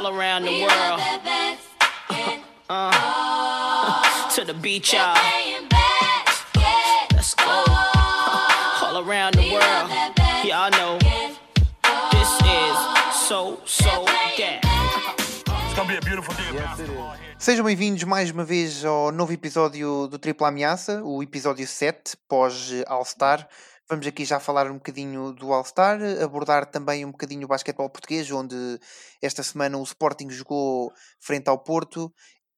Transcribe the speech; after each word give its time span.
all 0.00 0.18
around 0.18 0.44
the 0.44 0.62
world. 0.62 1.00
Uh, 2.70 4.30
to 4.30 4.44
the 4.44 4.54
beach, 4.54 4.94
y'all. 4.94 5.14
Let's 7.12 7.34
go. 7.34 7.64
All 8.82 9.04
around 9.04 9.34
the 9.34 9.50
world. 9.52 9.90
Y'all 10.44 10.70
know 10.70 10.98
this 12.12 12.30
is 12.40 12.76
so, 13.28 13.60
so 13.66 14.06
gas. 14.38 14.64
It's 14.64 15.74
gonna 15.76 15.88
be 15.88 15.96
a 15.96 16.00
beautiful 16.00 16.34
day 16.34 16.48
of 16.48 16.56
basketball 16.56 17.12
here. 17.12 17.36
Sejam 17.38 17.64
bem-vindos 17.64 18.04
mais 18.04 18.30
uma 18.30 18.44
vez 18.44 18.84
ao 18.84 19.12
novo 19.12 19.32
episódio 19.32 20.06
do 20.06 20.18
Tripla 20.18 20.48
Ameaça, 20.48 21.02
o 21.02 21.22
episódio 21.22 21.66
7, 21.66 22.16
pós-All-Star. 22.28 23.46
Vamos 23.90 24.06
aqui 24.06 24.24
já 24.24 24.38
falar 24.38 24.70
um 24.70 24.74
bocadinho 24.74 25.32
do 25.32 25.52
All-Star, 25.52 25.98
abordar 26.22 26.64
também 26.70 27.04
um 27.04 27.10
bocadinho 27.10 27.44
o 27.44 27.48
basquetebol 27.48 27.90
português, 27.90 28.30
onde 28.30 28.54
esta 29.20 29.42
semana 29.42 29.76
o 29.78 29.82
Sporting 29.82 30.30
jogou 30.30 30.92
frente 31.18 31.48
ao 31.48 31.58
Porto, 31.58 32.12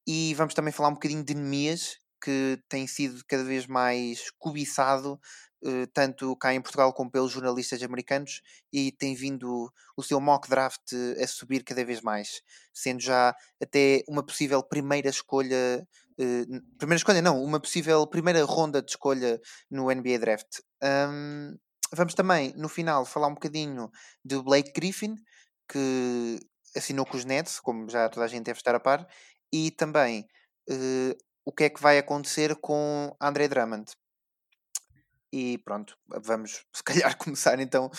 e 0.07 0.33
vamos 0.35 0.53
também 0.53 0.71
falar 0.71 0.89
um 0.89 0.93
bocadinho 0.93 1.23
de 1.23 1.33
Nemias, 1.33 1.97
que 2.23 2.59
tem 2.69 2.85
sido 2.85 3.23
cada 3.27 3.43
vez 3.43 3.65
mais 3.65 4.29
cobiçado, 4.37 5.19
eh, 5.65 5.87
tanto 5.91 6.35
cá 6.37 6.53
em 6.53 6.61
Portugal 6.61 6.93
como 6.93 7.09
pelos 7.09 7.31
jornalistas 7.31 7.81
americanos, 7.81 8.41
e 8.71 8.91
tem 8.91 9.15
vindo 9.15 9.71
o 9.97 10.03
seu 10.03 10.21
mock 10.21 10.47
draft 10.47 10.93
a 11.21 11.27
subir 11.27 11.63
cada 11.63 11.83
vez 11.83 11.99
mais, 12.01 12.41
sendo 12.71 13.01
já 13.01 13.35
até 13.61 14.03
uma 14.07 14.23
possível 14.23 14.61
primeira 14.63 15.09
escolha. 15.09 15.83
N- 16.21 16.61
primeira 16.77 16.97
escolha, 16.97 17.21
não, 17.21 17.41
uma 17.43 17.59
possível 17.59 18.05
primeira 18.07 18.43
ronda 18.45 18.81
de 18.81 18.91
escolha 18.91 19.39
no 19.69 19.89
NBA 19.91 20.19
Draft. 20.19 20.59
Ahm, 20.81 21.55
vamos 21.93 22.13
também, 22.13 22.53
no 22.57 22.69
final, 22.69 23.05
falar 23.05 23.27
um 23.27 23.33
bocadinho 23.33 23.89
do 24.23 24.43
Blake 24.43 24.71
Griffin, 24.73 25.15
que 25.71 26.39
assinou 26.75 27.05
com 27.05 27.17
os 27.17 27.25
Nets, 27.25 27.59
como 27.59 27.89
já 27.89 28.09
toda 28.09 28.25
a 28.25 28.29
gente 28.29 28.45
deve 28.45 28.59
estar 28.59 28.75
a 28.75 28.79
par, 28.79 29.07
e 29.51 29.71
também 29.71 30.27
eh, 30.69 31.15
o 31.45 31.51
que 31.51 31.65
é 31.65 31.69
que 31.69 31.81
vai 31.81 31.97
acontecer 31.97 32.55
com 32.57 33.15
André 33.21 33.47
Drummond. 33.47 33.91
E 35.31 35.57
pronto, 35.59 35.97
vamos 36.07 36.63
se 36.73 36.83
calhar 36.83 37.17
começar 37.17 37.59
então 37.59 37.89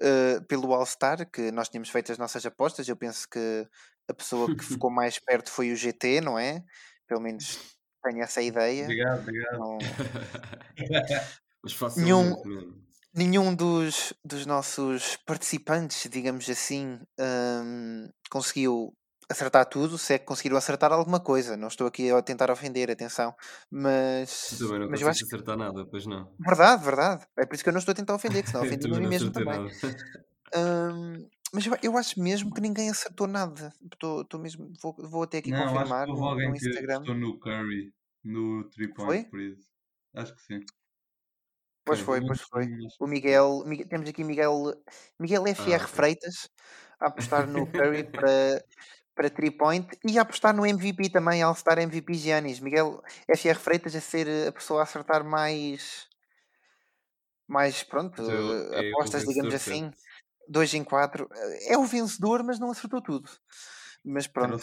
eh, 0.00 0.40
pelo 0.48 0.72
All-Star, 0.74 1.28
que 1.30 1.50
nós 1.50 1.68
tínhamos 1.68 1.88
feito 1.90 2.12
as 2.12 2.18
nossas 2.18 2.44
apostas. 2.46 2.86
Eu 2.88 2.96
penso 2.96 3.26
que 3.28 3.66
a 4.08 4.14
pessoa 4.14 4.54
que 4.54 4.64
ficou 4.64 4.90
mais 4.90 5.18
perto 5.18 5.50
foi 5.50 5.72
o 5.72 5.76
GT, 5.76 6.20
não 6.20 6.38
é? 6.38 6.62
Pelo 7.12 7.20
menos 7.20 7.58
tenho 8.02 8.22
essa 8.22 8.40
ideia. 8.40 8.84
Obrigado, 8.84 9.20
obrigado. 9.20 9.58
Não- 9.58 9.78
Mas 11.62 11.96
Nenhum- 11.96 12.34
nenhum 13.14 13.54
dos, 13.54 14.14
dos 14.24 14.46
nossos 14.46 15.18
participantes, 15.26 16.08
digamos 16.10 16.48
assim, 16.48 16.98
hum, 17.20 18.08
conseguiu 18.30 18.94
acertar 19.30 19.66
tudo, 19.66 19.98
se 19.98 20.14
é 20.14 20.18
que 20.18 20.24
conseguiram 20.24 20.56
acertar 20.56 20.90
alguma 20.90 21.20
coisa. 21.20 21.54
Não 21.54 21.68
estou 21.68 21.86
aqui 21.86 22.10
a 22.10 22.22
tentar 22.22 22.50
ofender, 22.50 22.90
atenção, 22.90 23.34
mas, 23.70 24.48
Tu 24.48 24.56
também 24.66 24.80
não 24.80 24.88
mas 24.88 25.02
eu 25.02 25.08
acho 25.08 25.24
acertar 25.26 25.56
nada, 25.58 25.86
pois 25.90 26.06
não. 26.06 26.32
verdade, 26.40 26.82
verdade. 26.82 27.26
É 27.38 27.44
por 27.44 27.54
isso 27.54 27.62
que 27.62 27.68
eu 27.68 27.74
não 27.74 27.80
estou 27.80 27.92
a 27.92 27.96
tentar 27.96 28.14
ofender, 28.14 28.42
que 28.42 28.48
senão 28.48 28.64
Eu 28.64 28.68
ofendi 28.68 28.90
a 28.90 28.98
mim 29.00 29.06
mesmo 29.06 29.30
também. 29.30 29.60
Hum, 30.56 31.28
mas 31.52 31.66
eu, 31.66 31.76
eu 31.82 31.96
acho 31.98 32.20
mesmo 32.20 32.52
que 32.52 32.60
ninguém 32.60 32.90
acertou 32.90 33.26
nada. 33.26 33.72
Estou, 33.92 34.22
estou 34.22 34.40
mesmo, 34.40 34.72
vou, 34.82 34.94
vou 34.98 35.22
até 35.24 35.38
aqui 35.38 35.50
Não, 35.50 35.78
acho 35.78 35.92
confirmar 35.92 36.06
que 36.06 36.10
houve 36.10 36.20
no, 36.20 36.50
no 36.50 36.56
que 36.56 36.66
Instagram. 36.68 37.00
estou 37.00 37.14
no 37.14 37.38
Curry, 37.38 37.94
no 38.24 38.68
3 38.70 38.92
Foi? 38.94 39.26
point. 39.30 39.58
Acho 40.14 40.34
que 40.34 40.42
sim. 40.42 40.60
Pois 41.84 41.98
Sim, 41.98 42.04
foi, 42.06 42.20
pois 42.22 42.40
foi. 42.42 42.64
acho 42.86 42.98
O 43.00 43.06
Miguel, 43.06 43.64
Migue- 43.66 43.86
temos 43.86 44.08
aqui 44.08 44.22
Miguel, 44.24 44.56
Miguel 45.18 45.46
FR 45.48 45.84
Ah. 45.84 45.88
Freitas 45.88 46.48
a 47.00 47.06
apostar 47.08 47.46
no 47.48 47.66
Curry 47.72 48.04
para, 48.14 48.64
para 49.14 49.30
3 49.30 49.56
point 49.56 49.88
e 50.08 50.18
a 50.18 50.22
apostar 50.22 50.54
no 50.54 50.64
MVP 50.66 51.10
também, 51.10 51.42
All-Star 51.42 51.78
MVP 51.80 52.14
Giannis. 52.14 52.60
Miguel 52.60 53.02
FR 53.28 53.58
Freitas 53.58 53.94
a 53.96 54.00
ser 54.00 54.28
a 54.48 54.52
pessoa 54.52 54.80
a 54.80 54.84
acertar 54.84 55.24
mais, 55.24 56.08
mais 57.48 57.82
pronto, 57.82 58.22
Então, 58.22 58.52
eh, 58.74 58.80
é 58.90 58.94
o 59.02 59.02
apostas, 59.02 59.24
digamos 59.24 59.52
vencedor, 59.52 59.54
assim? 59.54 59.90
2 60.48 60.74
em 60.74 60.84
4. 60.84 61.28
É 61.68 61.76
o 61.76 61.84
vencedor, 61.84 62.42
mas 62.42 62.58
não 62.58 62.70
acertou 62.70 63.02
tudo. 63.02 63.28
Mas 64.04 64.26
pronto. 64.26 64.58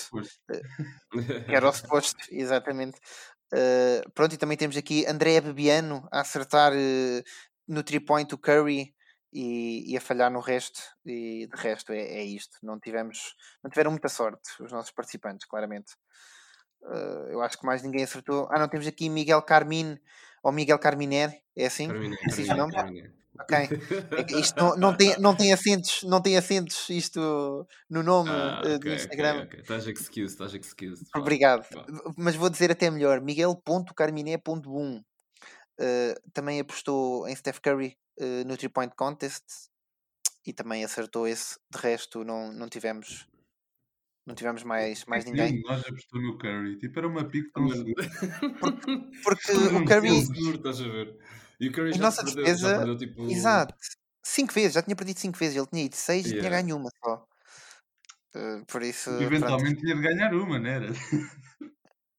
Que 1.11 1.11
era 1.55 1.67
o 1.67 1.73
suposto, 1.73 2.19
exatamente. 2.29 2.99
Uh, 3.53 4.09
pronto, 4.13 4.35
e 4.35 4.37
também 4.37 4.57
temos 4.57 4.77
aqui 4.77 5.05
André 5.07 5.41
Bebiano 5.41 6.07
a 6.11 6.21
acertar 6.21 6.73
uh, 6.73 7.23
no 7.67 7.81
3 7.81 8.03
point 8.05 8.33
o 8.33 8.37
Curry 8.37 8.93
e, 9.33 9.91
e 9.91 9.97
a 9.97 10.01
falhar 10.01 10.31
no 10.31 10.39
resto. 10.39 10.81
E 11.05 11.47
de 11.47 11.61
resto 11.61 11.91
é, 11.91 11.99
é 11.99 12.23
isto. 12.23 12.57
Não 12.61 12.79
tivemos, 12.79 13.35
não 13.63 13.69
tiveram 13.69 13.91
muita 13.91 14.09
sorte 14.09 14.49
os 14.59 14.71
nossos 14.71 14.91
participantes, 14.91 15.47
claramente. 15.47 15.93
Uh, 16.81 17.31
eu 17.31 17.41
acho 17.41 17.57
que 17.57 17.65
mais 17.65 17.81
ninguém 17.81 18.03
acertou. 18.03 18.47
Ah, 18.51 18.59
não, 18.59 18.67
temos 18.67 18.87
aqui 18.87 19.09
Miguel 19.09 19.41
Carmin 19.41 19.97
ou 20.43 20.51
Miguel 20.51 20.79
Carminer, 20.79 21.31
é 21.55 21.65
assim? 21.65 21.87
Carminé, 21.87 22.17
Assim 22.27 22.45
nome? 22.45 22.73
Carminé. 22.73 23.18
Ok. 23.41 23.57
É 23.57 24.39
isto 24.39 24.57
não, 24.59 24.75
não, 24.75 24.97
tem, 24.97 25.17
não 25.19 25.35
tem 25.35 25.53
acentos, 25.53 26.03
não 26.03 26.21
tem 26.21 26.37
acentos 26.37 26.89
isto 26.89 27.65
no 27.89 28.03
nome 28.03 28.29
Ah, 28.29 28.59
uh, 28.59 28.67
do 28.67 28.75
ok, 28.75 28.77
ok, 28.77 28.95
Instagram. 28.95 29.43
ok. 29.43 29.59
Estás 29.61 29.87
excused, 29.87 30.31
estás 30.31 30.53
excused. 30.53 31.07
Obrigado. 31.15 31.65
vá. 31.71 31.85
Mas 32.17 32.35
vou 32.35 32.49
dizer 32.49 32.71
até 32.71 32.89
melhor: 32.91 33.21
Miguel.carminé.1 33.21 34.99
uh, 34.99 35.03
também 36.33 36.59
apostou 36.59 37.27
em 37.27 37.35
Steph 37.35 37.59
Curry 37.59 37.97
uh, 38.19 38.45
no 38.45 38.57
3 38.57 38.71
Point 38.73 38.93
Contest 38.95 39.43
e 40.45 40.53
também 40.53 40.83
acertou 40.83 41.27
esse. 41.27 41.57
De 41.71 41.79
resto, 41.79 42.23
não, 42.23 42.51
não 42.51 42.67
tivemos. 42.67 43.27
Não 44.25 44.35
tivemos 44.35 44.63
mais, 44.63 45.05
mais 45.05 45.23
Sim, 45.23 45.31
ninguém. 45.31 45.61
Nós 45.63 45.81
apostou 45.87 46.21
no 46.21 46.37
Curry. 46.37 46.77
Tipo, 46.77 46.99
era 46.99 47.07
uma 47.07 47.23
pique 47.25 47.49
tão. 47.53 47.67
Porque 49.23 49.51
Todo 49.53 49.77
o 49.77 49.85
Curry, 49.85 50.21
seguro, 50.25 50.57
estás 50.57 50.81
a 50.81 50.87
ver? 50.87 51.17
E 51.59 51.67
o 51.67 51.71
Curry 51.71 51.93
já 51.93 52.07
nossa 52.07 52.23
perdeu, 52.23 52.57
já 52.57 52.69
defesa, 52.69 52.71
perdeu 52.71 52.97
tipo. 52.97 53.21
exato, 53.27 53.73
5 54.25 54.53
vezes, 54.53 54.73
já 54.73 54.81
tinha 54.83 54.95
perdido 54.95 55.19
5 55.19 55.37
vezes. 55.37 55.57
Ele 55.57 55.67
tinha 55.67 55.83
ido 55.85 55.95
6 55.95 56.29
e 56.29 56.33
tinha 56.33 56.49
Yeah. 56.49 56.51
ganho 56.51 56.77
uma 56.77 56.89
só. 57.03 57.25
Uh, 58.35 58.63
por 58.67 58.83
isso, 58.83 59.09
E 59.17 59.23
pronto. 59.37 59.63
eventualmente 59.63 59.81
tinha 59.81 59.95
de 59.95 60.01
ganhar 60.01 60.33
uma, 60.33 60.57
não 60.59 60.69
era? 60.69 60.89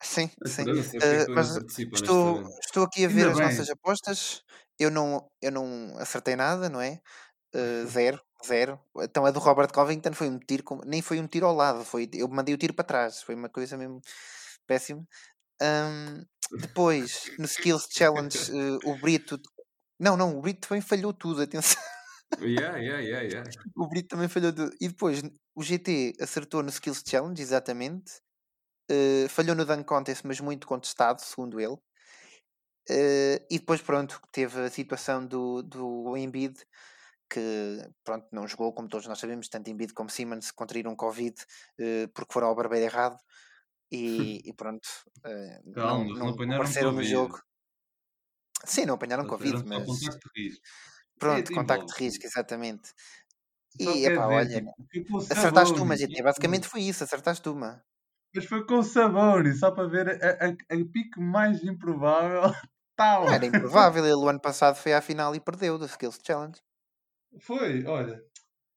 Sim, 0.03 0.31
sim. 0.47 0.65
Uh, 1.03 1.27
mas 1.35 1.59
estou, 1.93 2.43
estou 2.65 2.85
aqui 2.85 3.05
a 3.05 3.09
ver 3.09 3.29
Ainda 3.29 3.31
as 3.31 3.39
bem. 3.39 3.41
nossas 3.41 3.69
apostas. 3.71 4.43
Eu 4.79 4.91
não, 4.91 5.31
eu 5.43 5.53
não 5.53 5.97
acertei 5.99 6.35
nada, 6.37 6.69
não 6.71 6.81
é? 6.81 7.01
Uh, 7.55 7.87
zero, 7.89 8.21
zero. 8.47 8.81
Então 8.99 9.27
a 9.27 9.31
do 9.33 9.41
Robert 9.41 9.73
Covington 9.73 10.13
foi 10.15 10.29
um 10.31 10.39
tiro, 10.39 10.65
com- 10.65 10.81
nem 10.87 11.03
foi 11.03 11.21
um 11.21 11.27
tiro 11.29 11.47
ao 11.47 11.55
lado, 11.55 11.85
foi, 11.85 12.09
eu 12.15 12.29
mandei 12.29 12.55
o 12.55 12.59
tiro 12.59 12.75
para 12.75 12.85
trás, 12.87 13.23
foi 13.23 13.35
uma 13.35 13.49
coisa 13.51 13.77
mesmo 13.79 14.01
péssima. 14.67 15.05
Ahm, 15.63 16.25
depois, 16.59 17.31
no 17.39 17.45
Skills 17.45 17.89
Challenge, 17.91 18.39
uh, 18.53 18.79
o 18.91 18.99
Brito. 18.99 19.41
Não, 19.99 20.17
não, 20.17 20.37
o 20.37 20.41
Brito 20.41 20.69
também 20.69 20.81
falhou 20.81 21.13
tudo, 21.13 21.43
atenção. 21.43 21.81
Yeah, 22.39 22.79
yeah, 22.79 23.01
yeah, 23.01 23.23
yeah. 23.23 23.51
O 23.77 23.89
Brito 23.89 24.09
também 24.09 24.29
falhou 24.29 24.53
tudo. 24.53 24.73
E 24.81 24.89
depois, 24.89 25.21
o 25.55 25.63
GT 25.63 26.15
acertou 26.21 26.63
no 26.63 26.71
Skills 26.71 27.03
Challenge, 27.07 27.41
exatamente. 27.43 28.21
Uh, 28.91 29.29
falhou 29.29 29.55
no 29.55 29.65
Dunk 29.65 29.85
Contest, 29.85 30.27
mas 30.27 30.41
muito 30.41 30.67
contestado, 30.67 31.21
segundo 31.21 31.61
ele. 31.61 31.77
Uh, 32.89 33.39
e 33.51 33.59
depois, 33.59 33.81
pronto, 33.81 34.21
teve 34.33 34.61
a 34.61 34.71
situação 34.71 35.25
do, 35.27 35.63
do 35.63 36.17
Embiid, 36.17 36.57
que 37.29 37.89
pronto, 38.05 38.27
não 38.33 38.49
jogou, 38.49 38.73
como 38.73 38.89
todos 38.89 39.07
nós 39.07 39.19
sabemos, 39.19 39.49
tanto 39.49 39.71
Embiid 39.71 39.93
como 39.93 40.11
Simmons 40.11 40.51
contraíram 40.51 40.97
Covid 40.97 41.37
uh, 41.81 42.09
porque 42.15 42.33
foram 42.33 42.49
ao 42.49 42.55
barbeiro 42.57 42.87
errado. 42.87 43.17
E, 43.93 44.41
e 44.49 44.53
pronto, 44.55 44.87
uh, 45.27 45.63
Calma, 45.73 46.05
não, 46.05 46.15
não 46.15 46.27
não 46.27 46.29
apanharam 46.29 46.63
apareceram 46.63 46.93
no 46.93 47.03
jogo. 47.03 47.39
Sim, 48.65 48.87
não 48.87 48.95
apanharam 48.95 49.27
Covid, 49.27 49.63
mas 49.65 49.85
contacto 49.85 50.29
de 50.35 50.43
risco. 50.43 50.69
pronto, 51.19 51.47
Sim, 51.49 51.55
contacto 51.55 51.87
de 51.93 51.99
risco, 52.05 52.27
exatamente. 52.27 52.91
Só 53.83 53.91
E 53.91 54.03
quer 54.03 54.11
epá, 54.11 54.23
dizer, 54.23 54.45
olha, 54.45 54.65
tipo, 54.93 55.19
acertaste 55.31 55.81
uma. 55.83 55.97
GT, 55.97 56.23
basicamente 56.23 56.69
foi 56.69 56.83
isso, 56.83 57.05
acertaste 57.05 57.49
uma. 57.49 57.85
Mas 58.35 58.45
foi 58.45 58.65
com 58.67 58.79
o 58.79 58.83
Sabonis, 58.83 59.61
só 59.61 59.71
para 59.71 59.89
ver 59.89 60.09
a, 60.09 60.47
a, 60.47 60.49
a 60.51 60.77
pique 60.93 61.21
mais 61.21 61.63
improvável. 61.63 62.43
Tal. 62.97 63.25
Não 63.25 63.33
era 63.33 63.47
improvável, 63.47 64.05
ele 64.05 64.15
o 64.15 64.29
ano 64.29 64.41
passado 64.41 64.77
foi 64.77 64.93
à 64.93 65.01
final 65.01 65.35
e 65.35 65.41
perdeu 65.41 65.79
do 65.79 65.87
Skills 65.87 66.21
Challenge. 66.27 66.61
Foi, 67.41 67.85
olha. 67.87 68.25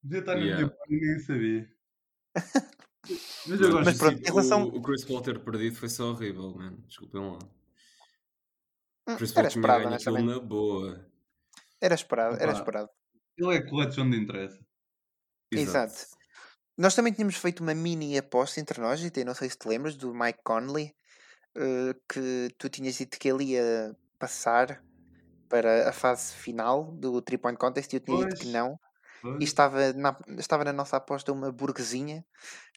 Devia 0.04 0.20
estar 0.22 0.36
na 0.38 0.46
Yeah. 0.46 0.70
e 0.90 0.94
ninguém 0.94 1.20
sabia. 1.20 1.70
Mas 3.48 3.60
eu 3.60 3.72
gosto 3.72 3.86
Mas 3.86 3.98
pronto, 3.98 4.16
tipo, 4.16 4.30
em 4.30 4.32
relação- 4.32 4.64
o, 4.64 4.78
o 4.78 4.82
Chris 4.82 5.04
Paul 5.04 5.22
ter 5.22 5.40
perdido 5.44 5.76
foi 5.76 5.90
só 5.90 6.12
horrível, 6.12 6.54
mano. 6.56 6.78
Desculpem 6.88 7.22
lá. 7.22 7.40
Hum, 9.08 9.16
Chris 9.18 9.32
Paul 9.32 9.46
Era 9.46 9.50
tinha 9.52 9.62
ganho 9.68 9.94
aquilo 9.94 10.22
na 10.24 10.40
boa. 10.40 11.06
Era 11.82 11.96
esperado, 11.96 12.36
era 12.38 12.52
Opa. 12.52 12.60
esperado. 12.60 12.90
Ele 13.38 13.56
é 13.56 13.62
clutch 13.62 13.98
onde 13.98 14.18
interessa. 14.18 14.60
Exato. 15.52 15.94
Nós 16.78 16.96
também 16.96 17.12
tínhamos 17.14 17.36
feito 17.36 17.62
uma 17.62 17.76
mini 17.76 18.18
aposta 18.18 18.60
entre 18.60 18.80
nós, 18.82 19.00
GT, 19.00 19.24
não 19.26 19.36
sei 19.36 19.50
se 19.50 19.58
te 19.58 19.68
lembras, 19.68 19.96
do 19.96 20.14
Mike 20.14 20.40
Conley, 20.44 20.96
eh, 21.56 21.94
que 22.12 22.50
tu 22.58 22.70
tinhas 22.70 22.96
dito 22.96 23.20
que 23.20 23.28
ele 23.30 23.44
ia 23.52 23.96
passar 24.18 24.82
para 25.50 25.90
a 25.90 25.92
fase 25.94 26.34
final 26.34 26.92
do 26.94 27.22
3 27.22 27.40
Point 27.40 27.60
Contest 27.60 27.92
e 27.94 27.98
eu 27.98 28.00
tinha 28.00 28.18
dito 28.26 28.36
que 28.38 28.44
Pois. 28.44 28.54
não. 28.54 28.80
E 29.40 29.44
estava 29.44 29.94
na, 29.94 30.18
estava 30.38 30.64
na 30.64 30.74
nossa 30.74 30.98
aposta 30.98 31.32
uma 31.32 31.52
burguesinha 31.52 32.26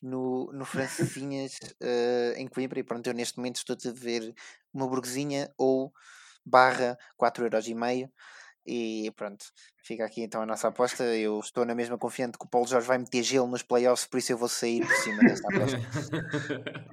no, 0.02 0.50
no 0.52 0.64
Francesinhas 0.64 1.58
eh, 1.80 2.34
em 2.36 2.48
Coimbra 2.48 2.78
e 2.80 2.84
pronto, 2.84 3.06
eu 3.06 3.14
neste 3.14 3.38
momento 3.38 3.56
estou 3.56 3.76
a 3.76 3.94
ver 3.94 4.34
uma 4.72 4.88
burguesinha 4.88 5.52
ou 5.58 5.92
barra 6.44 6.96
4,5€ 7.16 8.10
e 8.66 9.12
pronto, 9.14 9.44
fica 9.84 10.04
aqui 10.04 10.22
então 10.22 10.42
a 10.42 10.46
nossa 10.46 10.68
aposta. 10.68 11.04
Eu 11.04 11.38
estou 11.38 11.64
na 11.64 11.74
mesma 11.74 11.96
confiante 11.96 12.36
que 12.36 12.44
o 12.44 12.48
Paulo 12.48 12.66
Jorge 12.66 12.88
vai 12.88 12.98
meter 12.98 13.22
gelo 13.22 13.46
nos 13.46 13.62
playoffs, 13.62 14.06
por 14.06 14.18
isso 14.18 14.32
eu 14.32 14.38
vou 14.38 14.48
sair 14.48 14.84
por 14.84 14.96
cima 14.96 15.22
desta 15.22 15.48
aposta. 15.48 15.78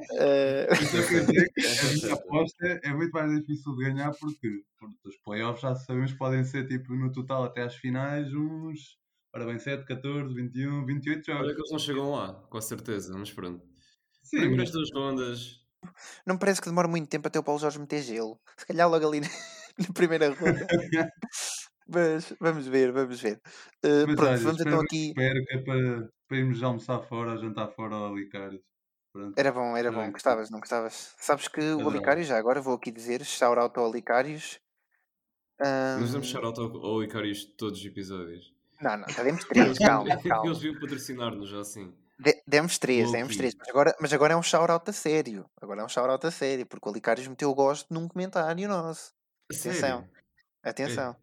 Isso 0.80 2.08
é 2.08 2.12
a 2.12 2.14
aposta 2.14 2.80
é 2.84 2.94
muito 2.94 3.12
mais 3.12 3.32
difícil 3.40 3.76
de 3.76 3.86
ganhar 3.86 4.12
porque, 4.20 4.64
porque 4.78 5.10
os 5.10 5.18
playoffs 5.18 5.62
já 5.62 5.76
sabemos 5.76 6.12
que 6.12 6.18
podem 6.18 6.44
ser 6.44 6.68
tipo 6.68 6.94
no 6.94 7.12
total 7.12 7.46
até 7.46 7.64
às 7.64 7.76
finais 7.76 8.32
uns. 8.34 9.02
Ora 9.36 9.46
bem, 9.46 9.58
7, 9.60 9.86
14, 9.86 10.34
21, 10.34 10.86
28 10.86 11.32
Olha 11.32 11.38
jogos. 11.40 11.54
que 11.54 11.60
eles 11.62 11.72
não 11.72 11.80
chegam 11.80 12.12
lá, 12.12 12.34
com 12.50 12.62
certeza, 12.62 13.18
mas 13.18 13.32
pronto. 13.32 13.66
Sim, 14.24 14.38
Primeiras 14.40 14.72
duas 14.72 14.90
rondas. 14.94 15.60
não 16.26 16.36
me 16.36 16.40
parece 16.40 16.62
que 16.62 16.70
demora 16.70 16.88
muito 16.88 17.10
tempo 17.10 17.28
até 17.28 17.40
o 17.40 17.44
Paulo 17.44 17.60
Jorge 17.60 17.80
meter 17.80 18.02
gelo. 18.02 18.40
Se 18.58 18.66
calhar 18.66 18.90
logo 18.90 19.08
ali 19.08 19.20
na, 19.22 19.28
na 19.80 19.94
primeira 19.94 20.30
ronda. 20.34 20.68
Mas 21.88 22.34
vamos 22.40 22.66
ver, 22.68 22.92
vamos 22.94 23.20
ver. 23.22 23.42
Eh, 23.84 24.06
Mas 24.06 24.16
pronto, 24.16 24.22
olha, 24.30 24.38
vamos 24.38 24.58
espero, 24.60 24.70
então 24.70 24.80
aqui. 24.82 25.08
espero 25.10 25.46
que 25.46 25.54
é 25.54 25.58
para, 25.64 26.10
para 26.28 26.38
irmos 26.38 26.64
almoçar 26.64 27.02
fora, 27.02 27.38
jantar 27.38 27.68
fora 27.74 27.96
ao 27.96 28.14
Alicários. 28.14 28.62
Pronto. 29.12 29.38
Era 29.38 29.52
bom, 29.52 29.76
era 29.76 29.92
bom. 29.92 30.10
Gostavas, 30.12 30.50
não 30.50 30.60
gostavas? 30.60 31.14
Sabes 31.20 31.48
que 31.48 31.60
o. 31.60 31.90
Alicários, 31.90 32.28
já 32.28 32.38
agora 32.38 32.62
vou 32.62 32.76
aqui 32.76 32.92
dizer, 32.92 33.24
shout 33.26 33.60
out 33.60 33.78
ao 33.78 33.88
Alicários. 33.88 34.60
Nós 35.60 36.12
damos 36.12 36.28
Ahm, 36.28 36.32
shout-out 36.32 36.60
ao, 36.60 37.04
de 37.06 37.56
todos 37.58 37.80
os 37.80 37.86
episódios. 37.86 38.53
Não, 38.84 38.98
não, 38.98 39.10
já 39.10 39.24
demos 39.24 39.44
três, 39.46 39.80
calma, 39.80 40.10
Eles 40.14 40.24
calma. 40.24 40.54
viram 40.54 40.80
patrocinar-nos 40.80 41.50
já 41.50 41.60
assim. 41.60 41.94
De- 42.20 42.44
demos 42.48 42.78
três, 42.78 43.12
demos 43.12 43.36
três. 43.36 43.56
Mas 43.58 43.70
agora, 43.70 43.96
mas 44.00 44.14
agora 44.14 44.34
é 44.34 44.38
um 44.38 44.44
shout 44.44 44.72
out 44.72 44.90
a 44.90 44.94
sério. 44.94 45.50
Agora 45.62 45.82
é 45.82 45.86
um 45.86 45.90
shout 45.90 46.10
out 46.10 46.26
a 46.28 46.32
sério, 46.32 46.66
porque 46.66 46.88
o 46.88 46.92
Alicários 46.92 47.28
meteu 47.28 47.50
o 47.50 47.56
gosto 47.56 47.94
num 47.94 48.08
comentário 48.08 48.68
nosso. 48.68 49.14
A 49.52 49.56
Atenção, 49.56 50.00
sério? 50.00 50.10
atenção. 50.64 51.16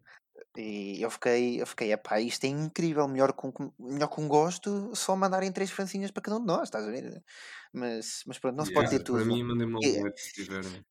E 0.57 1.01
eu 1.01 1.09
fiquei, 1.09 1.61
eu 1.61 1.65
fiquei, 1.67 1.93
epá, 1.93 2.19
isto 2.19 2.43
é 2.43 2.47
incrível, 2.49 3.07
melhor 3.07 3.31
com, 3.33 3.53
melhor 3.79 4.07
com 4.09 4.27
gosto, 4.27 4.93
só 4.95 5.15
mandarem 5.15 5.51
três 5.51 5.71
francinhas 5.71 6.11
para 6.11 6.21
cada 6.23 6.37
um 6.37 6.41
de 6.41 6.47
nós, 6.47 6.63
estás 6.63 6.85
a 6.85 6.91
ver? 6.91 7.23
Mas, 7.71 8.23
mas 8.27 8.37
pronto, 8.37 8.57
não 8.57 8.65
se 8.65 8.73
pode 8.73 8.89
ter 8.89 8.99
tudo. 9.03 9.19
Para 9.19 9.25
mim, 9.25 9.43
mandem-me 9.43 9.75
um 9.75 9.79
É. 9.81 9.99
omelete 9.99 10.21
se 10.21 10.33
tiverem. 10.33 10.85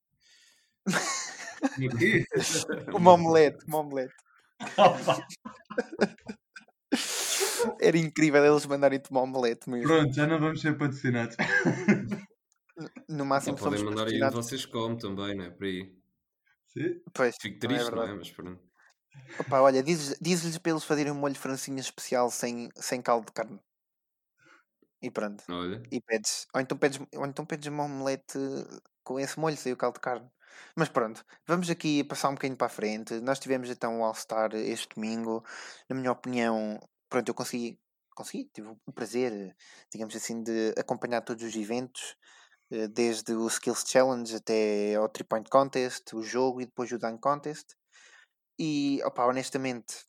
Uma 2.94 3.12
omelete, 3.12 3.64
uma 3.67 3.78
omelete. 3.78 4.14
Era 7.81 7.98
incrível 7.98 8.44
eles 8.44 8.66
mandarem-te 8.66 9.10
uma 9.10 9.22
omelete 9.22 9.69
mesmo. 9.70 9.96
Pronto, 9.96 10.14
já 10.14 10.26
não 10.26 10.38
vamos 10.40 10.60
ser 10.62 10.76
patrocinados. 10.78 11.37
No 13.08 13.25
Só 13.44 13.52
máximo 13.52 13.58
podem 13.58 13.81
somos 13.81 13.82
mandar 13.82 14.06
aí 14.06 14.22
onde 14.22 14.32
vocês 14.32 14.64
comem 14.64 14.96
também, 14.98 15.34
não 15.34 15.44
é? 15.46 15.50
Por 15.50 15.64
aí. 15.64 15.98
Sim? 16.69 17.02
Pois, 17.16 17.37
Fico 17.40 17.60
é 17.69 17.69
triste, 17.69 17.94
não 17.94 18.04
é? 18.06 18.14
verdade. 18.14 18.14
Mas 18.14 18.31
pronto. 18.32 18.62
Opa, 19.37 19.60
olha, 19.60 19.82
diz- 19.82 20.16
diz-lhes 20.20 20.56
para 20.58 20.70
eles 20.72 20.84
fazerem 20.84 21.10
um 21.12 21.16
molho 21.16 21.34
francinha 21.34 21.81
especial 21.81 22.31
sem, 22.31 22.69
sem 22.76 23.02
caldo 23.02 23.26
de 23.26 23.32
carne. 23.32 23.60
E 25.02 25.10
pronto. 25.10 25.44
Olha. 25.48 25.82
E 25.90 26.00
pedes. 26.00 26.46
Ou 26.54 26.60
então 26.60 26.78
pedes, 26.78 26.98
ou 27.16 27.26
então 27.26 27.44
pedes 27.46 27.66
uma 27.69 27.84
omelete 27.84 28.38
com 29.05 29.19
esse 29.19 29.38
molho 29.38 29.56
o 29.73 29.76
caldo 29.76 29.94
de 29.94 30.00
carne. 30.00 30.31
Mas 30.76 30.88
pronto, 30.88 31.25
vamos 31.47 31.70
aqui 31.70 32.05
passar 32.05 32.29
um 32.29 32.35
bocadinho 32.35 32.56
para 32.56 32.67
a 32.67 32.70
frente. 32.70 33.20
Nós 33.20 33.38
tivemos 33.38 33.70
então 33.70 34.00
o 34.00 34.05
All-Star 34.05 34.55
este 34.55 34.94
domingo. 34.94 35.44
Na 35.88 35.97
minha 35.97 36.12
opinião, 36.12 36.79
pronto, 37.08 37.29
eu 37.29 37.35
consegui, 37.35 37.79
consegui, 38.14 38.50
tive 38.52 38.69
o 38.69 38.93
prazer, 38.93 39.55
digamos 39.93 40.14
assim, 40.14 40.43
de 40.43 40.75
acompanhar 40.79 41.23
todos 41.23 41.44
os 41.44 41.55
eventos, 41.56 42.17
eh, 42.70 42.88
desde 42.88 43.32
o 43.35 43.47
Skills 43.49 43.85
Challenge 43.87 44.37
até 44.37 44.94
ao 44.94 45.08
3 45.08 45.26
Point 45.29 45.50
Contest, 45.50 46.14
o 46.14 46.23
jogo 46.23 46.61
e 46.61 46.67
depois 46.67 46.91
o 46.93 46.99
Dunk 46.99 47.20
Contest. 47.20 47.75
E, 48.58 49.00
opá, 49.05 49.25
honestamente, 49.26 50.06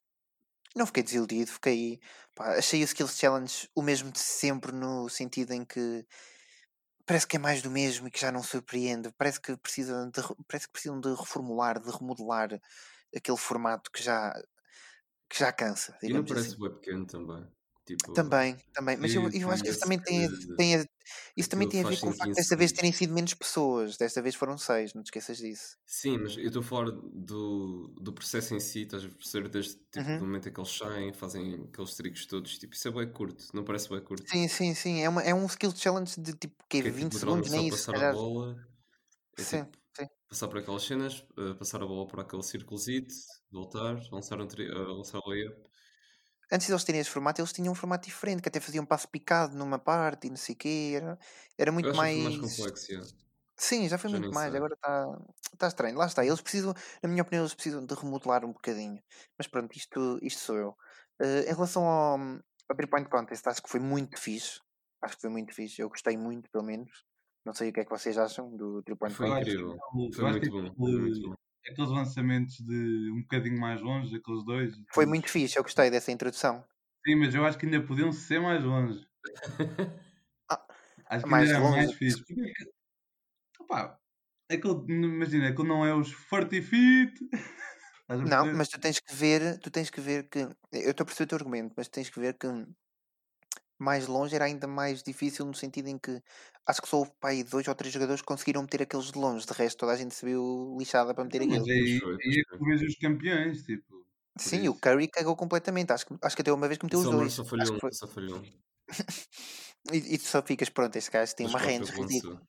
não 0.75 0.85
fiquei 0.85 1.03
desiludido, 1.03 1.51
fiquei. 1.51 1.99
achei 2.39 2.81
o 2.81 2.85
Skills 2.85 3.17
Challenge 3.17 3.69
o 3.75 3.81
mesmo 3.81 4.11
de 4.11 4.19
sempre, 4.19 4.71
no 4.71 5.09
sentido 5.09 5.53
em 5.53 5.65
que 5.65 6.05
parece 7.05 7.27
que 7.27 7.35
é 7.37 7.39
mais 7.39 7.61
do 7.61 7.71
mesmo 7.71 8.07
e 8.07 8.11
que 8.11 8.19
já 8.19 8.31
não 8.31 8.43
surpreende. 8.43 9.11
Parece 9.17 9.39
que 9.41 9.55
precisam 9.57 10.09
de, 10.09 10.21
re- 10.21 10.35
parece 10.47 10.67
que 10.67 10.73
precisam 10.73 10.99
de 10.99 11.09
reformular, 11.13 11.79
de 11.81 11.89
remodelar 11.91 12.49
aquele 13.15 13.37
formato 13.37 13.91
que 13.91 14.03
já, 14.03 14.33
que 15.29 15.39
já 15.39 15.51
cansa, 15.53 15.97
E 16.03 16.13
não 16.13 16.23
parece 16.27 16.55
assim. 16.55 16.59
pequeno 16.59 17.07
também. 17.07 17.51
Tipo, 17.97 18.11
Também, 18.13 18.57
também. 18.73 18.97
Mas 18.97 19.13
eu, 19.15 19.29
eu 19.31 19.51
acho 19.51 19.63
que 19.63 19.69
isso 19.71 19.79
também 19.79 19.99
tem, 20.01 20.25
a- 20.25 20.29
tem 20.57 20.75
a- 20.77 20.85
isso 21.37 21.49
também 21.49 21.67
tem 21.67 21.81
a 21.81 21.83
ver 21.85 21.97
com 21.97 22.09
o 22.09 22.11
facto 22.11 22.31
de 22.33 22.35
15 22.35 22.41
desta 22.41 22.57
vez 22.57 22.71
terem 22.71 22.91
sido 22.93 23.13
menos 23.13 23.33
pessoas. 23.33 23.97
Desta 23.97 24.21
vez 24.21 24.35
foram 24.35 24.57
seis, 24.57 24.93
não 24.93 25.03
te 25.03 25.07
esqueças 25.07 25.37
disso. 25.37 25.77
Sim, 25.85 26.19
mas 26.19 26.37
eu 26.37 26.45
estou 26.47 26.61
a 26.61 26.63
falar 26.65 26.91
do, 26.91 27.87
do 27.99 28.13
processo 28.13 28.53
em 28.55 28.59
si, 28.59 28.81
estás 28.83 29.03
a 29.03 29.09
perceber 29.09 29.49
desde 29.49 29.75
tipo, 29.91 30.07
Uhum. 30.07 30.17
do 30.17 30.25
momento 30.25 30.47
em 30.49 30.53
que 30.53 30.59
eles 30.59 30.71
saem, 30.71 31.13
fazem 31.13 31.65
aqueles 31.65 31.95
tricos 31.95 32.25
todos, 32.25 32.57
tipo, 32.57 32.73
isso 32.73 32.87
é 32.87 32.91
bem 32.91 33.11
curto, 33.11 33.45
não 33.53 33.63
parece 33.65 33.89
bem 33.89 34.01
curto. 34.01 34.31
Sim, 34.31 34.47
sim, 34.47 34.73
sim. 34.73 35.01
É, 35.01 35.09
uma, 35.09 35.21
é 35.23 35.33
um 35.33 35.45
skill 35.45 35.71
challenge 35.75 36.19
de 36.19 36.33
tipo 36.33 36.63
que 36.69 36.77
Que 36.79 36.87
é 36.87 36.91
20 36.91 37.13
tipo, 37.13 37.17
segundos, 37.17 37.49
nem 37.49 37.67
isso, 37.67 37.85
passar 37.85 37.95
a 37.97 38.01
calhar. 38.01 38.15
bola, 38.15 38.57
é 39.37 39.45
Sim, 39.47 39.65
tipo, 39.65 39.77
sim. 39.97 40.07
passar 40.29 40.47
por 40.49 40.59
aquelas 40.59 40.83
cenas, 40.83 41.25
eh, 41.37 41.53
passar 41.55 41.83
a 41.83 41.87
bola 41.87 42.07
por 42.07 42.19
aquele 42.21 42.43
círculozito, 42.43 43.13
voltar, 43.51 43.95
lançar 44.11 44.41
um 44.41 44.47
tri, 44.47 44.69
uh, 44.71 44.93
lançar 44.97 45.19
o 45.19 45.29
layup. 45.29 45.69
Antes 46.51 46.67
de 46.67 46.73
eles 46.73 46.83
terem 46.83 47.01
esse 47.01 47.09
formato, 47.09 47.39
eles 47.41 47.53
tinham 47.53 47.71
um 47.71 47.75
formato 47.75 48.05
diferente, 48.07 48.41
que 48.41 48.49
até 48.49 48.59
faziam 48.59 48.85
passo 48.85 49.07
picado 49.07 49.55
numa 49.55 49.79
parte 49.79 50.27
e 50.27 50.29
não 50.29 50.37
sei 50.37 50.55
o 50.55 50.57
quê. 50.57 50.93
Era, 50.95 51.19
era 51.57 51.71
muito 51.71 51.87
foi 51.87 51.97
mais. 51.97 52.23
mais 52.23 52.37
complexo, 52.37 52.91
yeah. 52.91 53.07
Sim, 53.57 53.87
já 53.87 53.97
foi 53.97 54.09
já 54.09 54.19
muito 54.19 54.33
mais. 54.33 54.49
sei. 54.49 54.57
Agora 54.57 54.73
está 54.73 55.19
tá 55.57 55.67
estranho. 55.67 55.97
Lá 55.97 56.07
está. 56.07 56.25
Eles 56.25 56.41
precisam, 56.41 56.73
na 57.01 57.09
minha 57.09 57.21
opinião, 57.21 57.43
eles 57.43 57.53
precisam 57.53 57.85
de 57.85 57.93
remodelar 57.93 58.43
um 58.43 58.51
bocadinho. 58.51 59.01
Mas 59.37 59.47
pronto, 59.47 59.75
isto, 59.77 60.19
isto 60.21 60.39
sou 60.41 60.57
eu. 60.57 60.77
Eh, 61.21 61.43
em 61.51 61.53
relação 61.53 61.83
ao, 61.85 62.17
ao 62.17 62.75
Three 62.75 62.87
Point 62.89 63.09
Contest, 63.09 63.47
acho 63.47 63.61
que 63.61 63.69
foi 63.69 63.79
muito 63.79 64.19
fixe. 64.19 64.59
Acho 65.01 65.15
que 65.15 65.21
foi 65.21 65.29
muito 65.29 65.53
fixe. 65.53 65.81
Eu 65.81 65.89
gostei 65.89 66.17
muito, 66.17 66.49
pelo 66.51 66.65
menos. 66.65 67.05
Não 67.45 67.53
sei 67.53 67.69
o 67.69 67.73
que 67.73 67.81
é 67.81 67.83
que 67.85 67.89
vocês 67.91 68.17
acham 68.17 68.55
do 68.55 68.81
Three 68.83 68.97
Point 68.97 69.15
Foi 69.15 69.27
Contest. 69.27 69.49
incrível, 69.51 69.77
foi 70.13 70.23
eu 70.23 70.27
acho 70.27 70.39
que 70.39 70.49
muito 70.49 70.51
bom, 70.51 70.75
foi 70.75 71.01
muito 71.01 71.29
bom. 71.29 71.35
Aqueles 71.69 71.89
lançamentos 71.91 72.55
de 72.59 73.11
um 73.11 73.21
bocadinho 73.21 73.59
mais 73.59 73.81
longe, 73.81 74.15
aqueles 74.15 74.43
dois. 74.45 74.73
Foi 74.93 75.05
muito 75.05 75.29
fixe. 75.29 75.57
Eu 75.57 75.63
gostei 75.63 75.89
dessa 75.89 76.11
introdução. 76.11 76.63
Sim, 77.05 77.15
mas 77.15 77.33
eu 77.33 77.45
acho 77.45 77.57
que 77.57 77.65
ainda 77.65 77.81
podiam 77.81 78.11
ser 78.11 78.39
mais 78.39 78.63
longe. 78.63 79.05
Ah, 80.49 80.65
Acho 81.07 81.23
que 81.25 81.31
mais 81.31 81.49
ainda 81.51 81.59
era 81.59 81.69
mais 81.71 81.85
longe. 81.87 81.97
fixe. 81.97 82.17
Porque, 82.19 82.33
aquele- 82.33 82.71
opá, 83.59 83.99
aquele, 84.51 84.93
imagina, 84.93 85.49
aquele 85.49 85.67
não 85.67 85.85
é 85.85 85.93
os 85.95 86.13
40 86.27 86.61
feet. 86.61 87.13
Não, 88.09 88.53
mas 88.53 88.67
tu 88.67 88.79
tens 88.79 88.99
que 88.99 89.15
ver, 89.15 89.57
tu 89.59 89.71
tens 89.71 89.89
que 89.89 90.01
ver 90.01 90.27
que. 90.29 90.39
Eu 90.71 90.91
estou 90.91 91.03
a 91.03 91.05
perceber 91.05 91.25
o 91.25 91.27
teu 91.29 91.37
argumento, 91.37 91.73
mas 91.77 91.87
tens 91.87 92.09
que 92.09 92.19
ver 92.19 92.37
que 92.37 92.47
mais 93.83 94.07
longe 94.07 94.35
era 94.35 94.45
ainda 94.45 94.67
mais 94.67 95.03
difícil 95.03 95.45
no 95.45 95.53
sentido 95.53 95.87
em 95.89 95.97
que 95.99 96.21
acho 96.67 96.81
que 96.81 96.87
só 96.87 96.97
houve 96.99 97.11
aí 97.23 97.43
dois 97.43 97.67
ou 97.67 97.75
três 97.75 97.93
jogadores 97.93 98.21
que 98.21 98.27
conseguiram 98.27 98.61
meter 98.63 98.81
aqueles 98.83 99.11
de 99.11 99.17
longe, 99.19 99.45
de 99.45 99.53
resto 99.53 99.77
toda 99.79 99.93
a 99.93 99.97
gente 99.97 100.13
se 100.15 100.25
viu 100.25 100.75
lixada 100.79 101.13
para 101.13 101.23
meter 101.23 101.41
Mas 101.45 101.63
aquilo. 101.63 101.65
aí, 101.69 101.99
Pois 101.99 101.99
foi, 101.99 102.17
aí 102.23 102.43
pois 102.59 102.81
é 102.81 102.85
os 102.85 102.95
campeões, 102.95 103.63
tipo. 103.63 104.05
Sim, 104.37 104.67
o 104.69 104.73
isso. 104.73 104.79
Curry 104.81 105.07
cagou 105.09 105.35
completamente. 105.35 105.91
Acho 105.91 106.05
que, 106.05 106.15
acho 106.21 106.35
que 106.35 106.41
até 106.41 106.51
uma 106.53 106.67
vez 106.67 106.77
que 106.77 106.85
meteu 106.85 106.99
O 106.99 107.03
os 107.03 107.09
dois. 107.09 107.33
só 107.33 107.43
falhou 107.45 107.75
um, 107.75 107.79
foi. 107.79 107.91
só 107.93 108.07
falhou. 108.07 108.41
E, 109.91 109.97
e 110.15 110.17
tu 110.17 110.25
só 110.25 110.41
ficas 110.41 110.69
pronto, 110.69 110.95
este 110.95 111.11
gajo 111.11 111.35
tem 111.35 111.47
Mas 111.47 111.55
uma 111.55 111.59
o 111.59 111.61
que 111.85 112.01
ridícula. 112.01 112.41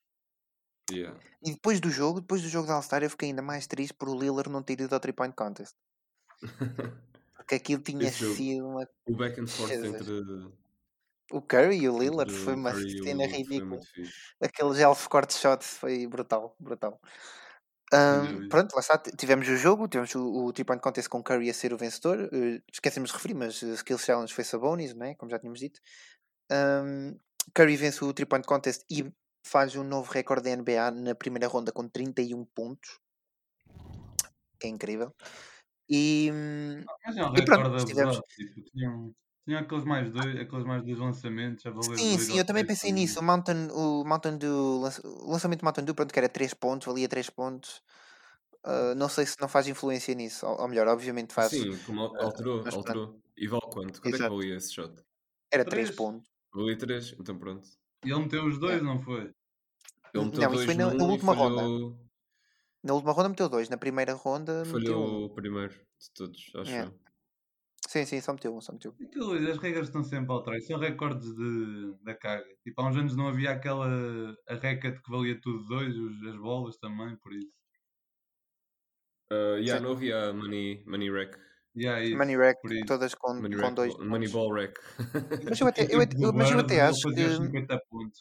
Yeah. 0.91 1.19
E 1.43 1.53
depois 1.53 1.81
do 1.81 1.91
jogo, 1.91 2.21
depois 2.21 2.43
do 2.43 2.49
jogo 2.49 2.67
da 2.67 2.75
All-Star, 2.75 3.03
eu 3.03 3.11
fiquei 3.11 3.31
ainda 3.31 3.43
mais 3.43 3.67
triste 3.67 3.95
por 3.95 4.09
o 4.09 4.19
Lillard 4.19 4.51
não 4.51 4.63
ter 4.63 4.81
ido 4.81 4.95
ao 4.95 5.01
3 5.01 5.15
Point 5.17 5.35
Contest. 5.35 5.75
Porque 7.37 7.55
aquilo 7.57 7.83
tinha 7.83 8.09
Esse 8.09 8.21
jogo. 8.21 8.35
sido 8.37 8.69
uma. 8.69 8.87
O 9.07 9.17
back 9.17 9.41
and 9.41 9.47
forth 9.47 9.71
Jesus. 9.71 9.95
entre, 10.03 10.13
O 11.33 11.43
Curry 11.43 11.79
e 11.83 11.89
o 11.89 11.99
Lillard 11.99 12.31
entre 12.31 12.33
foi 12.33 12.55
o 12.55 12.55
uma 12.55 12.73
Curry 12.73 13.01
o 13.01 13.05
cena 13.05 13.27
ridícula. 13.27 13.81
Aquele 14.41 14.83
elf 14.83 15.07
corte 15.09 15.35
shot 15.35 15.65
foi 15.65 16.07
brutal, 16.07 16.57
brutal. 16.61 17.01
Dúvida. 18.07 18.49
pronto, 18.49 18.73
lá 18.75 18.81
está. 18.81 18.99
Tivemos 18.99 19.49
o 19.49 19.57
jogo, 19.57 19.89
tivemos 19.89 20.15
o, 20.15 20.47
o 20.47 20.53
3 20.53 20.67
Point 20.67 20.83
Contest 20.83 21.09
com 21.09 21.23
Curry 21.23 21.51
a 21.51 21.55
ser 21.55 21.73
o 21.73 21.77
vencedor. 21.79 22.29
eh, 22.33 22.61
esquecemos 22.73 23.11
de 23.11 23.17
referir, 23.17 23.35
mas 23.35 23.61
uh, 23.63 23.75
Skills 23.75 24.05
Challenge 24.05 24.33
foi 24.33 24.45
Sabonis, 24.45 24.95
né? 24.95 25.15
como 25.17 25.31
já 25.31 25.39
tínhamos 25.39 25.61
dito. 25.61 25.81
Ahm, 26.51 27.17
Curry 27.55 27.77
vence 27.77 28.05
o 28.05 28.13
3 28.15 28.29
Point 28.29 28.47
Contest 28.47 28.85
e 28.91 29.13
faz 29.47 29.77
um 29.77 29.85
novo 29.85 30.13
recorde 30.13 30.45
da 30.51 30.57
NBA 30.57 30.91
na 30.93 31.15
primeira 31.15 31.49
ronda 31.49 31.73
com 31.73 31.89
31 31.89 32.45
pontos, 32.47 33.01
que 34.59 34.67
é 34.67 34.71
incrível. 34.71 35.15
E, 35.89 36.31
hum, 36.33 36.85
Mas 37.07 37.17
é 37.17 37.25
um 37.25 37.37
e 37.37 37.45
pronto, 37.45 37.67
abusado. 37.67 38.23
Tipo, 38.37 39.15
tinham, 39.45 39.59
tinham 39.59 39.61
aqueles, 39.61 39.85
mais 39.85 40.13
dois, 40.13 40.37
aqueles 40.41 40.65
mais 40.65 40.83
dois 40.85 40.99
lançamentos 40.99 41.65
a 41.67 41.71
valer 41.71 41.99
Sim, 41.99 42.17
dois 42.17 42.19
sim, 42.19 42.39
eu 42.39 42.45
também 42.47 42.65
pensei 42.65 42.93
nisso. 42.93 43.19
O 43.21 43.23
Mountain, 43.23 43.69
o 43.73 44.05
Mountain 44.05 44.39
Dew, 44.39 44.81
o 45.05 45.31
lançamento 45.33 45.61
do 45.61 45.65
Mountain 45.65 45.85
Dew, 45.85 45.95
pronto, 45.95 46.13
que 46.13 46.19
era 46.19 46.29
3 46.29 46.55
pontos, 46.55 46.87
valia 46.87 47.09
3 47.09 47.29
pontos. 47.29 47.83
Ah, 48.65 48.95
não 48.97 49.09
sei 49.09 49.27
se 49.27 49.41
não 49.41 49.49
faz 49.49 49.69
influência 49.69 50.15
nisso, 50.15 50.47
ou, 50.47 50.61
ou 50.63 50.69
melhor, 50.69 50.89
obviamente 50.89 51.35
faz. 51.35 51.55
Sim, 51.55 51.83
como 51.83 52.01
ah, 52.15 52.27
alterou, 52.27 52.61
mas 52.65 52.77
alterou. 52.77 53.21
E 53.37 53.47
vale 53.49 53.67
quanto? 53.73 54.01
Quanto 54.01 54.17
é 54.17 54.21
que 54.21 54.27
Exato. 54.27 54.35
valia 54.35 54.57
esse 54.57 54.73
shot? 54.73 55.03
Era 55.57 55.69
3 55.73 55.91
Três. 55.91 55.99
pontos. 55.99 56.29
Valia 56.55 56.79
3? 56.79 57.13
Então 57.21 57.39
pronto. 57.39 57.69
E 58.05 58.11
ele 58.11 58.21
meteu 58.21 58.47
os 58.47 58.59
dois, 58.59 58.83
não 58.83 59.01
foi? 59.01 59.33
Ele 60.15 60.25
meteu 60.27 60.47
Não, 60.47 60.55
isso 60.55 60.65
dois 60.65 60.65
foi 60.65 60.75
na, 60.75 60.95
na 60.95 61.05
última 61.05 61.33
ronda. 61.35 61.65
falhou, 61.65 62.11
Na 62.85 62.95
última 62.95 63.13
ronda 63.13 63.29
meteu 63.29 63.49
dois, 63.49 63.69
na 63.69 63.77
primeira 63.85 64.15
ronda 64.15 64.65
meteu 64.65 65.01
falhou 65.01 65.27
o 65.27 65.35
primeiro 65.35 65.75
de 66.01 66.11
todos, 66.15 66.51
acho 66.57 66.81
É. 66.81 66.83
eu. 66.83 67.01
Sim, 67.89 68.05
sim, 68.07 68.21
só 68.21 68.33
meteu 68.33 68.55
um, 68.57 68.61
só 68.61 68.73
meteu. 68.73 68.95
Aquilo, 69.03 69.33
as 69.51 69.59
regras 69.59 69.89
estão 69.89 70.03
sempre 70.05 70.31
a 70.31 70.35
alterar. 70.35 70.61
São 70.63 70.79
recordes 70.79 71.35
de, 71.35 71.95
da 72.03 72.15
carga. 72.15 72.47
Tipo, 72.63 72.81
há 72.81 72.89
uns 72.89 72.97
anos 72.97 73.17
não 73.17 73.29
havia 73.29 73.51
aquela 73.51 73.87
a 74.49 74.55
racket 74.55 75.01
que 75.03 75.11
valia 75.11 75.39
tudo 75.41 75.65
dois, 75.67 75.95
os- 75.97 76.23
as 76.27 76.37
bolas 76.37 76.77
também, 76.79 77.17
por 77.17 77.33
isso. 77.33 77.53
Uh, 79.33 79.57
yeah, 79.59 79.79
Sim. 79.79 79.85
não 79.85 79.93
havia 79.93 80.29
a 80.29 80.33
Money, 80.33 80.85
money 80.87 81.11
Rack. 81.11 81.39
E 81.75 81.89
há 81.89 82.03
isso, 82.03 82.17
Money 82.19 82.37
isso. 82.77 82.85
todas 82.87 83.15
com, 83.15 83.35
Money, 83.35 83.57
com 83.57 83.63
rack 83.63 83.75
dois 83.75 83.95
ball- 83.97 84.07
money 84.07 84.31
pontos. 84.31 84.33
Ball 84.33 84.53
Rack. 84.55 84.81
Mas 85.49 85.61
eu 85.61 85.67
até, 85.67 85.83
eu, 85.85 86.01
eu- 86.29 86.33
mas 86.35 86.51
eu 86.51 86.59
até 86.59 86.81
acho 86.83 87.09
que, 87.15 87.29
50 87.37 87.81
pontos. 87.91 88.21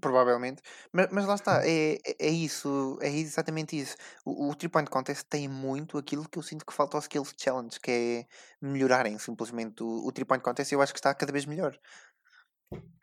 Provavelmente, 0.00 0.62
mas, 0.92 1.08
mas 1.12 1.26
lá 1.26 1.34
está, 1.34 1.66
é, 1.66 1.94
é, 1.94 2.26
é 2.26 2.30
isso, 2.30 2.98
é 3.00 3.08
exatamente 3.10 3.78
isso. 3.78 3.96
O, 4.24 4.50
o 4.50 4.54
Three 4.54 4.68
Point 4.68 4.90
Contest 4.90 5.24
tem 5.28 5.48
muito 5.48 5.96
aquilo 5.98 6.28
que 6.28 6.38
eu 6.38 6.42
sinto 6.42 6.66
que 6.66 6.72
falta 6.74 6.96
ao 6.96 7.00
Skills 7.00 7.34
Challenge, 7.38 7.78
que 7.80 7.90
é 7.90 8.26
melhorarem 8.60 9.18
simplesmente 9.18 9.82
o, 9.82 10.06
o 10.06 10.12
Three 10.12 10.24
Point 10.24 10.42
Contest. 10.44 10.72
Eu 10.72 10.82
acho 10.82 10.92
que 10.92 10.98
está 10.98 11.14
cada 11.14 11.32
vez 11.32 11.46
melhor. 11.46 11.78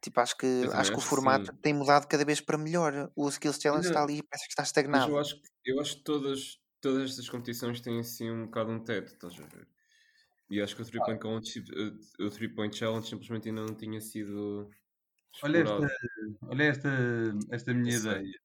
Tipo, 0.01 0.19
acho 0.19 0.35
que, 0.35 0.47
também 0.61 0.75
acho 0.79 0.91
que 0.91 0.97
o 0.97 0.99
acho 0.99 1.07
formato 1.07 1.51
sim. 1.51 1.57
tem 1.61 1.73
mudado 1.73 2.07
cada 2.07 2.25
vez 2.25 2.41
para 2.41 2.57
melhor. 2.57 3.11
O 3.15 3.29
Skills 3.29 3.59
Challenge 3.61 3.87
está 3.87 3.99
Ainda- 4.01 4.13
ali, 4.13 4.23
parece 4.23 4.45
que 4.47 4.51
está 4.51 4.63
estagnado. 4.63 5.11
eu 5.11 5.19
acho, 5.19 5.35
que- 5.41 5.49
eu 5.65 5.79
acho 5.79 5.97
que 5.97 6.03
todas, 6.03 6.59
todas 6.81 7.09
estas 7.11 7.29
competições 7.29 7.79
têm 7.81 7.99
assim 7.99 8.29
um 8.31 8.45
bocado 8.45 8.71
um 8.71 8.83
teto, 8.83 9.13
estás 9.13 9.33
a 9.39 9.43
ver? 9.45 9.67
E 10.49 10.61
acho 10.61 10.75
que 10.75 10.81
o 10.81 10.85
3 10.85 11.03
Point 11.03 11.21
Challenge, 11.21 12.03
o 12.19 12.29
3 12.29 12.53
Point 12.55 12.77
Challenge 12.77 13.07
simplesmente 13.07 13.49
ainda 13.49 13.61
não 13.61 13.75
tinha 13.75 14.01
sido 14.01 14.69
Olha 15.43 15.57
esta, 15.59 15.87
olha 16.43 16.63
esta, 16.63 16.89
esta 17.51 17.73
minha 17.73 17.97
sei. 17.97 18.11
ideia. 18.11 18.39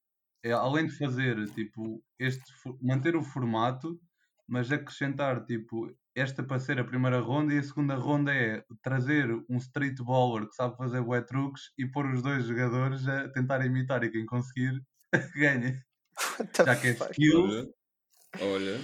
É, 0.45 0.53
além 0.53 0.87
de 0.87 0.97
fazer, 0.97 1.45
tipo, 1.51 2.03
este, 2.19 2.45
manter 2.81 3.17
o 3.17 3.23
formato, 3.23 4.01
mas 4.47 4.71
acrescentar, 4.71 5.45
tipo, 5.45 5.93
esta 6.15 6.43
para 6.43 6.61
ser 6.61 6.79
a 6.79 6.85
primeira 6.85 7.21
ronda 7.21 7.53
e 7.53 7.59
a 7.59 7.63
segunda 7.63 7.95
ronda 7.95 8.33
é 8.33 8.65
trazer 8.83 9.29
um 9.51 9.57
street 9.57 9.99
baller 10.01 10.49
que 10.49 10.55
sabe 10.55 10.77
fazer 10.77 11.03
bué 11.03 11.21
truques 11.21 11.73
e 11.77 11.87
pôr 11.87 12.07
os 12.07 12.23
dois 12.23 12.47
jogadores 12.47 13.07
a 13.09 13.29
tentar 13.29 13.65
imitar 13.67 14.05
e 14.05 14.11
quem 14.11 14.25
conseguir 14.25 14.81
ganha. 15.37 15.83
Já 16.65 16.77
que 16.77 16.89
é 16.89 16.91
skills, 16.93 17.67
Olha, 18.41 18.53
olha, 18.53 18.81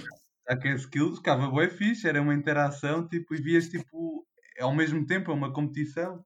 já 0.49 0.57
que 0.57 0.67
é 0.67 0.75
skills, 0.75 1.17
ficava 1.17 1.49
bué 1.49 1.69
fixe, 1.69 2.07
era 2.07 2.21
uma 2.21 2.35
interação, 2.35 3.07
tipo, 3.07 3.33
e 3.33 3.41
vias, 3.41 3.69
tipo, 3.69 4.27
ao 4.59 4.75
mesmo 4.75 5.05
tempo, 5.05 5.31
é 5.31 5.33
uma 5.33 5.53
competição. 5.53 6.23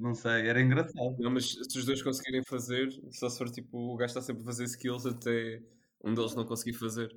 Não 0.00 0.14
sei, 0.14 0.48
era 0.48 0.60
engraçado. 0.60 1.16
não, 1.18 1.30
mas 1.30 1.50
se 1.52 1.78
os 1.78 1.84
dois 1.84 2.02
conseguirem 2.02 2.42
fazer, 2.48 2.88
só 3.10 3.28
se 3.28 3.36
for 3.38 3.50
tipo, 3.50 3.76
o 3.76 3.96
gajo 3.96 4.10
está 4.10 4.22
sempre 4.22 4.42
a 4.42 4.46
fazer 4.46 4.64
skills 4.64 5.04
até 5.06 5.62
um 6.02 6.14
deles 6.14 6.34
não 6.34 6.46
conseguir 6.46 6.72
fazer. 6.78 7.14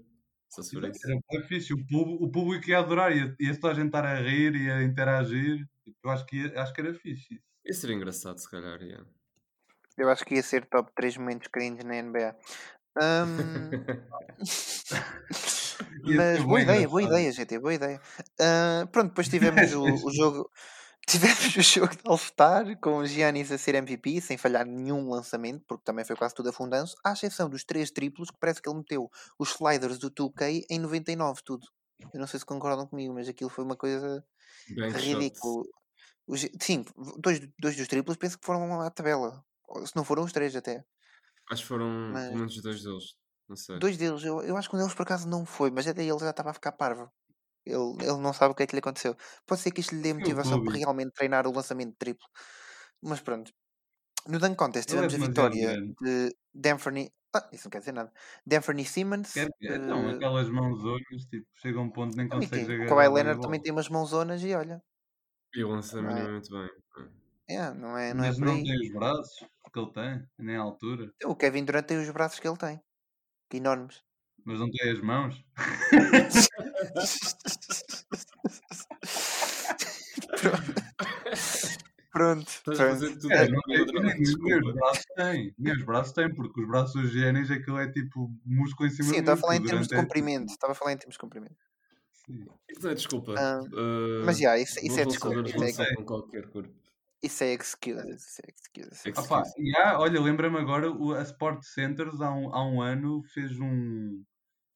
Só 0.50 0.62
se 0.62 0.72
for 0.74 0.84
isso. 0.90 1.00
Era 1.10 1.18
bué 1.32 1.48
fixe. 1.48 1.74
O 1.74 1.78
público, 1.88 2.24
o 2.26 2.32
público 2.32 2.70
ia 2.70 2.80
adorar, 2.80 3.16
ia, 3.16 3.34
ia 3.40 3.60
toda 3.60 3.74
a 3.74 3.76
gente 3.76 3.88
estar 3.88 4.06
a 4.06 4.20
rir 4.20 4.56
e 4.56 4.70
a 4.70 4.84
interagir. 4.84 5.60
Tipo, 5.84 5.98
Eu 6.04 6.12
acho 6.12 6.26
que, 6.26 6.36
ia- 6.38 6.62
acho 6.62 6.74
que 6.74 6.82
era 6.82 6.94
fixe 6.94 7.36
isso. 7.36 7.44
Isso 7.66 7.82
seria 7.82 7.96
engraçado, 7.96 8.38
se 8.40 8.50
calhar, 8.52 8.82
yeah. 8.82 9.06
Eu 9.98 10.10
acho 10.10 10.26
que 10.26 10.36
ia 10.36 10.44
ser 10.44 10.66
top 10.66 10.92
3 10.96 11.16
momentos 11.18 11.48
cringe 11.48 11.84
na 11.84 11.96
NBA. 11.96 12.36
Ia 16.06 16.18
mas 16.18 16.38
ser 16.38 16.44
boa 16.44 16.62
ideia, 16.62 16.88
boa 16.88 17.02
ideia, 17.04 17.32
GT, 17.32 17.60
boa 17.60 17.74
ideia. 17.74 18.02
Ah, 18.40 18.88
pronto, 18.92 19.10
depois 19.10 19.28
tivemos 19.30 19.74
o, 19.74 19.84
o 19.84 20.12
jogo. 20.14 20.50
Tivemos 21.08 21.56
o 21.58 21.62
jogo 21.62 21.96
de 21.96 22.02
All-Star 22.06 22.80
com 22.80 22.98
o 22.98 23.06
Giannis 23.06 23.52
a 23.52 23.58
ser 23.58 23.76
MVP 23.76 24.22
sem 24.22 24.38
falhar 24.38 24.66
nenhum 24.66 25.10
lançamento, 25.10 25.64
porque 25.68 25.84
também 25.84 26.06
foi 26.06 26.16
quase 26.16 26.34
tudo 26.34 26.50
afundanço, 26.50 26.96
à 27.04 27.12
exceção 27.14 27.50
dos 27.50 27.64
três 27.64 27.92
triplos, 27.92 28.30
que 28.32 28.38
parece 28.40 28.62
que 28.62 28.70
ele 28.70 28.78
meteu 28.78 29.10
os 29.38 29.50
sliders 29.52 29.98
do 29.98 30.10
2K 30.10 30.66
em 30.70 30.80
99, 30.80 31.42
tudo. 31.44 31.68
Eu 32.14 32.20
não 32.20 32.28
sei 32.28 32.40
se 32.40 32.46
concordam 32.46 32.88
comigo, 32.88 33.14
mas 33.14 33.28
aquilo 33.28 33.50
foi 33.50 33.64
uma 33.64 33.76
coisa 33.76 34.24
ridícula. 34.68 35.64
Os- 36.28 36.48
sim, 36.62 36.86
dois, 37.20 37.40
dois 37.60 37.76
dos 37.76 37.88
triplos 37.88 38.18
penso 38.18 38.38
que 38.40 38.46
foram 38.46 38.82
à 38.82 38.90
tabela. 38.90 39.44
Se 39.86 39.96
não 39.96 40.04
foram 40.04 40.24
os 40.24 40.32
três 40.32 40.56
até. 40.56 40.84
Acho 41.52 41.62
que 41.64 41.68
foram 41.68 42.12
Mas- 42.14 42.26
pelo 42.28 42.38
menos 42.38 42.62
dois 42.62 42.84
deles. 42.84 43.04
Não 43.48 43.58
sei. 43.58 43.78
Dois 43.78 43.98
deles, 43.98 44.24
eu, 44.24 44.42
eu 44.42 44.56
acho 44.56 44.70
que 44.70 44.76
um 44.76 44.80
deles 44.80 44.94
por 44.94 45.02
acaso 45.04 45.28
não 45.28 45.46
foi, 45.46 45.70
mas 45.70 45.86
até 45.86 46.02
ele 46.02 46.18
já 46.20 46.30
estava 46.30 46.52
a 46.52 46.54
ficar 46.54 46.72
parvo. 46.72 47.12
Ele, 47.66 47.96
ele 48.02 48.18
não 48.20 48.34
sabe 48.34 48.52
o 48.54 48.56
que 48.56 48.64
é 48.64 48.68
que 48.68 48.76
lhe 48.76 48.80
aconteceu. 48.80 49.16
Pode 49.48 49.62
ser 49.62 49.72
que 49.72 49.82
isto 49.82 49.96
lhe 49.96 50.02
dê 50.02 50.12
o 50.14 50.16
motivação 50.16 50.62
para 50.62 50.74
realmente 50.78 51.12
treinar 51.14 51.48
o 51.48 51.54
lançamento 51.54 51.96
triplo. 51.98 52.28
Mas 53.02 53.22
pronto. 53.22 53.52
No 54.28 54.40
Dunk 54.40 54.56
Contest 54.58 54.90
é 54.92 54.92
tivemos 54.92 55.14
a 55.16 55.18
vitória 55.18 55.70
de 56.02 56.36
Danferney. 56.54 57.12
Ah, 57.36 57.50
isso 57.52 57.66
não 57.68 57.72
quer 57.72 57.80
dizer 57.80 57.94
nada. 57.94 58.12
Danferney 58.46 58.86
Simmons. 58.86 59.34
Quer 59.34 59.50
Então, 59.62 60.10
eh, 60.10 60.16
aquelas 60.16 60.50
mãozonas, 60.50 61.26
tipo, 61.30 61.48
chega 61.56 61.80
um 61.82 61.90
ponto 61.92 62.12
que 62.12 62.18
nem 62.18 62.30
consegues 62.30 62.68
o 62.68 62.72
agarrar. 62.72 62.86
Kawhi 62.88 63.08
Leonard 63.10 63.42
também 63.42 63.62
tem 63.62 63.72
umas 63.72 63.90
mãozonas 63.90 64.42
e 64.44 64.54
olha. 64.54 64.82
E 65.56 65.64
lança 65.64 66.00
Não 66.00 66.10
é? 66.12 66.14
minimamente 66.14 66.50
bem. 66.52 66.70
É, 67.48 67.74
não 67.74 67.98
é, 67.98 68.14
não 68.14 68.24
é 68.26 68.32
Mas 68.32 68.38
por 68.38 68.48
não 68.48 68.54
aí. 68.54 68.64
tem 68.64 68.80
os 68.82 68.92
braços 68.94 69.46
que 69.74 69.80
ele 69.80 69.92
tem, 69.92 70.28
nem 70.38 70.56
a 70.58 70.62
altura. 70.62 71.14
O 71.26 71.36
Kevin 71.36 71.66
Durant 71.66 71.86
tem 71.88 71.98
os 71.98 72.10
braços 72.12 72.40
que 72.40 72.48
ele 72.48 72.58
tem. 72.58 72.80
Enormes. 73.54 74.04
Mas 74.46 74.60
não 74.60 74.70
tem 74.70 74.92
as 74.92 75.02
mãos. 75.02 75.44
Pronto, 82.12 82.48
Estás 82.48 82.80
a 82.80 82.84
pronto. 82.86 83.00
fazer 83.00 83.16
tudo 83.18 83.32
É, 83.34 83.46
de 83.46 83.52
não 83.52 83.62
tem, 83.62 83.86
nem, 83.86 84.04
nem 84.04 84.22
os 84.22 84.36
braços 84.76 85.06
tem. 85.16 85.56
Nem 85.58 85.74
os 85.74 85.84
braços 85.84 86.14
tem, 86.14 86.36
porque 86.36 86.62
os 86.62 86.68
braços 86.68 87.12
aquilo 87.52 87.80
é 87.80 87.92
tipo 87.92 88.32
músculo 88.46 88.88
em 88.88 88.92
cima 88.92 89.10
Sim, 89.10 89.16
eu 89.16 89.18
de 89.18 89.20
estava 89.22 89.40
a 89.40 89.42
falar 89.42 89.56
em 89.56 89.64
termos 89.64 89.88
de 89.88 89.96
é 89.96 89.98
comprimento. 89.98 90.52
Estava 90.52 90.74
a 90.74 90.76
falar 90.76 90.94
em 90.94 90.98
termos 90.98 91.16
de 91.16 91.20
comprimento. 91.20 91.56
Sim. 92.12 92.46
Isso 92.70 92.84
não 92.84 92.92
é 92.92 92.94
desculpa. 92.94 93.34
Ah, 93.36 93.62
Uh, 93.64 94.26
mas 94.26 94.38
já, 94.38 94.56
isso, 94.60 94.80
isso 94.86 95.00
é 95.00 95.06
desculpa. 95.06 95.42
Isso 95.50 95.82
é, 95.82 95.96
com 95.96 96.06
qualquer 96.06 96.48
corpo. 96.50 96.72
isso 97.24 97.44
é 97.44 97.54
excuse. 97.54 98.16
Isso 98.16 98.42
é 98.46 98.52
excuse. 98.52 98.90
Excuse. 99.10 99.20
Opa, 99.20 99.42
e 99.58 99.76
há- 99.76 100.00
olha, 100.00 100.22
lembra-me 100.22 100.60
agora, 100.60 100.92
o, 100.92 101.16
a 101.16 101.22
Sport 101.24 101.64
Centers 101.64 102.22
há 102.22 102.32
um, 102.32 102.54
há 102.54 102.64
um 102.64 102.80
ano 102.80 103.24
fez, 103.34 103.60
um, 103.60 104.24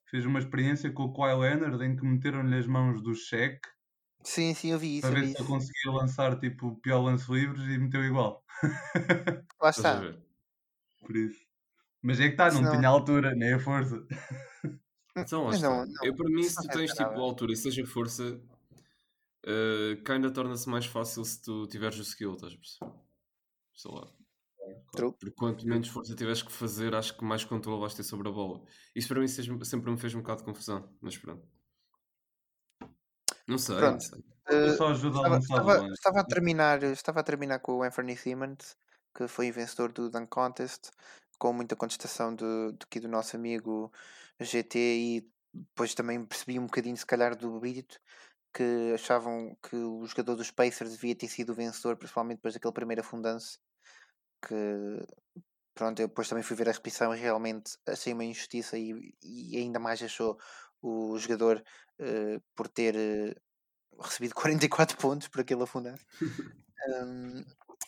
fez 0.09 0.25
uma 0.25 0.39
experiência 0.39 0.91
com 0.91 1.03
o 1.03 1.13
Kawhi 1.13 1.33
Leonard 1.39 1.83
em 1.83 1.95
que 1.95 2.05
meteram-lhe 2.05 2.55
as 2.57 2.65
mãos 2.67 3.01
do 3.01 3.13
cheque 3.13 3.67
Sim, 4.23 4.53
sim, 4.53 4.71
eu 4.71 4.79
vi 4.79 4.97
isso. 4.97 5.07
para 5.07 5.17
Eu 5.19 5.21
ver 5.21 5.27
se 5.27 5.33
isso. 5.35 5.45
conseguia 5.45 5.91
lançar 5.91 6.37
tipo 6.39 6.75
pior 6.81 7.01
lance 7.01 7.31
livres 7.31 7.63
e 7.63 7.77
meteu 7.77 8.03
igual. 8.03 8.43
Lá 9.61 9.69
está. 9.69 10.01
Por 10.99 11.15
isso. 11.15 11.39
Mas 12.01 12.19
é 12.19 12.23
que 12.25 12.31
está, 12.31 12.45
não 12.51 12.57
Senão- 12.57 12.75
tinha 12.75 12.89
altura, 12.89 13.33
nem 13.35 13.53
a 13.53 13.59
força. 13.59 14.05
Então, 15.15 15.49
não, 15.49 15.85
não, 15.85 16.05
Eu, 16.05 16.13
para 16.15 16.29
mim, 16.29 16.43
se 16.43 16.55
não 16.57 16.63
tu 16.63 16.69
é 16.71 16.73
tens 16.73 16.91
tipo 16.91 17.09
altura 17.19 17.53
e 17.53 17.55
seja 17.57 17.85
força, 17.85 18.23
uh, 19.45 20.03
que 20.03 20.11
ainda 20.11 20.31
torna-se 20.31 20.69
mais 20.69 20.85
fácil 20.85 21.23
se 21.25 21.41
tu 21.41 21.65
tiveres 21.67 21.97
o 21.97 22.01
skill, 22.03 22.33
estás 22.33 22.53
a 22.53 22.57
perceber? 22.57 22.91
Sei 23.73 23.91
lá. 23.91 24.07
True. 24.95 25.13
Porque 25.19 25.35
quanto 25.35 25.67
menos 25.67 25.89
força 25.89 26.15
tiveres 26.15 26.41
que 26.43 26.51
fazer, 26.51 26.93
acho 26.95 27.17
que 27.17 27.23
mais 27.25 27.43
controle 27.45 27.79
vais 27.81 27.93
ter 27.95 28.03
sobre 28.03 28.29
a 28.29 28.31
bola. 28.31 28.63
Isso 28.95 29.07
para 29.09 29.19
mim 29.21 29.27
sempre 29.27 29.91
me 29.91 29.97
fez 29.99 30.13
um 30.15 30.19
bocado 30.21 30.39
de 30.39 30.45
confusão, 30.45 30.95
mas 31.01 31.17
pronto. 31.17 31.47
Não 33.47 33.57
sei, 33.57 33.87
não 33.89 33.99
Pronto. 33.99 33.99
sei. 33.99 34.23
Ele 34.63 34.69
Eh, 34.69 34.73
só 34.73 34.87
ajuda 34.89 35.21
estava, 35.21 35.35
lançar 35.35 35.57
estava, 35.63 35.73
longe. 35.73 35.99
estava 35.99 36.19
a 36.21 36.23
terminar, 36.25 36.83
estava 36.83 37.19
a 37.19 37.23
terminar 37.23 37.59
com 37.59 37.73
o 37.77 37.83
Anthony 37.83 38.15
Simmons, 38.17 38.75
que 39.15 39.27
foi 39.27 39.51
vencedor 39.51 39.91
do 39.91 40.09
Dunk 40.09 40.27
Contest, 40.29 40.89
com 41.39 41.53
muita 41.53 41.75
contestação 41.75 42.33
do, 42.35 42.71
do, 42.73 42.83
aqui 42.85 42.99
do 42.99 43.07
nosso 43.09 43.35
amigo 43.35 43.91
GT 44.39 44.79
e 44.79 45.31
depois 45.53 45.93
também 45.95 46.25
percebi 46.25 46.59
um 46.59 46.65
bocadinho, 46.65 46.95
se 46.97 47.05
calhar, 47.05 47.35
do 47.35 47.59
Brito, 47.59 47.99
que 48.53 48.93
achavam 48.95 49.57
que 49.63 49.75
o 49.77 50.05
jogador 50.07 50.35
dos 50.35 50.51
Pacers 50.51 50.91
devia 50.93 51.15
ter 51.15 51.27
sido 51.29 51.51
o 51.51 51.55
vencedor, 51.55 51.97
principalmente 51.97 52.37
depois 52.37 52.53
daquele 52.55 52.73
primeiro 52.73 53.01
afundanço, 53.01 53.59
que 54.47 55.05
pronto, 55.73 55.99
eu 56.01 56.07
depois 56.07 56.27
também 56.27 56.43
fui 56.43 56.55
ver 56.55 56.69
a 56.69 56.71
repetição 56.71 57.13
e 57.13 57.19
realmente 57.19 57.77
achei 57.87 58.13
uma 58.13 58.25
injustiça 58.25 58.77
e, 58.77 59.13
e 59.23 59.57
ainda 59.57 59.79
mais 59.79 60.01
achou 60.01 60.37
o 60.81 61.17
jogador 61.17 61.63
eh, 61.99 62.39
por 62.55 62.67
ter 62.67 62.95
eh, 62.95 63.35
recebido 63.99 64.33
44 64.71 64.97
pontos 64.97 65.27
por 65.27 65.41
aquele 65.41 65.63
afundar. 65.63 65.99
Um, 66.89 67.43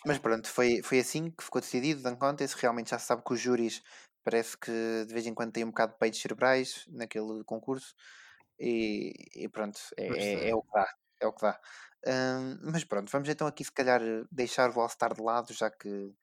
mas 0.06 0.18
pronto, 0.18 0.48
foi, 0.48 0.82
foi 0.84 1.00
assim 1.00 1.32
que 1.32 1.44
ficou 1.44 1.62
decidido. 1.62 2.02
Dan 2.02 2.16
Contest 2.16 2.56
realmente 2.56 2.92
já 2.92 3.00
se 3.00 3.08
sabe 3.08 3.24
que 3.24 3.34
os 3.34 3.40
júris 3.40 3.82
parece 4.24 4.58
que 4.58 4.72
de 5.08 5.14
vez 5.14 5.26
em 5.26 5.34
quando 5.34 5.52
têm 5.52 5.64
um 5.64 5.70
bocado 5.70 5.94
de 5.94 6.00
peitos 6.00 6.22
cerebrais 6.22 6.86
naquele 6.90 7.44
concurso 7.44 7.96
e, 8.60 9.14
e 9.36 9.50
pronto, 9.50 9.80
é, 9.98 10.08
é, 10.08 10.12
tem. 10.12 10.50
é 10.50 10.56
o 10.56 10.62
que 10.62 10.72
dá. 10.74 10.88
É 11.22 11.28
o 11.28 11.34
que 11.34 11.42
dá. 11.42 11.60
Um, 12.08 12.72
mas 12.72 12.84
pronto, 12.84 13.12
vamos 13.12 13.28
então 13.28 13.48
aqui 13.48 13.64
se 13.64 13.72
calhar 13.72 14.02
deixar 14.32 14.70
o 14.76 14.80
All-Star 14.80 15.14
de 15.14 15.22
lado, 15.22 15.54
já 15.54 15.70
que 15.70 16.14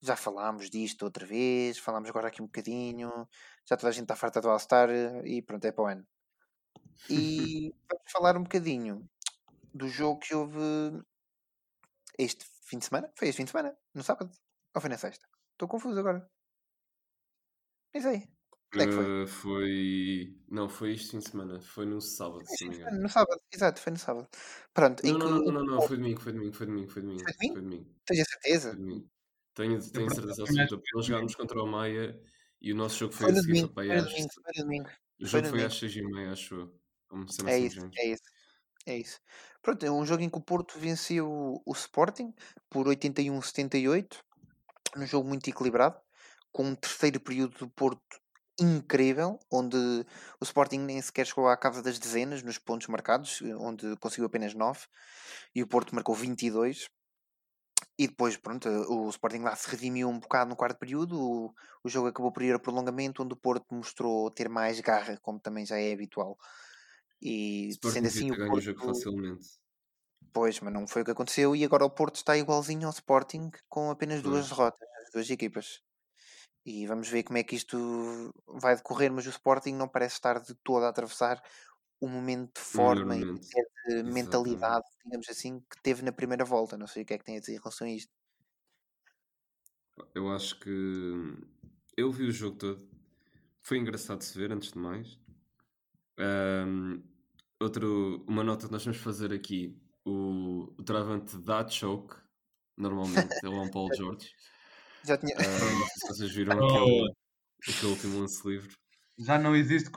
já 0.00 0.16
falámos 0.16 0.70
disto 0.70 1.04
outra 1.04 1.26
vez, 1.26 1.78
falámos 1.78 2.08
agora 2.10 2.28
aqui 2.28 2.42
um 2.42 2.46
bocadinho, 2.46 3.10
já 3.68 3.76
toda 3.76 3.88
a 3.90 3.92
gente 3.92 4.04
está 4.04 4.16
farta 4.16 4.40
do 4.40 4.48
All-Star 4.50 4.90
e 5.24 5.42
pronto, 5.42 5.64
é 5.64 5.72
para 5.72 5.84
o 5.84 5.86
ano. 5.88 6.06
E 7.10 7.72
vamos 7.90 8.10
falar 8.12 8.36
um 8.36 8.42
bocadinho 8.42 9.08
do 9.74 9.88
jogo 9.88 10.20
que 10.20 10.34
houve 10.34 10.58
este 12.18 12.44
fim 12.68 12.78
de 12.78 12.84
semana. 12.86 13.10
Foi 13.16 13.28
este 13.28 13.38
fim 13.38 13.44
de 13.44 13.50
semana? 13.52 13.76
No 13.94 14.02
sábado? 14.02 14.30
Ou 14.74 14.80
foi 14.80 14.90
na 14.90 14.98
sexta? 14.98 15.26
Estou 15.52 15.68
confuso 15.68 15.98
agora. 16.00 16.20
Nem 17.92 18.02
sei. 18.02 18.18
Onde 18.74 18.84
é 18.84 18.86
que 18.86 18.92
foi? 18.92 19.06
Uh, 19.24 19.26
foi. 19.26 20.40
Não, 20.48 20.68
foi 20.68 20.92
este 20.94 21.10
fim 21.12 21.18
de 21.18 21.28
semana. 21.30 21.60
Foi 21.60 21.86
no 21.86 22.00
sábado, 22.00 22.44
Foi 22.46 22.56
se 22.56 22.64
não 22.68 22.98
no 23.02 23.08
sábado. 23.08 23.40
Exato, 23.52 23.80
foi 23.80 23.92
no 23.92 23.98
sábado. 23.98 24.28
Pronto, 24.72 25.02
Não, 25.02 25.18
que 25.18 25.18
não, 25.18 25.30
não, 25.30 25.40
não, 25.40 25.52
não, 25.52 25.64
não, 25.64 25.76
Porto. 25.76 25.88
foi 25.88 25.96
domingo, 25.96 26.20
foi 26.20 26.32
domingo, 26.32 26.54
foi 26.54 26.66
domingo, 26.66 26.90
foi 26.90 27.02
domingo. 27.02 27.24
Foi 27.24 27.32
Foi 27.52 27.62
domingo? 27.62 27.62
domingo. 27.62 27.94
Tens 28.06 28.20
a 28.20 28.24
Foi 28.68 28.70
certeza? 28.70 28.76
domingo. 28.76 29.10
Tenho, 29.56 29.80
tenho 29.92 30.10
certeza 30.10 30.42
absoluta, 30.44 30.76
porque 30.76 30.96
nós 30.96 31.06
jogámos 31.06 31.34
contra 31.34 31.62
o 31.62 31.66
Maia 31.66 32.20
e 32.60 32.72
o 32.72 32.76
nosso 32.76 32.98
jogo 32.98 33.14
foi 33.14 33.26
Foi 33.26 33.32
a 33.32 33.36
seguir, 33.36 33.58
foi 33.58 33.68
para 33.70 33.84
foi 33.84 34.02
domingo, 34.02 34.34
foi 34.42 34.52
domingo. 34.62 34.90
O 35.20 35.26
Foi 35.26 35.40
jogo 35.40 35.46
foi 35.46 35.60
domingo. 35.60 35.66
às 35.66 35.74
6h30, 35.74 36.32
acho 36.32 36.54
eu. 36.54 36.80
É 37.46 37.58
isso, 37.58 37.80
é 37.96 38.06
isso. 38.06 38.22
É 38.86 38.98
isso. 38.98 39.20
Pronto, 39.62 39.84
é 39.84 39.90
um 39.90 40.06
jogo 40.06 40.22
em 40.22 40.30
que 40.30 40.38
o 40.38 40.42
Porto 40.42 40.78
venceu 40.78 41.62
o 41.64 41.72
Sporting 41.72 42.34
por 42.70 42.86
81-78, 42.88 44.22
num 44.96 45.06
jogo 45.06 45.28
muito 45.28 45.48
equilibrado, 45.50 46.00
com 46.52 46.64
um 46.64 46.74
terceiro 46.76 47.20
período 47.20 47.58
do 47.58 47.70
Porto 47.70 48.00
incrível, 48.60 49.38
onde 49.52 49.76
o 49.76 50.44
Sporting 50.44 50.78
nem 50.78 51.02
sequer 51.02 51.26
chegou 51.26 51.48
à 51.48 51.56
casa 51.56 51.82
das 51.82 51.98
dezenas 51.98 52.42
nos 52.42 52.58
pontos 52.58 52.86
marcados, 52.88 53.42
onde 53.60 53.96
conseguiu 53.98 54.26
apenas 54.26 54.54
9, 54.54 54.86
e 55.54 55.62
o 55.62 55.66
Porto 55.66 55.94
marcou 55.94 56.14
22. 56.14 56.88
E 57.98 58.08
depois, 58.08 58.36
pronto, 58.36 58.68
eh, 58.68 58.86
o 58.88 59.08
Sporting 59.08 59.38
lá 59.40 59.56
se 59.56 59.70
redimiu 59.70 60.08
um 60.08 60.18
bocado 60.18 60.50
no 60.50 60.56
quarto 60.56 60.78
período, 60.78 61.18
o, 61.18 61.54
o 61.82 61.88
jogo 61.88 62.08
acabou 62.08 62.32
por 62.32 62.42
ir 62.42 62.54
a 62.54 62.58
prolongamento, 62.58 63.22
onde 63.22 63.32
o 63.34 63.36
Porto 63.36 63.74
mostrou 63.74 64.30
ter 64.30 64.48
mais 64.48 64.80
garra, 64.80 65.18
como 65.22 65.40
também 65.40 65.64
já 65.64 65.78
é 65.78 65.92
habitual. 65.92 66.36
E 67.22 67.68
Sporting 67.70 67.94
sendo 67.94 68.06
assim, 68.06 68.30
o 68.30 68.36
ganho 68.36 68.52
o 68.52 68.60
jogo 68.60 68.80
Porto 68.80 68.98
facilmente. 68.98 69.48
Pois, 70.32 70.60
mas 70.60 70.72
não 70.72 70.86
foi 70.86 71.02
o 71.02 71.04
que 71.04 71.10
aconteceu 71.10 71.56
e 71.56 71.64
agora 71.64 71.84
o 71.84 71.90
Porto 71.90 72.16
está 72.16 72.36
igualzinho 72.36 72.86
ao 72.86 72.92
Sporting 72.92 73.50
com 73.68 73.90
apenas 73.90 74.20
duas 74.22 74.48
derrotas, 74.48 74.86
as 75.02 75.10
duas 75.12 75.30
equipas. 75.30 75.80
E 76.64 76.86
vamos 76.86 77.08
ver 77.08 77.22
como 77.22 77.38
é 77.38 77.44
que 77.44 77.56
isto 77.56 78.32
vai 78.46 78.76
decorrer, 78.76 79.12
mas 79.12 79.26
o 79.26 79.30
Sporting 79.30 79.74
não 79.74 79.88
parece 79.88 80.16
estar 80.16 80.40
de 80.40 80.54
todo 80.56 80.84
a 80.84 80.88
atravessar 80.88 81.42
o 82.00 82.08
momento 82.08 82.54
de 82.54 82.60
forma 82.60 83.16
e 83.16 83.24
de 83.24 84.02
Exatamente. 84.04 84.12
mentalidade, 84.12 84.84
digamos 85.04 85.28
assim, 85.28 85.60
que 85.60 85.82
teve 85.82 86.02
na 86.02 86.12
primeira 86.12 86.44
volta. 86.44 86.76
Não 86.76 86.86
sei 86.86 87.02
o 87.02 87.06
que 87.06 87.14
é 87.14 87.18
que 87.18 87.24
tem 87.24 87.36
a 87.36 87.40
dizer 87.40 87.54
em 87.54 87.58
relação 87.58 87.86
a 87.86 87.90
isto. 87.90 88.12
Eu 90.14 90.30
acho 90.30 90.58
que 90.60 90.70
eu 91.96 92.10
vi 92.12 92.24
o 92.24 92.32
jogo 92.32 92.56
todo. 92.58 92.88
Foi 93.62 93.78
engraçado 93.78 94.18
de 94.18 94.24
se 94.26 94.38
ver, 94.38 94.52
antes 94.52 94.72
de 94.72 94.78
mais. 94.78 95.18
Ahm, 96.18 97.02
outro, 97.60 98.24
uma 98.28 98.44
nota 98.44 98.66
que 98.66 98.72
nós 98.72 98.84
vamos 98.84 99.00
fazer 99.00 99.32
aqui: 99.32 99.80
o, 100.04 100.74
o 100.78 100.82
travante 100.84 101.36
dá 101.38 101.66
choke, 101.68 102.16
normalmente, 102.76 103.34
é 103.44 103.48
o 103.48 103.52
Juan 103.52 103.70
Paulo 103.70 103.90
Jorge. 103.96 104.30
Já 105.04 105.16
tinha. 105.18 105.34
Não 105.36 105.44
sei 105.44 105.86
se 105.88 106.08
vocês 106.08 106.32
viram 106.34 106.56
Oh, 106.60 106.66
aquele, 106.66 107.14
aquele 107.68 107.92
último 107.92 108.20
lance 108.20 108.48
livre. 108.48 108.76
Já 109.18 109.38
não 109.38 109.54
existe 109.56 109.90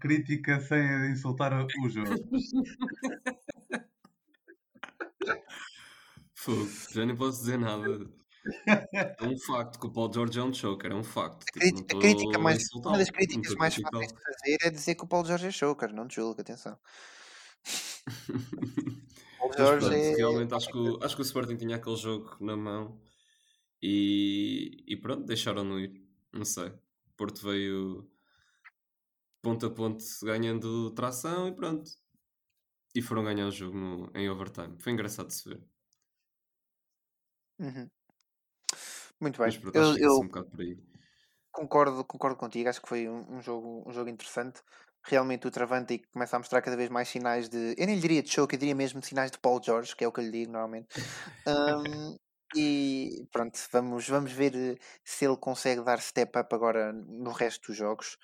crítica 0.00 0.60
sem 0.60 1.10
insultar 1.10 1.52
o 1.54 1.88
jogo. 1.88 2.14
Fogo, 6.34 6.68
já 6.92 7.04
nem 7.04 7.16
posso 7.16 7.40
dizer 7.40 7.58
nada. 7.58 8.08
É 8.92 9.26
um 9.26 9.36
facto 9.38 9.80
que 9.80 9.86
o 9.86 9.90
Paulo 9.90 10.12
Jorge 10.12 10.38
é 10.38 10.42
um 10.42 10.52
choker, 10.52 10.92
é 10.92 10.94
um 10.94 11.02
facto. 11.02 11.44
A, 11.56 11.60
Tipo, 11.60 11.96
a 11.96 12.00
crítica 12.00 12.38
mais, 12.38 12.62
uma 12.72 12.98
das 12.98 13.10
críticas 13.10 13.54
mais 13.56 13.74
fáceis 13.74 14.12
de 14.12 14.22
fazer 14.22 14.56
é 14.62 14.70
dizer 14.70 14.94
que 14.94 15.02
o 15.04 15.08
Paulo 15.08 15.26
Jorge 15.26 15.46
é 15.48 15.50
choker, 15.50 15.92
não 15.92 16.06
te 16.06 16.16
julgo, 16.16 16.40
atenção. 16.40 16.78
Mas 19.48 19.56
Jorge 19.56 19.86
pronto, 19.86 19.94
é. 19.94 20.14
realmente 20.14 20.54
acho 20.54 20.68
que, 20.70 20.78
o, 20.78 21.04
acho 21.04 21.16
que 21.16 21.22
o 21.22 21.24
Sporting 21.24 21.56
tinha 21.56 21.76
aquele 21.76 21.96
jogo 21.96 22.36
na 22.40 22.56
mão 22.56 23.00
e, 23.82 24.84
e 24.86 24.96
pronto, 24.96 25.24
deixaram-no 25.24 25.78
ir. 25.80 26.04
Não 26.32 26.44
sei. 26.44 26.72
Porto 27.16 27.42
veio 27.42 28.08
ponto 29.46 29.66
a 29.66 29.70
ponto 29.70 30.04
ganhando 30.24 30.90
tração 30.92 31.48
e 31.48 31.52
pronto. 31.54 31.90
E 32.96 33.00
foram 33.00 33.22
ganhar 33.22 33.46
o 33.46 33.52
jogo 33.52 33.76
no- 33.78 34.10
em 34.12 34.28
overtime. 34.28 34.76
Foi 34.82 34.90
engraçado 34.92 35.28
de 35.28 35.34
se 35.34 35.48
ver. 35.48 35.64
Uhum. 37.58 37.90
Muito 39.20 39.40
bem. 39.42 39.52
Mas 39.52 39.56
pronto, 39.56 39.72
Eu, 39.72 39.96
eu 39.98 40.22
um 40.22 40.28
por 40.28 40.60
aí. 40.60 40.76
concordo, 41.52 42.04
concordo 42.04 42.36
contigo. 42.36 42.68
Acho 42.68 42.82
que 42.82 42.88
foi 42.88 43.08
um, 43.08 43.36
um 43.36 43.42
jogo, 43.42 43.84
um 43.86 43.92
jogo 43.92 44.10
interessante. 44.10 44.62
Realmente 45.04 45.46
o 45.46 45.50
Travante 45.50 45.98
começa 46.12 46.36
a 46.36 46.38
mostrar 46.40 46.62
cada 46.62 46.76
vez 46.76 46.88
mais 46.90 47.08
sinais 47.08 47.48
de. 47.48 47.74
Eu 47.78 47.86
nem 47.86 47.94
lhe 47.96 48.00
diria 48.00 48.22
de 48.22 48.30
choke, 48.30 48.54
eu 48.56 48.58
diria 48.58 48.74
mesmo 48.74 49.02
sinais 49.02 49.30
de 49.30 49.38
Paul 49.38 49.60
George, 49.62 49.94
que 49.96 50.04
é 50.04 50.08
o 50.08 50.12
que 50.12 50.20
eu 50.20 50.24
lhe 50.24 50.30
digo 50.32 50.52
normalmente. 50.52 50.88
Ahm, 51.46 52.16
e 52.56 53.26
pronto, 53.32 53.58
vamos, 53.72 54.08
vamos 54.08 54.32
ver 54.32 54.54
eh, 54.56 54.76
se 55.04 55.24
ele 55.26 55.36
consegue 55.36 55.82
dar 55.82 56.00
step 56.00 56.38
up 56.38 56.54
agora 56.54 56.92
no 56.92 57.32
resto 57.32 57.68
dos 57.68 57.76
jogos, 57.76 58.18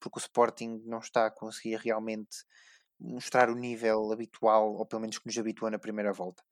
porque 0.00 0.18
o 0.18 0.22
Sporting 0.22 0.82
não 0.86 0.98
está 1.00 1.26
a 1.26 1.30
conseguir 1.30 1.76
realmente 1.76 2.44
mostrar 3.00 3.50
o 3.50 3.56
nível 3.56 4.12
habitual, 4.12 4.74
ou 4.74 4.86
pelo 4.86 5.02
menos 5.02 5.18
que 5.18 5.26
nos 5.26 5.38
habituou 5.38 5.70
na 5.70 5.78
primeira 5.78 6.12
volta. 6.12 6.42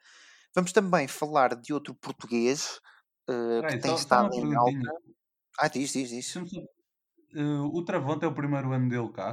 Vamos 0.54 0.72
também 0.72 1.08
falar 1.08 1.56
de 1.56 1.72
outro 1.74 1.94
português 1.96 2.80
eh, 3.30 3.64
que 3.68 3.76
Peraí, 3.76 3.80
tem 3.80 3.94
só, 3.94 4.04
só 4.04 4.16
uma 4.18 4.28
estado 4.28 4.34
em 4.34 4.54
alta. 4.56 4.92
Ah, 5.60 5.68
diz, 5.68 5.92
diz, 5.92 6.10
diz. 6.10 6.28
Só- 6.30 6.40
eh, 7.40 7.60
o 7.78 7.80
Travante 7.88 8.24
é 8.26 8.28
o 8.28 8.38
primeiro 8.40 8.72
ano 8.76 8.88
dele 8.92 9.12
cá? 9.18 9.30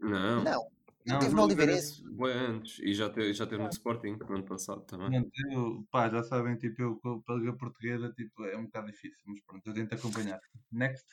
Não. 0.00 0.42
Não, 0.44 0.70
Não, 1.06 1.18
teve 1.18 1.34
no 1.34 1.42
Oliveirense 1.42 2.02
antes 2.22 2.78
e 2.78 2.94
já 2.94 3.10
teve, 3.10 3.34
já 3.34 3.46
teve 3.46 3.62
no 3.62 3.68
Sporting 3.68 4.16
no 4.16 4.34
ano 4.34 4.44
passado 4.44 4.80
também. 4.82 5.30
Eu, 5.52 5.86
pá, 5.90 6.08
já 6.08 6.22
sabem, 6.22 6.56
tipo, 6.56 6.80
eu 6.80 6.96
com 6.96 7.22
a 7.28 7.34
liga 7.34 7.52
portuguesa 7.52 8.10
tipo, 8.12 8.42
é 8.44 8.56
um 8.56 8.64
bocado 8.64 8.86
difícil, 8.86 9.22
mas 9.26 9.40
pronto, 9.46 9.66
eu 9.66 9.74
tento 9.74 9.94
acompanhar. 9.94 10.40
Next. 10.72 11.04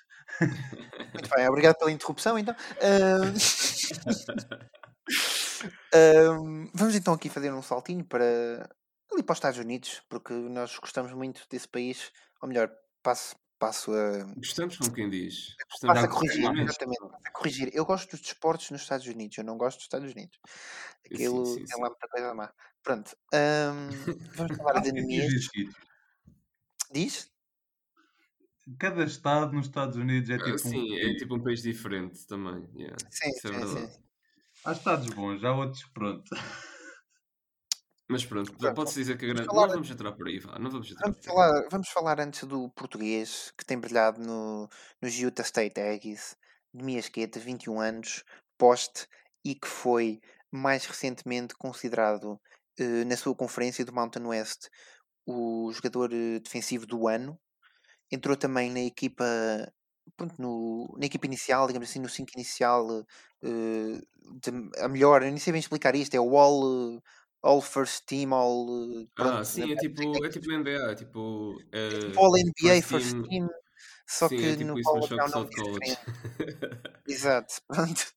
Muito 1.14 1.30
bem, 1.36 1.50
obrigado 1.50 1.78
pela 1.78 1.92
interrupção 1.92 2.40
então. 2.40 2.56
Ahm, 2.82 3.34
ahm, 5.94 6.70
vamos 6.74 6.96
então 6.96 7.14
aqui 7.14 7.30
fazer 7.30 7.52
um 7.52 7.62
saltinho 7.62 8.06
para 8.06 8.70
ali 9.14 9.24
para 9.24 9.34
os 9.34 9.38
Estados 9.38 9.60
Unidos, 9.60 10.02
porque 10.10 10.34
nós 10.34 10.78
gostamos 10.80 11.12
muito 11.14 11.46
desse 11.50 11.68
país, 11.68 12.12
ou 12.42 12.48
melhor, 12.48 12.72
passo, 13.04 13.36
passo 13.62 13.94
a, 13.94 14.26
Gostamos 14.36 14.76
como 14.78 14.92
quem 14.92 15.08
diz. 15.10 15.56
passo 15.86 16.06
a 16.06 16.08
Gostamos 16.10 16.10
corrigir, 16.10 16.52
exatamente, 16.58 17.00
passo 17.00 17.28
a 17.28 17.32
corrigir. 17.32 17.70
Eu 17.74 17.86
gosto 17.86 18.12
dos 18.12 18.22
desportos 18.22 18.72
nos 18.72 18.82
Estados 18.82 19.06
Unidos, 19.08 19.38
eu 19.38 19.44
não 19.44 19.58
gosto 19.58 19.78
dos 19.78 19.86
Estados 19.86 20.12
Unidos. 20.12 20.40
Sim, 21.14 21.16
Aquilo 21.16 21.44
sim, 21.46 21.66
tem 21.68 21.76
sim. 21.76 21.82
lá 21.82 21.90
muita 21.90 22.08
coisa 22.08 22.34
má. 22.34 22.54
Pronto, 22.84 23.16
ahm, 23.34 24.18
vamos 24.36 24.58
falar 24.58 24.80
de 24.82 24.90
anemias. 24.90 25.32
Diz? 26.92 27.32
Cada 28.80 29.04
estado 29.04 29.54
nos 29.54 29.68
Estados 29.68 29.98
Unidos 29.98 30.30
é 30.30 30.38
Ah, 30.38 30.44
tipo 30.44 30.68
um 30.70 30.72
Sim, 30.72 30.96
é 31.00 31.14
país. 31.14 31.16
tipo 31.16 31.36
um 31.36 31.44
país 31.44 31.62
diferente 31.62 32.26
também. 32.28 32.68
yeah, 32.76 32.96
Sim, 33.10 33.32
Isso 33.32 33.48
é 33.48 33.52
sim, 33.52 33.68
sim. 33.68 33.88
verdade. 33.88 34.00
Há 34.66 34.72
estados 34.74 35.10
bons, 35.10 35.44
há 35.44 35.54
outros, 35.56 35.84
pronto. 35.94 36.30
Mas 38.12 38.26
pronto, 38.26 38.52
Pronto, 38.60 38.78
pode-se 38.78 39.00
dizer 39.02 39.18
que 39.18 39.26
a 39.32 39.34
grande. 39.34 39.50
falar, 39.50 39.68
Não 39.68 39.70
vamos 39.70 39.90
entrar 39.92 40.12
por 40.14 40.28
aí, 40.28 40.40
vá. 40.40 40.60
Não 40.60 40.70
vamos 40.72 40.92
entrar 40.92 41.14
vamos 41.14 41.18
falar, 41.26 41.68
vamos 41.72 41.90
falar 41.90 42.20
antes 42.20 42.44
do 42.48 42.70
português 42.72 43.52
que 43.58 43.66
tem 43.66 43.80
brilhado 43.80 44.22
no, 44.22 44.70
nos 45.02 45.14
Utah 45.16 45.44
State 45.44 45.80
Aggies, 45.82 46.36
de 46.74 46.84
Miasqueta, 46.84 47.40
21 47.40 47.80
anos, 47.80 48.24
poste, 48.58 49.08
e 49.46 49.56
que 49.56 49.68
foi 49.68 50.22
mais 50.52 50.86
recentemente 50.86 51.56
considerado 51.56 52.40
eh, 52.80 53.04
na 53.06 53.18
sua 53.18 53.36
conferência 53.36 53.86
do 53.86 53.94
Mountain 53.94 54.26
West 54.28 54.68
o 55.28 55.72
jogador 55.74 56.14
eh, 56.14 56.40
defensivo 56.42 56.86
do 56.88 57.08
ano. 57.10 57.40
Entrou 58.12 58.36
também 58.38 58.70
na 58.72 58.82
equipa, 58.82 59.26
pronto, 60.18 60.36
no- 60.40 60.96
na 61.00 61.06
equipa 61.06 61.26
inicial, 61.26 61.68
digamos 61.68 61.90
assim, 61.90 62.00
no 62.00 62.10
5 62.10 62.32
inicial, 62.36 62.88
eh, 63.44 64.02
de- 64.42 64.70
a 64.84 64.88
melhor, 64.88 65.22
eu 65.24 65.30
nem 65.30 65.38
sei 65.38 65.54
bem 65.54 65.60
explicar 65.60 65.96
isto, 65.96 66.16
é 66.16 66.20
o 66.20 66.38
All, 66.38 67.02
all 67.44 67.62
First 67.62 68.06
Team, 68.08 68.34
All, 68.34 69.02
eh, 69.04 69.08
Ah, 69.18 69.44
pronto, 69.44 69.46
sim, 69.46 69.72
é 69.72 69.76
tipo, 69.76 70.24
é 70.26 70.30
tipo 70.30 70.52
NBA, 70.52 70.92
é 70.92 70.96
tipo. 70.96 71.66
é 71.90 71.98
tipo 71.98 72.20
eh, 72.20 72.26
All 72.26 72.36
NBA 72.38 72.82
first 72.82 73.18
team. 73.22 73.28
Team, 73.28 73.48
só 74.08 74.30
Sim, 74.30 74.38
que 74.38 74.48
é 74.48 74.54
tipo 74.54 74.66
no 74.66 74.80
isso, 74.80 74.92
college 74.92 75.16
que 75.16 75.24
um 75.26 75.30
nome 75.30 75.50
diferente. 75.50 76.00
Exato, 77.08 77.56
pronto. 77.68 78.14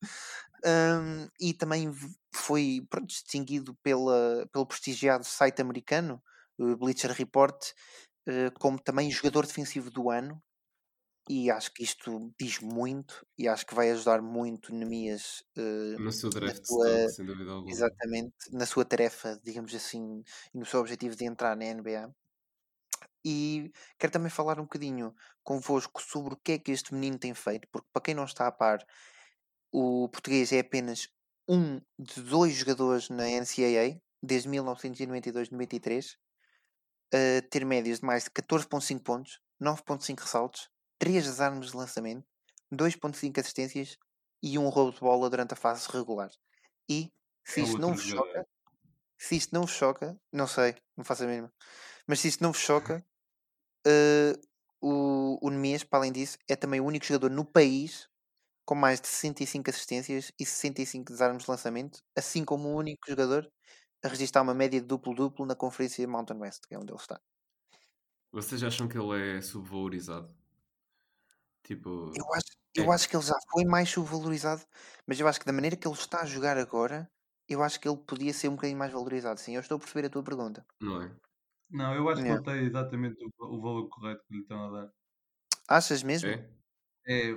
Hum, 0.65 1.27
e 1.39 1.53
também 1.53 1.91
foi 2.33 2.85
pronto, 2.89 3.07
distinguido 3.07 3.75
pela, 3.83 4.47
pelo 4.51 4.65
prestigiado 4.65 5.23
site 5.23 5.61
americano, 5.61 6.21
o 6.57 6.75
Bleacher 6.77 7.11
Report, 7.11 7.55
eh, 8.27 8.51
como 8.59 8.79
também 8.79 9.11
jogador 9.11 9.45
defensivo 9.47 9.91
do 9.91 10.11
ano. 10.11 10.41
E 11.27 11.49
acho 11.51 11.73
que 11.73 11.83
isto 11.83 12.33
diz 12.39 12.59
muito 12.59 13.25
e 13.37 13.47
acho 13.47 13.65
que 13.65 13.73
vai 13.75 13.89
ajudar 13.91 14.21
muito 14.21 14.73
Nemias 14.73 15.43
eh, 15.57 15.97
No 15.97 16.11
seu 16.11 16.29
na 16.41 16.53
draft 16.53 16.63
sua, 16.63 16.87
stock, 16.87 17.09
sem 17.11 17.25
dúvida 17.25 17.51
alguma. 17.51 17.75
exatamente, 17.75 18.35
na 18.51 18.65
sua 18.65 18.85
tarefa, 18.85 19.39
digamos 19.43 19.73
assim, 19.75 20.23
e 20.53 20.57
no 20.59 20.65
seu 20.65 20.79
objetivo 20.81 21.15
de 21.15 21.25
entrar 21.25 21.55
na 21.57 21.65
NBA. 21.65 22.13
E 23.25 23.71
quero 23.99 24.13
também 24.13 24.29
falar 24.29 24.59
um 24.59 24.63
bocadinho 24.63 25.13
convosco 25.43 26.01
sobre 26.01 26.35
o 26.35 26.37
que 26.37 26.53
é 26.53 26.59
que 26.59 26.71
este 26.71 26.93
menino 26.93 27.17
tem 27.19 27.33
feito, 27.33 27.67
porque 27.71 27.87
para 27.91 28.01
quem 28.03 28.13
não 28.15 28.25
está 28.25 28.47
a 28.47 28.51
par, 28.51 28.85
o 29.71 30.09
português 30.09 30.51
é 30.51 30.59
apenas 30.59 31.09
um 31.47 31.79
de 31.99 32.21
dois 32.21 32.55
jogadores 32.55 33.09
na 33.09 33.27
NCAA, 33.29 34.01
desde 34.23 34.49
1992-93, 34.49 36.17
a 37.13 37.41
ter 37.49 37.65
médias 37.65 37.99
de 37.99 38.05
mais 38.05 38.25
de 38.25 38.31
14.5 38.31 39.03
pontos, 39.03 39.39
9.5 39.59 40.21
ressaltos, 40.21 40.69
3 40.99 41.23
desarmes 41.25 41.71
de 41.71 41.77
lançamento, 41.77 42.25
2.5 42.71 43.39
assistências 43.39 43.97
e 44.43 44.57
um 44.59 44.69
roubo 44.69 44.93
de 44.93 44.99
bola 44.99 45.29
durante 45.29 45.53
a 45.53 45.57
fase 45.57 45.87
regular. 45.91 46.31
E 46.89 47.11
se 47.45 47.61
É 47.61 47.63
isto 47.63 47.81
não 47.81 47.93
vos 47.93 48.03
choca, 48.03 48.45
se 49.19 49.35
isto 49.35 49.53
não 49.53 49.61
vos 49.63 49.71
choca, 49.71 50.19
não 50.31 50.47
sei, 50.47 50.75
não 50.97 51.03
faço 51.05 51.23
a 51.23 51.27
mínima, 51.27 51.53
mas 52.07 52.19
se 52.21 52.27
isto 52.29 52.43
não 52.43 52.51
vos 52.53 52.61
choca, 52.61 53.05
eh, 53.87 54.33
o, 54.81 55.39
o 55.45 55.49
Nemias, 55.49 55.83
para 55.83 55.99
além 55.99 56.11
disso, 56.11 56.37
é 56.49 56.55
também 56.55 56.81
o 56.81 56.85
único 56.85 57.05
jogador 57.05 57.29
no 57.31 57.45
país 57.45 58.09
com 58.65 58.75
mais 58.75 59.01
de 59.01 59.07
65 59.09 59.69
assistências 59.71 60.31
e 60.39 60.45
65 60.45 61.11
desarmes 61.11 61.45
de 61.45 61.51
lançamento, 61.51 62.01
assim 62.17 62.45
como 62.45 62.69
o 62.69 62.77
único 62.77 63.09
jogador 63.09 63.51
a 64.03 64.09
registrar 64.09 64.43
uma 64.43 64.53
média 64.55 64.81
de 64.81 64.87
duplo-duplo 64.87 65.45
na 65.45 65.55
conferência 65.55 66.07
Mountain 66.07 66.39
West, 66.39 66.63
que 66.67 66.75
é 66.75 66.79
onde 66.79 66.91
ele 66.93 66.99
está. 67.01 67.21
Vocês 68.31 68.61
acham 68.63 68.87
que 68.87 68.97
ele 68.99 69.37
é 69.37 69.41
subvalorizado? 69.41 70.31
Tipo, 71.65 71.89
Eu 72.15 72.25
acho, 72.33 72.51
eu 72.75 72.91
É. 72.91 72.91
acho 72.91 73.07
que 73.09 73.15
ele 73.15 73.23
já 73.25 73.35
foi 73.51 73.63
mais 73.65 73.89
subvalorizado, 73.89 74.63
mas 75.07 75.19
eu 75.19 75.27
acho 75.27 75.39
que 75.39 75.45
da 75.45 75.53
maneira 75.53 75.75
que 75.77 75.87
ele 75.87 75.95
está 75.95 76.21
a 76.21 76.25
jogar 76.25 76.57
agora, 76.57 77.09
eu 77.47 77.61
acho 77.63 77.79
que 77.79 77.87
ele 77.87 77.97
podia 77.97 78.33
ser 78.33 78.47
um 78.49 78.55
bocadinho 78.55 78.79
mais 78.79 78.91
valorizado. 78.91 79.39
Sim, 79.39 79.53
eu 79.55 79.61
estou 79.61 79.77
a 79.77 79.79
perceber 79.79 80.07
a 80.07 80.09
tua 80.09 80.23
pergunta. 80.23 80.65
não 80.81 81.01
é? 81.01 81.15
Não, 81.69 81.95
eu 81.95 82.09
acho 82.09 82.25
que 82.25 82.31
Yeah. 82.31 82.33
ele 82.33 82.43
tem 82.43 82.65
exatamente 82.65 83.17
o, 83.25 83.45
o 83.57 83.61
valor 83.61 83.89
correto 83.89 84.23
que 84.27 84.35
lhe 84.35 84.41
estão 84.41 84.65
a 84.65 84.71
dar. 84.83 84.93
Achas 85.67 86.01
mesmo? 86.03 86.33
É? 86.33 86.49
É, 87.07 87.29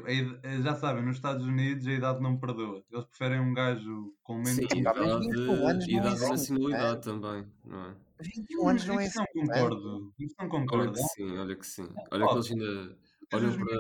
é, 0.44 0.62
já 0.62 0.74
sabem, 0.76 1.04
nos 1.04 1.16
Estados 1.16 1.46
Unidos 1.46 1.86
a 1.86 1.92
idade 1.92 2.20
não 2.22 2.38
perdoa. 2.38 2.84
Eles 2.90 3.06
preferem 3.06 3.40
um 3.40 3.54
gajo 3.54 4.16
com 4.22 4.36
menos 4.38 4.66
Sim, 4.72 4.82
mas 4.94 5.14
idade, 5.14 5.18
21 5.18 5.68
anos 5.68 5.88
não 5.88 6.02
é 6.02 6.10
idade 6.10 6.24
e 6.24 6.30
assim, 6.30 6.30
nacionalidade 6.30 7.02
também, 7.04 7.52
não 7.64 7.86
é? 7.90 7.96
21 8.20 8.68
anos 8.68 8.84
não 8.86 8.98
é 9.00 9.04
Isso 9.04 9.18
assim. 9.18 9.18
não 9.18 9.26
concordo. 9.26 10.14
Isso 10.18 10.34
não 10.38 10.48
Olha 10.48 10.58
concordo. 10.66 10.92
que 10.92 10.98
sim, 10.98 11.38
olha 11.38 11.56
que 11.56 11.66
sim. 11.66 11.88
Olha 12.10 12.28
que 12.28 12.36
eles 12.36 12.50
ainda 12.50 12.98
olham 13.32 13.50
Os 13.50 13.56
para. 13.56 13.78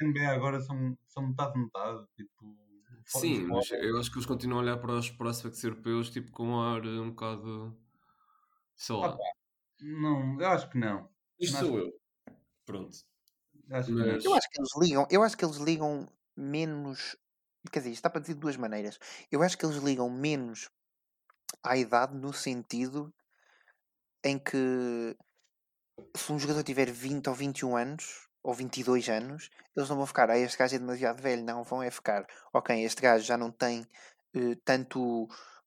NBA 0.00 0.28
agora 0.28 0.60
são, 0.60 0.96
são 1.06 1.28
metade 1.28 1.58
metade. 1.58 2.06
Tipo, 2.16 2.56
Sim, 3.04 3.46
mas 3.46 3.70
eu 3.70 3.98
acho 3.98 4.10
que 4.10 4.18
eles 4.18 4.26
continuam 4.26 4.60
a 4.60 4.62
olhar 4.62 4.76
para 4.78 4.92
os 4.92 5.10
prospects 5.10 5.64
europeus 5.64 6.10
tipo 6.10 6.30
com 6.30 6.48
um 6.48 6.60
ar 6.60 6.84
um 6.84 7.10
bocado. 7.10 7.76
Sei 8.76 8.94
lá. 8.94 9.16
Não, 9.80 10.40
eu 10.40 10.48
acho 10.48 10.68
que 10.68 10.78
não. 10.78 11.08
Isto 11.40 11.58
sou 11.58 11.78
eu. 11.78 11.92
Pronto. 12.66 12.96
Acho 13.70 13.88
que 13.88 13.94
Mas. 13.94 14.24
Eu 14.24 14.34
acho 14.34 14.50
que 14.50 14.60
eles 14.60 14.76
ligam, 14.78 15.06
eu 15.10 15.22
acho 15.22 15.36
que 15.36 15.44
eles 15.44 15.56
ligam 15.56 16.06
menos. 16.36 17.16
Quer 17.72 17.80
dizer, 17.80 17.90
isto 17.90 17.98
está 17.98 18.10
para 18.10 18.20
dizer 18.20 18.34
de 18.34 18.40
duas 18.40 18.56
maneiras. 18.56 18.98
Eu 19.30 19.42
acho 19.42 19.56
que 19.56 19.64
eles 19.64 19.76
ligam 19.78 20.08
menos 20.10 20.68
à 21.62 21.76
idade 21.76 22.14
no 22.14 22.32
sentido 22.32 23.12
em 24.22 24.38
que 24.38 25.16
se 26.14 26.32
um 26.32 26.38
jogador 26.38 26.62
tiver 26.62 26.90
20 26.90 27.28
ou 27.28 27.34
21 27.34 27.76
anos 27.76 28.27
ou 28.48 28.54
22 28.54 29.08
anos, 29.08 29.50
eles 29.76 29.88
não 29.88 29.96
vão 29.98 30.06
ficar, 30.06 30.30
ah, 30.30 30.38
este 30.38 30.56
gajo 30.58 30.76
é 30.76 30.78
demasiado 30.78 31.20
velho, 31.22 31.44
não, 31.44 31.62
vão 31.64 31.82
é 31.82 31.90
ficar, 31.90 32.26
ok, 32.52 32.82
este 32.84 33.02
gajo 33.02 33.24
já 33.24 33.36
não 33.36 33.50
tem 33.52 33.86
eh, 34.34 34.54
tanto, 34.64 34.98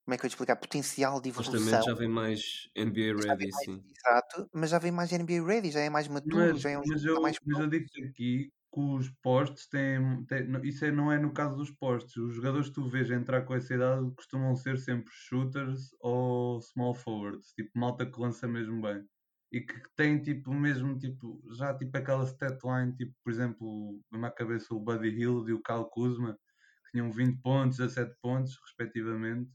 como 0.03 0.13
é 0.13 0.17
que 0.17 0.25
eu 0.25 0.27
ia 0.27 0.31
explicar, 0.33 0.55
potencial 0.57 1.21
de 1.21 1.29
evolução, 1.29 1.81
já 1.81 1.93
vem 1.93 2.07
mais 2.07 2.69
NBA 2.75 3.13
ready, 3.15 3.51
mais, 3.51 3.65
sim. 3.65 3.83
exato, 3.97 4.49
mas 4.53 4.69
já 4.69 4.79
vem 4.79 4.91
mais 4.91 5.11
NBA 5.11 5.45
ready, 5.45 5.71
já 5.71 5.81
é 5.81 5.89
mais 5.89 6.07
maturo, 6.07 6.55
Mas, 6.55 6.59
já 6.59 6.69
é 6.71 6.77
um 6.79 6.83
mas, 6.85 7.03
eu, 7.05 7.17
mais 7.21 7.37
mas 7.45 7.59
eu 7.59 7.67
digo 7.67 7.85
aqui 8.09 8.51
que 8.73 8.79
os 8.79 9.09
postos 9.21 9.67
têm, 9.67 10.25
têm- 10.25 10.47
Isso 10.63 10.85
é- 10.85 10.91
não 10.91 11.11
é 11.11 11.19
no 11.19 11.33
caso 11.33 11.57
dos 11.57 11.71
postos. 11.71 12.15
Os 12.17 12.33
jogadores 12.35 12.69
que 12.69 12.75
tu 12.75 12.87
vês 12.87 13.09
entrar 13.11 13.41
com 13.43 13.53
essa 13.55 13.73
idade 13.73 14.09
costumam 14.15 14.55
ser 14.55 14.77
sempre 14.77 15.11
shooters 15.13 15.89
ou 15.99 16.61
small 16.61 16.93
forwards, 16.95 17.51
tipo 17.53 17.71
malta 17.77 18.05
que 18.09 18.19
lança 18.19 18.47
mesmo 18.47 18.81
bem. 18.81 19.03
E 19.51 19.59
que 19.61 19.73
tem 19.97 20.21
tipo 20.21 20.53
mesmo 20.53 20.97
tipo, 20.97 21.41
já 21.51 21.73
tipo 21.77 21.95
aquela 21.97 22.23
stat 22.25 22.57
line, 22.63 22.95
tipo, 22.95 23.13
por 23.23 23.31
exemplo, 23.33 23.99
na 24.09 24.17
minha 24.17 24.31
cabeça 24.31 24.73
o 24.73 24.79
Buddy 24.79 25.09
Hill 25.09 25.49
e 25.49 25.53
o 25.53 25.61
Kyle 25.61 25.89
Kuzma, 25.91 26.37
que 26.85 26.91
tinham 26.91 27.11
20 27.11 27.41
pontos, 27.41 27.77
17 27.77 28.15
pontos, 28.21 28.57
respectivamente. 28.65 29.51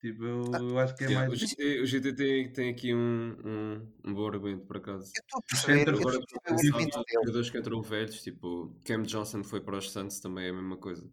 Tipo, 0.00 0.24
eu, 0.24 0.44
eu 0.52 0.78
acho 0.78 0.94
que 0.94 1.04
é 1.04 1.08
mais. 1.08 1.32
o, 1.32 1.36
GT, 1.36 1.80
o 1.80 1.86
GT 1.86 2.12
tem, 2.14 2.52
tem 2.52 2.70
aqui 2.70 2.94
um, 2.94 3.36
um, 3.44 3.92
um 4.04 4.14
bom 4.14 4.26
argumento, 4.26 4.66
por 4.66 4.76
acaso. 4.76 5.10
Eu 5.16 5.22
estou 5.22 5.38
a 5.38 5.42
Os 5.52 5.64
perceber, 5.64 5.88
Agora 5.88 6.16
a 6.16 6.20
estou 6.20 6.38
a 6.38 6.42
perceber 6.42 6.68
o 6.68 6.76
pensar 6.76 6.76
argumento 6.76 6.96
nos 6.96 7.06
dele. 7.06 7.20
jogadores 7.20 7.50
que 7.50 7.58
entram 7.58 7.82
velhos, 7.82 8.22
tipo 8.22 8.80
Cam 8.84 9.02
Johnson 9.02 9.42
foi 9.42 9.60
para 9.60 9.78
os 9.78 9.90
Suns, 9.90 10.20
também 10.20 10.46
é 10.46 10.50
a 10.50 10.52
mesma 10.52 10.76
coisa. 10.76 11.08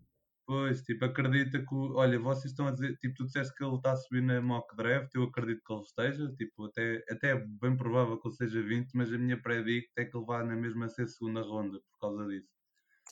Pois, 0.45 0.81
tipo, 0.83 1.03
acredita 1.05 1.59
que. 1.65 1.73
o- 1.75 1.95
Olha, 1.95 2.17
vocês 2.19 2.51
estão 2.51 2.67
a 2.67 2.71
dizer. 2.71 2.97
Tipo, 2.97 3.13
tu 3.15 3.25
disseste 3.25 3.53
que 3.55 3.63
ele 3.63 3.75
está 3.75 3.91
a 3.93 3.95
subir 3.97 4.21
na 4.21 4.41
mock 4.41 4.75
draft. 4.75 5.13
Eu 5.15 5.23
acredito 5.23 5.61
que 5.65 5.73
ele 5.73 5.81
esteja. 5.83 6.33
Tipo, 6.35 6.65
até, 6.65 7.03
até 7.09 7.31
é 7.31 7.35
bem 7.35 7.75
provável 7.77 8.19
que 8.19 8.27
ele 8.27 8.35
seja 8.35 8.61
20, 8.61 8.93
mas 8.95 9.11
a 9.13 9.17
minha 9.17 9.41
predict 9.41 9.91
é 9.97 10.05
que 10.05 10.15
ele 10.17 10.25
vá 10.25 10.43
na 10.43 10.55
mesma 10.55 10.87
ser 10.89 11.07
segunda 11.07 11.41
ronda 11.41 11.79
por 11.91 11.99
causa 11.99 12.27
disso. 12.27 12.49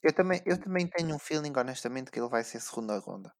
Eu 0.03 0.13
também, 0.13 0.39
eu 0.45 0.59
também 0.59 0.87
tenho 0.87 1.15
um 1.15 1.17
feeling, 1.17 1.53
honestamente, 1.57 2.11
que 2.11 2.19
ele 2.19 2.29
vai 2.29 2.43
ser 2.43 2.59
segunda 2.59 2.99
ronda. 2.99 3.33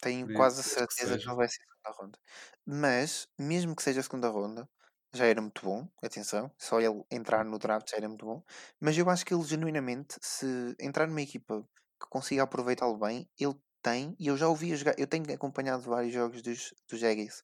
Tenho 0.00 0.28
quase 0.30 0.60
a 0.60 0.62
que 0.62 0.64
certeza 0.64 1.18
que 1.18 1.28
seja. 1.28 1.28
ele 1.28 1.36
vai 1.36 1.48
ser 1.48 1.60
segunda 1.62 1.98
ronda. 2.02 2.18
Mas, 2.66 3.28
mesmo 3.38 3.74
que 3.76 3.82
seja 3.82 4.02
segunda 4.02 4.28
ronda, 4.28 4.68
já 5.14 5.26
era 5.26 5.40
muito 5.40 5.62
bom. 5.64 5.88
Atenção, 6.02 6.52
só 6.58 6.80
ele 6.80 7.02
entrar 7.10 7.44
no 7.44 7.58
draft 7.58 7.90
já 7.90 7.96
era 7.96 8.08
muito 8.08 8.26
bom. 8.26 8.42
Mas 8.80 8.96
eu 8.98 9.08
acho 9.10 9.24
que 9.24 9.32
ele, 9.34 9.42
genuinamente, 9.44 10.16
se 10.22 10.76
entrar 10.80 11.06
numa 11.06 11.22
equipa 11.22 11.66
que 12.04 12.10
consiga 12.10 12.44
aproveitá-lo 12.44 12.98
bem, 12.98 13.28
ele 13.38 13.54
tem, 13.82 14.16
e 14.18 14.28
eu 14.28 14.36
já 14.36 14.48
ouvi 14.48 14.74
jogar, 14.76 14.94
eu 14.98 15.06
tenho 15.08 15.24
acompanhado 15.34 15.82
vários 15.84 16.12
jogos 16.14 16.42
dos, 16.42 16.74
dos 16.90 17.02
Aggies, 17.04 17.42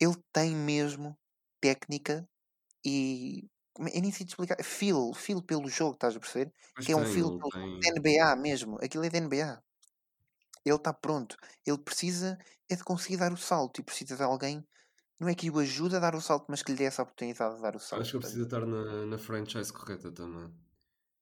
ele 0.00 0.16
tem 0.32 0.54
mesmo 0.56 1.18
técnica 1.60 2.28
e. 2.84 3.48
é- 3.80 3.98
Eu 3.98 4.02
nem 4.02 4.12
sei 4.12 4.26
te 4.26 4.30
explicar. 4.30 4.62
Feel, 4.64 5.12
feel 5.14 5.42
pelo 5.42 5.68
jogo, 5.68 5.94
estás 5.94 6.16
a 6.16 6.20
perceber? 6.20 6.52
Pois 6.74 6.86
que 6.86 6.92
é 6.92 6.96
um 6.96 7.04
tem, 7.04 7.06
feel 7.06 7.32
pelo 7.32 7.50
da 7.82 7.90
NBA 7.90 8.36
mesmo. 8.36 8.76
Aquilo 8.82 9.04
é 9.06 9.10
da 9.10 9.18
NBA. 9.18 9.62
Ele 10.64 10.76
está 10.76 10.92
pronto. 10.94 11.36
Ele 11.66 11.78
precisa 11.78 12.38
é 12.70 12.76
de 12.76 12.84
conseguir 12.84 13.18
dar 13.18 13.32
o 13.32 13.36
salto 13.36 13.80
e 13.80 13.84
precisa 13.84 14.16
de 14.16 14.22
alguém. 14.24 14.66
Não 15.20 15.28
é 15.28 15.34
que 15.36 15.50
o 15.50 15.58
ajude 15.60 15.96
a 15.96 16.00
dar 16.00 16.14
o 16.16 16.20
salto, 16.22 16.46
mas 16.50 16.62
que 16.62 16.72
lhe 16.72 16.78
dê 16.78 16.84
essa 16.86 17.02
oportunidade 17.04 17.56
de 17.56 17.62
dar 17.62 17.76
o 17.76 17.80
salto. 17.80 18.00
Acho 18.00 18.10
que 18.10 18.16
ele 18.16 18.22
precisa 18.22 18.44
estar 18.44 18.66
na, 18.66 19.06
na 19.06 19.18
franchise 19.18 19.72
correta 19.72 20.10
também. 20.12 20.52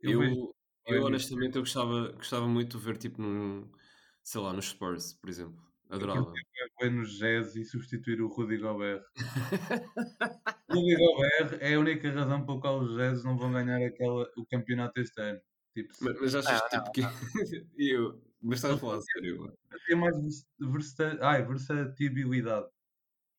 Eu 0.03 0.21
Eu, 0.21 0.55
eu 0.89 1.05
honestamente 1.05 1.57
eu 1.57 1.63
gostava, 1.63 2.13
gostava 2.13 2.47
muito 2.49 2.79
de 2.79 2.85
ver 2.85 2.97
tipo 2.99 3.21
num, 3.23 3.71
sei 4.23 4.41
lá, 4.41 4.53
nos 4.53 4.67
Spurs, 4.71 5.15
por 5.15 5.29
exemplo. 5.29 5.63
Eu 5.91 5.97
Adorava. 5.97 6.33
bem 6.81 6.91
no 6.91 7.05
Jazz 7.07 7.57
e 7.57 7.65
substituir 7.65 8.21
o 8.21 8.29
Rudy 8.29 8.59
Gobert. 8.59 9.03
O 9.09 9.15
Rudy 10.75 10.97
Gobert 10.97 11.59
é 11.61 11.75
a 11.75 11.81
única 11.81 12.11
razão 12.11 12.45
pela 12.45 12.61
qual 12.61 12.81
os 12.81 12.95
Jazz 12.97 13.25
não 13.25 13.39
vão 13.39 13.53
ganhar 13.53 13.85
aquela, 13.85 14.29
o 14.37 14.47
campeonato 14.47 15.01
este 15.01 15.21
ano. 15.21 15.41
Tipo, 15.75 15.93
Mas, 16.01 16.21
mas 16.21 16.35
achas 16.35 16.63
tipo 16.71 16.93
que. 16.93 17.01
E 17.79 17.95
eu, 17.97 18.21
mas 18.43 18.59
estás 18.59 18.75
a 18.75 18.79
falar 18.79 18.99
a 18.99 19.01
sério? 19.01 19.53
tem 19.87 19.97
mais 19.97 20.17
vers- 20.21 20.47
versa- 20.59 21.19
ai, 21.23 21.43
versatilidade. 21.47 22.69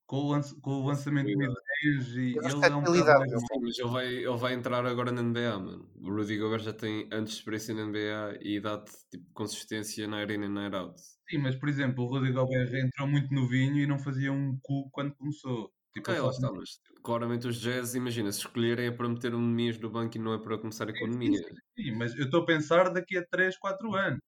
Com 0.10 0.18
o, 0.26 0.30
lance- 0.32 0.60
com 0.62 0.72
o 0.82 0.86
lançamento 0.88 1.30
de 1.30 1.38
mid-range 1.38 2.20
e 2.22 2.50
ele 2.50 2.68
é 2.68 2.76
um 2.76 2.88
meu. 2.90 3.06
Sim, 3.48 3.60
mas 3.62 3.78
ele 3.80 3.90
vai, 3.90 4.08
ele 4.08 4.38
vai 4.38 4.54
entrar 4.54 4.86
agora 4.86 5.12
na 5.12 5.22
NBA, 5.22 5.60
mano. 5.60 5.92
O 5.96 6.10
Rudy 6.10 6.38
Gobert 6.38 6.62
já 6.64 6.74
tem 6.74 7.08
de 7.08 7.30
experiência 7.30 7.74
na 7.76 7.82
NBA 7.84 8.38
e 8.42 8.60
dá-te 8.60 8.92
tipo, 9.10 9.32
consistência 9.34 10.08
na 10.08 10.18
arena 10.18 10.46
e 10.46 10.50
na 10.50 10.62
night 10.70 10.76
out. 10.76 11.02
Sim, 11.30 11.38
mas 11.40 11.56
por 11.56 11.70
exemplo, 11.70 12.04
o 12.04 12.08
Rudy 12.08 12.32
Gobert 12.34 12.74
entrou 12.74 13.08
muito 13.08 13.34
novinho 13.34 13.78
e 13.78 13.86
não 13.88 14.00
fazia 14.00 14.32
um 14.34 14.60
cu 14.62 14.90
quando 14.92 15.16
começou. 15.16 15.72
Tipo, 15.94 16.12
Ok, 16.12 16.18
ele 16.18 16.22
lá 16.22 16.30
está, 16.30 16.52
mas 16.52 16.70
claramente 17.04 17.48
os 17.48 17.60
Jazz, 17.60 17.96
imagina, 17.96 18.32
se 18.32 18.40
escolherem 18.40 18.88
é 18.88 18.92
para 18.92 19.08
meter 19.10 19.34
o 19.34 19.40
Nemias 19.40 19.78
no 19.80 19.90
banco 19.90 20.18
e 20.18 20.20
não 20.20 20.34
é 20.34 20.38
para 20.40 20.58
começar 20.58 20.88
a 20.88 20.92
Sim, 20.92 20.92
economia. 20.92 21.42
sim, 21.48 21.56
sim, 21.78 21.92
mas 21.98 22.16
eu 22.16 22.26
estou 22.26 22.42
a 22.44 22.46
pensar 22.46 22.90
daqui 22.94 23.18
a 23.18 23.26
3, 23.26 23.58
4 23.58 23.94
anos. 23.96 24.20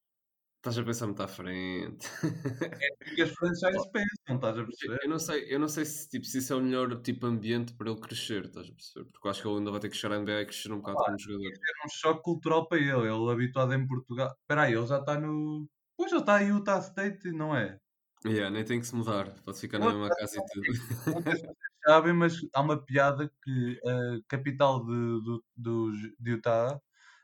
Estás 0.61 0.77
a 0.77 0.83
pensar 0.83 1.07
muito 1.07 1.23
à 1.23 1.27
frente. 1.27 2.07
É 2.23 3.11
o 3.11 3.15
que 3.15 3.21
as 3.23 3.31
franchises 3.31 3.87
pensam, 3.91 4.35
estás 4.35 4.59
a 4.59 4.63
perceber? 4.63 4.99
Eu 5.01 5.09
não 5.09 5.17
sei, 5.17 5.45
eu 5.51 5.59
não 5.59 5.67
sei 5.67 5.85
se, 5.85 6.07
tipo, 6.07 6.23
se 6.23 6.37
isso 6.37 6.53
é 6.53 6.55
o 6.55 6.61
melhor 6.61 7.01
tipo 7.01 7.25
ambiente 7.25 7.73
para 7.73 7.89
ele 7.89 7.99
crescer, 7.99 8.45
estás 8.45 8.69
a 8.69 8.71
perceber? 8.71 9.09
Porque 9.09 9.27
eu 9.27 9.31
acho 9.31 9.41
que 9.41 9.47
ele 9.47 9.57
ainda 9.57 9.71
vai 9.71 9.79
ter 9.79 9.89
que 9.89 9.97
chegar 9.97 10.17
à 10.17 10.19
NBA 10.19 10.41
e 10.41 10.45
crescer 10.45 10.71
um 10.71 10.77
bocado 10.77 10.97
como 10.97 11.19
jogador. 11.19 11.47
É 11.47 11.85
um 11.85 11.89
choque 11.89 12.21
cultural 12.21 12.67
para 12.67 12.77
ele. 12.77 12.91
Ele 12.91 13.31
habituado 13.31 13.73
em 13.73 13.87
Portugal. 13.87 14.35
Espera 14.39 14.61
aí, 14.61 14.73
ele 14.75 14.85
já 14.85 14.99
está 14.99 15.19
no. 15.19 15.67
Pois 15.97 16.11
ele 16.11 16.21
está 16.21 16.43
em 16.43 16.49
Utah 16.49 16.77
State, 16.77 17.31
não 17.31 17.55
é? 17.55 17.79
Yeah, 18.23 18.51
nem 18.51 18.63
tem 18.63 18.79
que 18.79 18.85
se 18.85 18.95
mudar, 18.95 19.33
pode 19.43 19.59
ficar 19.59 19.79
na 19.79 19.87
mesma 19.87 20.09
casa 20.09 20.37
e 20.37 20.45
tudo. 20.45 21.41
Sabem, 21.83 22.13
mas 22.13 22.35
há 22.53 22.61
uma 22.61 22.77
piada 22.77 23.27
que 23.43 23.79
a 23.83 24.19
capital 24.27 24.85
de, 24.85 24.93
do, 25.23 25.43
do, 25.57 25.91
de 26.19 26.31
Utah 26.31 26.79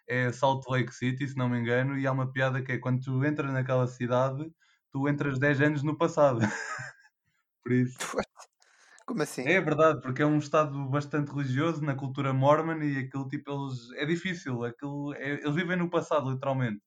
é 0.07 0.31
Salt 0.31 0.65
Lake 0.69 0.93
City, 0.93 1.27
se 1.27 1.37
não 1.37 1.49
me 1.49 1.59
engano, 1.59 1.97
e 1.97 2.07
há 2.07 2.11
uma 2.11 2.31
piada 2.31 2.61
que 2.63 2.71
é 2.73 2.77
quando 2.79 3.01
tu 3.03 3.23
entras 3.25 3.51
naquela 3.53 3.87
cidade, 3.87 4.51
tu 4.91 5.07
entras 5.09 5.39
10 5.39 5.61
anos 5.61 5.83
no 5.83 5.97
passado. 5.97 6.39
Por 7.63 7.71
isso. 7.73 7.97
Como 9.05 9.23
assim? 9.23 9.53
É 9.53 9.59
verdade, 9.61 10.01
porque 10.01 10.21
é 10.21 10.25
um 10.25 10.37
estado 10.39 10.87
bastante 10.89 11.31
religioso 11.31 11.81
na 11.83 11.95
cultura 11.95 12.33
mormon 12.33 12.81
e 12.83 12.97
aquilo 12.99 13.27
tipo 13.29 13.49
eles 13.51 13.91
é 13.95 14.05
difícil, 14.05 14.63
aquilo 14.63 15.13
é- 15.15 15.33
eles 15.41 15.55
vivem 15.55 15.77
no 15.77 15.89
passado 15.89 16.29
literalmente. 16.31 16.81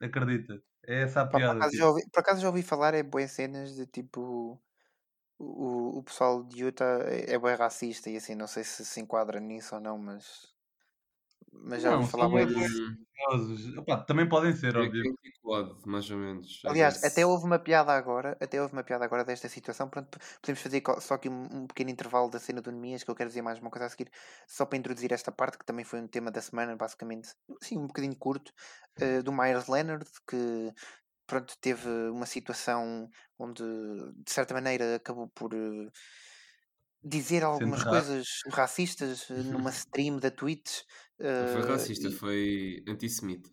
Acredita? 0.00 0.62
É 0.86 1.02
essa 1.02 1.22
a 1.22 1.28
Pá, 1.30 1.40
por, 1.40 1.50
piada. 1.50 1.64
acaso 1.64 1.72
tipo. 1.72 1.76
já 1.76 1.88
ouvi, 1.88 2.02
por 2.10 2.20
acaso 2.20 2.40
já 2.40 2.48
ouvi 2.48 2.62
falar 2.62 2.94
é 2.94 3.02
boas 3.02 3.30
cenas 3.32 3.74
de 3.74 3.86
tipo 3.86 4.60
o, 5.38 5.98
o 5.98 6.04
pessoal 6.04 6.44
de 6.44 6.62
Utah 6.64 7.00
é, 7.06 7.34
é 7.34 7.38
bem 7.40 7.56
racista 7.56 8.10
e 8.10 8.16
assim, 8.18 8.34
não 8.36 8.46
sei 8.48 8.64
se 8.64 8.84
se 8.86 9.00
enquadra 9.00 9.40
nisso 9.40 9.76
ou 9.76 9.80
não, 9.82 9.98
mas, 9.98 10.53
mas 11.62 11.82
já 11.82 11.90
Não, 11.90 12.06
falar 12.06 12.28
bué 12.28 12.44
disso. 12.46 12.96
Também 14.06 14.28
podem 14.28 14.52
ser, 14.52 14.76
é 14.76 14.88
quad, 15.40 15.70
mais 15.86 16.10
ou 16.10 16.18
menos. 16.18 16.60
Aliás, 16.66 17.02
até 17.04 17.24
houve 17.24 17.44
uma 17.44 17.58
piada 17.58 17.92
agora, 17.92 18.36
até 18.40 18.60
houve 18.60 18.72
uma 18.72 18.82
piada 18.82 19.04
agora 19.04 19.24
desta 19.24 19.48
situação. 19.48 19.88
Pronto, 19.88 20.18
podemos 20.40 20.60
fazer 20.60 20.82
só 21.00 21.14
aqui 21.14 21.28
um, 21.28 21.44
um 21.44 21.66
pequeno 21.66 21.90
intervalo 21.90 22.28
da 22.28 22.38
cena 22.38 22.60
do 22.60 22.72
Nemias, 22.72 23.02
que 23.02 23.10
eu 23.10 23.14
quero 23.14 23.28
dizer 23.28 23.42
mais 23.42 23.58
uma 23.58 23.70
coisa 23.70 23.86
a 23.86 23.88
seguir, 23.88 24.10
só 24.46 24.66
para 24.66 24.78
introduzir 24.78 25.12
esta 25.12 25.30
parte, 25.30 25.58
que 25.58 25.64
também 25.64 25.84
foi 25.84 26.00
um 26.00 26.08
tema 26.08 26.30
da 26.30 26.40
semana, 26.40 26.76
basicamente, 26.76 27.28
sim, 27.60 27.78
um 27.78 27.86
bocadinho 27.86 28.16
curto, 28.16 28.52
eh, 29.00 29.22
do 29.22 29.32
Myers 29.32 29.68
Leonard, 29.68 30.04
que 30.28 30.72
pronto, 31.26 31.56
teve 31.60 31.88
uma 32.10 32.26
situação 32.26 33.08
onde, 33.38 33.62
de 33.62 34.32
certa 34.32 34.54
maneira, 34.54 34.96
acabou 34.96 35.28
por 35.28 35.52
eh, 35.54 35.90
dizer 37.04 37.42
algumas 37.44 37.84
enterrar. 37.84 37.84
coisas 37.84 38.26
racistas 38.52 39.30
eh, 39.30 39.42
numa 39.44 39.70
stream 39.70 40.18
da 40.18 40.30
Twitch. 40.30 40.82
Não 41.38 41.46
foi 41.46 41.62
eh, 41.62 41.62
racista, 41.62 42.10
e- 42.10 42.20
foi 42.20 42.82
antissemita. 42.88 43.50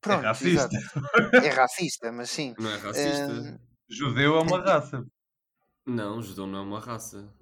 pronto, 0.00 0.32
racista. 0.44 0.76
exato. 0.76 0.76
É 1.40 1.50
racista, 1.50 2.12
mas 2.12 2.30
sim. 2.30 2.54
Não 2.58 2.70
é 2.70 2.76
racista? 2.78 3.32
Hum, 3.34 3.58
Judeu 3.88 4.36
é 4.38 4.42
uma 4.42 4.60
raça. 4.62 5.04
Não, 5.84 6.22
judeu 6.22 6.46
não 6.46 6.60
é 6.60 6.62
uma 6.62 6.78
raça. 6.78 7.34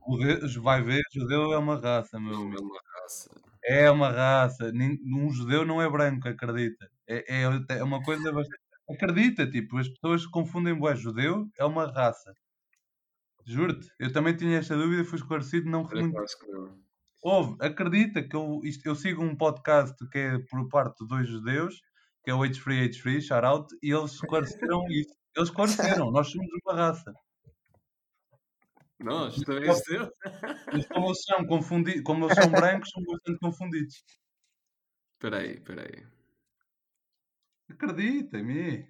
Vai 0.62 0.82
ver, 0.82 1.02
judeu 1.12 1.52
é 1.52 1.58
uma 1.58 1.76
raça, 1.78 2.18
meu 2.18 2.32
Não 2.32 2.52
é 2.54 2.58
uma 2.60 2.80
raça. 2.94 3.30
É 3.64 3.90
uma 3.90 4.10
raça. 4.10 4.70
Um 5.04 5.30
judeu 5.32 5.64
não 5.64 5.82
é 5.82 5.88
branco, 5.90 6.28
acredita. 6.28 6.88
É, 7.08 7.42
é, 7.42 7.78
é 7.78 7.82
uma 7.84 8.02
coisa 8.02 8.32
bastante. 8.32 8.60
Acredita, 8.88 9.48
tipo, 9.50 9.78
as 9.78 9.88
pessoas 9.88 10.26
confundem 10.26 10.74
bué. 10.78 10.94
Judeu 10.96 11.48
é 11.58 11.64
uma 11.64 11.86
raça. 11.90 12.32
Juro-te. 13.46 13.88
Eu 13.98 14.12
também 14.12 14.36
tinha 14.36 14.58
esta 14.58 14.76
dúvida 14.76 15.02
e 15.02 15.04
fui 15.04 15.18
esclarecido. 15.18 15.70
Não 15.70 15.84
Olha 15.84 16.02
muito. 16.02 16.38
que 16.38 16.46
não. 16.48 16.84
Houve, 17.22 17.56
acredita 17.64 18.22
que 18.22 18.36
eu, 18.36 18.60
isto- 18.64 18.86
eu 18.86 18.94
sigo 18.94 19.22
um 19.22 19.36
podcast 19.36 19.94
que 20.10 20.18
é 20.18 20.38
por 20.50 20.68
parte 20.68 20.98
de 21.02 21.08
dois 21.08 21.28
judeus, 21.28 21.80
que 22.24 22.30
é 22.30 22.34
o 22.34 22.40
H3 22.40 22.90
H3, 22.90 23.20
shout 23.22 23.46
out, 23.46 23.74
e 23.82 23.90
eles 23.92 24.12
esclareceram 24.12 24.80
isso. 24.90 25.14
Eles 25.36 25.48
esclareceram, 25.48 26.10
nós 26.10 26.28
somos 26.28 26.46
uma 26.64 26.74
raça. 26.74 27.12
Nós, 28.98 29.36
também 29.42 29.70
teu? 29.84 30.10
Mas 30.72 30.86
como 30.86 31.06
eles 31.08 31.22
são, 31.24 31.46
confundi 31.46 32.02
como 32.02 32.24
eles 32.26 32.34
são 32.36 32.50
brancos, 32.50 32.90
são 32.90 33.02
bastante 33.04 33.38
confundidos. 33.40 33.94
Espera 35.14 35.38
aí, 35.38 35.52
espera 35.54 35.82
aí. 35.82 36.06
Acredita 37.68 38.38
em 38.38 38.44
mim. 38.44 38.86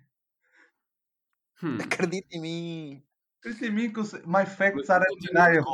Hum. 1.62 1.78
acredita 1.82 2.28
em 2.36 2.40
mim. 2.40 3.05
Acredita 3.46 3.66
em 3.66 3.70
mim. 3.70 3.92
My 4.26 4.44
facts 4.44 4.90
are 4.90 5.04
undeniable. 5.12 5.64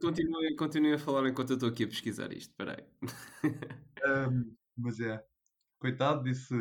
Continue, 0.00 0.54
continue 0.54 0.94
a 0.94 0.98
falar 0.98 1.28
enquanto 1.28 1.50
eu 1.50 1.54
estou 1.54 1.68
aqui 1.68 1.82
a 1.82 1.88
pesquisar 1.88 2.32
isto. 2.32 2.50
Espera 2.50 2.76
aí. 2.78 2.84
Um, 4.06 4.56
mas 4.76 5.00
é. 5.00 5.20
Coitado, 5.80 6.22
disse. 6.22 6.54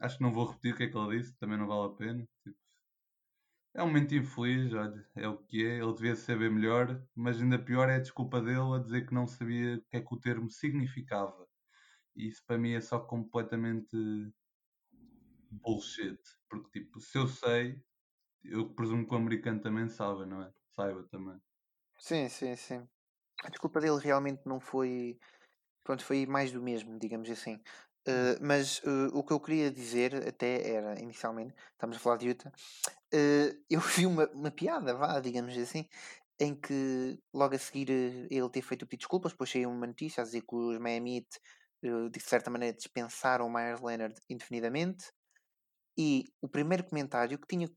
Acho 0.00 0.18
que 0.18 0.22
não 0.22 0.32
vou 0.32 0.46
repetir 0.46 0.74
o 0.74 0.76
que 0.76 0.82
é 0.84 0.88
que 0.88 0.96
ele 0.96 1.18
disse, 1.18 1.34
também 1.38 1.56
não 1.56 1.66
vale 1.66 1.86
a 1.86 1.96
pena. 1.96 2.28
Tipo, 2.42 2.58
é 3.76 3.82
um 3.82 3.86
momento 3.86 4.14
infeliz, 4.14 4.72
olha, 4.74 5.08
é 5.16 5.26
o 5.26 5.38
que 5.38 5.64
é. 5.64 5.78
Ele 5.78 5.94
devia 5.94 6.14
saber 6.14 6.50
melhor, 6.50 7.02
mas 7.14 7.40
ainda 7.40 7.58
pior 7.58 7.88
é 7.88 7.96
a 7.96 8.00
desculpa 8.00 8.40
dele 8.42 8.74
a 8.74 8.78
dizer 8.78 9.06
que 9.06 9.14
não 9.14 9.26
sabia 9.26 9.76
o 9.76 9.80
que 9.90 9.96
é 9.96 10.00
que 10.00 10.14
o 10.14 10.20
termo 10.20 10.50
significava. 10.50 11.46
E 12.14 12.28
isso 12.28 12.42
para 12.46 12.58
mim 12.58 12.72
é 12.72 12.80
só 12.80 13.00
completamente 13.00 13.96
bullshit. 15.50 16.20
Porque, 16.48 16.80
tipo, 16.80 17.00
se 17.00 17.18
eu 17.18 17.26
sei, 17.26 17.82
eu 18.44 18.68
presumo 18.70 19.06
que 19.06 19.14
o 19.14 19.16
americano 19.16 19.60
também 19.60 19.88
sabe, 19.88 20.26
não 20.26 20.42
é? 20.42 20.52
Saiba 20.76 21.02
também. 21.04 21.40
Sim, 21.98 22.28
sim, 22.28 22.56
sim. 22.56 22.88
A 23.42 23.48
desculpa 23.48 23.80
dele 23.80 23.98
realmente 23.98 24.42
não 24.46 24.60
foi. 24.60 25.18
Pronto, 25.82 26.04
foi 26.04 26.26
mais 26.26 26.52
do 26.52 26.62
mesmo, 26.62 26.98
digamos 26.98 27.28
assim. 27.30 27.60
Uh, 28.06 28.36
mas 28.42 28.80
uh, 28.80 29.08
o 29.14 29.24
que 29.24 29.32
eu 29.32 29.40
queria 29.40 29.70
dizer 29.70 30.28
até 30.28 30.70
era, 30.70 31.00
inicialmente, 31.00 31.54
estamos 31.72 31.96
a 31.96 32.00
falar 32.00 32.18
de 32.18 32.28
Utah, 32.28 32.50
uh, 32.50 33.64
eu 33.70 33.80
vi 33.96 34.04
uma, 34.04 34.28
uma 34.30 34.50
piada, 34.50 34.94
vá, 34.94 35.18
digamos 35.20 35.56
assim, 35.56 35.88
em 36.38 36.54
que 36.54 37.18
logo 37.32 37.54
a 37.54 37.58
seguir 37.58 37.88
ele 37.90 38.50
ter 38.50 38.60
feito 38.60 38.82
o 38.82 38.86
pedido 38.86 38.90
de 38.90 38.96
desculpas, 38.98 39.32
depois 39.32 39.50
saiu 39.50 39.70
uma 39.70 39.86
notícia 39.86 40.22
a 40.22 40.24
dizer 40.24 40.42
que 40.42 40.54
os 40.54 40.78
Miami 40.78 41.16
Heat, 41.16 42.10
de 42.10 42.20
certa 42.20 42.50
maneira, 42.50 42.76
dispensaram 42.76 43.46
o 43.46 43.52
Myers 43.52 43.80
Leonard 43.80 44.14
indefinidamente. 44.28 45.12
E 45.96 46.24
o 46.42 46.48
primeiro 46.48 46.84
comentário, 46.84 47.38
que 47.38 47.46
tinha 47.46 47.68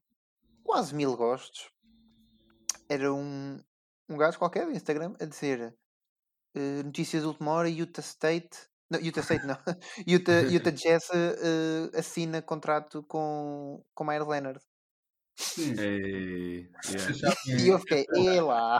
quase 0.68 0.94
mil 0.94 1.16
gostos, 1.16 1.72
era 2.90 3.12
um, 3.14 3.58
um 4.10 4.18
gajo 4.18 4.38
qualquer 4.38 4.66
do 4.66 4.72
Instagram 4.74 5.16
a 5.20 5.26
dizer 5.26 5.74
eh, 6.56 6.84
notícias 6.84 7.24
de 7.24 7.28
última 7.28 7.52
hora, 7.52 7.70
Utah 7.70 8.02
State. 8.02 8.50
Não, 8.90 9.00
Utah 9.00 9.22
State 9.22 9.46
não. 9.46 9.58
Utah, 10.08 10.42
Utah 10.42 10.72
Jazz 10.76 11.10
eh, 11.14 11.98
assina 11.98 12.42
contrato 12.42 13.04
com, 13.04 13.84
com 13.96 14.04
Myers 14.04 14.28
Leonard. 14.28 14.60
Ei, 15.58 16.70
yeah. 16.90 17.14
Sabem- 17.14 17.66
E 17.66 17.68
eu 17.70 17.80
fiquei, 17.80 18.06
"Ê 18.16 18.42
lá. 18.42 18.78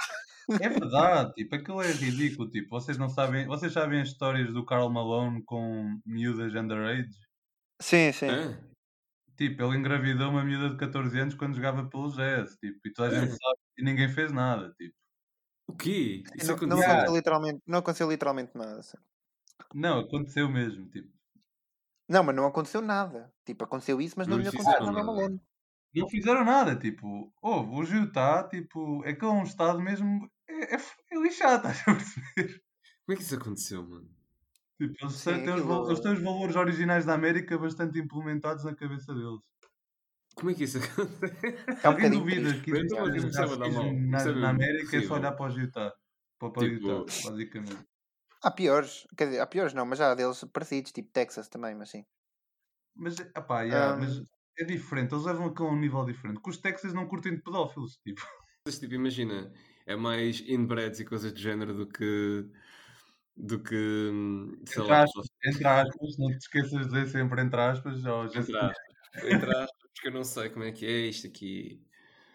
É 0.62 0.70
verdade, 0.70 1.34
tipo, 1.34 1.56
aquilo 1.56 1.82
é 1.82 1.92
ridículo, 1.92 2.50
tipo, 2.50 2.70
vocês 2.70 2.98
não 2.98 3.10
sabem, 3.10 3.46
vocês 3.46 3.72
sabem 3.74 4.00
as 4.02 4.08
histórias 4.08 4.54
do 4.54 4.66
Karl 4.66 4.90
Malone 4.90 5.44
com 5.44 6.00
miúdas 6.06 6.56
underage? 6.56 7.10
Sim, 7.82 8.12
sim. 8.14 8.28
Hã? 8.30 8.58
Tipo, 9.38 9.64
ele 9.64 9.78
engravidou 9.78 10.32
uma 10.32 10.44
miúda 10.44 10.72
de 10.72 10.78
14 10.78 11.20
anos 11.20 11.36
quando 11.36 11.56
jogava 11.56 11.88
pelo 11.88 12.10
Jazz, 12.10 12.58
tipo, 12.58 12.80
e 12.88 12.92
toda 12.92 13.16
a 13.16 13.20
gente 13.20 13.38
sabe 13.38 13.60
e 13.78 13.84
ninguém 13.84 14.10
fez 14.10 14.32
nada, 14.32 14.74
tipo. 14.74 14.96
O 15.68 15.76
quê? 15.76 16.24
Isso 16.36 16.56
não, 16.56 16.68
não 16.68 16.82
aconteceu? 16.82 17.16
literalmente, 17.16 17.62
não 17.68 17.80
aconteceu 17.80 18.10
literalmente 18.10 18.58
nada. 18.58 18.80
assim. 18.80 18.98
Não, 19.76 20.00
aconteceu 20.00 20.50
mesmo, 20.50 20.90
tipo. 20.90 21.16
Não, 22.10 22.24
mas 22.24 22.36
não 22.36 22.48
aconteceu 22.48 22.82
nada. 22.82 23.32
Tipo, 23.46 23.66
aconteceu 23.66 24.02
isso, 24.02 24.16
mas 24.18 24.28
não, 24.28 24.38
Não 24.38 24.44
lhe 24.44 24.50
aconteceu 24.50 24.92
nada. 24.92 25.40
Não 25.94 26.10
fizeram 26.10 26.44
nada, 26.44 26.76
tipo, 26.76 27.32
houve, 27.42 27.94
o 27.94 27.98
Utah, 27.98 28.48
tipo, 28.48 29.04
é 29.06 29.14
que 29.14 29.24
é 29.24 29.28
um 29.28 29.44
estado 29.44 29.80
mesmo, 29.82 30.30
é, 30.48 30.76
é, 30.76 30.78
é 30.78 31.20
lixado, 31.20 31.68
estás 31.70 31.82
a 31.82 31.96
perceber? 31.96 32.64
Como 33.06 33.14
é 33.14 33.16
que 33.16 33.22
isso 33.22 33.36
aconteceu, 33.36 33.88
mano? 33.88 34.17
Tipo, 34.78 34.94
eles, 35.02 35.14
Sim, 35.16 35.34
têm, 35.34 35.44
os, 35.44 35.50
aquilo- 35.50 35.68
val- 35.68 35.86
eles 35.88 36.00
têm 36.00 36.14
os 36.14 36.22
valores 36.22 36.56
originais 36.56 37.06
da 37.06 37.14
América 37.16 37.58
bastante 37.58 37.98
implementados 38.00 38.64
na 38.64 38.76
cabeça 38.76 39.14
deles. 39.14 39.42
Como 40.36 40.52
é 40.52 40.54
que 40.54 40.66
isso 40.66 40.78
aconteceu? 41.02 41.30
É 41.84 41.90
um 41.90 41.92
Alguém 41.94 42.12
duvida 42.12 42.54
que 42.60 42.70
existe 42.72 42.96
é 42.96 44.34
na, 44.36 44.50
América 44.50 44.98
é 44.98 45.02
só 45.02 45.16
olhar 45.16 45.32
para 45.32 45.50
os 45.52 45.58
Utah. 45.58 45.92
Para, 46.40 46.52
para 46.52 46.64
o 46.64 46.70
Tipo- 46.70 46.88
Utah, 46.88 47.30
basicamente. 47.30 47.86
Há 48.44 48.52
piores. 48.52 49.08
Quer 49.18 49.26
dizer, 49.26 49.40
há 49.40 49.48
piores 49.48 49.74
não, 49.74 49.84
mas 49.86 49.98
já 49.98 50.12
há 50.12 50.16
deles 50.16 50.44
parecidos, 50.54 50.92
tipo 50.92 51.12
Texas 51.12 51.48
também, 51.50 51.74
mas 51.76 51.90
sim. 51.90 52.06
Mas, 52.96 53.20
epá, 53.20 53.64
yeah, 53.64 53.94
Ahm. 53.96 54.00
mas 54.00 54.24
é 54.60 54.64
diferente, 54.64 55.14
eles 55.14 55.26
levam 55.26 55.48
aquilo 55.48 55.70
a 55.70 55.72
um 55.72 55.80
nível 55.80 56.06
diferente. 56.06 56.40
Que 56.40 56.50
os 56.52 56.58
Texas 56.58 56.94
não 56.94 57.08
curtem 57.08 57.36
de 57.36 57.42
pedófilos, 57.42 57.98
tipo. 58.04 58.22
Mas, 58.66 58.78
tipo, 58.80 58.94
imagina, 58.94 59.52
é 59.88 59.96
mais 59.96 60.40
inbreds 60.42 61.00
e 61.00 61.06
coisas 61.06 61.32
do 61.34 61.40
género 61.40 61.74
do 61.74 61.88
que. 61.88 62.46
Do 63.38 63.62
que. 63.64 63.76
sei 64.66 64.84
Entre 64.84 64.94
lá. 64.94 65.00
aspas, 65.04 65.28
entre 65.46 65.68
aspas, 65.68 66.18
não 66.18 66.30
te 66.38 66.38
esqueças 66.44 66.72
de 66.72 66.86
dizer 66.86 67.08
sempre 67.08 67.42
entre 67.42 67.60
aspas. 67.60 68.06
Ou 68.06 68.28
já 68.30 68.42
Entre 68.42 68.58
aspas. 68.58 68.98
Entre 69.24 69.52
aspas, 69.52 69.90
porque 69.94 70.08
eu 70.10 70.12
não 70.14 70.24
sei 70.24 70.50
como 70.50 70.66
é 70.66 70.72
que 70.72 70.86
é 70.86 71.08
isto 71.08 71.28
aqui. 71.28 71.86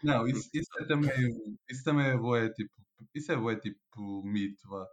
Não, 0.03 0.27
isso, 0.27 0.49
isso 0.53 0.71
é 0.81 0.87
também, 0.87 1.11
isso 1.71 1.85
também 1.85 2.07
é 2.09 2.17
boé, 2.17 2.49
tipo, 2.51 2.71
isso 3.15 3.31
é 3.33 3.37
boé, 3.37 3.57
tipo, 3.57 4.23
mito, 4.25 4.69
vá. 4.69 4.87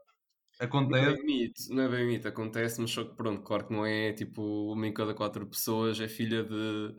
Não 0.88 0.98
é 0.98 1.02
Acontece, 1.02 1.18
bem 1.18 1.26
mito, 1.26 1.62
não 1.74 1.84
é 1.84 1.90
bem 1.90 2.08
mito, 2.08 2.28
acontece, 2.28 2.82
mas 2.82 2.92
só 2.92 3.04
que 3.06 3.16
pronto, 3.16 3.44
claro 3.44 3.68
que 3.68 3.74
não 3.74 3.86
é 3.86 4.14
tipo 4.14 4.42
uma 4.74 4.88
em 4.88 4.94
cada 4.94 5.14
quatro 5.14 5.48
pessoas 5.48 6.00
é 6.00 6.08
filha 6.08 6.44
de 6.44 6.96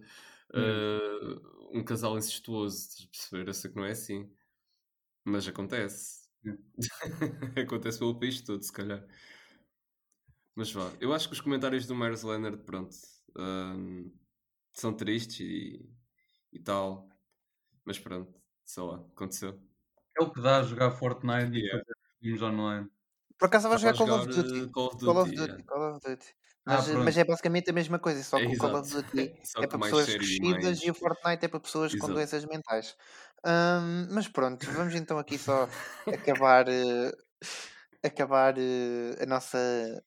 eh, 0.54 1.40
um 1.72 1.84
casal 1.84 2.16
incestuoso, 2.18 2.88
perceber? 3.10 3.48
Eu 3.48 3.54
sei 3.54 3.70
que 3.70 3.76
não 3.76 3.84
é 3.84 3.90
assim, 3.92 4.30
mas 5.24 5.48
acontece. 5.48 6.19
Sim. 6.42 6.58
acontece 7.64 7.98
pelo 7.98 8.18
país 8.18 8.40
todo, 8.42 8.62
se 8.62 8.72
calhar. 8.72 9.04
Mas 10.54 10.72
vá, 10.72 10.96
eu 11.00 11.12
acho 11.12 11.28
que 11.28 11.34
os 11.34 11.40
comentários 11.40 11.86
do 11.86 11.94
Myers 11.94 12.22
Leonard, 12.22 12.64
pronto, 12.64 12.96
ahm, 13.36 14.10
são 14.72 14.94
tristes 14.96 15.40
e, 15.40 15.90
e 16.52 16.60
tal, 16.60 17.08
mas 17.84 17.98
pronto, 17.98 18.40
sei 18.64 18.82
lá, 18.84 18.96
aconteceu. 18.98 19.60
é 20.18 20.22
o 20.22 20.32
que 20.32 20.40
dá 20.40 20.58
a 20.58 20.62
jogar 20.62 20.92
Fortnite 20.92 21.58
e 21.58 21.62
Yeah. 21.62 21.70
fazer 21.70 21.94
filmes 22.20 22.42
online. 22.42 22.90
Por 23.38 23.46
acaso 23.46 23.62
estava 23.66 23.74
a 23.76 23.78
Dá 23.82 23.82
jogar 23.82 23.94
para 23.94 23.98
Call 23.98 24.12
of 24.12 24.26
jogar, 24.26 24.28
Duty. 24.28 24.60
eh, 24.62 24.68
Call 24.72 24.86
of 24.88 24.98
Call 25.04 25.18
of 25.18 25.28
Duty, 25.28 25.36
Duty, 25.36 25.58
yeah. 25.58 25.62
Call 25.64 25.82
of 25.96 26.00
Duty. 26.00 26.34
Ah, 26.72 26.82
Mas, 26.82 26.88
pronto. 26.90 27.04
mas 27.04 27.16
é 27.18 27.24
basicamente 27.24 27.70
a 27.70 27.72
mesma 27.72 27.98
coisa, 27.98 28.22
só 28.22 28.40
É, 28.40 28.42
que 28.42 28.50
o 28.52 28.56
Call 28.56 28.74
of. 28.76 28.88
Duty 28.88 29.22
Só 29.44 29.60
é 29.60 29.66
para 29.66 29.78
pessoas 29.78 30.14
crescidas 30.14 30.78
mais- 30.78 30.82
e 30.82 30.90
o 30.90 30.94
Fortnite 30.94 31.44
é 31.46 31.48
para 31.48 31.60
pessoas 31.60 31.94
com 31.94 32.10
Exato. 32.10 32.12
doenças 32.12 32.44
mentais. 32.44 32.96
Ahm, 33.44 34.08
mas 34.12 34.28
pronto, 34.28 34.70
vamos 34.72 34.94
então 34.94 35.18
aqui 35.18 35.38
só 35.38 35.68
acabar, 36.12 36.68
eh, 36.68 37.12
acabar 38.04 38.56
eh, 38.58 39.16
a, 39.22 39.26
nossa, 39.26 39.58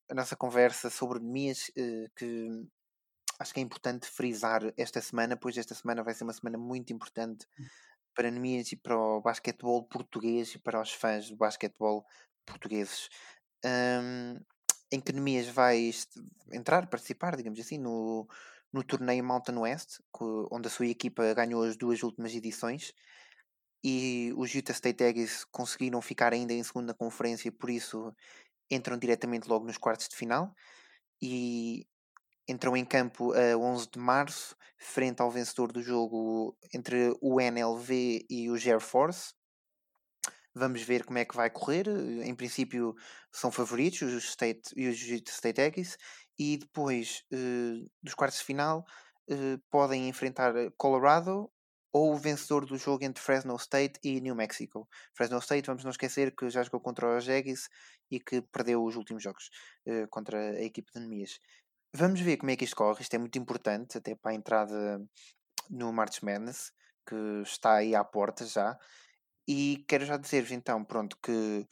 a 0.10 0.14
nossa 0.14 0.36
conversa 0.36 0.90
sobre 0.90 1.20
Nemias, 1.20 1.72
eh, 1.78 2.08
que 2.16 2.48
acho 3.40 3.54
que 3.54 3.60
é 3.60 3.64
importante 3.64 4.08
frisar 4.08 4.62
esta 4.78 5.02
semana, 5.02 5.38
pois 5.38 5.58
esta 5.58 5.76
semana 5.76 6.04
vai 6.04 6.14
ser 6.14 6.24
uma 6.24 6.34
semana 6.34 6.58
muito 6.58 6.94
importante 6.94 7.48
para 8.16 8.32
Nemias 8.32 8.72
e 8.72 8.78
para 8.78 8.98
o 8.98 9.22
basquetebol 9.22 9.88
português 9.88 10.56
e 10.56 10.60
para 10.60 10.82
os 10.82 10.92
fãs 10.94 11.30
do 11.30 11.38
basquetebol 11.38 12.06
portugueses. 12.46 13.10
Hum, 13.66 14.40
em 14.94 15.02
que 15.02 15.12
Nemias 15.12 15.48
vai 15.48 15.90
entrar, 16.52 16.86
participar, 16.86 17.36
digamos 17.36 17.60
assim, 17.60 17.80
no, 17.80 18.28
no 18.72 18.84
torneio 18.84 19.24
Mountain 19.24 19.58
West, 19.58 20.00
onde 20.52 20.68
a 20.68 20.70
sua 20.70 20.86
equipa 20.86 21.34
ganhou 21.34 21.64
as 21.64 21.76
duas 21.76 22.04
últimas 22.04 22.32
edições. 22.36 22.94
E 23.84 24.32
os 24.38 24.54
Utah 24.54 24.72
State 24.72 25.04
Aggies 25.04 25.46
conseguiram 25.46 26.00
ficar 26.00 26.32
ainda 26.32 26.54
em 26.54 26.64
segunda 26.64 26.94
conferência, 26.94 27.52
por 27.52 27.72
isso 27.72 28.16
entram 28.70 28.96
diretamente 28.96 29.50
logo 29.50 29.66
nos 29.66 29.80
quartos 29.80 30.08
de 30.08 30.16
final. 30.16 30.54
E 31.20 31.88
entram 32.48 32.78
em 32.78 32.86
campo 32.86 33.34
a 33.34 33.58
11 33.58 33.90
de 33.94 34.00
março, 34.00 34.56
frente 34.78 35.24
ao 35.24 35.32
vencedor 35.32 35.72
do 35.72 35.82
jogo 35.82 36.56
entre 36.72 37.18
o 37.20 37.42
NLV 37.42 38.28
e 38.30 38.48
o 38.48 38.54
Air 38.54 38.80
Force. 38.80 39.34
Vamos 40.56 40.82
ver 40.84 41.06
como 41.06 41.18
é 41.20 41.26
que 41.26 41.36
vai 41.36 41.50
correr. 41.50 41.88
Em 41.88 42.36
princípio, 42.36 42.96
são 43.32 43.52
favoritos 43.52 44.02
os 44.02 44.24
State 44.26 44.72
e 44.76 44.88
os 44.88 45.00
State 45.00 45.62
Aggies. 45.62 45.98
E 46.38 46.58
depois 46.58 47.24
eh, 47.32 47.86
dos 48.02 48.14
quartos 48.14 48.40
de 48.40 48.46
final, 48.46 48.86
eh, 49.30 49.58
podem 49.70 50.10
enfrentar 50.10 50.56
eh, 50.56 50.70
Colorado 50.78 51.50
ou 51.94 52.14
o 52.14 52.18
vencedor 52.18 52.66
do 52.66 52.78
jogo 52.78 53.04
entre 53.06 53.24
Fresno 53.24 53.56
State 53.56 54.00
e 54.04 54.20
New 54.20 54.36
Mexico. 54.36 54.88
Fresno 55.14 55.38
State, 55.38 55.68
vamos 55.68 55.84
não 55.84 55.92
esquecer 55.92 56.36
que 56.36 56.50
já 56.50 56.64
jogou 56.64 56.82
contra 56.82 57.18
os 57.18 57.30
Aggies 57.30 57.70
e 58.10 58.20
que 58.20 58.42
perdeu 58.42 58.84
os 58.84 58.96
últimos 58.96 59.24
jogos 59.24 59.50
eh, 59.86 60.08
contra 60.10 60.38
a 60.40 60.62
equipe 60.64 60.92
de 60.92 61.00
Nemias. 61.00 61.40
Vamos 61.96 62.20
ver 62.22 62.38
como 62.38 62.52
é 62.52 62.56
que 62.56 62.66
isto 62.66 62.76
corre. 62.76 63.02
Isto 63.02 63.16
é 63.16 63.20
muito 63.20 63.38
importante, 63.38 63.98
até 63.98 64.16
para 64.16 64.32
a 64.32 64.36
entrada 64.36 65.00
no 65.70 65.94
March 65.94 66.22
Madness, 66.24 66.72
que 67.08 67.16
está 67.44 67.76
aí 67.76 67.96
à 67.96 68.04
porta 68.04 68.46
já. 68.46 68.78
E 69.48 69.84
quero 69.88 70.06
já 70.06 70.18
dizer-vos 70.18 70.52
então, 70.52 70.84
pronto, 70.86 71.18
que 71.22 71.66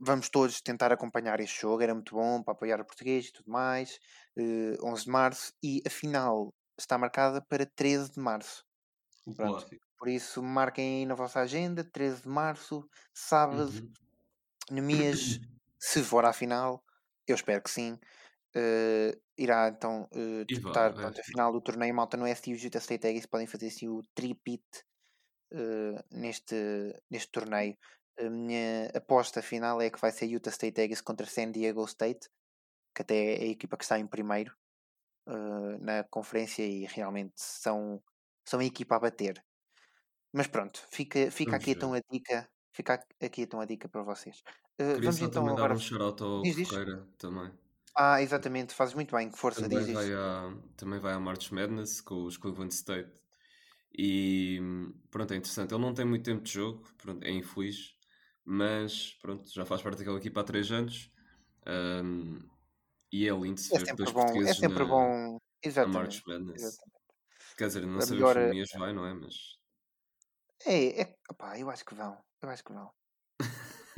vamos 0.00 0.28
todos 0.30 0.60
tentar 0.62 0.92
acompanhar 0.92 1.40
este 1.40 1.60
jogo. 1.62 1.82
Era 1.82 1.94
muito 1.94 2.14
bom 2.14 2.42
para 2.42 2.52
apoiar 2.54 2.80
o 2.80 2.84
português 2.86 3.26
e 3.28 3.32
tudo 3.32 3.50
mais. 3.50 3.98
eh, 4.38 4.76
11 4.82 5.04
de 5.04 5.10
março. 5.10 5.52
E 5.62 5.82
a 5.86 5.90
final 5.90 6.54
está 6.78 6.98
marcada 6.98 7.42
para 7.48 7.66
13 7.66 8.12
de 8.12 8.20
março. 8.20 8.64
O 9.26 9.34
Pronto. 9.36 9.66
Por 9.98 10.08
isso, 10.08 10.42
marquem 10.42 11.00
aí 11.00 11.06
na 11.06 11.14
vossa 11.14 11.40
agenda, 11.40 11.84
13 11.84 12.22
de 12.22 12.28
março, 12.28 12.88
sábado, 13.14 13.70
Uhum. 13.72 13.94
Nemias, 14.70 15.38
se 15.78 16.02
for 16.02 16.24
à 16.24 16.32
final, 16.32 16.82
eu 17.26 17.34
espero 17.34 17.62
que 17.62 17.70
sim, 17.70 17.98
eh, 18.56 19.12
irá 19.38 19.68
então 19.68 20.08
E 20.52 20.54
disputar 20.54 20.90
vai, 20.94 20.94
pronto, 20.94 21.20
a 21.20 21.24
que 21.24 21.30
final 21.30 21.52
do 21.52 21.62
torneio 21.62 21.94
Mountain 21.94 22.22
West 22.24 22.46
e 22.48 22.54
os 22.54 22.62
Utah 22.64 22.78
State 22.80 23.06
Aggies 23.08 23.26
podem 23.26 23.46
fazer 23.46 23.68
assim 23.68 23.88
o 23.88 24.02
tripit 24.14 24.64
neste, 26.12 26.54
neste 27.10 27.30
torneio. 27.32 27.76
A 28.18 28.28
minha 28.30 28.88
aposta 28.94 29.42
final 29.42 29.80
é 29.80 29.90
que 29.90 30.00
vai 30.00 30.12
ser 30.12 30.26
Utah 30.26 30.50
State 30.50 30.80
Aggies 30.80 31.00
contra 31.00 31.26
San 31.26 31.50
Diego 31.52 31.84
State, 31.86 32.28
que 32.94 33.02
até 33.02 33.36
é 33.36 33.44
a 33.44 33.48
equipa 33.48 33.76
que 33.78 33.84
está 33.84 33.98
em 33.98 34.06
primeiro 34.08 34.54
eh, 35.28 35.78
na 35.80 36.04
conferência 36.04 36.62
e 36.64 36.86
realmente 36.86 37.34
são, 37.36 38.02
são 38.48 38.60
a 38.60 38.64
equipa 38.64 38.96
a 38.96 39.00
bater. 39.00 39.44
Mas 40.32 40.46
pronto, 40.48 40.86
fica, 40.92 41.30
fica 41.30 41.56
Vamos 41.56 41.56
aqui 41.56 41.72
ver. 41.72 41.72
então 41.72 41.94
a 41.94 42.00
dica. 42.10 42.48
Fica 42.74 43.04
aqui 43.22 43.42
então 43.42 43.60
a 43.60 43.66
dica 43.66 43.88
para 43.88 44.02
vocês. 44.02 44.42
Eh, 44.78 44.94
Queria 44.94 45.10
vamos 45.10 45.22
só 45.22 45.26
então 45.26 45.48
dar 45.52 45.52
agora. 45.52 45.74
um 45.74 45.80
ao 46.22 46.44
Diz, 46.44 46.56
diz. 46.56 46.68
Ferreira 46.68 47.08
também. 47.18 47.52
Ah, 47.94 48.20
exatamente, 48.22 48.74
fazes 48.74 48.94
muito 48.94 49.14
bem, 49.14 49.30
força, 49.32 49.68
diz 49.68 49.86
Também 49.86 49.92
vai, 49.92 50.12
isso. 50.12 50.14
à, 50.14 50.54
também 50.76 50.98
vai 51.00 51.12
à 51.12 51.20
March 51.20 51.50
Madness 51.52 52.00
com 52.00 52.24
os 52.24 52.36
Cleveland 52.36 52.72
State. 52.74 53.12
E 53.98 54.60
pronto, 55.10 55.32
é 55.34 55.36
interessante. 55.36 55.74
Ele 55.74 55.82
não 55.82 55.94
tem 55.94 56.04
muito 56.04 56.24
tempo 56.24 56.42
de 56.42 56.52
jogo, 56.52 56.88
pronto, 56.98 57.24
é 57.24 57.30
infeliz, 57.30 57.94
mas 58.44 59.14
pronto, 59.14 59.48
já 59.52 59.64
faz 59.66 59.82
parte 59.82 59.98
daquela 59.98 60.18
equipa 60.18 60.40
há 60.40 60.44
3 60.44 60.70
anos. 60.72 61.10
Ahm, 61.66 62.40
e 63.12 63.28
é 63.28 63.32
lindo 63.34 63.60
se 63.60 63.72
É 63.72 63.78
ver 63.78 63.88
dois 63.96 64.12
bom, 64.16 64.30
é 64.50 64.52
portugueses 64.52 64.58
sempre 64.62 64.84
na, 64.84 64.92
bom. 64.92 65.38
na 65.82 65.88
March 65.88 66.22
Exatamente, 66.22 66.24
Madness. 66.26 66.62
exatamente. 66.64 67.00
Quer 67.56 67.68
dizer, 67.68 67.86
não 67.86 68.00
A 68.00 68.02
sabemos 68.02 68.30
melhor. 68.30 68.34
se 68.34 68.38
o 68.38 68.40
eh, 68.40 68.44
Nemias 68.44 68.70
vai, 68.78 68.92
não 68.94 69.06
é? 69.06 69.14
Mas 69.14 69.34
É, 70.66 71.02
é, 71.02 71.14
opá, 71.30 71.58
eu 71.58 71.68
acho 71.70 71.84
que 71.84 71.94
vão. 71.94 72.14
Eu 72.42 72.48
acho 72.50 72.64
que 72.64 72.72
vão. 72.72 72.90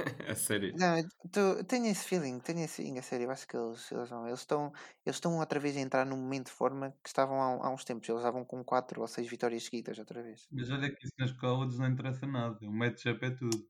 a 0.29 0.35
sério. 0.35 0.75
Não, 0.75 0.99
eu 0.99 1.05
tô- 1.31 1.65
tenho 1.65 1.87
esse 1.87 2.05
feeling, 2.07 2.39
tenho 2.41 2.61
esse 2.65 2.77
feeling, 2.83 2.99
a 2.99 3.03
sério. 3.03 3.25
Eu 3.27 3.31
acho 3.31 3.47
que 3.47 3.57
eles, 3.57 3.91
eles 3.93 4.09
vão. 4.11 4.27
Eles 4.27 4.41
estão, 4.41 4.73
eles 5.05 5.17
estão 5.17 5.39
outra 5.39 5.61
vez 5.61 5.77
a 5.77 5.81
entrar 5.81 6.07
num 6.07 6.17
momento 6.17 6.47
de 6.47 6.53
forma 6.53 6.93
que 7.03 7.09
estavam 7.09 7.41
há, 7.43 7.67
há 7.67 7.71
uns 7.71 7.85
tempos. 7.85 8.09
Eles 8.09 8.21
estavam 8.21 8.45
com 8.45 8.65
4 8.65 9.01
ou 9.03 9.07
6 9.09 9.29
vitórias 9.29 9.65
seguidas 9.65 9.99
outra 9.99 10.23
vez. 10.23 10.49
Mas 10.51 10.71
olha 10.71 10.95
que 10.95 11.05
isso 11.05 11.15
nas 11.19 11.33
colleges 11.33 11.79
não 11.79 11.87
interessa 11.89 12.27
nada. 12.27 12.59
O 12.67 12.73
matchup 12.73 13.25
é 13.25 13.31
tudo. 13.31 13.69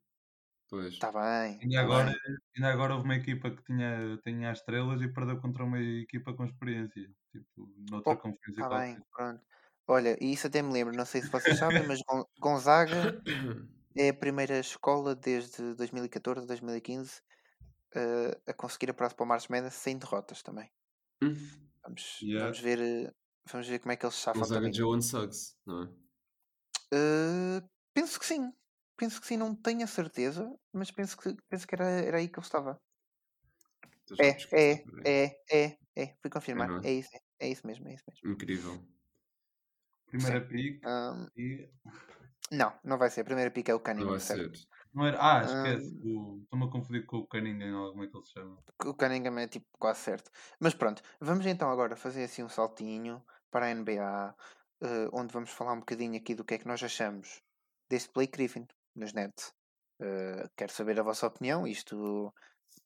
Pois. 0.70 0.94
Está 0.94 1.10
bem, 1.12 1.58
Ainda 1.62 1.80
está 1.80 1.82
agora, 1.82 2.12
bem. 2.12 2.20
ainda 2.56 2.72
agora 2.72 2.94
houve 2.94 3.04
uma 3.06 3.16
equipa 3.16 3.50
que 3.54 3.62
tinha, 3.64 4.18
tinha 4.24 4.50
as 4.50 4.58
estrelas 4.58 5.02
e 5.02 5.08
perdeu 5.12 5.40
contra 5.40 5.64
uma 5.64 5.80
equipa 5.80 6.34
com 6.34 6.44
experiência. 6.44 7.08
Tipo, 7.32 7.72
noutra 7.90 8.14
Oh, 8.14 8.16
conferência 8.16 8.62
está 8.62 8.68
bem, 8.68 9.00
pronto. 9.12 9.44
Olha, 9.86 10.16
e 10.20 10.32
isso 10.32 10.46
até 10.46 10.62
me 10.62 10.72
lembro, 10.72 10.94
não 10.96 11.04
sei 11.06 11.22
se 11.22 11.30
vocês 11.30 11.56
sabem, 11.56 11.82
mas 11.84 12.00
Gon- 12.08 12.24
Gonzaga 12.40 13.16
é 13.96 14.08
a 14.10 14.14
primeira 14.14 14.58
escola 14.58 15.14
desde 15.14 15.74
2014, 15.74 16.46
2015 16.46 17.22
eh, 17.94 18.40
a 18.46 18.54
conseguir 18.54 18.90
a 18.90 18.94
próxima 18.94 19.26
March 19.26 19.48
Madness 19.50 19.74
sem 19.76 19.98
derrotas 19.98 20.42
também. 20.42 20.70
Hum, 21.22 21.70
Vamos, 21.84 22.04
Yeah. 22.20 22.40
vamos 22.40 22.58
ver, 22.66 22.78
eh, 22.80 23.12
vamos 23.50 23.68
ver 23.68 23.78
como 23.80 23.92
é 23.92 23.96
que 23.96 24.04
eles 24.06 24.16
safam 24.24 24.48
Gonzaga 24.48 24.50
também. 24.50 24.74
Joe 24.74 25.00
Suggs, 25.00 25.56
não 25.66 25.82
é? 25.84 25.88
Eh, 26.92 27.60
penso 27.94 28.18
que 28.20 28.26
sim, 28.26 28.52
penso 28.96 29.20
que 29.20 29.26
sim, 29.26 29.36
não 29.36 29.54
tenho 29.54 29.84
a 29.84 29.86
certeza, 29.86 30.44
mas 30.72 30.90
penso 30.90 31.16
que 31.16 31.34
penso 31.48 31.66
que 31.66 31.74
era, 31.74 31.84
era 32.08 32.18
aí 32.18 32.28
que 32.28 32.38
ele 32.38 32.46
estava. 32.46 32.80
É, 34.28 34.30
é, 34.64 34.68
é, 35.16 35.24
é, 35.60 35.76
é, 36.02 36.06
fui 36.20 36.30
É, 36.54 36.60
confirmar. 36.60 36.70
é? 36.78 36.82
É 36.82 36.92
isso, 36.92 37.10
é, 37.16 37.20
é 37.46 37.48
isso 37.50 37.66
mesmo, 37.66 37.88
é 37.88 37.94
isso 37.94 38.04
mesmo. 38.08 38.24
Incrível. 38.24 38.82
Primeira 40.06 40.40
pick 40.48 40.84
Ahm, 40.84 41.28
e. 41.36 41.68
não, 42.52 42.78
não 42.84 42.98
vai 42.98 43.10
ser. 43.10 43.22
A 43.22 43.24
primeira 43.24 43.50
pica 43.50 43.72
é 43.72 43.74
o 43.74 43.80
Não 43.80 43.84
Cunningham, 43.84 44.10
vai 44.10 44.20
certo? 44.20 44.50
ser. 44.50 44.66
Não 44.92 45.06
era... 45.06 45.18
Ah, 45.20 45.40
Ahm, 45.40 45.44
esquece. 45.44 45.96
o- 46.04 46.40
Estou-me 46.42 46.66
a 46.66 46.70
confundir 46.70 47.06
com 47.06 47.18
o 47.18 47.26
Cunningham, 47.26 47.74
ou 47.80 47.90
como 47.92 48.04
é 48.04 48.08
que 48.08 48.16
ele 48.16 48.24
se 48.24 48.32
chama. 48.32 48.62
o 48.84 48.94
Cunningham 48.94 49.38
é 49.38 49.48
tipo 49.48 49.66
quase 49.78 50.00
certo. 50.00 50.30
Mas 50.60 50.74
pronto, 50.74 51.02
vamos 51.20 51.46
então 51.46 51.70
agora 51.70 51.96
fazer 51.96 52.24
assim 52.24 52.42
um 52.42 52.48
saltinho 52.48 53.24
para 53.50 53.66
a 53.66 53.70
NBA, 53.70 54.34
eh, 54.82 55.08
onde 55.12 55.32
vamos 55.32 55.50
falar 55.50 55.72
um 55.74 55.80
bocadinho 55.80 56.16
aqui 56.16 56.34
do 56.34 56.44
que 56.44 56.54
é 56.54 56.58
que 56.58 56.66
nós 56.66 56.82
achamos 56.82 57.42
deste 57.88 58.12
Blake 58.12 58.32
Griffin 58.32 58.66
nos 58.94 59.12
Nets. 59.12 59.52
Eh, 60.00 60.48
quero 60.56 60.72
saber 60.72 60.98
a 61.00 61.02
vossa 61.02 61.26
opinião. 61.26 61.66
Isto 61.66 62.32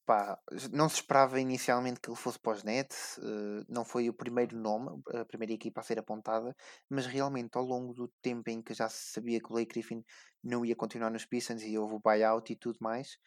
pá, 0.06 0.38
não 0.72 0.88
se 0.88 0.96
esperava 0.96 1.40
inicialmente 1.40 2.00
que 2.00 2.08
ele 2.08 2.16
fosse 2.16 2.38
para 2.38 2.52
os 2.52 2.62
Nets, 2.64 3.18
eh, 3.18 3.64
não 3.68 3.84
foi 3.84 4.08
o 4.08 4.14
primeiro 4.14 4.56
nome, 4.56 5.02
a 5.14 5.24
primeira 5.24 5.52
equipa 5.54 5.80
a 5.80 5.84
ser 5.84 5.98
apontada, 5.98 6.54
mas 6.88 7.06
realmente 7.06 7.56
ao 7.56 7.64
longo 7.64 7.92
do 7.92 8.08
tempo 8.22 8.48
em 8.50 8.62
que 8.62 8.74
já 8.74 8.88
se 8.88 9.12
sabia 9.12 9.40
que 9.40 9.46
o 9.46 9.54
Blake 9.54 9.72
Griffin 9.72 10.04
não 10.42 10.64
ia 10.64 10.76
continuar 10.76 11.10
nos 11.10 11.24
Pistons 11.26 11.62
e 11.62 11.76
houve 11.78 11.94
o 11.94 12.00
buyout 12.00 12.52
e 12.52 12.56
tudo 12.56 12.78
mais, 12.80 13.18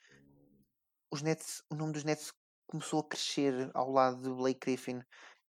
os 1.11 1.21
Nets, 1.21 1.63
o 1.69 1.75
nome 1.75 1.93
dos 1.93 2.03
Nets 2.03 2.31
começou 2.67 2.99
a 2.99 3.07
crescer 3.07 3.71
ao 3.73 3.91
lado 3.91 4.21
do 4.21 4.35
Blake 4.35 4.59
Griffin 4.61 5.01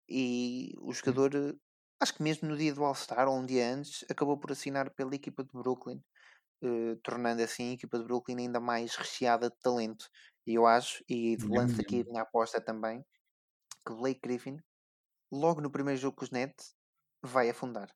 e 0.08 0.72
o 0.80 0.92
jogador, 0.92 1.34
eh, 1.34 1.54
acho 2.00 2.14
que 2.14 2.22
mesmo 2.22 2.48
no 2.48 2.56
dia 2.56 2.74
do 2.74 2.84
All-Star 2.84 3.28
ou 3.28 3.38
um 3.38 3.46
dia 3.46 3.72
antes, 3.74 4.04
acabou 4.10 4.38
por 4.38 4.52
assinar 4.52 4.90
pela 4.94 5.14
equipa 5.14 5.44
de 5.44 5.52
Brooklyn, 5.52 6.02
eh, 6.62 6.96
tornando 7.02 7.42
assim 7.42 7.70
a 7.70 7.74
equipa 7.74 7.98
de 7.98 8.04
Brooklyn 8.04 8.38
ainda 8.38 8.60
mais 8.60 8.96
recheada 8.96 9.50
de 9.50 9.58
talento. 9.60 10.08
E 10.50 10.54
eu 10.54 10.66
acho, 10.66 11.04
e 11.08 11.36
lanço 11.44 11.80
aqui 11.80 11.94
a 11.94 11.98
nham. 11.98 12.10
minha 12.10 12.22
aposta 12.22 12.60
também, 12.60 13.06
que 13.86 13.94
Blake 13.94 14.18
Griffin, 14.20 14.58
logo 15.30 15.60
no 15.60 15.70
primeiro 15.70 16.00
jogo 16.00 16.16
com 16.16 16.24
os 16.24 16.32
Nets, 16.32 16.74
vai 17.22 17.48
afundar. 17.48 17.88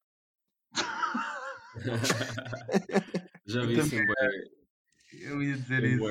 Já 3.44 3.64
vi 3.66 3.76
isso 3.76 3.96
em 3.96 3.98
também 3.98 4.06
bué, 4.06 4.30
Eu 5.14 5.42
ia 5.42 5.56
dizer 5.56 5.82
isso. 5.82 6.04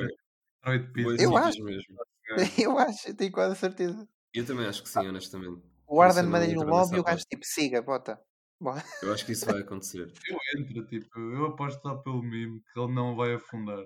Eu 1.18 1.38
acho, 1.38 1.64
mesmo. 1.64 1.96
eu 2.62 2.78
acho, 2.78 3.08
eu 3.08 3.16
tenho 3.16 3.32
quase 3.32 3.56
certeza. 3.56 4.06
Eu 4.34 4.46
também 4.46 4.66
acho 4.66 4.84
que 4.84 4.90
sim, 4.90 5.08
honestamente. 5.08 5.66
O 5.88 6.02
Arden 6.02 6.24
manda-lhe 6.24 6.56
no 6.56 6.66
lobby 6.66 6.98
e 6.98 7.00
o 7.00 7.06
gajo 7.06 7.24
tipo, 7.24 7.46
siga, 7.46 7.82
bota. 7.82 8.22
Bora. 8.60 8.84
Eu 9.02 9.14
acho 9.14 9.26
que 9.26 9.32
isso 9.32 9.46
vai 9.46 9.62
acontecer. 9.62 10.12
Eu 10.28 10.38
entro, 10.60 10.86
tipo, 10.88 11.20
eu 11.20 11.46
aposto 11.46 11.82
só 11.82 11.96
pelo 11.96 12.22
mimo 12.22 12.62
que 12.74 12.80
ele 12.80 12.94
não 12.94 13.16
vai 13.16 13.34
afundar. 13.34 13.86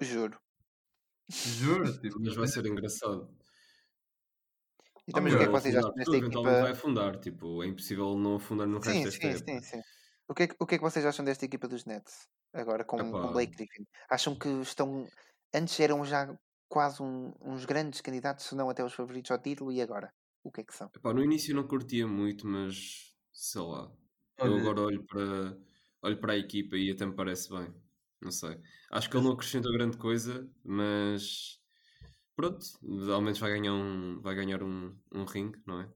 Juro. 0.00 0.40
Juro, 1.44 1.98
tipo, 2.00 2.18
Mas 2.20 2.34
vai 2.36 2.46
ser 2.48 2.66
engraçado. 2.66 3.36
Oh, 5.14 5.20
mas 5.20 5.32
o 5.34 5.36
que 5.38 5.44
é 5.44 5.46
que 5.46 5.52
vocês 5.58 5.74
afundar, 5.74 5.80
acham 5.80 5.94
desta 5.94 6.16
eventualmente 6.16 6.60
vai 6.60 6.70
equipa? 6.70 6.72
afundar. 6.72 7.18
Tipo, 7.20 7.62
é 7.62 7.66
impossível 7.66 8.16
não 8.18 8.36
afundar 8.36 8.66
no 8.66 8.78
resto 8.78 9.02
Sim, 9.02 9.06
desta 9.08 9.26
sim, 9.26 9.34
época. 9.36 9.48
sim, 9.48 9.62
sim. 9.62 9.80
O 10.28 10.34
que, 10.34 10.44
é 10.44 10.48
que, 10.48 10.56
o 10.58 10.66
que 10.66 10.74
é 10.74 10.78
que 10.78 10.84
vocês 10.84 11.04
acham 11.06 11.24
desta 11.24 11.44
equipa 11.44 11.68
dos 11.68 11.84
Nets? 11.84 12.28
Agora 12.52 12.84
com, 12.84 13.14
com 13.16 13.28
Epá, 13.28 13.32
Blake 13.32 13.52
Griffin? 13.56 13.84
Acham 14.10 14.36
que 14.36 14.48
estão. 14.60 15.06
Antes 15.54 15.78
eram 15.80 16.04
já 16.04 16.36
quase 16.68 17.02
um- 17.02 17.32
uns 17.40 17.64
grandes 17.64 18.00
candidatos, 18.00 18.46
se 18.46 18.54
não 18.54 18.68
até 18.70 18.82
os 18.84 18.92
favoritos 18.94 19.30
ao 19.30 19.38
título, 19.40 19.72
e 19.72 19.80
agora? 19.82 20.12
O 20.42 20.50
que 20.50 20.62
é 20.62 20.64
que 20.64 20.74
são? 20.74 20.90
epá, 20.96 21.12
no 21.12 21.22
início 21.22 21.54
não 21.54 21.66
curtia 21.68 22.06
muito, 22.06 22.46
mas 22.46 23.14
sei 23.32 23.60
lá. 23.62 23.92
Eu 24.38 24.56
agora 24.56 24.80
olho 24.82 25.04
para, 25.06 25.58
olho 26.02 26.20
para 26.20 26.32
a 26.34 26.36
equipa 26.38 26.76
e 26.76 26.90
até 26.90 27.06
me 27.06 27.14
parece 27.14 27.50
bem. 27.50 27.72
Não 28.22 28.30
sei. 28.30 28.56
Acho 28.90 29.10
que 29.10 29.16
ele 29.16 29.24
não 29.24 29.32
acrescentou 29.32 29.72
grande 29.72 29.96
coisa, 29.98 30.48
mas 30.64 31.58
pronto, 32.36 32.64
ao 33.12 33.20
menos 33.20 33.38
vai 33.38 33.50
ganhar 33.50 33.72
um, 33.74 34.20
vai 34.20 34.34
ganhar 34.34 34.62
um, 34.62 34.96
um 35.12 35.24
ring, 35.24 35.52
não 35.66 35.80
é? 35.80 35.88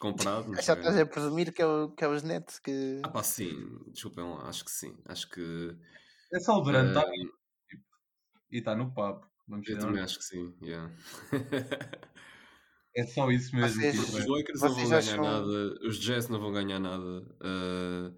Comprado. 0.00 0.48
mas 0.48 0.58
estás 0.68 0.96
a 0.98 1.06
presumir 1.06 1.52
que 1.52 1.62
é, 1.62 1.66
o, 1.66 1.90
que 1.90 2.04
é 2.04 2.08
os 2.08 2.22
Nets 2.22 2.58
que. 2.58 3.00
Ah 3.04 3.08
pá, 3.10 3.22
sim, 3.22 3.78
desculpem 3.92 4.24
lá, 4.24 4.48
acho 4.48 4.64
que 4.64 4.70
sim. 4.70 4.96
Acho 5.06 5.28
que 5.30 5.76
É 6.32 6.40
só 6.40 6.58
o 6.58 6.60
Durant, 6.62 6.92
tá? 6.94 7.02
eh, 7.02 7.76
e 8.50 8.58
está 8.58 8.74
no 8.74 8.92
papo. 8.92 9.26
Vamos 9.48 9.68
eu 9.68 9.78
também 9.78 10.02
acho 10.02 10.18
que 10.18 10.24
sim, 10.24 10.56
yeah. 10.62 10.92
É 12.94 13.04
só 13.06 13.30
isso 13.30 13.54
mesmo. 13.54 13.80
Vocês- 13.80 13.94
tipo, 13.94 14.16
Os. 14.18 14.26
Lakers 14.26 14.60
não 14.60 14.74
vão 14.74 14.84
ganhar 14.88 14.98
acham- 14.98 15.24
nada, 15.24 15.78
os 15.86 15.98
Jazz 15.98 16.28
não 16.28 16.40
vão 16.40 16.52
ganhar 16.52 16.78
nada. 16.80 17.36
ah, 17.42 18.12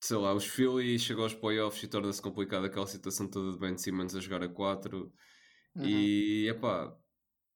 sei 0.00 0.16
lá, 0.16 0.32
os 0.32 0.46
Philly 0.46 0.98
chegam 0.98 1.24
aos 1.24 1.34
playoffs 1.34 1.82
e 1.82 1.88
torna-se 1.88 2.22
complicada 2.22 2.66
aquela 2.66 2.86
situação 2.86 3.28
toda 3.28 3.52
de 3.52 3.58
Ben 3.58 3.76
Simmons 3.76 4.14
a 4.14 4.20
jogar 4.20 4.42
a 4.42 4.48
4. 4.48 5.12
Uhum. 5.76 5.84
E 5.84 6.48
epá, 6.48 6.96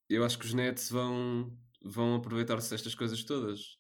eu 0.09 0.25
acho 0.25 0.39
que 0.39 0.45
os 0.45 0.53
Nets 0.53 0.91
vão, 0.91 1.57
vão 1.83 2.17
aproveitar-se 2.17 2.71
destas 2.71 2.95
coisas 2.95 3.25
todas. 3.25 3.79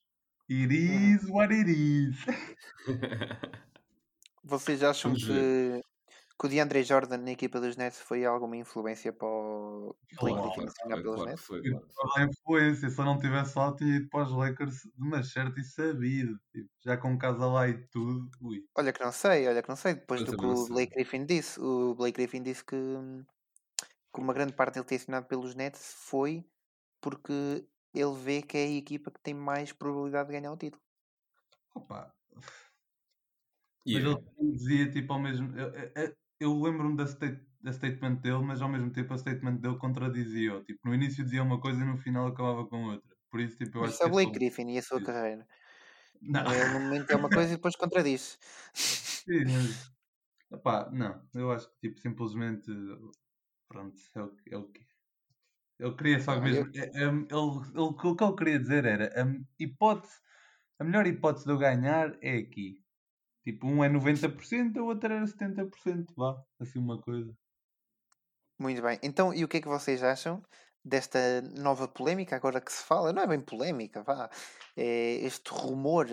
It 0.50 0.74
is 0.74 1.28
what 1.28 1.52
it 1.54 1.70
is. 1.70 2.16
Vocês 4.42 4.82
acham 4.82 5.14
que, 5.14 5.80
que 6.38 6.46
o 6.46 6.48
DeAndre 6.48 6.82
Jordan 6.82 7.18
na 7.18 7.32
equipa 7.32 7.60
dos 7.60 7.76
Nets 7.76 8.00
foi 8.00 8.24
alguma 8.24 8.56
influência 8.56 9.12
para 9.12 9.28
o 9.28 9.53
Blake 9.80 10.16
Claro, 10.16 10.42
Griffin 10.42 10.66
claro, 10.82 11.02
que 11.02 11.24
Nets? 11.30 11.40
foi, 11.46 11.62
Tipo, 11.62 11.80
claro 11.94 12.30
influência. 12.30 12.90
Se 12.90 13.00
eu 13.00 13.04
não 13.04 13.18
tivesse 13.18 13.58
lá, 13.58 13.74
tinha 13.76 13.96
ido 13.96 14.08
para 14.08 14.24
os 14.24 14.32
Lakers 14.32 14.82
de 14.82 15.02
uma 15.02 15.22
certa 15.22 15.60
e 15.60 15.64
sabido. 15.64 16.38
Tipo, 16.52 16.70
já 16.84 16.96
com 16.96 17.18
casa 17.18 17.46
lá 17.46 17.68
e 17.68 17.86
tudo. 17.88 18.30
Ui. 18.40 18.64
Olha 18.76 18.92
que 18.92 19.02
não 19.04 19.12
sei, 19.12 19.48
olha 19.48 19.62
que 19.62 19.68
não 19.68 19.76
sei, 19.76 19.94
depois 19.94 20.20
Eu 20.20 20.26
do 20.26 20.36
que 20.36 20.44
o 20.44 20.54
sei. 20.66 20.74
Blake 20.74 20.94
Griffin 20.94 21.26
disse. 21.26 21.60
O 21.60 21.94
Blake 21.94 22.16
Griffin 22.20 22.42
disse 22.42 22.64
que, 22.64 22.76
que 24.14 24.20
uma 24.20 24.32
grande 24.32 24.52
parte 24.54 24.74
dele 24.74 24.86
ter 24.86 24.96
assinado 24.96 25.26
pelos 25.26 25.54
Nets 25.54 25.92
foi 25.94 26.44
porque 27.00 27.66
ele 27.94 28.14
vê 28.14 28.42
que 28.42 28.56
é 28.58 28.64
a 28.64 28.70
equipa 28.70 29.10
que 29.10 29.20
tem 29.20 29.34
mais 29.34 29.72
probabilidade 29.72 30.28
de 30.28 30.34
ganhar 30.34 30.52
o 30.52 30.56
título. 30.56 30.82
Opa. 31.74 32.14
Yeah. 33.86 34.04
Mas 34.10 34.16
ele 34.16 34.24
também 34.36 34.52
dizia 34.56 34.90
tipo 34.90 35.12
ao 35.12 35.20
mesmo. 35.20 35.56
Eu, 35.58 35.70
eu- 35.94 36.16
eu 36.40 36.62
lembro-me 36.62 36.96
da, 36.96 37.04
da 37.64 37.72
statement 37.72 38.16
dele, 38.16 38.42
mas 38.44 38.60
ao 38.62 38.68
mesmo 38.68 38.92
tempo 38.92 39.14
a 39.14 39.18
statement 39.18 39.56
dele 39.56 39.78
contradizia. 39.78 40.62
Tipo, 40.64 40.80
no 40.88 40.94
início 40.94 41.24
dizia 41.24 41.42
uma 41.42 41.60
coisa 41.60 41.82
e 41.82 41.84
no 41.86 41.98
final 41.98 42.28
acabava 42.28 42.66
com 42.68 42.84
outra. 42.86 43.16
Por 43.30 43.40
isso, 43.40 43.56
tipo, 43.58 43.78
eu 43.78 43.82
Mas 43.82 43.90
acho 43.90 43.96
isso 43.96 44.02
é 44.04 44.06
o 44.06 44.10
que 44.10 44.14
Blake 44.14 44.32
só- 44.32 44.38
Griffin 44.38 44.70
e 44.70 44.78
a 44.78 44.82
sua 44.82 45.02
carreira. 45.02 45.46
Não. 46.22 46.52
Ele 46.52 46.72
no 46.74 46.80
momento 46.80 47.10
é 47.10 47.16
uma 47.16 47.30
coisa 47.30 47.52
e 47.52 47.56
depois 47.56 47.76
contradiz. 47.76 48.38
Sim, 48.74 49.44
mas. 49.46 49.92
Epá, 50.52 50.90
não. 50.92 51.22
Eu 51.34 51.52
acho 51.52 51.68
que 51.70 51.88
tipo, 51.88 52.00
simplesmente. 52.00 52.70
Pronto, 53.68 53.96
é 54.14 54.22
o, 54.22 54.28
que- 54.36 54.54
é 54.54 54.58
o 54.58 54.64
que. 54.70 54.86
Eu 55.78 55.96
queria 55.96 56.20
só 56.20 56.40
mesmo. 56.40 56.70
é- 56.74 56.80
é- 56.80 57.04
ele, 57.04 57.26
ele- 57.30 57.80
o 57.80 57.94
que 57.94 58.24
ele 58.24 58.36
queria 58.36 58.58
dizer 58.58 58.84
era 58.84 59.06
a 59.22 59.26
hipótese, 59.58 60.14
a 60.78 60.84
melhor 60.84 61.06
hipótese 61.06 61.46
de 61.46 61.52
eu 61.52 61.58
ganhar 61.58 62.16
é 62.22 62.38
aqui. 62.38 62.82
Tipo, 63.44 63.66
um 63.68 63.84
é 63.84 63.88
90%, 63.88 64.78
o 64.78 64.86
outro 64.86 65.12
era 65.12 65.26
70%. 65.26 66.14
Vá, 66.16 66.42
assim 66.60 66.78
uma 66.78 67.00
coisa. 67.00 67.36
Muito 68.58 68.80
bem. 68.82 68.98
Então, 69.02 69.34
e 69.34 69.44
o 69.44 69.48
que 69.48 69.58
é 69.58 69.60
que 69.60 69.68
vocês 69.68 70.02
acham 70.02 70.42
desta 70.84 71.42
nova 71.42 71.88
polémica 71.88 72.36
agora 72.36 72.60
que 72.60 72.72
se 72.72 72.82
fala? 72.84 73.12
Não 73.12 73.22
é 73.22 73.26
bem 73.26 73.40
polémica, 73.40 74.02
vá. 74.02 74.30
É 74.76 75.14
este 75.24 75.50
rumor 75.50 76.06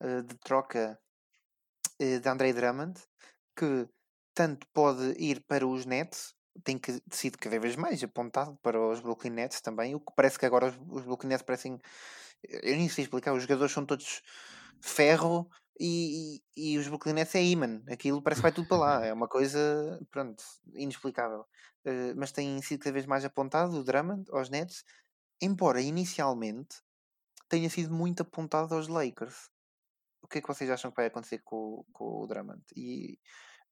eh, 0.00 0.22
de 0.22 0.34
troca 0.38 0.98
eh, 1.98 2.18
de 2.18 2.28
André 2.28 2.52
Drummond 2.52 3.00
que 3.56 3.88
tanto 4.34 4.66
pode 4.72 5.14
ir 5.18 5.44
para 5.46 5.66
os 5.66 5.84
Nets, 5.84 6.34
tem 6.64 6.78
que 6.78 7.00
sido 7.10 7.38
cada 7.38 7.58
vez 7.58 7.76
mais 7.76 8.02
apontado 8.02 8.56
para 8.62 8.80
os 8.80 9.00
Brooklyn 9.00 9.32
Nets 9.32 9.60
também, 9.60 9.94
o 9.94 10.00
que 10.00 10.12
parece 10.16 10.38
que 10.38 10.46
agora 10.46 10.66
os, 10.66 10.76
os 10.88 11.04
Brooklyn 11.04 11.30
Nets 11.30 11.42
parecem. 11.42 11.78
Eu 12.42 12.76
nem 12.76 12.88
sei 12.88 13.04
explicar, 13.04 13.34
os 13.34 13.42
jogadores 13.42 13.72
são 13.72 13.84
todos 13.84 14.22
ferro 14.82 15.48
e, 15.78 16.40
e, 16.56 16.72
e 16.74 16.78
os 16.78 16.88
Brooklyn 16.88 17.14
Nets 17.14 17.34
é 17.34 17.42
imã. 17.44 17.82
Aquilo 17.90 18.22
parece 18.22 18.40
que 18.40 18.44
vai 18.44 18.52
tudo 18.52 18.68
para 18.68 18.78
lá. 18.78 19.06
É 19.06 19.12
uma 19.12 19.28
coisa, 19.28 20.00
pronto, 20.10 20.42
inexplicável. 20.74 21.46
Eh, 21.84 22.14
mas 22.14 22.32
tem 22.32 22.60
sido 22.62 22.80
cada 22.84 22.92
vez 22.94 23.06
mais 23.06 23.24
apontado 23.24 23.74
o 23.78 23.84
Drummond 23.84 24.24
aos 24.32 24.50
Nets, 24.50 24.84
embora 25.42 25.80
inicialmente 25.82 26.78
tenha 27.48 27.70
sido 27.70 27.94
muito 27.94 28.22
apontado 28.22 28.74
aos 28.74 28.88
Lakers. 28.88 29.50
O 30.22 30.28
que 30.28 30.38
é 30.38 30.42
que 30.42 30.48
vocês 30.48 30.70
acham 30.70 30.90
que 30.90 30.96
vai 30.98 31.06
acontecer 31.06 31.40
com, 31.44 31.56
o- 31.56 31.86
com 31.92 32.04
o 32.22 32.26
Drummond? 32.26 32.62
E 32.76 33.18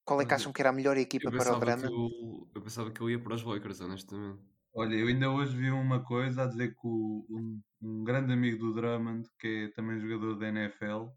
qual 0.05 0.21
é 0.23 0.27
que 0.27 0.35
acham 0.35 0.53
que 0.53 0.63
era 0.63 0.71
a 0.71 0.75
melhor 0.75 0.97
equipa 0.99 1.33
para 1.33 1.55
o 1.55 1.59
Drummond? 1.59 1.93
eu, 1.93 2.49
eu 2.55 2.63
pensava 2.63 2.91
que 2.91 3.01
eu 3.01 3.11
ia 3.11 3.23
para 3.23 3.35
os 3.35 3.43
Lakers, 3.43 3.81
honestamente. 3.81 4.43
Olha, 4.75 4.95
eu 4.95 5.09
ainda 5.09 5.31
hoje 5.31 5.57
vi 5.57 5.71
uma 5.71 6.05
coisa 6.05 6.43
a 6.45 6.47
dizer 6.47 6.73
que 6.75 6.81
o- 6.87 7.27
um, 7.31 7.61
um 7.83 8.05
grande 8.05 8.33
amigo 8.33 8.59
do 8.59 8.75
Drummond, 8.75 9.29
que 9.39 9.67
é 9.67 9.69
também 9.73 10.01
jogador 10.01 10.37
da 10.39 10.49
NFL, 10.49 11.11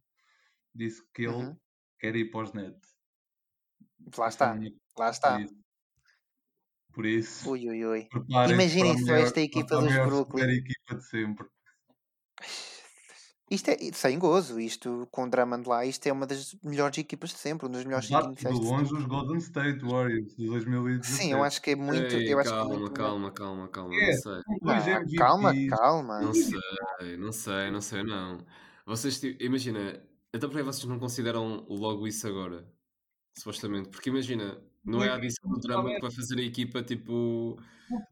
disse 0.76 1.04
que 1.14 1.24
ele 1.24 1.36
Uhum. 1.36 1.58
quer 2.00 2.16
ir 2.16 2.32
para 2.32 2.44
os 2.46 2.54
Nets. 2.54 2.98
Lá 4.18 4.28
está, 4.28 4.50
Por 4.56 4.72
lá 4.98 5.10
está. 5.10 5.32
por 6.94 7.06
isso 7.06 7.50
Ui, 7.50 7.60
ui, 7.70 7.86
ui. 7.86 8.02
Imaginem 8.54 8.98
só 8.98 9.14
esta 9.16 9.42
equipa 9.42 9.78
dos 9.78 9.98
Brooklyn. 9.98 10.50
equipa 10.58 10.96
de 10.96 11.04
sempre. 11.04 11.48
Isto 13.52 13.70
é 13.72 13.78
sem 13.92 14.18
gozo, 14.18 14.62
isto 14.62 15.06
com 15.12 15.26
o 15.26 15.30
Drummond 15.30 15.68
lá, 15.68 15.86
isto 15.86 16.08
é 16.08 16.12
uma 16.14 16.26
das 16.26 16.56
melhores 16.64 16.98
equipas 16.98 17.32
de 17.32 17.38
sempre, 17.38 17.68
um 17.68 17.70
dos 17.70 17.84
melhores 17.84 18.10
Bate 18.10 18.34
de 18.46 18.48
longe 18.48 18.94
os 18.94 19.06
Golden 19.06 19.38
State 19.40 19.84
Warriors 19.84 20.34
de 20.38 20.48
2017. 20.48 21.22
Sim, 21.22 21.34
eu 21.34 21.44
acho 21.44 21.62
que 21.62 21.72
é 21.72 21.76
muito. 21.76 22.16
Ei, 22.16 22.34
Eu 22.34 22.40
acho 22.40 22.50
que 22.50 22.56
é 22.56 22.60
calma, 22.60 22.78
muito 22.80 22.94
calma, 22.94 23.32
calma, 23.32 23.68
calma, 23.68 23.94
É, 23.94 24.06
não 24.06 24.14
sei. 24.14 24.42
são 24.42 24.58
dois 24.62 24.88
Ah, 24.88 25.04
calma, 25.18 25.54
calma. 25.70 26.22
Não 26.22 26.34
sei, 26.34 27.18
não 27.18 27.32
sei, 27.34 27.72
não 27.72 27.82
sei, 27.82 28.04
não. 28.04 28.38
Vocês, 28.86 29.22
imagina, 29.42 30.02
então 30.34 30.50
porquê 30.50 30.64
vocês 30.64 30.86
não 30.86 30.98
consideram 30.98 31.66
logo 31.68 32.08
isso 32.08 32.26
agora? 32.28 32.66
Supostamente, 33.38 33.90
porque 33.90 34.10
imagina, 34.10 34.64
não 34.86 35.04
é 35.04 35.10
a 35.10 35.16
adição 35.16 35.50
do 35.52 35.60
drama 35.60 35.94
que 35.94 36.00
vai 36.02 36.12
fazer 36.12 36.40
a 36.40 36.44
equipa, 36.44 36.82
tipo, 36.84 37.58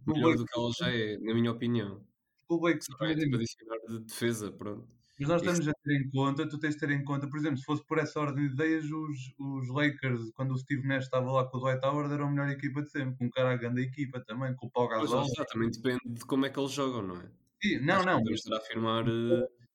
melhor 0.05 0.35
do 0.35 0.43
que 0.45 0.59
ela 0.59 0.69
já 0.79 0.91
é, 0.91 1.17
na 1.19 1.33
minha 1.33 1.51
opinião. 1.51 2.05
o 2.49 2.59
Blake- 2.59 2.83
Só 2.83 2.97
vai, 2.97 3.15
tipo, 3.15 3.35
adicionar 3.37 3.77
de 3.87 3.99
defesa, 4.05 4.51
pronto. 4.51 4.98
Mas 5.20 5.28
nós 5.30 5.41
estamos 5.41 5.67
a 5.67 5.74
ter 5.84 5.95
em 6.01 6.09
conta, 6.09 6.47
tu 6.47 6.57
tens 6.57 6.76
de 6.76 6.80
ter 6.80 6.89
em 6.91 7.03
conta, 7.03 7.28
por 7.30 7.38
exemplo, 7.38 7.57
se 7.57 7.65
fosse 7.65 7.86
por 7.86 7.97
essa 7.97 8.20
ordem 8.20 8.47
de 8.47 8.53
ideias, 8.53 8.86
os, 8.86 9.34
os 9.38 9.67
Lakers, 9.70 10.32
quando 10.34 10.51
o 10.53 10.57
Steve 10.57 10.88
Nash 10.88 11.03
estava 11.05 11.32
lá 11.32 11.45
com 11.49 11.57
o 11.57 11.59
Dwight 11.61 11.86
Howard, 11.86 12.13
eram 12.13 12.28
a 12.28 12.32
melhor 12.32 12.49
equipa 12.49 12.82
de 12.82 12.89
sempre, 12.89 13.17
com 13.17 13.26
um 13.26 13.30
cara 13.30 13.51
a 13.51 13.57
grande 13.57 13.82
equipa 13.82 14.24
também, 14.26 14.55
com 14.55 14.67
o 14.67 14.72
Paul 14.72 14.88
Gasol. 14.88 15.20
lá 15.22 15.26
está, 15.26 15.45
também 15.45 15.70
depende 15.70 15.99
de 16.05 16.26
como 16.26 16.45
é 16.45 16.49
que 16.49 16.59
eles 16.59 16.72
jogam, 16.72 17.01
não 17.01 17.17
é? 17.17 17.30
Sim, 17.61 17.80
Não, 17.82 17.95
Acho 17.97 18.05
não, 18.05 18.17
Podemos 18.20 18.39
estar 18.39 18.55
a 18.55 18.59
afirmar. 18.59 19.05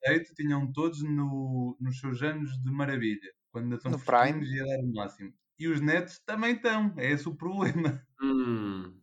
eh, 0.07 0.21
tinham 0.35 0.73
todos 0.73 1.03
no, 1.03 1.77
nos 1.81 1.99
seus 2.01 2.23
anos 2.23 2.51
de 2.63 2.71
maravilha, 2.71 3.31
quando 3.51 3.65
ainda 3.65 3.77
estão 3.77 3.93
No 3.93 3.99
prime. 4.01 4.45
e 4.47 4.61
a 4.61 4.65
dar 4.65 4.81
o 4.83 4.93
máximo. 4.95 5.33
E 5.59 5.69
os 5.69 5.81
Nets 5.81 6.21
também 6.27 6.55
estão, 6.55 6.95
é 6.99 7.11
esse 7.13 7.29
o 7.29 7.35
problema. 7.37 8.03
Hum, 8.23 8.95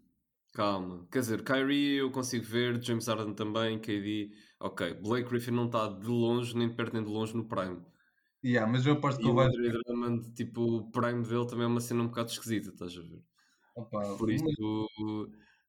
calma. 0.52 1.08
Quer 1.12 1.20
dizer, 1.20 1.44
Kyrie 1.44 1.98
eu 1.98 2.12
consigo 2.12 2.46
ver, 2.46 2.82
James 2.84 3.08
Harden 3.08 3.34
também, 3.34 3.80
KD. 3.80 4.32
Ok, 4.60 4.94
Blake 4.96 5.30
Griffin 5.30 5.52
não 5.52 5.66
está 5.66 5.88
de 5.88 6.08
longe, 6.08 6.56
nem 6.56 6.70
de 6.70 6.76
perto 6.76 6.94
nem 6.94 7.04
de 7.04 7.10
longe 7.10 7.36
no 7.36 7.48
Prime. 7.48 7.82
Yeah, 8.44 8.72
mas 8.72 8.86
eu 8.86 8.94
aposto 8.94 9.18
que 9.20 9.24
E 9.24 9.28
ele 9.28 9.32
o 9.34 9.36
vai. 9.36 9.48
Andre 9.48 9.72
Drummond, 9.86 10.34
tipo, 10.34 10.62
o 10.62 10.92
Prime 10.92 11.24
dele 11.24 11.48
também 11.48 11.64
é 11.66 11.68
uma 11.68 11.80
cena 11.80 12.02
um 12.04 12.08
bocado 12.08 12.30
esquisita, 12.32 12.70
estás 12.70 12.98
a 12.98 13.02
ver? 13.02 13.22
Opa, 13.76 14.18
Por 14.18 14.28
mas- 14.30 14.42
isso, 14.42 14.88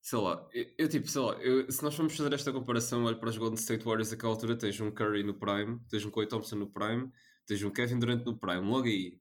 sei 0.01 0.18
lá, 0.18 0.49
eu, 0.53 0.66
eu, 0.78 0.89
tipo, 0.89 1.07
sei 1.09 1.20
lá, 1.22 1.35
eu- 1.43 1.70
se 1.70 1.83
nós 1.83 1.95
formos 1.95 2.16
fazer 2.16 2.33
esta 2.33 2.53
comparação, 2.53 3.05
olho 3.05 3.18
para 3.18 3.28
os 3.28 3.37
Golden 3.39 3.59
State 3.59 3.85
Warriors, 3.85 4.12
àquela 4.12 4.33
altura 4.33 4.57
tens 4.57 4.80
um 4.80 4.91
Curry 4.91 5.22
no 5.22 5.35
Prime, 5.35 5.78
tens 5.89 6.05
um 6.05 6.11
Clay 6.11 6.26
Thompson 6.26 6.57
no 6.57 6.70
Prime, 6.70 7.11
tens 7.47 7.62
um 7.62 7.70
Kevin 7.70 7.99
Durant 7.99 8.24
no 8.24 8.39
Prime, 8.39 8.66
logo 8.68 8.87
aí. 8.87 9.20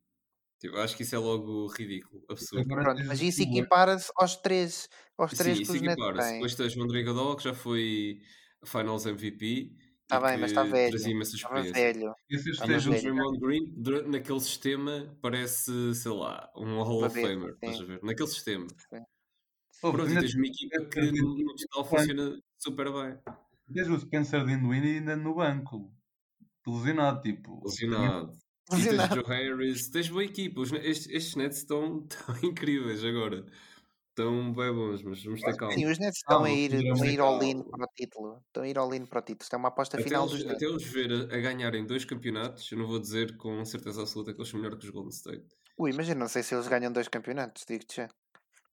Tipo, 0.62 0.78
acho 0.78 0.96
que 0.96 1.02
isso 1.02 1.16
é 1.16 1.18
logo 1.18 1.66
ridículo, 1.76 2.24
absurdo. 2.30 2.68
Pronto, 2.68 3.04
mas 3.08 3.20
isso 3.20 3.40
Blake- 3.40 3.58
equipara-se 3.60 4.12
aos 4.16 4.36
três, 4.36 4.88
aos 5.18 5.32
Sim, 5.32 5.38
três 5.38 5.58
que 5.58 5.64
isso 5.64 5.76
equipara-se. 5.76 6.34
Depois 6.34 6.56
tens 6.56 6.78
o 6.78 6.84
André 6.84 7.04
que 7.04 7.44
já 7.44 7.54
foi 7.54 8.20
Finals 8.64 9.06
MVP. 9.08 9.72
Está 10.04 10.20
Tá 10.20 10.28
bem, 10.28 10.38
mas 10.40 10.52
está 10.52 10.64
velho. 10.64 10.92
Trazia 10.92 11.12
imensa 11.14 11.36
Estava 11.36 11.60
experiência. 11.62 11.94
velho. 12.00 12.14
Esses 12.30 12.58
Tá 12.60 12.68
mais 12.68 12.86
o 12.86 12.92
velho. 12.92 13.02
Draymond 13.02 13.40
Green, 13.40 13.74
naquele 14.08 14.40
sistema, 14.42 15.18
parece, 15.22 15.96
sei 15.96 16.12
lá, 16.12 16.48
um 16.56 16.82
Hall 16.84 17.06
of 17.06 17.20
Famer, 17.20 17.54
estás 17.56 17.78
sim. 17.78 17.84
a 17.84 17.86
ver? 17.88 18.00
Naquele 18.04 18.28
sistema. 18.30 18.68
Oh, 19.84 19.92
Pronto, 19.92 20.12
e 20.12 20.20
tens 20.20 20.36
uma 20.36 20.46
equipa 20.46 20.86
que 20.86 21.12
no 21.12 21.56
total 21.56 21.86
funciona 21.86 22.40
super 22.60 22.92
bem. 22.92 23.18
tens 23.74 23.88
o 23.88 24.00
Spencer 24.00 24.46
Dinwiddie 24.46 24.98
ainda 25.00 25.16
no 25.16 25.34
banco, 25.34 25.92
lesionado, 26.68 27.22
tipo. 27.22 27.62
Lesionado. 27.66 28.32
E 28.70 28.86
tens 28.88 29.08
Lesionado. 29.08 29.14
Joe 29.14 29.24
Harris, 29.26 29.90
tens 29.90 30.10
boa 30.10 30.24
equipa. 30.24 30.62
Os 30.62 30.72
estes, 30.74 31.08
estes 31.08 31.36
Nets 31.36 31.58
estão, 31.60 32.08
estão 32.10 32.36
incríveis 32.50 33.04
agora. 33.04 33.46
Estão 34.10 34.54
bem 34.54 34.74
bons, 34.74 35.04
mas 35.04 35.24
vamos 35.24 35.44
ter 35.44 35.56
calma. 35.58 35.74
Sim, 35.74 35.86
os 35.88 35.98
Nets 36.00 36.18
estão 36.20 36.44
a 36.44 36.52
ir, 36.52 36.74
estão 36.74 37.02
a 37.02 37.08
ir 37.08 37.20
all 37.20 37.42
in 37.44 37.64
para 37.64 37.86
o 37.86 37.88
título. 37.96 38.44
Estão 38.48 38.64
a 38.64 38.68
ir 38.68 38.78
all 38.78 38.94
in 38.94 39.06
para 39.06 39.20
o 39.20 39.22
título. 39.24 39.44
Isto 39.44 39.54
é 39.56 39.58
uma 39.58 39.70
aposta 39.70 39.98
Até 39.98 40.04
final 40.04 40.28
eles, 40.28 40.32
dos 40.32 40.44
Nets. 40.44 40.64
até 40.64 40.66
eles 40.66 40.84
ver 40.84 41.12
a, 41.12 41.36
a 41.36 41.40
ganharem 41.40 41.86
dois 41.86 42.04
campeonatos, 42.06 42.70
eu 42.72 42.78
não 42.78 42.88
vou 42.88 43.00
dizer 43.00 43.38
com 43.38 43.64
certeza 43.66 44.02
absoluta 44.02 44.34
que 44.34 44.40
eles 44.42 44.50
são 44.50 44.60
melhor 44.60 44.78
que 44.78 44.86
os 44.86 44.92
Golden 44.92 45.12
State. 45.12 45.56
Ui, 45.78 45.92
mas 45.94 46.08
eu 46.08 46.16
não 46.16 46.28
sei 46.30 46.44
se 46.44 46.54
eles 46.56 46.68
ganham 46.68 46.92
dois 46.94 47.08
campeonatos, 47.10 47.66
digo-te 47.68 47.96
já. 47.98 48.08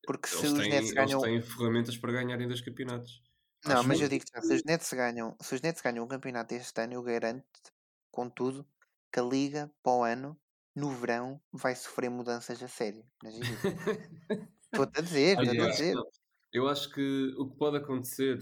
Porque 0.07 0.29
se 0.29 0.47
Eles 0.47 0.53
os 0.53 0.69
têm, 0.69 0.69
Nets 0.69 0.93
eles 0.93 0.93
ganham. 0.93 1.21
têm 1.21 1.43
ferramentas 1.43 1.97
para 1.99 2.13
ganharem 2.13 2.49
dois 2.49 2.61
campeonatos. 2.63 3.23
Não, 3.65 3.83
Acho 3.83 3.85
mas 3.85 4.01
eu 4.01 4.09
eu. 4.09 4.09
digo 4.09 4.25
já, 4.33 4.41
se 4.43 4.55
os 4.55 4.63
Nets 4.65 4.93
ganham, 4.93 5.37
se 5.41 5.55
os 5.55 5.61
Nets 5.63 5.81
ganham 5.83 6.05
um 6.05 6.09
campeonato 6.09 6.55
este 6.55 6.81
ano, 6.81 6.95
eu 6.95 7.03
garanto-te, 7.03 7.73
contudo, 8.11 8.67
que 9.13 9.21
a 9.21 9.23
liga 9.23 9.73
para 9.83 9.93
o 9.93 10.05
ano, 10.05 10.41
no 10.75 10.91
verão, 10.91 11.43
vai 11.53 11.75
sofrer 11.75 12.11
mudanças 12.11 12.63
a 12.63 12.69
sério. 12.69 13.05
Imagina. 13.23 13.63
Estou-te 14.67 14.99
a 15.01 15.03
dizer, 15.03 15.37
Eu 15.37 15.43
a 15.43 15.47
que 15.47 15.57
dizer. 15.69 15.97
Eu 16.53 16.69
acho 16.69 16.91
que 16.95 17.35
o 17.39 17.51
que 17.51 17.59
pode 17.59 17.77
acontecer 17.79 18.39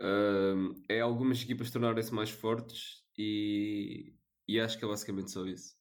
hum, 0.00 0.82
é 0.88 1.00
algumas 1.00 1.42
equipas 1.42 1.70
tornarem-se 1.70 2.12
mais 2.14 2.30
fortes 2.30 3.04
e, 3.18 4.14
e 4.48 4.60
acho 4.60 4.78
que 4.78 4.84
é 4.84 4.88
basicamente 4.88 5.30
só 5.32 5.46
isso. 5.46 5.76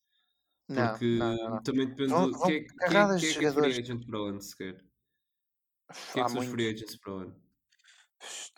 Não, 0.68 0.98
Porque 0.98 1.06
não, 1.14 1.36
não. 1.38 1.60
também 1.64 1.88
depende 1.90 2.16
Vão, 2.16 2.30
do. 2.34 2.40
Quem 2.40 2.56
é, 2.58 2.62
que- 2.62 2.76
quem, 2.88 3.16
quem 3.16 3.30
de 3.30 3.32
é 3.32 3.36
que 3.36 3.46
é 3.46 3.48
free 3.48 3.80
agent 3.80 4.06
para 4.08 4.22
o 4.22 4.26
ano 4.26 4.42
sequer? 4.42 4.86
Quem 6.12 6.22
é 6.22 6.24
que 6.26 6.32
são 6.32 6.42
os 6.42 6.46
free 6.48 6.68
agents 6.68 6.96
para 6.98 7.14
o 7.14 7.18
ano? 7.18 7.44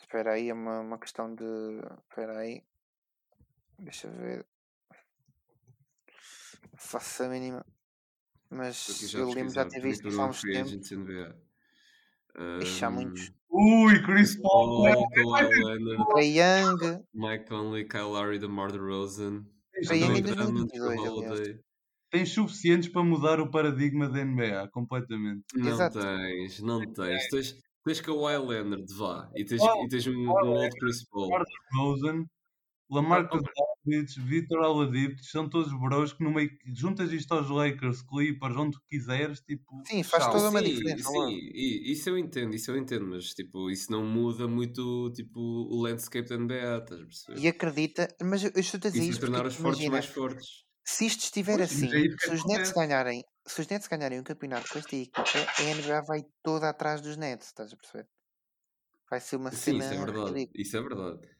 Espera 0.00 0.32
aí, 0.34 0.48
é 0.48 0.54
uma, 0.54 0.80
uma 0.80 0.98
questão 0.98 1.34
de. 1.34 1.44
Espera 2.08 2.38
aí. 2.40 2.64
Deixa 3.78 4.06
eu 4.08 4.12
ver. 4.14 4.46
Faço 6.82 7.22
a 7.22 7.28
mínima. 7.28 7.64
Mas 8.50 9.14
eu 9.14 9.30
lembro 9.30 9.54
já 9.54 9.64
ter 9.64 9.80
visto 9.80 10.08
há 10.20 10.26
uns 10.26 10.42
tempos. 10.42 10.90
Ixi, 12.60 12.84
há 12.84 12.90
muitos. 12.90 13.32
Ui, 13.50 14.02
Chris 14.02 14.36
Paul. 14.40 14.84
Trey 16.12 16.38
Young. 16.38 17.02
Mike 17.14 17.46
Conley, 17.48 17.86
Kyle 17.86 18.10
Lowry, 18.10 18.38
DeMar 18.38 18.72
DeRozan, 18.72 19.44
Trey 19.86 20.00
Young 20.00 20.10
Andre 20.10 20.18
em 20.18 20.34
Drummond, 20.34 20.68
Drew 20.68 20.84
2022, 20.84 20.98
aliás. 20.98 21.38
Holiday. 21.38 21.60
Tens 22.10 22.28
suficientes 22.34 22.88
para 22.90 23.02
mudar 23.02 23.40
o 23.40 23.50
paradigma 23.50 24.08
da 24.08 24.22
NBA 24.24 24.68
completamente. 24.70 25.44
Não 25.54 25.68
Exato. 25.72 25.98
tens, 26.00 26.60
não 26.60 26.92
tens. 26.92 27.28
Tens, 27.28 27.56
tens 27.84 28.00
Kawhi 28.02 28.36
Leonard, 28.36 28.84
vá. 28.94 29.30
E 29.34 29.44
tens, 29.44 29.62
Oh, 29.62 29.84
e 29.84 29.88
tens 29.88 30.06
um, 30.06 30.12
um 30.12 30.30
old 30.30 30.70
Chris 30.78 31.08
Paul. 31.08 31.30
DeRozan, 31.72 32.26
Lamarcus 32.90 33.42
Victor 33.84 34.60
Oladipo, 34.60 35.22
são 35.24 35.48
todos 35.48 35.72
bros 35.78 36.12
que 36.12 36.22
no 36.22 36.32
meio 36.32 36.50
juntas 36.74 37.12
isto 37.12 37.32
aos 37.32 37.48
Lakers, 37.50 38.02
Clippers, 38.02 38.56
onde 38.56 38.72
tu 38.78 38.82
quiseres, 38.88 39.40
tipo, 39.40 39.88
Sim, 39.88 40.02
faz 40.10 40.26
tchau. 40.26 40.28
toda 40.28 40.50
uma 40.50 40.62
Sim, 40.62 40.62
diferença. 40.62 41.02
sim, 41.02 41.28
e- 41.54 41.92
isso 41.92 42.08
eu 42.10 42.18
entendo, 42.18 42.54
isso 42.54 42.70
eu 42.70 42.76
entendo, 42.76 43.06
mas 43.06 43.34
tipo, 43.34 43.70
isso 43.70 43.90
não 43.90 44.04
muda 44.06 44.46
muito 44.48 45.10
tipo, 45.12 45.40
o 45.40 45.80
landscape 45.82 46.28
da 46.28 46.36
NBA, 46.36 46.78
estás 46.78 47.00
a 47.00 47.04
perceber? 47.06 47.42
E 47.42 47.48
acredita, 47.48 48.02
mas 48.30 48.40
eu, 48.44 48.50
eu 48.54 48.60
estou 48.60 48.78
a 48.78 48.90
dizer 48.90 49.04
Isso 49.06 49.18
tornar 49.18 49.44
os 49.44 49.56
fortes 49.56 49.86
imagina, 49.86 49.94
mais 49.94 50.06
fortes. 50.06 50.64
se 50.92 51.06
isto 51.10 51.22
estiver 51.24 51.60
Pois, 51.68 51.68
assim, 51.68 51.92
é 51.92 52.00
se 52.22 52.32
os 52.34 52.44
Nets 52.46 52.72
ganharem, 52.78 53.20
se 53.46 53.60
os 53.62 53.68
Nets 53.68 53.88
ganharem 53.88 54.20
um 54.20 54.24
campeonato 54.30 54.68
com 54.70 54.78
esta 54.80 54.96
equipa, 54.96 55.50
a 55.58 55.62
NBA 55.64 56.02
vai 56.10 56.22
toda 56.42 56.68
atrás 56.70 57.00
dos 57.02 57.16
Nets, 57.18 57.48
estás 57.48 57.72
a 57.72 57.76
perceber? 57.76 58.08
Vai 59.10 59.20
ser 59.20 59.36
uma 59.36 59.52
Sim, 59.52 59.76
cena 59.76 59.84
isso 59.84 59.94
é 59.94 59.98
verdade, 59.98 60.38
ridícula. 60.38 60.54
isso 60.54 60.76
é 60.76 60.80
verdade. 60.82 61.31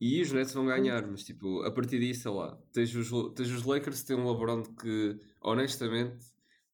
E 0.00 0.20
os 0.20 0.32
Nets 0.32 0.52
vão 0.52 0.66
ganhar, 0.66 1.06
mas 1.06 1.24
tipo, 1.24 1.62
a 1.62 1.70
partir 1.72 1.98
disso, 2.00 2.22
sei 2.22 2.30
lá, 2.32 2.56
tens 2.72 2.94
os, 2.94 3.08
tens 3.34 3.50
os 3.50 3.64
Lakers 3.64 4.02
que 4.02 4.08
têm 4.08 4.16
um 4.16 4.30
LeBron 4.30 4.62
que, 4.62 5.20
honestamente, 5.40 6.26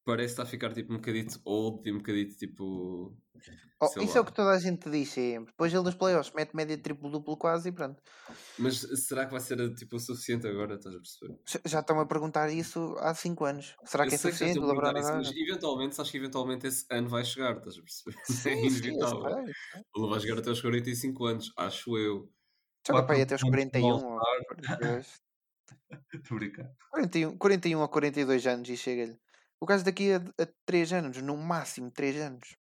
parece 0.05 0.33
estar 0.33 0.43
a 0.45 0.47
ficar 0.47 0.73
tipo 0.73 0.93
um 0.93 0.97
bocadito 0.97 1.41
old 1.45 1.89
e 1.89 1.93
um 1.93 1.99
bocadito 1.99 2.37
tipo. 2.37 3.17
Oh, 3.83 3.95
isso 4.01 4.19
é 4.19 4.21
o 4.21 4.25
lá. 4.25 4.27
que 4.27 4.33
toda 4.35 4.51
a 4.51 4.59
gente 4.59 4.91
diz 4.91 5.09
sempre. 5.11 5.53
Depois 5.53 5.73
ele 5.73 5.83
nos 5.83 5.95
playoffs 5.95 6.33
mete 6.35 6.55
média 6.55 6.77
triplo-duplo 6.77 7.37
quase 7.37 7.71
e 7.71 7.73
pronto. 7.73 8.03
Mas 8.59 8.77
será 9.07 9.25
que 9.27 9.33
vai 9.33 9.41
ser 9.41 9.75
tipo 9.75 9.97
o 9.97 10.01
suficiente 10.01 10.47
agora? 10.47 10.75
Estás 10.77 10.95
a 10.95 10.99
perceber? 10.99 11.39
Já- 11.67 11.81
estão 11.81 11.99
a 12.01 12.07
perguntar 12.07 12.49
isso 12.51 12.95
há 12.99 13.15
5 13.15 13.45
anos. 13.45 13.77
Será 13.85 14.07
que 14.07 14.15
Eu 14.15 14.15
é 14.15 14.19
que 14.19 14.23
suficiente? 14.23 14.63
a 14.63 14.67
LeBron 14.67 14.99
isso, 14.99 15.15
mas 15.17 15.31
eventualmente, 15.31 16.01
acho 16.01 16.11
que 16.11 16.17
eventualmente 16.19 16.67
esse 16.67 16.87
ano 16.91 17.09
vai 17.09 17.25
chegar, 17.25 17.57
estás 17.59 17.77
a 17.79 17.83
perceber? 17.83 18.17
é 18.47 18.55
Sim, 18.57 18.69
sim, 18.69 18.99
eu 19.01 19.07
inevitável. 19.07 19.23
sei. 19.23 19.55
Ele 19.97 20.09
vai 20.09 20.21
chegar 20.21 20.39
até 20.39 20.51
aos 20.51 20.61
45 20.61 21.25
anos, 21.27 21.53
acho 21.57 21.99
eu. 21.99 22.33
Joga 22.87 23.03
para 23.05 23.17
aí 23.17 23.21
Quatro 23.21 23.23
até 23.23 23.35
os 23.35 23.43
pontos 23.43 23.65
no 23.65 23.71
41 23.71 23.87
ou 23.87 24.19
All-Star. 24.19 24.47
42. 24.47 25.21
Estou 26.15 26.37
a 26.37 26.39
brincar. 26.39 26.71
41, 26.91 27.39
41 27.39 27.81
ou 27.81 27.89
42 27.89 28.47
anos 28.47 28.69
e 28.69 28.77
chega-lhe. 28.77 29.19
O 29.61 29.67
gajo 29.67 29.85
daqui 29.85 30.13
a, 30.13 30.17
a 30.17 30.49
3 30.65 30.93
anos, 30.95 31.23
no 31.23 31.37
máximo 31.37 31.91
3 31.91 32.17
anos, 32.17 32.57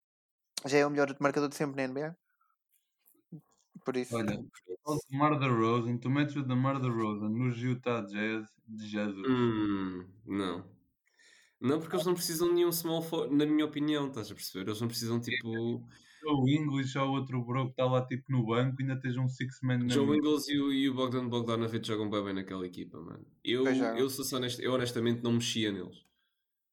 já 0.65 0.77
é 0.77 0.85
o 0.85 0.89
melhor 0.89 1.15
marcador 1.19 1.49
de 1.49 1.55
sempre 1.55 1.75
na 1.75 1.87
NBA. 1.91 2.17
Por 3.83 3.97
isso, 3.97 4.15
Olha, 4.15 4.43
o 4.85 4.97
DeMar 5.09 5.37
DeRozan, 5.37 5.97
tu 5.97 6.09
metes 6.09 6.35
o 6.35 6.41
DeMar 6.41 6.79
DeRozan 6.79 7.29
nos 7.29 7.57
Utah 7.57 8.01
Jazz 8.01 8.47
de 8.67 8.87
Jesus. 8.87 9.27
Hum, 9.29 10.07
não. 10.25 10.65
Não, 11.59 11.79
porque 11.79 11.95
eles 11.95 12.05
não 12.05 12.13
precisam 12.13 12.47
de 12.47 12.55
nenhum 12.55 12.71
small 12.71 13.01
forward, 13.01 13.35
na 13.35 13.45
minha 13.45 13.65
opinião, 13.65 14.07
estás 14.07 14.31
a 14.31 14.35
perceber? 14.35 14.67
Eles 14.69 14.81
não 14.81 14.87
precisam 14.87 15.19
tipo. 15.19 15.87
O 16.27 16.49
English 16.49 16.97
ou 16.97 17.09
outro 17.11 17.43
bro 17.43 17.65
que 17.65 17.71
está 17.71 17.85
lá 17.85 18.05
tipo 18.05 18.23
no 18.29 18.45
banco 18.45 18.81
ainda 18.81 18.99
tens 18.99 19.17
um 19.17 19.27
six 19.27 19.59
man 19.61 19.77
na 19.79 19.93
Joe 19.93 20.05
mesa. 20.05 20.17
Ingles 20.17 20.47
e 20.49 20.59
o, 20.59 20.73
e 20.73 20.89
o 20.89 20.93
Bogdan 20.93 21.27
Bogdanovic 21.27 21.85
jogam 21.85 22.09
bem, 22.09 22.23
bem 22.23 22.33
naquela 22.33 22.65
equipa, 22.65 22.99
mano. 22.99 23.25
Eu, 23.43 23.65
eu, 23.67 24.09
sou 24.09 24.25
só 24.25 24.37
honesto, 24.37 24.61
eu 24.61 24.73
honestamente 24.73 25.21
não 25.23 25.33
mexia 25.33 25.71
neles. 25.71 26.03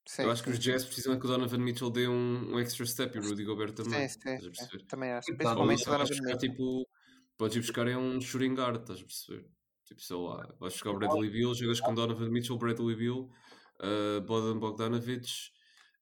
sim, 0.07 0.23
eu 0.23 0.31
acho 0.31 0.43
que 0.43 0.51
sim, 0.51 0.59
os 0.59 0.59
Jazz 0.59 0.85
precisam 0.85 1.15
é 1.15 1.19
que 1.19 1.27
o 1.27 1.29
Donovan 1.29 1.59
Mitchell 1.59 1.91
dê 1.91 2.09
um, 2.09 2.55
um 2.55 2.59
extra 2.59 2.87
step 2.87 3.17
e 3.17 3.21
o 3.21 3.29
Rudy 3.29 3.45
Gobert 3.45 3.73
também. 3.73 4.09
sim, 4.09 4.21
sim, 4.21 4.39
sim, 4.39 4.51
perceber? 4.51 4.85
também 4.85 5.13
acho. 5.13 5.29
Tá, 5.29 5.37
Principalmente 5.37 5.83
o 5.83 5.85
Donovan 5.85 6.15
Mitchell. 6.15 6.39
tipo. 6.39 6.89
Podes 7.37 7.57
ir 7.57 7.61
buscar 7.61 7.89
é 7.89 7.97
um 7.97 8.21
shooting 8.21 8.55
guard, 8.55 8.83
estás 8.83 9.01
a 9.01 9.05
perceber? 9.05 9.47
Tipo, 9.85 10.01
sei 10.01 10.17
lá, 10.17 10.55
vais 10.61 10.75
buscar 10.75 10.91
o 10.91 10.99
Bradley 10.99 11.31
Beal, 11.31 11.55
jogas 11.55 11.81
com 11.81 11.95
Donovan 11.95 12.31
Mitchell, 12.31 12.57
Bradley 12.57 12.95
Beal, 12.95 13.29
uh, 13.81 14.21
Bodan 14.23 14.59
Bogdanovic. 14.59 15.51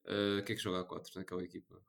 uh, 0.05 0.43
quem 0.45 0.55
é 0.55 0.57
que 0.57 0.63
joga 0.63 0.81
a 0.81 0.85
4 0.85 1.13
naquela 1.17 1.43
equipa? 1.43 1.81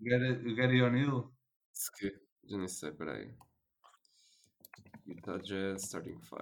Gary, 0.00 0.54
Gary 0.54 0.82
O'Neill. 0.82 1.32
Se 1.72 1.90
que, 1.92 2.20
já 2.44 2.56
nem 2.56 2.68
sei, 2.68 2.92
peraí. 2.92 3.34
Utah 5.06 5.38
Jazz, 5.38 5.84
starting 5.84 6.20
5. 6.20 6.38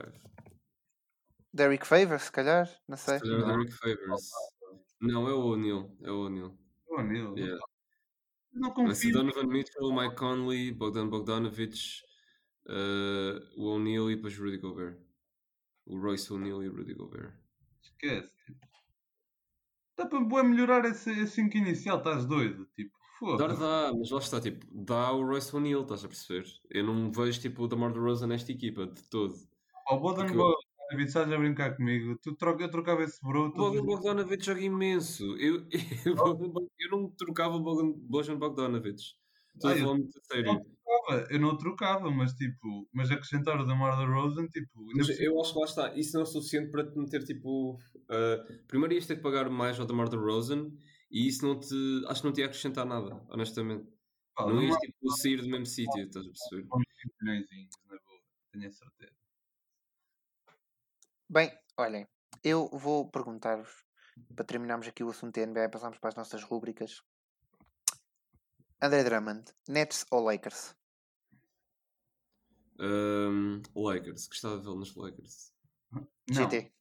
Derrick 1.53 1.87
Favors, 1.87 2.25
se 2.25 2.33
calhar, 2.33 2.69
não 2.89 2.97
sei. 2.97 3.19
Se 3.19 3.25
calhar 3.25 3.39
o 3.39 3.41
Não. 3.41 3.49
Derrick 3.49 3.73
Favors. 3.73 4.31
Não, 5.01 5.29
é 5.29 5.33
o 5.33 5.47
O'Neal, 5.47 5.97
é 6.03 6.11
o 6.11 6.27
O'Neal. 6.27 6.59
O'Neill. 6.89 7.37
Yeah. 7.37 7.61
Não 8.53 8.73
confio. 8.73 9.13
Donovan 9.13 9.47
Mitchell, 9.47 9.93
Mike 9.93 10.17
Conley, 10.17 10.73
Bogdan 10.73 11.09
Bogdanovic, 11.09 11.79
uh, 12.67 13.61
o 13.61 13.75
O'Neal 13.75 14.11
e 14.11 14.17
depois 14.17 14.37
Rudy 14.39 14.59
Gobert. 14.59 14.99
O 15.85 15.99
Royce 15.99 16.33
O'Neal 16.33 16.63
e 16.65 16.69
o 16.69 16.75
Rudy 16.75 16.95
Gobert. 16.95 17.33
Esquece. 17.83 18.35
Tipo. 18.45 18.67
Dá 19.97 20.07
para 20.07 20.45
melhorar 20.45 20.85
esse 20.85 21.27
5 21.27 21.57
inicial, 21.57 21.99
estás 21.99 22.27
doido? 22.27 22.67
Tipo, 22.75 22.96
Dá, 23.21 23.27
foda-se. 23.27 23.61
dá, 23.61 23.93
mas 23.99 24.11
lá 24.11 24.19
está, 24.19 24.41
tipo, 24.41 24.67
dá 24.71 25.13
o 25.13 25.25
Royce 25.27 25.55
O'Neal, 25.57 25.83
estás 25.83 26.05
a 26.05 26.09
perceber? 26.09 26.45
Eu 26.71 26.85
não 26.85 27.11
vejo, 27.11 27.41
tipo, 27.41 27.63
o 27.65 27.69
DeMar 27.69 27.93
DeRozan 27.93 28.27
nesta 28.27 28.53
equipa, 28.53 28.87
de 28.87 29.03
todo. 29.09 29.35
Ao 29.87 29.99
Bodan 30.01 30.27
Porque 30.27 30.37
eu- 30.37 30.43
Bogdanovic, 30.43 31.09
estás 31.09 31.33
a 31.33 31.39
brincar 31.39 31.77
comigo. 31.77 32.19
Tu 32.23 32.35
troca, 32.37 32.65
eu 32.65 32.71
trocava 32.71 33.03
esse 33.03 33.21
bro. 33.23 33.47
O 33.47 33.53
todos 33.53 33.81
Bogan 33.81 33.81
os- 33.81 33.87
Bogdanovic 33.87 34.45
joga 34.45 34.61
imenso. 34.61 35.25
Eu, 35.39 35.67
eu, 36.05 36.15
eu 36.79 36.91
não 36.91 37.11
trocava 37.11 37.57
o 37.57 37.61
Bojan 37.61 38.37
Bogdanovic. 38.39 39.01
Estou 39.55 39.71
a 39.71 39.73
Ah, 39.73 39.77
falar 39.79 39.95
muito 39.95 40.19
a 40.19 40.21
sério. 40.35 40.53
não 40.53 40.61
trocava, 40.65 41.27
eu 41.33 41.41
não 41.41 41.57
trocava, 41.57 42.11
mas 42.11 42.33
tipo, 42.35 42.87
mas 42.93 43.11
acrescentar 43.11 43.59
o 43.59 43.65
Damar 43.65 43.97
DeRozan, 43.99 44.47
tipo, 44.49 44.69
Mas 44.95 45.19
eu 45.19 45.41
acho 45.41 45.55
que 45.55 45.59
lá 45.59 45.65
está, 45.65 45.95
isso 45.97 46.15
não 46.15 46.23
é 46.23 46.27
suficiente 46.27 46.71
para 46.71 46.85
te 46.85 46.99
meter 46.99 47.25
tipo. 47.25 47.73
uh, 47.75 48.67
primeiro 48.69 48.93
ias 48.95 49.07
ter 49.07 49.17
que 49.17 49.23
pagar 49.23 49.49
mais 49.49 49.81
ao 49.81 49.87
DeMar 49.87 50.11
DeRozan 50.11 50.71
e 51.11 51.29
isso 51.29 51.47
não 51.47 51.59
te. 51.59 51.75
Acho 52.09 52.21
que 52.21 52.27
não 52.27 52.33
te 52.33 52.41
ia 52.41 52.47
acrescentar 52.47 52.85
nada, 52.85 53.23
honestamente. 53.29 53.87
pá, 54.35 54.47
não 54.47 54.63
ias 54.63 54.77
tipo 54.79 55.11
sair 55.13 55.41
do 55.41 55.49
mesmo 55.49 55.67
sítio, 55.67 56.03
estás 56.03 56.27
a 56.27 56.29
perceber? 56.29 56.69
com 56.69 56.79
uns 56.79 56.85
5 57.03 57.15
milhõezinhos, 57.23 57.75
na 57.85 57.99
boa, 57.99 58.21
tenho 58.53 58.67
a 58.67 58.71
certeza. 58.71 59.17
Bem, 61.29 61.59
olhem, 61.77 62.07
eu 62.43 62.69
vou 62.69 63.09
perguntar-vos, 63.11 63.85
para 64.35 64.45
terminarmos 64.45 64.87
aqui 64.87 65.03
o 65.03 65.11
assunto 65.11 65.35
da 65.35 65.47
NBA 65.47 65.65
e 65.65 65.69
passarmos 65.69 65.99
para 65.99 66.09
as 66.11 66.17
nossas 66.17 66.43
rúbricas. 66.43 67.03
André 68.81 69.05
Drummond, 69.05 69.53
Nets 69.69 70.05
ou 70.11 70.23
Lakers? 70.23 70.77
Um, 72.79 73.63
Lakers, 73.75 74.29
gostava 74.29 74.59
de 74.59 74.65
vê-lo 74.65 74.77
nos 74.77 74.95
Lakers. 74.95 75.53
Não, 75.91 76.07
GT. 76.31 76.73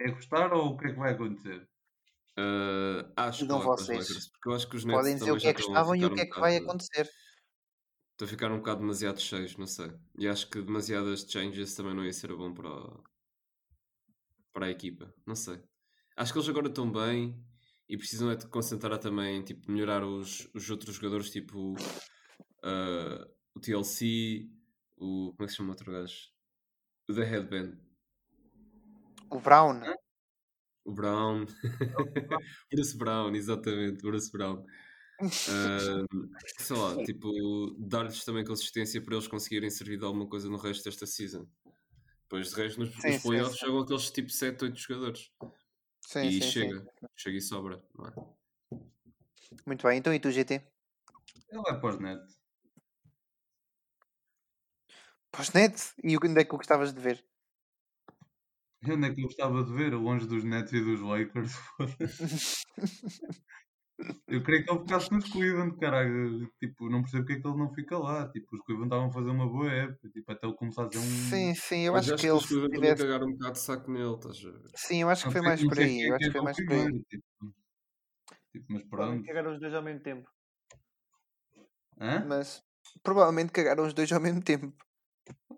é 0.00 0.10
gostar 0.10 0.52
ou 0.52 0.72
o 0.72 0.76
que 0.78 0.86
é 0.86 0.92
que 0.92 0.98
vai 0.98 1.12
acontecer? 1.12 1.68
Uh, 2.38 3.12
acho 3.16 3.40
que 3.40 3.46
para 3.46 3.58
os 3.58 3.64
vocês. 3.64 3.98
Lakers, 4.08 4.28
porque 4.30 4.48
eu 4.48 4.52
acho 4.54 4.68
que 4.68 4.76
os 4.76 4.84
Nets 4.84 4.98
Podem 5.00 5.14
dizer 5.16 5.32
o 5.32 5.36
que 5.38 5.46
é 5.48 5.54
que 5.54 5.60
estão 5.60 5.74
a 5.74 5.78
gostavam 5.80 5.96
e 5.96 6.04
o 6.06 6.14
que 6.14 6.20
é 6.20 6.26
que 6.26 6.40
vai 6.40 6.52
bocado- 6.52 6.64
acontecer. 6.70 7.10
Estou 8.12 8.26
a 8.26 8.28
ficar 8.28 8.50
um 8.52 8.58
bocado 8.58 8.80
demasiado 8.80 9.20
cheios, 9.20 9.56
não 9.56 9.66
sei. 9.66 9.92
E 10.18 10.26
acho 10.28 10.48
que 10.48 10.62
demasiadas 10.62 11.22
changes 11.28 11.74
também 11.74 11.94
não 11.94 12.04
ia 12.04 12.12
ser 12.12 12.34
bom 12.34 12.52
para, 12.54 12.68
a- 12.70 13.00
para 14.52 14.66
a 14.66 14.70
equipa. 14.70 15.12
Não 15.26 15.34
sei. 15.34 15.60
Acho 16.16 16.32
que 16.32 16.38
eles 16.38 16.48
agora 16.48 16.68
estão 16.68 16.90
bem 16.90 17.42
e 17.88 17.96
precisam 17.98 18.30
é 18.30 18.36
de 18.36 18.46
concentrar 18.46 18.98
também 18.98 19.42
tipo, 19.42 19.70
melhorar 19.70 20.04
os, 20.04 20.48
os 20.54 20.70
outros 20.70 20.94
jogadores, 20.94 21.30
tipo 21.30 21.74
ah, 22.62 23.28
o 23.54 23.60
TLC, 23.60 24.48
o. 24.96 25.32
Como 25.32 25.42
é 25.42 25.44
que 25.46 25.50
se 25.50 25.56
chama 25.56 25.68
o 25.70 25.72
outro 25.72 25.90
gajo? 25.92 26.28
O 27.08 27.14
The 27.14 27.24
Headband. 27.24 27.76
O 29.30 29.40
Brown, 29.40 29.80
O 30.84 30.92
Brown. 30.92 31.46
Bruce 32.70 32.96
Brown, 32.96 33.34
exatamente, 33.34 34.02
Bruce 34.02 34.30
Brown. 34.30 34.64
Ahm, 35.20 36.06
sei 36.58 36.76
lá, 36.76 37.04
tipo, 37.04 37.76
dar-lhes 37.78 38.24
também 38.24 38.44
consistência 38.44 39.00
para 39.00 39.14
eles 39.14 39.28
conseguirem 39.28 39.70
servir 39.70 39.98
de 39.98 40.04
alguma 40.04 40.28
coisa 40.28 40.48
no 40.48 40.56
resto 40.56 40.84
desta 40.84 41.06
season. 41.06 41.46
Depois 42.22 42.50
de 42.50 42.56
resto, 42.56 42.80
nos, 42.80 42.94
Sim, 42.94 43.12
nos 43.12 43.22
playoffs 43.22 43.58
sim. 43.58 43.66
jogam 43.66 43.82
aqueles 43.82 44.10
tipo 44.10 44.30
7, 44.30 44.64
8 44.64 44.78
jogadores. 44.78 45.30
Sim, 46.00 46.26
e 46.26 46.32
sim, 46.32 46.40
sim. 46.40 46.50
chega, 46.50 46.86
chega 47.14 47.38
e 47.38 47.42
sobra, 47.42 47.82
não 47.96 48.06
é? 48.06 48.12
Muito 49.66 49.86
bem. 49.86 49.98
Então 49.98 50.12
e 50.12 50.18
tu, 50.18 50.30
GT? 50.30 50.54
Ele 51.50 51.62
é 51.68 51.74
para 51.74 51.88
os 51.90 52.00
Nets. 52.00 52.42
Pós-net? 55.30 55.94
E 56.04 56.16
onde 56.16 56.40
é 56.40 56.44
que 56.44 56.54
o 56.54 56.58
gostavas 56.58 56.92
de 56.92 57.00
ver? 57.00 57.24
E 58.84 58.92
onde 58.92 59.06
é 59.08 59.14
que 59.14 59.20
eu 59.22 59.26
gostava 59.26 59.64
de 59.64 59.72
ver? 59.72 59.92
Longe 59.94 60.26
dos 60.26 60.44
Nets 60.44 60.72
e 60.72 60.80
dos 60.80 61.00
Lakers. 61.00 61.52
foda-se. 61.76 62.62
eu 64.28 64.42
queria 64.42 64.64
que 64.64 64.70
ele 64.70 64.80
ficasse 64.80 65.12
nos 65.12 65.24
Cleveland, 65.26 65.76
caralho. 65.78 66.50
Tipo, 66.58 66.88
não 66.88 67.02
percebo 67.02 67.24
porque 67.24 67.38
é 67.38 67.40
que 67.42 67.48
ele 67.48 67.58
não 67.58 67.74
fica 67.74 67.98
lá. 67.98 68.28
Tipo, 68.30 68.56
os 68.56 68.62
Cleveland 68.62 68.88
estavam 68.88 69.08
a 69.08 69.12
fazer 69.12 69.30
uma 69.30 69.48
boa 69.48 69.70
época. 69.70 70.08
Tipo, 70.10 70.32
até 70.32 70.46
ele 70.46 70.56
começar 70.56 70.84
a 70.86 70.90
ser 70.90 70.98
um. 70.98 71.50
Sim, 71.50 71.54
sim, 71.54 71.80
eu 71.86 71.94
Mas 71.94 72.08
acho 72.10 72.14
que 72.14 72.26
ele 72.26 72.38
os 72.38 72.46
se 72.46 72.46
Cleveland 72.46 72.74
também 72.74 72.94
tivesse. 72.94 72.96
cagaram 72.96 73.26
um 73.28 73.32
bocado 73.32 73.52
de 73.54 73.58
saco 73.60 73.90
nele, 73.90 74.14
estás 74.14 74.38
a 74.44 74.50
ver? 74.50 74.72
Sim, 74.76 75.00
eu 75.02 75.08
acho 75.10 75.24
que 75.26 75.32
foi 75.32 75.40
mais 75.42 75.64
por 75.64 75.78
aí. 75.78 76.08
Eu 76.08 76.14
é 76.16 76.16
acho 76.16 76.28
que 76.28 76.30
que 76.30 76.36
foi 76.36 76.40
é 76.40 76.42
mais 76.42 76.60
por 76.60 76.72
aí. 76.74 76.92
Tipo, 77.10 77.24
tipo, 78.52 78.72
mas 78.72 78.84
pronto. 78.84 79.26
cagaram 79.26 79.52
os 79.52 79.60
dois 79.60 79.74
ao 79.74 79.82
mesmo 79.86 80.00
tempo. 80.08 80.28
Hã? 82.00 82.14
Mas 82.28 82.48
provavelmente 83.06 83.52
cagaram 83.56 83.84
os 83.86 83.94
dois 83.94 84.10
ao 84.12 84.20
mesmo 84.26 84.42
tempo. 84.50 84.68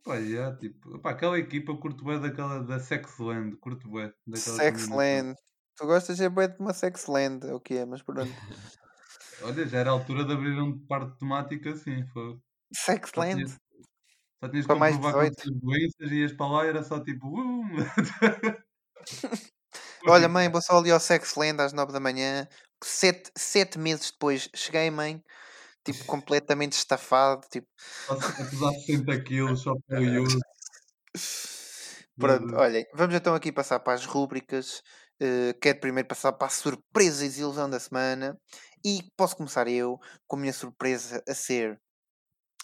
Opa, 0.06 0.16
yeah, 0.16 0.54
tipo, 0.58 0.96
opa, 0.96 1.10
aquela 1.10 1.38
equipa 1.38 1.72
eu 1.72 1.78
curto 1.78 2.04
bem 2.04 2.20
daquela 2.20 2.62
da 2.62 2.78
Sexland, 2.78 3.56
curto 3.56 3.90
bem. 3.90 4.12
Sexland. 4.34 5.34
Tu 5.76 5.86
gostas 5.86 6.20
é 6.20 6.28
bué 6.28 6.46
de 6.48 6.60
uma 6.60 6.74
Sexland, 6.74 7.46
é 7.46 7.54
o 7.54 7.60
que 7.60 7.74
é, 7.78 7.86
mas 7.86 8.02
pronto. 8.02 8.20
Olha, 9.42 9.66
já 9.66 9.78
era 9.78 9.90
a 9.90 9.92
altura 9.94 10.24
de 10.24 10.32
abrir 10.32 10.60
um 10.60 10.78
parte 10.86 11.18
temático 11.18 11.68
assim, 11.70 12.06
foi. 12.08 12.38
Só 13.14 13.22
Sexland? 13.22 13.36
tinhas, 13.36 13.58
só 14.40 14.48
tinhas 14.50 14.66
que 14.68 14.68
Para 14.68 14.76
mais 14.76 14.96
comprovar 14.96 15.30
18. 15.30 15.34
quantas 15.34 15.60
doenças 15.60 16.12
e 16.12 16.16
ias 16.20 16.32
para 16.34 16.46
lá 16.48 16.64
e 16.66 16.68
era 16.68 16.82
só 16.82 17.00
tipo. 17.02 17.32
Olha, 20.06 20.28
mãe, 20.28 20.48
vou 20.50 20.62
só 20.62 20.78
ali 20.78 20.90
ao 20.90 21.00
Sexland 21.00 21.60
às 21.62 21.72
9 21.72 21.92
da 21.92 22.00
manhã. 22.00 22.48
Sete, 22.82 23.30
sete 23.36 23.78
meses 23.78 24.10
depois 24.10 24.48
cheguei, 24.54 24.90
mãe, 24.90 25.22
tipo, 25.84 26.04
completamente 26.06 26.72
estafado. 26.72 27.46
Tipo, 27.50 27.68
a 28.08 28.16
pesar 28.16 28.72
60 28.72 29.22
quilos 29.22 29.62
só 29.62 29.74
pelo 29.88 30.22
uso. 30.24 30.38
pronto, 32.18 32.46
Deus. 32.46 32.60
olhem, 32.60 32.84
vamos 32.94 33.14
então 33.14 33.34
aqui 33.34 33.52
passar 33.52 33.80
para 33.80 33.94
as 33.94 34.04
rúbricas. 34.04 34.82
Eh, 35.20 35.54
quero 35.60 35.80
primeiro 35.80 36.08
passar 36.08 36.32
para 36.32 36.48
a 36.48 36.50
surpresa 36.50 37.24
e 37.24 37.28
desilusão 37.28 37.68
da 37.70 37.78
semana. 37.80 38.38
E 38.84 39.02
posso 39.16 39.36
começar 39.36 39.68
eu 39.68 39.98
com 40.26 40.36
a 40.36 40.40
minha 40.40 40.52
surpresa 40.52 41.22
a 41.28 41.34
ser. 41.34 41.80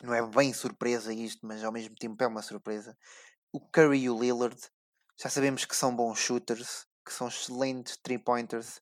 Não 0.03 0.14
é 0.14 0.27
bem 0.27 0.53
surpresa 0.53 1.12
isto, 1.12 1.47
mas 1.47 1.64
ao 1.64 1.73
mesmo 1.73 1.95
tempo 1.97 2.23
é 2.23 2.27
uma 2.27 2.43
surpresa. 2.43 2.97
O 3.53 3.61
Curry 3.71 4.03
e 4.05 4.11
o 4.11 4.18
Lillard. 4.21 4.59
Já 5.21 5.31
sabemos 5.31 5.64
que 5.64 5.77
são 5.77 5.95
bons 5.95 6.18
shooters, 6.18 6.87
que 7.07 7.12
são 7.12 7.29
excelentes 7.29 7.99
three-pointers. 8.03 8.81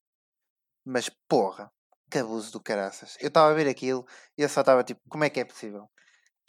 Mas 0.84 1.11
porra, 1.28 1.70
que 2.11 2.18
abuso 2.18 2.52
do 2.52 2.61
caraças. 2.61 3.16
Eu 3.20 3.28
estava 3.28 3.50
a 3.50 3.54
ver 3.54 3.68
aquilo 3.68 4.06
e 4.36 4.42
eu 4.42 4.48
só 4.48 4.61
estava 4.61 4.82
tipo, 4.84 5.00
como 5.09 5.24
é 5.24 5.30
que 5.30 5.40
é 5.40 5.44
possível? 5.44 5.88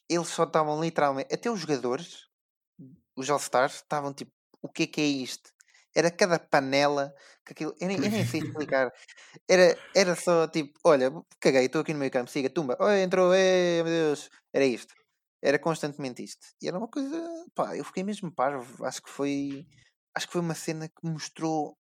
Eles 0.08 0.28
só 0.30 0.44
estavam 0.44 0.82
literalmente. 0.82 1.34
Até 1.34 1.52
os 1.52 1.60
jogadores, 1.60 2.28
os 3.16 3.30
All-Stars, 3.30 3.76
estavam 3.76 4.14
tipo, 4.14 4.32
o 4.62 4.70
que 4.70 4.84
é 4.84 4.88
que 4.88 5.02
é 5.02 5.06
isto? 5.06 5.52
Era 5.96 6.12
cada 6.12 6.40
panela 6.40 7.14
que 7.46 7.54
aquilo. 7.54 7.76
Eu 7.80 7.88
nem, 7.88 7.98
eu 7.98 8.12
nem 8.12 8.26
sei 8.26 8.42
explicar. 8.42 8.92
Era, 9.48 9.78
era 9.96 10.16
só 10.16 10.48
tipo, 10.48 10.80
olha, 10.84 11.12
caguei, 11.40 11.66
estou 11.66 11.82
aqui 11.82 11.94
no 11.94 12.00
meio 12.00 12.12
campo, 12.12 12.30
siga, 12.30 12.50
tumba, 12.50 12.78
oi, 12.80 13.02
entrou, 13.02 13.34
ei, 13.34 13.84
meu 13.84 13.92
Deus. 13.92 14.30
Era 14.54 14.66
isto. 14.66 14.94
Era 15.42 15.58
constantemente 15.60 16.24
isto. 16.24 16.46
E 16.62 16.68
era 16.68 16.78
uma 16.78 16.88
coisa, 16.88 17.18
pá, 17.56 17.76
eu 17.76 17.84
fiquei 17.84 18.04
mesmo 18.04 18.32
parvo. 18.34 18.86
Acho 18.86 19.02
que 19.02 19.10
foi. 19.10 19.68
Acho 20.16 20.28
que 20.28 20.34
foi 20.34 20.42
uma 20.42 20.56
cena 20.56 20.88
que 20.90 21.08
mostrou. 21.10 21.78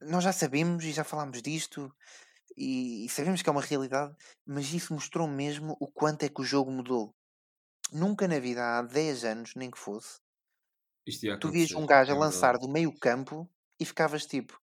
Nós 0.00 0.24
já 0.24 0.32
sabemos 0.32 0.84
e 0.84 0.92
já 0.92 1.04
falámos 1.04 1.42
disto 1.42 1.92
e, 2.56 3.04
e 3.06 3.08
sabemos 3.08 3.42
que 3.42 3.48
é 3.48 3.52
uma 3.52 3.60
realidade, 3.62 4.14
mas 4.46 4.72
isso 4.72 4.94
mostrou 4.94 5.26
mesmo 5.28 5.76
o 5.80 5.86
quanto 5.86 6.24
é 6.24 6.28
que 6.28 6.40
o 6.40 6.44
jogo 6.44 6.70
mudou. 6.70 7.14
Nunca 7.92 8.28
na 8.28 8.38
vida, 8.38 8.78
há 8.78 8.82
10 8.82 9.24
anos, 9.24 9.54
nem 9.56 9.70
que 9.70 9.78
fosse, 9.78 10.18
tu 11.40 11.50
vias 11.50 11.72
um 11.72 11.86
gajo 11.86 12.12
a 12.12 12.16
é 12.16 12.18
lançar 12.18 12.52
verdade. 12.52 12.66
do 12.66 12.72
meio 12.72 12.92
campo 12.98 13.48
e 13.78 13.84
ficavas 13.84 14.26
tipo, 14.26 14.60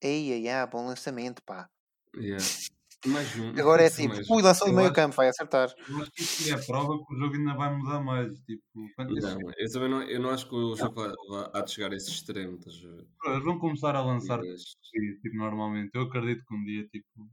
ei, 0.00 0.32
ei, 0.32 0.48
ah, 0.48 0.66
bom 0.66 0.86
lançamento, 0.86 1.42
pá. 1.42 1.68
Yeah. 2.16 2.44
Mais 3.06 3.34
um. 3.36 3.50
Agora 3.60 3.82
é 3.82 3.90
Só 3.90 3.96
tipo, 4.02 4.34
ui, 4.34 4.42
lançou 4.42 4.68
Eu 4.68 4.72
meio 4.72 4.90
acho, 4.90 4.92
campo, 4.92 5.16
vai 5.16 5.28
acertar. 5.28 5.68
eu 5.88 6.02
acho 6.02 6.10
que 6.12 6.22
isso 6.22 6.50
é 6.50 6.52
a 6.54 6.64
prova 6.64 6.98
que 6.98 7.14
o 7.14 7.18
jogo 7.18 7.36
ainda 7.36 7.54
vai 7.56 7.74
mudar 7.76 8.00
mais. 8.00 8.38
Tipo, 8.40 8.62
Não, 8.98 9.38
eu 9.58 9.70
também 9.72 9.88
não, 9.90 10.02
eu 10.02 10.20
não 10.20 10.30
acho 10.30 10.48
que 10.48 10.54
o 10.54 10.76
jogo 10.76 10.94
vai, 10.94 11.12
há 11.54 11.60
de 11.62 11.70
chegar 11.72 11.92
a 11.92 11.96
esse 11.96 12.10
extremo, 12.10 12.56
estás 12.58 12.76
a 12.84 12.88
ver? 12.96 13.06
eles 13.26 13.44
vão 13.44 13.58
começar 13.58 13.94
a 13.94 14.04
lançar 14.04 14.40
tipo, 14.40 15.36
normalmente. 15.36 15.90
Eu 15.94 16.02
acredito 16.02 16.44
que 16.46 16.54
um 16.54 16.64
dia, 16.64 16.86
tipo. 16.88 17.28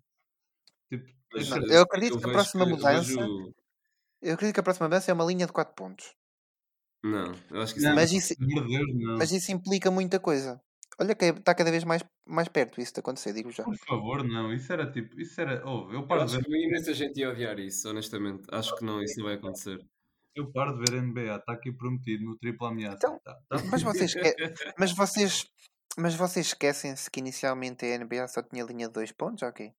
tipo 0.90 1.06
Não, 1.50 1.58
eu 1.70 1.70
eu, 1.70 1.82
acredito 1.84 2.18
eu 2.18 2.20
que 2.20 2.26
a 2.26 2.30
próxima 2.30 2.66
que 2.66 2.72
eu 2.72 2.78
mudança, 2.78 3.20
vejo. 3.20 3.54
eu 4.22 4.34
acredito 4.34 4.56
que 4.56 4.60
a 4.60 4.64
próxima 4.64 4.88
mudança 4.88 5.10
é 5.12 5.14
uma 5.14 5.24
linha 5.26 5.48
de 5.48 5.54
4 5.54 5.74
pontos. 5.76 6.14
Não, 7.04 7.34
eu 7.52 7.62
acho 7.62 7.74
que 7.74 7.80
isso 7.80 7.88
Não, 7.88 7.96
não 7.96 7.96
Mas 7.96 8.12
isso, 8.12 8.34
Deus, 8.68 8.88
não. 8.96 9.18
mas 9.18 9.32
isso 9.32 9.52
implica 9.52 9.92
muita 9.92 10.20
coisa. 10.20 10.62
Olha 11.00 11.14
que 11.16 11.26
está 11.26 11.54
cada 11.54 11.72
vez 11.72 11.84
mais, 11.84 12.04
mais 12.26 12.48
perto 12.48 12.80
isso 12.82 12.94
de 12.94 13.00
acontecer, 13.02 13.34
digo 13.34 13.52
já. 13.52 13.64
Por 13.64 13.76
favor, 13.78 14.24
não. 14.24 14.54
Isso 14.54 14.72
era 14.72 14.90
tipo. 14.92 15.20
Isso 15.20 15.40
era. 15.42 15.62
Oh, 15.68 15.92
eu 15.92 16.06
Eu 16.08 16.08
paro 16.08 16.26
de 16.26 16.38
acho 16.38 16.38
ver. 16.38 16.46
que 16.46 16.66
imensa 16.68 16.94
gente 16.94 17.20
ia 17.20 17.30
odiar 17.30 17.60
isso, 17.60 17.90
honestamente. 17.90 18.44
Acho 18.52 18.76
que 18.78 18.86
não, 18.86 19.02
isso 19.02 19.18
não 19.20 19.26
vai 19.26 19.36
acontecer. 19.36 19.80
Eu 20.36 20.52
paro 20.52 20.78
de 20.78 20.92
ver 20.92 21.02
NBA. 21.02 21.36
Está 21.36 21.54
aqui 21.54 21.72
prometido 21.72 22.24
no 22.26 22.38
triplo 22.38 22.68
ameaça. 22.68 22.98
Então, 22.98 23.20
Tá, 23.24 23.36
tá 23.50 23.64
mas 23.70 23.82
vocês, 23.84 24.14
mas 24.80 24.92
vocês, 24.94 25.46
mas 25.98 26.16
vocês 26.16 26.48
esquecem-se 26.48 27.10
que 27.10 27.20
inicialmente 27.20 27.86
a 27.86 27.98
NBA 27.98 28.28
só 28.28 28.42
tinha 28.42 28.64
linha 28.64 28.88
de 28.88 28.94
2 28.94 29.12
pontos, 29.14 29.44
ok? 29.44 29.74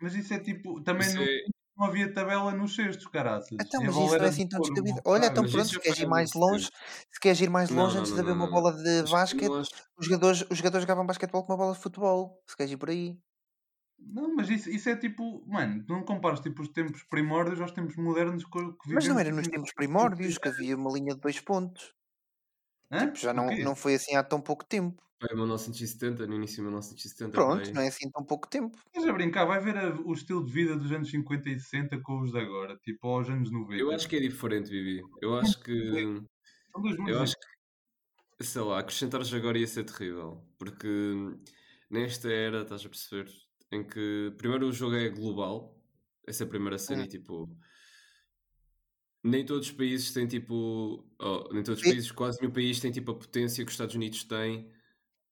Mas 0.00 0.14
isso 0.14 0.32
é 0.34 0.38
tipo. 0.40 0.82
Também 0.82 1.06
Isso 1.06 1.16
não, 1.16 1.22
é. 1.24 1.28
Não 1.76 1.86
havia 1.86 2.12
tabela 2.12 2.52
nos 2.52 2.74
cestos, 2.74 3.06
caraças. 3.06 3.50
Então, 3.52 3.82
mas 3.84 3.96
isso 3.96 4.18
não 4.18 4.24
é 4.24 4.28
assim 4.28 4.48
tão 4.48 4.60
descabido. 4.60 5.00
Olha, 5.04 5.26
então 5.26 5.44
pronto, 5.44 5.58
isso 5.58 5.74
se 5.74 5.80
queres 5.80 5.98
ir 5.98 6.06
mais 6.06 6.32
longe, 6.34 6.70
se 7.10 7.20
queres 7.20 7.40
ir 7.40 7.50
mais 7.50 7.70
longe 7.70 7.98
antes 7.98 8.12
de 8.12 8.20
haver 8.20 8.32
uma 8.32 8.50
bola 8.50 8.72
de 8.72 9.04
que 9.04 9.10
basquete, 9.10 9.50
os 9.98 10.06
jogadores, 10.06 10.44
os 10.50 10.58
jogadores 10.58 10.82
jogavam 10.82 11.06
basquetebol 11.06 11.44
com 11.44 11.52
uma 11.52 11.58
bola 11.58 11.74
de 11.74 11.80
futebol. 11.80 12.42
Se 12.46 12.56
queres 12.56 12.72
ir 12.72 12.76
por 12.76 12.90
aí. 12.90 13.18
Não, 13.98 14.34
mas 14.34 14.48
isso, 14.50 14.70
isso 14.70 14.88
é 14.88 14.96
tipo. 14.96 15.44
Mano, 15.46 15.84
tu 15.84 15.92
não 15.92 16.04
compares 16.04 16.40
tipo 16.40 16.62
os 16.62 16.68
tempos 16.68 17.02
primórdios 17.04 17.60
aos 17.60 17.72
tempos 17.72 17.96
modernos 17.96 18.44
que, 18.44 18.50
que 18.50 18.92
Mas 18.92 19.06
não 19.08 19.16
vivemos 19.16 19.18
era 19.18 19.24
tipo, 19.24 19.36
nos 19.36 19.46
no 19.46 19.52
tempos 19.52 19.72
primórdios 19.74 20.38
que 20.38 20.48
havia 20.48 20.76
uma 20.76 20.92
linha 20.92 21.14
de 21.14 21.20
2 21.20 21.40
pontos. 21.40 21.94
Hã? 22.90 23.06
Tipo, 23.06 23.18
já 23.18 23.32
não, 23.34 23.46
não 23.58 23.74
foi 23.76 23.94
assim 23.94 24.14
há 24.16 24.22
tão 24.22 24.40
pouco 24.40 24.64
tempo. 24.64 25.02
Foi 25.20 25.30
em 25.32 25.36
1970, 25.36 26.26
no 26.26 26.34
início 26.34 26.56
de 26.56 26.62
1970, 26.62 27.30
por 27.32 27.46
Pronto, 27.46 27.72
não 27.74 27.82
é 27.82 27.88
assim 27.88 28.10
tão 28.10 28.22
pouco 28.24 28.46
tempo. 28.48 28.76
Estás 28.86 29.06
a 29.08 29.12
brincar, 29.12 29.44
vai 29.46 29.60
ver 29.60 29.76
a- 29.78 29.94
o 30.04 30.12
estilo 30.12 30.44
de 30.44 30.52
vida 30.52 30.76
dos 30.76 30.92
anos 30.92 31.10
50 31.10 31.48
e 31.48 31.58
60 31.58 31.98
com 32.00 32.20
os 32.20 32.30
de 32.32 32.38
agora, 32.38 32.76
tipo 32.76 33.06
aos 33.08 33.28
anos 33.28 33.50
90. 33.50 33.82
Eu 33.82 33.90
acho 33.92 34.08
que 34.08 34.16
é 34.16 34.20
diferente, 34.20 34.70
Vivi. 34.70 35.02
Eu 35.22 35.36
acho 35.38 35.58
que. 35.62 35.72
São 36.72 36.82
dois 36.82 36.96
Eu 37.08 37.20
acho 37.22 37.34
que. 38.38 38.44
Sei 38.44 38.62
lá, 38.62 38.78
acrescentares 38.80 39.32
agora 39.32 39.58
ia 39.58 39.66
ser 39.66 39.84
terrível. 39.84 40.44
Porque 40.58 40.86
nesta 41.90 42.30
era, 42.30 42.62
estás 42.62 42.84
a 42.84 42.88
perceber, 42.88 43.30
em 43.72 43.82
que 43.84 44.32
primeiro 44.36 44.66
o 44.68 44.72
jogo 44.72 44.96
é 44.96 45.08
global. 45.08 45.82
Essa 46.26 46.44
é 46.44 46.46
a 46.46 46.50
primeira 46.50 46.78
cena 46.78 47.02
Hum. 47.02 47.04
e 47.04 47.08
tipo. 47.08 47.56
Nem 49.26 49.44
todos 49.44 49.68
os 49.68 49.72
países 49.72 50.12
têm 50.12 50.26
tipo. 50.26 51.04
oh, 51.20 51.48
nem 51.52 51.62
todos 51.62 51.82
os 51.82 51.88
países, 51.88 52.12
quase 52.12 52.40
nenhum 52.40 52.52
país 52.52 52.78
tem 52.78 52.92
tipo 52.92 53.10
a 53.10 53.14
potência 53.14 53.64
que 53.64 53.68
os 53.68 53.74
Estados 53.74 53.94
Unidos 53.94 54.24
têm 54.24 54.70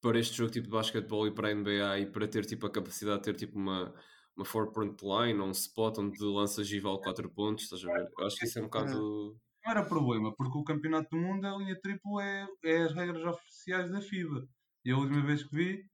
para 0.02 0.18
este 0.18 0.36
jogo 0.36 0.50
tipo 0.50 0.66
de 0.66 0.72
basquetebol 0.72 1.26
e 1.26 1.30
para 1.30 1.48
a 1.48 1.54
NBA 1.54 1.98
e 2.00 2.06
para 2.06 2.28
ter 2.28 2.44
tipo 2.44 2.66
a 2.66 2.70
capacidade 2.70 3.18
de 3.18 3.24
ter 3.24 3.36
tipo 3.36 3.56
uma, 3.56 3.94
uma 4.36 4.44
four 4.44 4.72
point 4.72 4.96
line 5.02 5.40
ou 5.40 5.48
um 5.48 5.52
spot 5.52 5.98
onde 5.98 6.22
lanças 6.22 6.70
e 6.70 6.78
vale 6.78 6.98
4 6.98 7.30
pontos, 7.30 7.64
estás 7.64 7.84
a 7.84 7.92
ver? 7.92 8.10
Eu 8.18 8.26
acho 8.26 8.36
que 8.36 8.44
isso 8.44 8.58
é 8.58 8.62
um 8.62 8.66
bocado. 8.66 9.38
Não 9.64 9.72
era 9.72 9.82
problema, 9.82 10.34
porque 10.36 10.58
o 10.58 10.64
campeonato 10.64 11.08
do 11.10 11.16
mundo, 11.16 11.46
a 11.46 11.56
linha 11.56 11.80
triplo 11.80 12.20
é, 12.20 12.46
é 12.64 12.82
as 12.82 12.94
regras 12.94 13.24
oficiais 13.24 13.90
da 13.90 14.02
FIBA. 14.02 14.46
E 14.84 14.90
a 14.90 14.96
última 14.98 15.24
vez 15.24 15.42
que 15.42 15.56
vi, 15.56 15.86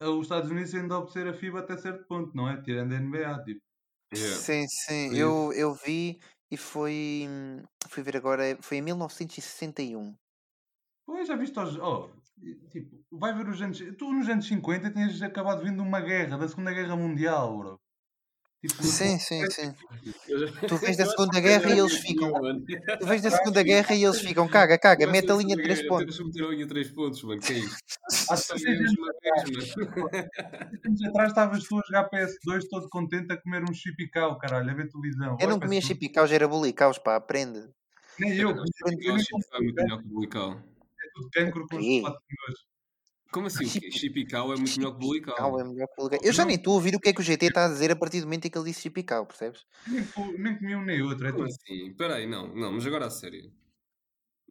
os 0.00 0.22
Estados 0.22 0.50
Unidos 0.50 0.72
ainda 0.74 0.96
obedecer 0.96 1.26
a 1.26 1.32
FIBA 1.32 1.58
até 1.58 1.76
certo 1.76 2.06
ponto, 2.06 2.36
não 2.36 2.48
é? 2.48 2.62
Tirando 2.62 2.92
a 2.92 3.00
NBA, 3.00 3.42
tipo. 3.42 3.60
Yeah. 4.14 4.36
Sim, 4.36 4.66
sim. 4.68 5.08
Por 5.08 5.16
Eu, 5.16 5.52
eu 5.52 5.74
vi 5.74 6.20
e 6.50 6.56
foi. 6.56 7.28
Fui 7.88 8.02
ver 8.02 8.16
agora. 8.16 8.56
Foi 8.60 8.78
em 8.78 8.82
1961. 8.82 10.14
Pois, 11.06 11.26
já 11.26 11.36
viste 11.36 11.58
aos. 11.58 11.76
Oh, 11.76 12.10
tipo, 12.70 13.04
vai 13.10 13.34
ver 13.34 13.48
os 13.48 13.60
anos. 13.60 13.78
Tu 13.96 14.12
nos 14.12 14.28
anos 14.28 14.46
50 14.46 14.90
tinhas 14.90 15.22
acabado 15.22 15.62
vindo 15.62 15.82
uma 15.82 16.00
guerra, 16.00 16.36
da 16.38 16.48
Segunda 16.48 16.72
Guerra 16.72 16.96
Mundial, 16.96 17.58
bro. 17.58 17.80
Tipo, 18.60 18.82
Sim, 18.82 19.18
sim, 19.20 19.48
sim. 19.50 19.72
Eu 20.28 20.38
já- 20.48 20.52
Tu 20.66 20.76
vens 20.78 20.96
da 20.96 21.04
acho 21.04 21.12
Segunda 21.12 21.34
que 21.34 21.40
Guerra 21.42 21.70
e 21.70 21.78
eles 21.78 21.92
muito 21.92 22.02
ficam. 22.02 22.32
Tu 22.98 23.06
vens 23.06 23.22
da 23.22 23.30
Segunda 23.30 23.62
Guerra 23.62 23.94
e 23.94 24.02
eles 24.04 24.20
ficam, 24.20 24.48
caga, 24.48 24.76
caga, 24.76 25.04
acho 25.04 25.12
mete 25.12 25.26
que 25.26 25.30
a 25.32 25.36
linha 25.36 25.56
de 25.56 25.62
Segunda 25.62 25.64
3 25.64 25.78
Guerra 25.78 25.88
pontos. 25.88 26.16
Temos 26.16 26.32
que 26.34 26.40
meter 26.40 26.44
a 26.44 26.50
linha 26.54 26.64
de 26.64 26.68
3 26.68 26.90
pontos, 26.90 27.22
mano. 27.22 27.40
Que 27.40 27.52
é 27.52 27.56
seis 28.36 28.62
ganhamos 28.64 28.88
anos 28.88 28.98
uma 28.98 29.10
atrás- 29.10 29.44
vez, 29.48 29.76
mano. 29.76 30.08
seis 30.70 30.84
anos 30.86 31.02
atrás 31.04 31.28
estavas 31.28 31.64
tu 31.64 31.78
a 31.78 31.82
jogar 31.86 32.10
PS2 32.10 32.68
todo 32.68 32.88
contente 32.88 33.32
a 33.32 33.36
comer 33.36 33.62
um 33.62 33.72
chipicau, 33.72 34.36
caralho, 34.38 34.68
a 34.70 34.74
ver 34.74 34.88
televisão. 34.88 35.36
Eu 35.40 35.48
não 35.48 35.60
comia 35.60 35.78
parece- 35.80 35.86
chipicaus, 35.86 36.32
era 36.32 36.48
bulicaus, 36.48 36.98
pá, 36.98 37.14
aprende. 37.14 37.68
Nem 38.18 38.34
eu, 38.36 38.52
Não, 38.56 38.64
eu 39.00 39.14
acho 39.14 39.24
que 39.26 39.42
foi 39.48 39.60
muito 39.60 39.74
melhor 39.80 40.02
que 40.02 40.08
Bulical. 40.08 40.52
é 40.54 41.08
tudo 41.14 41.30
cancro 41.32 41.66
com 41.68 41.78
quê? 41.78 42.02
Como 43.32 43.46
assim? 43.46 43.66
Chipical 43.90 44.52
é 44.52 44.56
muito 44.56 44.76
melhor 44.78 44.92
que 44.92 44.98
Bulical. 44.98 45.60
é 45.60 45.64
melhor 45.64 45.86
que 45.88 45.96
bulical. 45.96 46.20
Eu 46.22 46.32
já 46.32 46.42
Não. 46.42 46.48
nem 46.48 46.56
estou 46.56 46.72
a 46.72 46.76
ouvir 46.76 46.94
o 46.96 47.00
que 47.00 47.10
é 47.10 47.12
que 47.12 47.20
o 47.20 47.24
GT 47.24 47.46
está 47.46 47.66
a 47.66 47.68
dizer 47.68 47.90
a 47.90 47.96
partir 47.96 48.20
do 48.20 48.26
momento 48.26 48.46
em 48.46 48.50
que 48.50 48.56
ele 48.58 48.64
disse 48.70 48.82
chipical, 48.82 49.26
percebes? 49.26 49.64
Nem, 49.86 50.56
comi 50.58 50.74
um 50.76 50.84
nem 50.84 51.02
outro, 51.02 51.26
é 51.28 51.32
Como 51.32 51.44
tudo. 51.44 51.48
assim? 51.48 51.90
Espera 51.90 52.16
aí, 52.16 52.26
não, 52.26 52.54
não, 52.54 52.72
mas 52.72 52.86
agora 52.86 53.06
a 53.06 53.10
sério. 53.10 53.52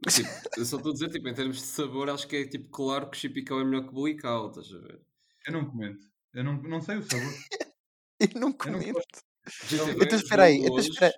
Tipo, 0.08 0.30
eu 0.58 0.66
só 0.66 0.78
estou 0.78 0.92
a 0.92 0.94
dizer, 0.94 1.10
tipo, 1.10 1.28
em 1.28 1.34
termos 1.34 1.58
de 1.58 1.64
sabor, 1.64 2.10
acho 2.10 2.28
que 2.28 2.36
é 2.36 2.46
tipo 2.48 2.70
claro 2.70 3.10
que 3.10 3.18
Chipical 3.18 3.62
é 3.62 3.66
melhor 3.66 3.82
que 3.84 3.90
o 3.90 3.94
Bulical, 3.94 4.50
estás 4.50 4.72
a 4.74 4.80
ver? 4.80 5.02
Eu 5.48 5.54
não 5.54 5.66
comento. 5.66 6.06
Eu 6.34 6.44
não, 6.44 6.62
não 6.62 6.82
sei 6.82 6.98
o 6.98 7.04
sabor. 7.04 7.34
Eu 8.20 8.30
não 8.36 8.42
Eu 8.42 8.42
não 8.50 8.54
comento. 8.54 8.94
gosto. 8.94 9.24
GTV 9.70 10.04
Então 10.06 10.18
espera 10.20 10.44
aí, 10.46 10.56
então 10.58 10.78
espera. 10.80 11.14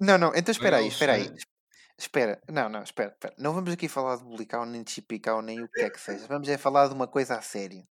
Não, 0.00 0.18
não, 0.18 0.32
então 0.34 0.52
espera 0.52 0.76
aí, 0.78 0.88
espera 0.88 1.12
aí. 1.14 1.30
Espera, 1.98 2.40
não, 2.50 2.68
não, 2.68 2.82
espera, 2.82 3.10
espera. 3.12 3.34
Não 3.38 3.52
vamos 3.52 3.72
aqui 3.72 3.88
falar 3.88 4.16
de 4.16 4.24
bulical, 4.24 4.66
nem 4.66 4.82
de 4.82 4.90
chipical, 4.90 5.40
nem 5.40 5.62
o 5.62 5.68
que 5.68 5.82
é 5.82 5.90
que 5.90 6.00
seja. 6.00 6.26
Vamos 6.26 6.48
é 6.48 6.58
falar 6.58 6.88
de 6.88 6.94
uma 6.94 7.06
coisa 7.06 7.36
a 7.36 7.42
sério. 7.42 7.86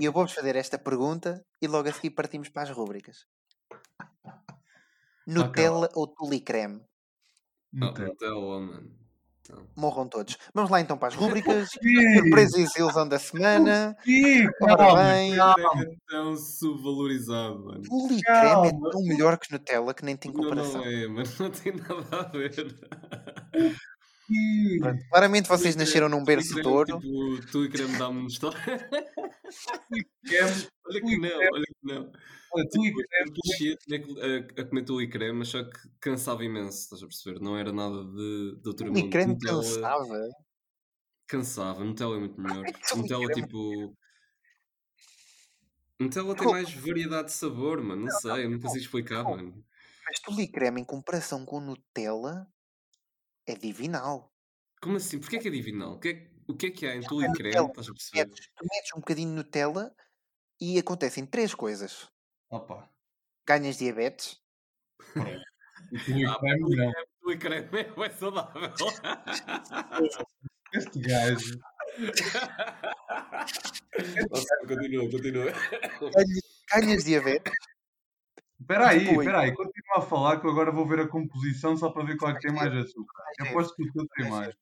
E 0.00 0.04
eu 0.04 0.12
vou-vos 0.12 0.32
fazer 0.32 0.56
esta 0.56 0.78
pergunta 0.78 1.44
e 1.60 1.66
logo 1.66 1.88
a 1.88 1.92
seguir 1.92 2.10
partimos 2.10 2.48
para 2.48 2.62
as 2.62 2.70
rúbricas. 2.70 3.26
Nutella 5.26 5.88
ou 5.94 6.06
tule 6.06 6.40
creme? 6.40 6.80
Ah, 7.80 7.86
Nutella. 7.86 8.08
Nutella, 8.08 8.60
mano. 8.60 9.07
Não. 9.48 9.66
Morram 9.74 10.06
todos. 10.06 10.36
Vamos 10.52 10.70
lá 10.70 10.80
então 10.80 10.98
para 10.98 11.08
as 11.08 11.14
rúbricas. 11.14 11.70
Ih, 11.82 12.18
Surpresa 12.18 12.58
e 12.60 12.64
desilusão 12.64 13.08
da 13.08 13.18
semana. 13.18 13.96
Ora 14.62 14.76
calma, 14.76 15.02
bem, 15.04 15.36
calma. 15.36 15.82
É 15.82 15.86
tão 16.08 16.36
subvalorizado, 16.36 17.64
mano. 17.64 17.82
tule 17.82 18.20
creme 18.22 18.68
é 18.68 18.90
tão 18.90 19.02
melhor 19.04 19.38
que 19.38 19.50
Nutella 19.52 19.94
que 19.94 20.04
nem 20.04 20.16
tem 20.16 20.30
Não, 20.32 20.42
comparação. 20.42 20.80
não 20.82 20.86
é, 20.90 21.06
mano. 21.06 21.28
Não 21.40 21.50
tem 21.50 21.72
nada 21.76 22.20
a 22.20 22.22
ver. 22.28 22.78
Claramente 25.10 25.48
vocês 25.48 25.74
Tu 25.74 25.78
e 25.78 25.78
nasceram 25.78 26.08
num 26.08 26.24
berço 26.24 26.52
tu 26.54 26.58
e 26.58 26.62
de 26.62 26.68
ouro. 26.68 27.00
Tipo, 27.00 27.46
tu 27.50 27.64
e 27.64 27.68
creme 27.70 27.96
dá-me 27.98 28.26
história. 28.26 28.58
creme, 30.24 30.68
Olha 30.86 31.00
Tu 31.00 31.06
que 31.06 31.14
e 31.14 31.18
não, 31.18 31.38
olha 31.52 31.64
que 31.66 31.82
não. 31.82 32.12
tu 32.70 32.84
e 32.84 32.92
creme, 32.92 34.52
a, 34.58 34.64
comer 34.64 34.84
tule 34.84 35.04
e 35.04 35.08
creme, 35.10 35.38
mas 35.38 35.48
só 35.48 35.64
que 35.64 35.78
cansava 36.00 36.44
imenso, 36.44 36.78
estás 36.78 37.02
a 37.02 37.06
perceber? 37.06 37.40
Não 37.40 37.56
era 37.56 37.72
nada 37.72 38.04
de, 38.04 38.58
de 38.60 38.68
outro 38.68 38.86
mundo. 38.86 39.08
creme 39.10 39.32
Nutella 39.34 39.62
cansava. 39.62 40.28
cansava, 41.26 41.84
Nutella 41.84 42.16
é 42.16 42.18
muito 42.20 42.40
melhor. 42.40 42.64
Nutella, 42.96 43.26
tipo. 43.32 43.96
Nutella 46.00 46.34
tem 46.36 46.48
mais 46.48 46.72
variedade 46.74 47.28
de 47.28 47.34
sabor, 47.34 47.82
mano. 47.82 48.02
Não 48.02 48.10
sei, 48.10 48.44
eu 48.44 48.50
não 48.50 48.60
consigo 48.60 48.84
explicar, 48.84 49.24
mano. 49.24 49.64
Mas 50.06 50.20
tule 50.20 50.48
creme 50.48 50.80
em 50.80 50.84
comparação 50.84 51.44
com 51.44 51.60
Nutella 51.60 52.46
é 53.52 53.56
divinal. 53.56 54.32
Como 54.80 54.96
assim? 54.96 55.18
Porquê 55.18 55.38
que 55.38 55.48
é 55.48 55.50
divinal? 55.50 55.94
O 55.94 55.98
que 55.98 56.08
é, 56.08 56.30
o 56.46 56.54
que, 56.56 56.66
é 56.66 56.70
que 56.70 56.86
há 56.86 56.94
em 56.96 57.00
tule 57.00 57.26
é 57.26 57.30
e 57.30 57.32
creme? 57.32 57.56
Nutella. 57.56 57.68
Estás 57.68 57.88
a 57.88 57.92
perceber? 57.92 58.26
Metes, 58.28 58.48
tu 58.54 58.64
metes 58.72 58.92
um 58.94 59.00
bocadinho 59.00 59.28
de 59.30 59.34
Nutella 59.34 59.94
e 60.60 60.78
acontecem 60.78 61.26
três 61.26 61.54
coisas. 61.54 62.08
Opa, 62.50 62.88
Ganhas 63.46 63.78
diabetes. 63.78 64.40
o 65.00 65.00
tu 66.04 66.10
e 66.10 66.24
Ah, 66.26 66.38
creme 66.38 66.92
tule 67.20 67.34
e 67.34 67.38
creme, 67.38 67.84
tule 67.84 68.06
é 68.06 68.10
saudável. 68.10 68.70
Este 70.74 70.98
gajo. 71.00 71.58
Continua, 74.68 75.10
continua. 75.10 75.52
Ganhas, 76.14 76.42
ganhas 76.70 77.04
diabetes. 77.04 77.52
Espera 78.60 78.88
aí, 78.88 79.04
espera 79.04 79.40
aí, 79.40 79.54
continua 79.54 79.98
a 79.98 80.02
falar 80.02 80.40
que 80.40 80.46
eu 80.46 80.50
agora 80.50 80.72
vou 80.72 80.86
ver 80.86 81.00
a 81.00 81.08
composição 81.08 81.76
só 81.76 81.90
para 81.90 82.04
ver 82.04 82.16
qual 82.16 82.32
é 82.32 82.34
que 82.34 82.40
tem 82.40 82.52
mais 82.52 82.74
açúcar. 82.74 83.22
Eu 83.38 83.46
aposto 83.46 83.74
que 83.76 83.84
o 83.84 83.92
teu 83.92 84.06
tem 84.16 84.28
mais. 84.28 84.54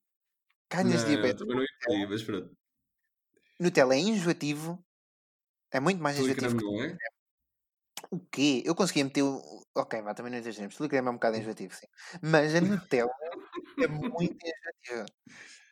Ganhas 0.70 1.02
Não, 1.02 1.08
diabetes. 1.08 1.40
também 1.40 1.66
não 1.88 1.94
é 1.94 2.06
mas 2.06 2.22
pronto. 2.22 2.56
Nutella 3.58 3.94
é 3.94 3.98
enjoativo. 3.98 4.84
É 5.72 5.80
muito 5.80 6.02
mais 6.02 6.18
enjoativo 6.18 6.56
creme 6.56 6.62
não 6.62 6.84
é? 6.84 6.96
o 8.10 8.20
quê? 8.30 8.62
Eu 8.64 8.74
conseguia 8.74 9.04
meter 9.04 9.22
o. 9.22 9.40
Ok, 9.74 10.00
vá, 10.02 10.14
também 10.14 10.32
não 10.32 10.38
exageremos. 10.38 10.76
Tule 10.76 10.88
creme 10.88 11.08
é 11.08 11.10
um 11.10 11.14
bocado 11.14 11.36
enjoativo, 11.36 11.74
sim. 11.74 11.86
Mas 12.22 12.54
a 12.54 12.60
Nutella 12.60 13.10
é 13.80 13.86
muito 13.86 14.22
enjoativa. 14.22 15.06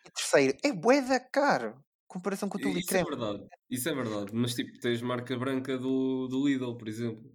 E 0.06 0.10
terceiro, 0.10 0.58
é 0.64 0.72
bué 0.72 1.00
da 1.02 1.20
caro. 1.20 1.82
Comparação 2.06 2.48
com 2.48 2.58
o 2.58 2.60
tule 2.60 2.80
Isso 2.80 2.96
é 2.96 3.02
creme. 3.02 3.10
verdade, 3.10 3.48
isso 3.70 3.88
é 3.88 3.94
verdade. 3.94 4.30
Mas 4.34 4.54
tipo, 4.54 4.78
tens 4.78 5.02
marca 5.02 5.36
branca 5.36 5.78
do, 5.78 6.28
do 6.28 6.46
Lidl, 6.46 6.76
por 6.76 6.88
exemplo. 6.88 7.32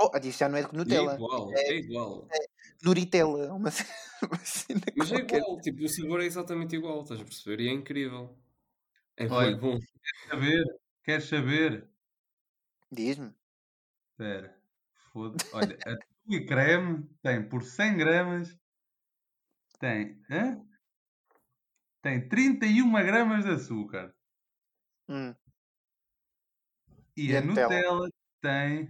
Oh, 0.00 0.10
isso 0.24 0.38
já 0.38 0.48
não 0.48 0.58
é 0.58 0.62
de 0.64 0.74
E 0.84 0.92
é 0.94 1.00
Nutella. 1.00 1.14
igual, 1.14 1.58
É 1.60 1.72
é 1.72 1.76
igual. 1.78 2.34
Nuritella. 2.82 3.52
Uma 3.54 3.70
cena, 3.70 3.90
uma 4.22 4.38
cena 4.44 4.86
Mas 4.94 5.12
é 5.12 5.16
qualquer. 5.18 5.42
igual, 5.42 5.60
tipo, 5.60 5.84
o 5.84 5.88
sabor 5.88 6.20
é 6.20 6.26
exatamente 6.26 6.76
igual, 6.76 7.02
estás 7.02 7.20
a 7.20 7.24
perceber? 7.24 7.60
E 7.62 7.68
é 7.68 7.72
incrível. 7.72 8.38
É 9.16 9.26
Olha. 9.28 9.56
bom. 9.56 9.78
Queres 9.78 10.28
saber? 10.30 10.64
Queres 11.04 11.24
saber? 11.26 11.90
Diz-me. 12.90 13.34
Espera. 14.12 14.56
Foda 15.12 15.38
Olha, 15.50 15.76
a 15.84 15.96
tu 15.96 16.06
e 16.28 16.46
creme 16.46 17.08
tem 17.22 17.48
por 17.48 17.62
100 17.64 17.96
gramas. 17.96 18.56
Tem. 19.80 20.22
Hã? 20.30 20.62
Tem 22.02 22.28
31 22.28 22.92
gramas 22.92 23.46
de 23.46 23.52
açúcar. 23.52 24.14
Hum. 25.08 25.36
E, 27.16 27.24
E 27.30 27.36
a 27.36 27.38
a 27.38 27.40
Nutella? 27.40 27.80
Nutella 27.80 28.08
tem. 28.40 28.88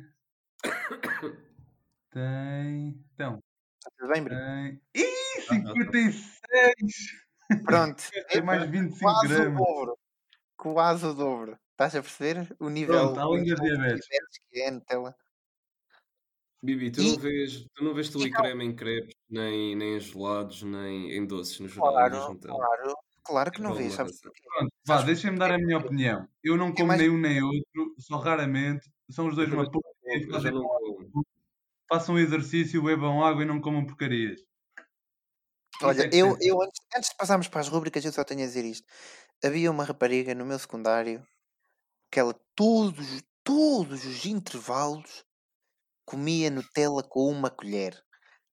Tem. 2.11 3.05
Então, 3.15 3.39
bem, 4.09 4.25
tem. 4.25 4.83
Ih, 4.95 5.07
Ah, 5.51 5.63
tá. 5.63 5.73
56! 5.75 7.65
Pronto. 7.65 8.03
Tem 8.29 8.43
mais 8.43 8.69
25 8.69 9.01
Quase 9.01 9.27
o 9.27 9.37
gramas. 9.37 9.59
dobro. 9.59 9.99
Quase 10.57 11.07
o 11.07 11.15
dobro. 11.15 11.59
Estás 11.73 11.95
a 11.97 12.03
perceber? 12.03 12.55
O 12.59 12.69
nível. 12.69 12.95
Pronto, 13.15 13.21
além 13.21 13.43
o 13.43 13.45
de 13.45 13.55
diabetes. 13.55 14.07
que 14.51 14.61
é 14.61 14.71
Nutella. 14.71 15.15
Bibi, 16.63 16.91
tu 16.91 17.01
E- 17.01 17.13
não 17.13 17.19
vês, 17.19 17.65
tu 17.75 17.85
não 17.85 17.95
vês 17.95 18.11
tule 18.11 18.29
Então- 18.29 18.43
creme 18.43 18.65
em 18.67 18.77
crepes, 18.77 19.15
nem, 19.31 19.75
nem 19.75 19.97
em 19.97 20.01
gelados, 20.01 20.63
nem 20.63 21.11
em 21.17 21.25
doces 21.27 21.59
no 21.61 21.69
geral, 21.69 21.93
Claro, 21.93 22.29
Nutella. 22.35 22.55
claro. 22.57 22.95
Claro 23.25 23.51
que 23.53 23.61
É 23.61 23.63
não 23.63 23.75
mas 23.75 23.95
Sabes? 23.95 24.21
Pronto, 24.21 24.73
vá, 24.87 25.03
deixem-me 25.03 25.39
dar 25.39 25.53
a 25.53 25.59
minha 25.59 25.79
opinião. 25.79 26.29
Eu 26.43 26.57
não 26.57 26.73
como 26.73 26.89
mais- 26.89 27.01
nem 27.01 27.11
um 27.11 27.19
nem 27.19 27.43
outro, 27.43 27.95
só 27.99 28.19
raramente. 28.19 28.91
São 29.11 29.29
os 29.29 29.37
dois 29.37 29.53
uma 29.53 29.71
porcaria. 29.71 30.53
Façam 31.89 32.19
exercício, 32.19 32.83
bebam 32.83 33.23
água 33.23 33.43
e 33.43 33.47
não 33.47 33.61
comam 33.61 33.85
porcarias. 33.85 34.41
Olha, 35.83 36.03
é 36.05 36.11
eu, 36.13 36.37
eu 36.41 36.63
antes, 36.63 36.81
antes 36.97 37.11
de 37.11 37.17
passarmos 37.17 37.49
para 37.49 37.61
as 37.61 37.69
rubricas, 37.69 38.05
eu 38.05 38.13
só 38.13 38.23
tenho 38.25 38.43
a 38.43 38.47
dizer 38.47 38.65
isto. 38.65 38.87
Havia 39.45 39.71
uma 39.71 39.85
rapariga 39.85 40.35
no 40.35 40.45
meu 40.47 40.59
secundário 40.59 41.27
que 42.13 42.21
ela 42.21 42.35
todos, 42.57 43.23
todos 43.45 44.05
os 44.05 44.27
intervalos 44.27 45.25
comia 46.07 46.51
Nutella 46.51 47.03
com 47.05 47.31
uma 47.31 47.51
colher. 47.51 48.03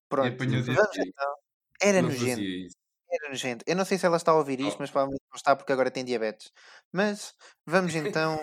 Pronto, 0.08 0.36
vamos 0.74 0.98
então. 0.98 1.34
Era 1.82 2.02
nojento. 2.02 2.52
Era 3.10 3.28
nojento. 3.30 3.64
Eu 3.66 3.76
não 3.76 3.84
sei 3.84 3.98
se 3.98 4.06
ela 4.06 4.16
está 4.16 4.32
a 4.32 4.36
ouvir 4.36 4.60
isto, 4.60 4.78
Oh. 4.78 4.80
mas 4.80 4.90
provavelmente 4.90 5.22
não 5.30 5.36
está 5.36 5.56
porque 5.56 5.72
agora 5.72 5.90
tem 5.90 6.04
diabetes. 6.04 6.52
Mas 6.92 7.34
vamos 7.66 7.94
então 7.94 8.40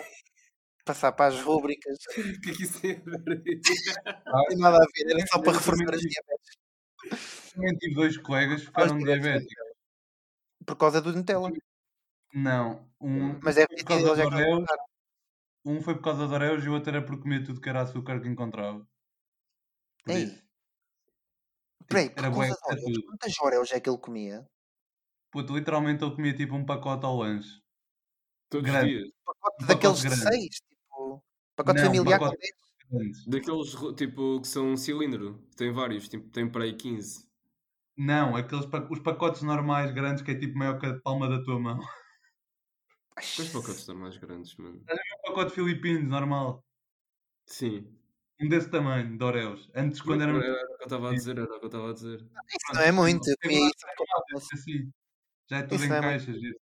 passar 0.84 1.12
para 1.12 1.34
as 1.34 1.40
rubricas. 1.42 1.98
O 2.38 2.40
que 2.42 2.50
é 2.50 2.54
que 2.54 2.62
isso 2.64 2.80
tem 2.80 2.92
a 2.92 2.94
ver? 2.96 3.60
Não 4.26 4.44
tem 4.46 4.58
nada 4.58 4.76
a 4.76 4.86
ver, 4.94 5.12
era 5.12 5.26
só 5.28 5.40
para 5.42 5.52
reforçar 5.52 5.94
as 5.94 6.00
diabetes. 6.00 6.56
Também 7.54 7.76
tive 7.78 7.94
dois 7.94 8.16
colegas 8.18 8.60
que 8.60 8.66
ficaram 8.66 8.98
diabéticos. 8.98 9.66
Por 10.66 10.76
causa 10.76 11.00
do 11.00 11.12
Nutella. 11.12 11.50
Não, 12.34 12.88
um 13.00 13.38
Mas 13.42 13.54
deve 13.56 13.68
foi 13.68 13.76
ter 13.76 13.84
por 13.84 13.88
causa 13.88 14.08
eles 14.08 14.18
é 14.18 14.24
que 14.30 14.86
um 15.64 15.82
foi 15.82 15.94
por 15.96 16.02
causa 16.04 16.26
de 16.28 16.34
Oreos 16.34 16.64
e 16.64 16.68
o 16.68 16.72
outro 16.74 16.90
era 16.90 17.04
por 17.04 17.20
comer 17.20 17.44
tudo 17.44 17.60
que 17.60 17.68
era 17.68 17.82
açúcar 17.82 18.20
que 18.20 18.28
encontrava. 18.28 18.86
Por 20.04 20.12
Ei. 20.12 20.26
Peraí, 21.88 22.10
era 22.16 22.30
por 22.30 22.40
causa 22.46 22.54
de 22.54 22.84
Oreos, 22.84 23.04
quantas 23.06 23.40
Oreos 23.40 23.72
é 23.72 23.80
que 23.80 23.88
ele 23.90 23.98
comia? 23.98 24.46
Puto, 25.36 25.54
literalmente 25.54 26.02
ele 26.02 26.14
comia 26.14 26.34
tipo 26.34 26.54
um 26.54 26.64
pacote 26.64 27.04
ao 27.04 27.18
lanche. 27.18 27.60
Todos 28.48 28.66
os 28.66 28.72
Grande. 28.74 28.90
dias. 28.90 29.10
Pacote 29.22 29.64
Um 29.64 29.66
daqueles 29.66 30.02
pacote 30.02 30.14
de 30.16 30.22
seis, 30.22 30.54
tipo, 30.56 31.24
pacote 31.54 31.78
Não, 31.80 31.86
familiar 31.86 32.18
pacote- 32.18 32.36
com 32.36 32.40
10. 32.40 32.66
Grandes. 32.90 33.26
Daqueles 33.26 33.96
tipo 33.98 34.40
que 34.40 34.48
são 34.48 34.72
um 34.72 34.76
cilindro. 34.78 35.46
Tem 35.56 35.70
vários, 35.72 36.08
tipo, 36.08 36.26
tem 36.30 36.48
para 36.48 36.64
aí 36.64 36.74
15. 36.74 37.26
Não, 37.98 38.34
aqueles 38.34 38.64
pa- 38.64 38.86
os 38.90 38.98
pacotes 39.00 39.42
normais 39.42 39.90
grandes 39.92 40.22
que 40.22 40.30
é 40.30 40.34
tipo 40.38 40.56
maior 40.56 40.78
que 40.78 40.86
a 40.86 40.98
palma 41.00 41.28
da 41.28 41.42
tua 41.44 41.58
mão. 41.60 41.80
Quais 43.14 43.50
pacotes 43.52 43.78
estão 43.80 43.94
mais 43.96 44.16
grandes, 44.16 44.56
mano? 44.56 44.82
Um 44.88 45.28
pacote 45.28 45.52
filipinos 45.54 46.08
normal. 46.08 46.64
Sim. 47.46 47.86
um 48.40 48.48
desse 48.48 48.70
tamanho, 48.70 49.16
de 49.16 49.24
Oreos. 49.24 49.70
Antes, 49.74 50.00
quando 50.02 50.22
Era 50.22 50.32
éramos. 50.32 50.46
o 50.46 50.76
que 50.76 50.82
eu 50.82 50.84
estava 50.84 51.10
a 51.10 51.14
dizer, 51.14 51.38
era 51.38 51.44
o 51.44 51.58
que 51.58 51.64
eu 51.64 51.66
estava 51.68 51.90
a 51.90 51.92
dizer. 51.94 52.16
Isso 52.20 52.74
não 52.74 52.80
é 52.82 52.92
muito. 52.92 53.28
Eu 53.28 53.36
comia 53.42 53.66
isso. 53.66 54.54
Assim, 54.54 54.92
já 55.48 55.58
é 55.58 55.62
tudo 55.62 55.74
Isso 55.74 55.84
em 55.84 55.92
é 55.92 56.00
muito. 56.00 56.02
caixas. 56.02 56.36
isso. 56.36 56.60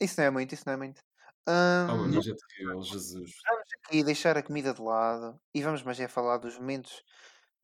Isso 0.00 0.14
não 0.20 0.24
é 0.26 0.30
muito, 0.30 0.54
isso 0.54 0.64
não 0.66 0.72
é 0.74 0.76
muito. 0.76 1.00
Mano, 1.46 2.18
hoje 2.18 2.30
é 2.32 2.34
terrível, 2.34 2.82
Jesus. 2.82 3.32
vamos 3.48 3.66
aqui 3.84 4.04
deixar 4.04 4.36
a 4.36 4.42
comida 4.42 4.72
de 4.72 4.80
lado 4.82 5.40
e 5.54 5.62
vamos 5.62 5.82
mas 5.82 5.98
é 5.98 6.06
falar 6.06 6.38
dos 6.38 6.58
momentos 6.58 7.02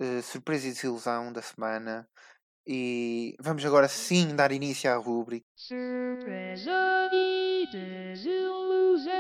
eh, 0.01 0.23
surpresa 0.23 0.67
e 0.69 0.73
desilusão 0.73 1.33
da 1.33 1.43
semana. 1.43 2.09
E 2.67 3.37
vamos 3.41 3.65
agora 3.65 3.89
sim 3.89 4.35
dar 4.35 4.51
início 4.53 4.91
à 4.93 4.97
rubrica. 4.97 5.47
Surpresa 5.57 7.11
e 7.13 7.69
desilusão. 7.71 9.17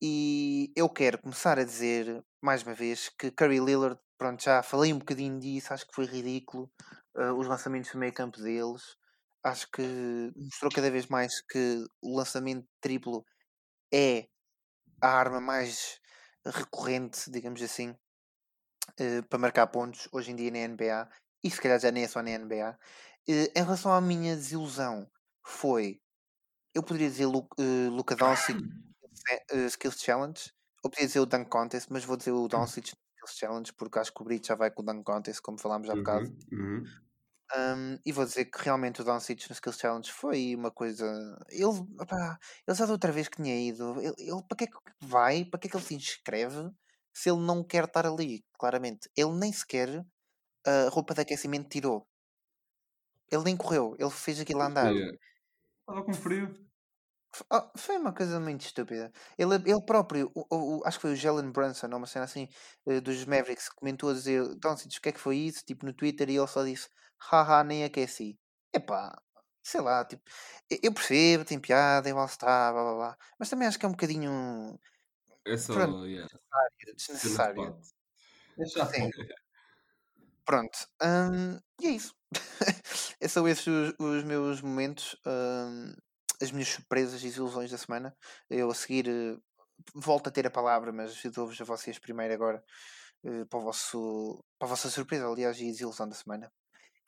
E 0.00 0.72
eu 0.76 0.88
quero 0.88 1.20
começar 1.20 1.58
a 1.58 1.64
dizer, 1.64 2.22
mais 2.42 2.62
uma 2.62 2.74
vez, 2.74 3.08
que 3.18 3.30
Curry 3.30 3.58
Lillard, 3.58 3.98
pronto, 4.16 4.42
já 4.42 4.62
falei 4.62 4.92
um 4.92 4.98
bocadinho 4.98 5.38
disso, 5.40 5.74
acho 5.74 5.86
que 5.86 5.94
foi 5.94 6.06
ridículo 6.06 6.70
eh, 7.16 7.32
os 7.32 7.46
lançamentos 7.46 7.90
do 7.92 7.98
meio 7.98 8.12
campo 8.12 8.40
deles. 8.40 8.96
Acho 9.44 9.68
que 9.70 9.82
mostrou 10.36 10.70
cada 10.72 10.90
vez 10.90 11.06
mais 11.06 11.40
que 11.42 11.84
o 12.02 12.16
lançamento 12.16 12.66
triplo 12.80 13.24
é 13.92 14.28
a 15.02 15.08
arma 15.10 15.40
mais 15.40 16.00
recorrente, 16.46 17.30
digamos 17.30 17.62
assim, 17.62 17.96
eh, 18.98 19.22
para 19.22 19.38
marcar 19.38 19.66
pontos 19.68 20.08
hoje 20.12 20.30
em 20.32 20.36
dia 20.36 20.50
na 20.50 20.58
NBA. 20.68 21.08
E 21.44 21.50
se 21.50 21.60
calhar 21.60 21.78
já 21.80 21.90
nem 21.90 22.04
é 22.04 22.08
só 22.08 22.22
na 22.22 22.30
NBA. 22.30 22.78
Eh, 23.28 23.52
em 23.56 23.62
relação 23.62 23.92
à 23.92 24.00
minha 24.00 24.34
desilusão, 24.36 25.08
foi. 25.44 26.00
Eu 26.74 26.82
poderia 26.84 27.08
dizer 27.10 27.26
Lu, 27.26 27.48
eh, 27.58 27.88
Luka 27.90 28.16
Doncic 28.16 28.58
Skills 29.70 30.00
Challenge, 30.02 30.52
ou 30.82 30.90
poderia 30.90 31.06
dizer 31.06 31.20
o 31.20 31.26
Dunk 31.26 31.48
Contest, 31.50 31.88
mas 31.90 32.04
vou 32.04 32.16
dizer 32.16 32.32
o 32.32 32.48
Doncic 32.48 32.94
Challenge 33.36 33.72
porque 33.74 33.98
acho 33.98 34.12
que 34.12 34.22
o 34.22 34.24
Brito 34.24 34.46
já 34.46 34.54
vai 34.54 34.70
com 34.70 34.82
o 34.82 34.84
Dunk 34.84 35.02
Contest, 35.04 35.40
como 35.40 35.58
falámos 35.58 35.88
há 35.88 35.94
bocado. 35.94 36.28
Uhum, 36.52 36.58
uhum. 36.60 36.84
Um, 37.56 37.98
e 38.04 38.12
vou 38.12 38.26
dizer 38.26 38.44
que 38.44 38.62
realmente 38.62 39.00
o 39.00 39.04
Doncic 39.04 39.48
no 39.48 39.54
Skills 39.54 39.78
Challenge 39.78 40.12
foi 40.12 40.54
uma 40.54 40.70
coisa. 40.70 41.06
Ele, 41.48 41.64
opá, 41.64 42.38
ele 42.66 42.76
já 42.76 42.84
da 42.84 42.92
outra 42.92 43.10
vez 43.10 43.28
que 43.28 43.42
tinha 43.42 43.56
ido. 43.56 43.98
Ele, 44.00 44.14
ele 44.18 44.42
para 44.46 44.56
que 44.56 44.64
é 44.64 44.66
que 44.66 44.78
vai? 45.00 45.44
Para 45.44 45.58
que 45.58 45.66
é 45.66 45.70
que 45.70 45.76
ele 45.76 45.84
se 45.84 45.94
inscreve 45.94 46.70
se 47.12 47.30
ele 47.30 47.40
não 47.40 47.64
quer 47.64 47.84
estar 47.84 48.06
ali? 48.06 48.44
Claramente, 48.58 49.08
ele 49.16 49.32
nem 49.32 49.50
sequer 49.50 50.04
a 50.66 50.88
roupa 50.90 51.14
de 51.14 51.22
aquecimento 51.22 51.68
tirou. 51.68 52.06
Ele 53.30 53.44
nem 53.44 53.56
correu, 53.56 53.96
ele 53.98 54.10
fez 54.10 54.40
aquilo 54.40 54.60
a 54.60 54.66
andar. 54.66 54.92
Estava 54.92 56.04
com 56.04 56.12
frio. 56.12 56.67
Ah, 57.50 57.70
foi 57.76 57.96
uma 57.98 58.12
coisa 58.12 58.40
muito 58.40 58.62
estúpida. 58.62 59.12
Ele, 59.36 59.54
ele 59.56 59.82
próprio, 59.84 60.30
o- 60.34 60.78
o- 60.80 60.82
acho 60.86 60.98
que 60.98 61.02
foi 61.02 61.12
o 61.12 61.16
Jalen 61.16 61.50
Brunson, 61.52 61.86
uma 61.88 62.06
cena 62.06 62.24
assim, 62.24 62.48
eh, 62.86 63.00
dos 63.00 63.24
Mavericks, 63.24 63.68
que 63.68 63.76
comentou 63.76 64.10
a 64.10 64.14
dizer: 64.14 64.54
Doncic, 64.56 64.96
o 64.98 65.00
que 65.02 65.08
é 65.10 65.12
que 65.12 65.20
foi 65.20 65.36
isso? 65.38 65.64
Tipo 65.64 65.86
no 65.86 65.92
Twitter, 65.92 66.28
e 66.30 66.36
ele 66.36 66.46
só 66.46 66.64
disse: 66.64 66.88
haha, 67.18 67.64
nem 67.64 67.84
aqueci. 67.84 68.38
Epá, 68.74 69.16
sei 69.62 69.80
lá, 69.80 70.04
tipo, 70.04 70.22
eu 70.82 70.92
percebo, 70.92 71.44
tem 71.44 71.58
piada, 71.60 72.08
é 72.08 72.14
o 72.14 72.18
All-Star, 72.18 72.72
blá 72.72 72.82
blá 72.84 72.94
blá, 72.94 73.18
mas 73.38 73.48
também 73.50 73.66
acho 73.68 73.78
que 73.78 73.86
é 73.86 73.88
um 73.88 73.92
bocadinho 73.92 74.78
É 75.44 75.56
só, 75.56 75.72
Pronto. 75.74 76.06
yeah. 76.06 76.28
desnecessário. 76.96 77.54
cena 77.54 77.68
de 77.68 77.80
pato. 77.80 77.88
É 78.58 78.66
chato. 78.66 78.94
Sim. 78.94 79.10
Pronto, 80.44 80.78
hum, 81.02 81.58
e 81.80 81.86
é 81.86 81.90
isso. 81.90 82.14
É 83.20 83.28
são 83.28 83.46
esses 83.48 83.66
os, 83.66 83.94
os 83.98 84.24
meus 84.24 84.60
momentos, 84.62 85.16
hum, 85.26 85.92
as 86.40 86.50
minhas 86.52 86.68
surpresas 86.68 87.20
e 87.22 87.26
desilusões 87.26 87.70
da 87.70 87.78
semana. 87.78 88.16
Eu 88.50 88.70
a 88.70 88.74
seguir 88.74 89.08
eh, 89.08 89.36
volto 89.94 90.28
a 90.28 90.30
ter 90.30 90.46
a 90.46 90.50
palavra, 90.50 90.92
mas 90.92 91.24
eu 91.24 91.32
dou-vos 91.32 91.60
a 91.60 91.64
vocês 91.64 91.98
primeiro 91.98 92.34
agora 92.34 92.62
eh, 93.24 93.44
para, 93.46 93.58
o 93.58 93.62
vosso, 93.62 94.44
para 94.58 94.68
a 94.68 94.70
vossa 94.70 94.90
surpresa, 94.90 95.26
aliás, 95.26 95.58
e 95.60 95.66
desilusão 95.66 96.08
da 96.08 96.14
semana. 96.14 96.52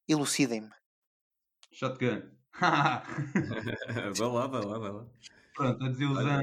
Elucidem-me. 0.08 0.70
Shotgun. 1.72 2.22
vai 2.60 4.28
lá, 4.28 4.46
vai 4.46 4.64
lá, 4.64 4.78
vai 4.78 4.90
lá. 4.90 5.06
Pronto, 5.54 5.84
a 5.84 5.88
desilusão 5.88 6.40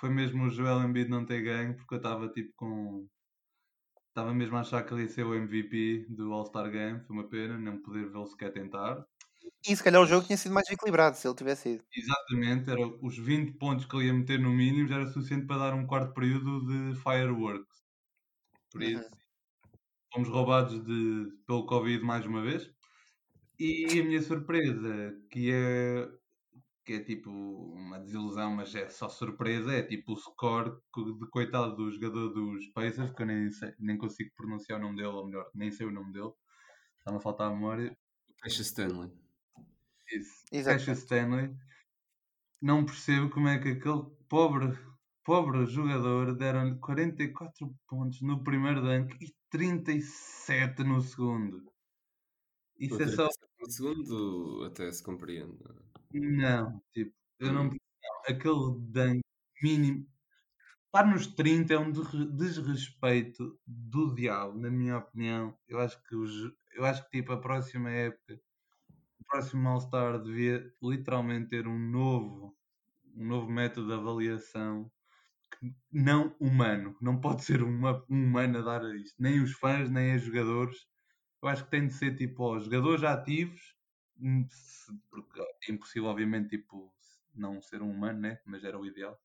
foi 0.00 0.10
mesmo 0.10 0.44
o 0.44 0.50
Joel 0.50 0.82
Embiid 0.82 1.08
não 1.08 1.24
ter 1.24 1.42
ganho, 1.42 1.76
porque 1.76 1.94
eu 1.94 1.98
estava 1.98 2.28
tipo 2.28 2.52
com. 2.56 3.08
Estava 4.08 4.32
mesmo 4.32 4.56
a 4.56 4.60
achar 4.60 4.82
que 4.82 4.94
ele 4.94 5.02
ia 5.02 5.08
ser 5.08 5.24
o 5.24 5.34
MVP 5.34 6.06
do 6.08 6.32
All-Star 6.32 6.70
Game, 6.70 7.00
foi 7.04 7.16
uma 7.16 7.28
pena 7.28 7.58
não 7.58 7.82
poder 7.82 8.10
vê-lo 8.10 8.26
sequer 8.26 8.50
tentar. 8.50 9.06
E 9.68 9.76
se 9.76 9.82
calhar 9.84 10.00
o 10.02 10.06
jogo 10.06 10.26
tinha 10.26 10.38
sido 10.38 10.54
mais 10.54 10.68
equilibrado 10.70 11.16
se 11.16 11.26
ele 11.28 11.34
tivesse 11.36 11.68
ido. 11.74 11.84
Exatamente, 11.92 12.70
era 12.70 12.86
os 12.86 13.16
20 13.18 13.58
pontos 13.58 13.86
que 13.86 13.96
ele 13.96 14.06
ia 14.06 14.14
meter 14.14 14.38
no 14.38 14.50
mínimo 14.50 14.86
já 14.88 14.96
era 14.96 15.06
suficiente 15.06 15.46
para 15.46 15.58
dar 15.70 15.74
um 15.74 15.84
quarto 15.86 16.12
período 16.14 16.64
de 16.66 16.94
fireworks. 17.00 17.76
Por 18.72 18.82
Uhum. 18.82 19.02
isso, 19.02 19.10
fomos 20.12 20.28
roubados 20.28 20.82
de, 20.84 21.32
pelo 21.46 21.66
Covid 21.66 22.02
mais 22.02 22.24
uma 22.26 22.42
vez. 22.42 22.70
E 23.58 24.00
a 24.00 24.04
minha 24.04 24.22
surpresa, 24.22 25.14
que 25.30 25.52
é, 25.52 26.08
que 26.84 26.94
é 26.94 27.04
tipo 27.04 27.30
uma 27.30 27.98
desilusão, 28.00 28.54
mas 28.56 28.74
é 28.74 28.88
só 28.90 29.08
surpresa, 29.08 29.72
é 29.74 29.82
tipo 29.84 30.12
o 30.14 30.16
score 30.16 30.80
co- 30.92 31.04
de 31.18 31.30
coitado 31.30 31.76
do 31.76 31.92
jogador 31.92 32.30
dos 32.34 32.66
Pacers, 32.74 33.12
que 33.12 33.22
eu 33.22 33.26
nem, 33.26 33.50
sei- 33.52 33.74
nem 33.80 33.98
consigo 33.98 34.30
pronunciar 34.36 34.80
o 34.80 34.82
nome 34.82 34.96
dele, 34.96 35.08
ou 35.08 35.26
melhor, 35.26 35.50
nem 35.54 35.70
sei 35.72 35.86
o 35.86 35.92
nome 35.92 36.12
dele. 36.12 36.32
Está-me 36.98 37.18
a 37.18 37.20
faltar 37.20 37.48
a 37.50 37.54
memória. 37.54 37.96
Caixa 38.42 38.62
Stanley. 38.64 39.12
Isso. 40.10 40.44
Exato. 40.52 40.90
Stanley. 40.92 41.54
Não 42.60 42.84
percebo 42.84 43.30
como 43.30 43.48
é 43.48 43.58
que 43.58 43.68
aquele 43.68 44.02
pobre, 44.28 44.76
pobre 45.24 45.66
jogador 45.66 46.34
deram 46.34 46.78
44 46.78 47.74
pontos 47.86 48.20
no 48.22 48.42
primeiro 48.42 48.80
dunk 48.80 49.16
e 49.20 49.34
37 49.50 50.82
no 50.84 51.00
segundo. 51.00 51.70
Isso 52.78 53.02
é 53.02 53.08
só. 53.08 53.28
No 53.60 53.70
segundo 53.70 54.64
até 54.64 54.90
se 54.92 55.02
compreende. 55.02 55.56
Não, 56.12 56.80
tipo, 56.92 57.14
eu 57.38 57.52
não. 57.52 57.66
Hum. 57.66 57.70
não, 57.70 58.34
Aquele 58.34 58.80
dunk 58.90 59.20
mínimo. 59.62 60.06
Estar 60.86 61.06
nos 61.06 61.26
30 61.26 61.74
é 61.74 61.78
um 61.78 61.90
desre- 61.90 62.32
desrespeito 62.32 63.58
do 63.66 64.14
diabo, 64.14 64.58
na 64.58 64.70
minha 64.70 64.96
opinião. 64.98 65.54
Eu 65.68 65.78
acho 65.78 66.02
que, 66.04 66.16
os, 66.16 66.32
eu 66.74 66.84
acho 66.84 67.04
que 67.04 67.18
tipo, 67.18 67.32
a 67.32 67.40
próxima 67.40 67.90
época, 67.90 68.40
próximo 69.28 69.68
All-Star 69.68 70.22
devia 70.22 70.72
literalmente 70.82 71.50
ter 71.50 71.66
um 71.66 71.78
novo, 71.78 72.56
um 73.14 73.26
novo 73.26 73.50
método 73.50 73.88
de 73.88 73.94
avaliação 73.94 74.90
não 75.90 76.34
humano. 76.40 76.96
Não 77.00 77.20
pode 77.20 77.44
ser 77.44 77.62
uma, 77.62 78.04
um 78.08 78.24
humano 78.24 78.58
a 78.58 78.62
dar 78.62 78.84
a 78.84 78.96
isto. 78.96 79.20
Nem 79.20 79.40
os 79.40 79.52
fãs, 79.52 79.90
nem 79.90 80.14
os 80.16 80.22
jogadores. 80.22 80.86
Eu 81.42 81.48
acho 81.48 81.64
que 81.64 81.70
tem 81.70 81.86
de 81.86 81.94
ser 81.94 82.16
tipo 82.16 82.42
aos 82.44 82.64
jogadores 82.64 83.02
ativos, 83.04 83.76
hum, 84.18 84.46
porque 85.10 85.40
é 85.68 85.72
impossível, 85.72 86.08
obviamente, 86.08 86.50
tipo, 86.58 86.92
não 87.34 87.60
ser 87.62 87.82
um 87.82 87.90
humano, 87.90 88.20
né? 88.20 88.40
Mas 88.46 88.64
era 88.64 88.78
o 88.78 88.86
ideal. 88.86 89.18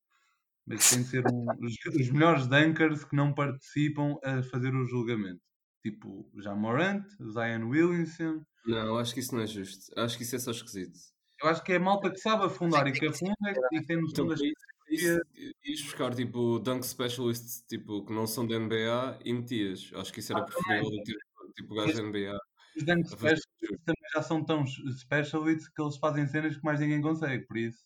Mas 0.65 0.85
tem 0.85 1.03
de 1.03 1.09
ser 1.09 1.27
um- 1.27 1.55
os, 1.65 1.75
os 1.95 2.09
melhores 2.11 2.47
dunkers 2.47 3.03
que 3.05 3.15
não 3.15 3.33
participam 3.33 4.17
a 4.23 4.43
fazer 4.43 4.75
o 4.75 4.85
julgamento. 4.85 5.41
Tipo, 5.83 6.29
Jamorant, 6.37 7.05
Zion 7.21 7.67
Williamson. 7.69 8.45
Não, 8.65 8.97
acho 8.97 9.13
que 9.13 9.19
isso 9.19 9.35
não 9.35 9.41
é 9.41 9.47
justo. 9.47 9.91
Acho 9.99 10.17
que 10.17 10.23
isso 10.23 10.35
é 10.35 10.39
só 10.39 10.51
esquisito. 10.51 10.99
Eu 11.41 11.49
acho 11.49 11.63
que 11.63 11.73
é 11.73 11.79
malta 11.79 12.11
que 12.11 12.17
sabe 12.17 12.45
afundar 12.45 12.87
e 12.87 12.91
que 12.91 13.07
afunda 13.07 13.35
e 13.71 13.79
que 13.79 13.87
tem 13.87 13.97
noção 13.97 14.25
Então, 14.25 14.27
das 14.27 14.39
isso, 14.39 14.53
isso, 14.89 15.21
ias 15.65 15.81
buscar 15.81 16.13
tipo 16.13 16.59
dunk 16.59 16.85
specialists 16.85 17.63
tipo, 17.67 18.05
que 18.05 18.13
não 18.13 18.27
são 18.27 18.45
da 18.45 18.59
NBA 18.59 19.19
e 19.25 19.33
metias. 19.33 19.91
Acho 19.95 20.13
que 20.13 20.19
isso 20.19 20.33
era 20.33 20.45
preferível 20.45 20.91
do 20.91 20.97
que 20.97 21.03
ter 21.03 21.17
tipo 21.55 21.73
gajos 21.75 21.95
da 21.95 22.03
NBA. 22.03 22.37
Os 22.77 22.83
dunk 22.83 23.01
a 23.05 23.09
specialists 23.09 23.83
também 23.85 24.09
já 24.13 24.21
são 24.21 24.45
tão 24.45 24.65
specialists 24.65 25.67
que 25.69 25.81
eles 25.81 25.97
fazem 25.97 26.27
cenas 26.27 26.55
que 26.55 26.63
mais 26.63 26.79
ninguém 26.79 27.01
consegue, 27.01 27.45
por 27.47 27.57
isso 27.57 27.83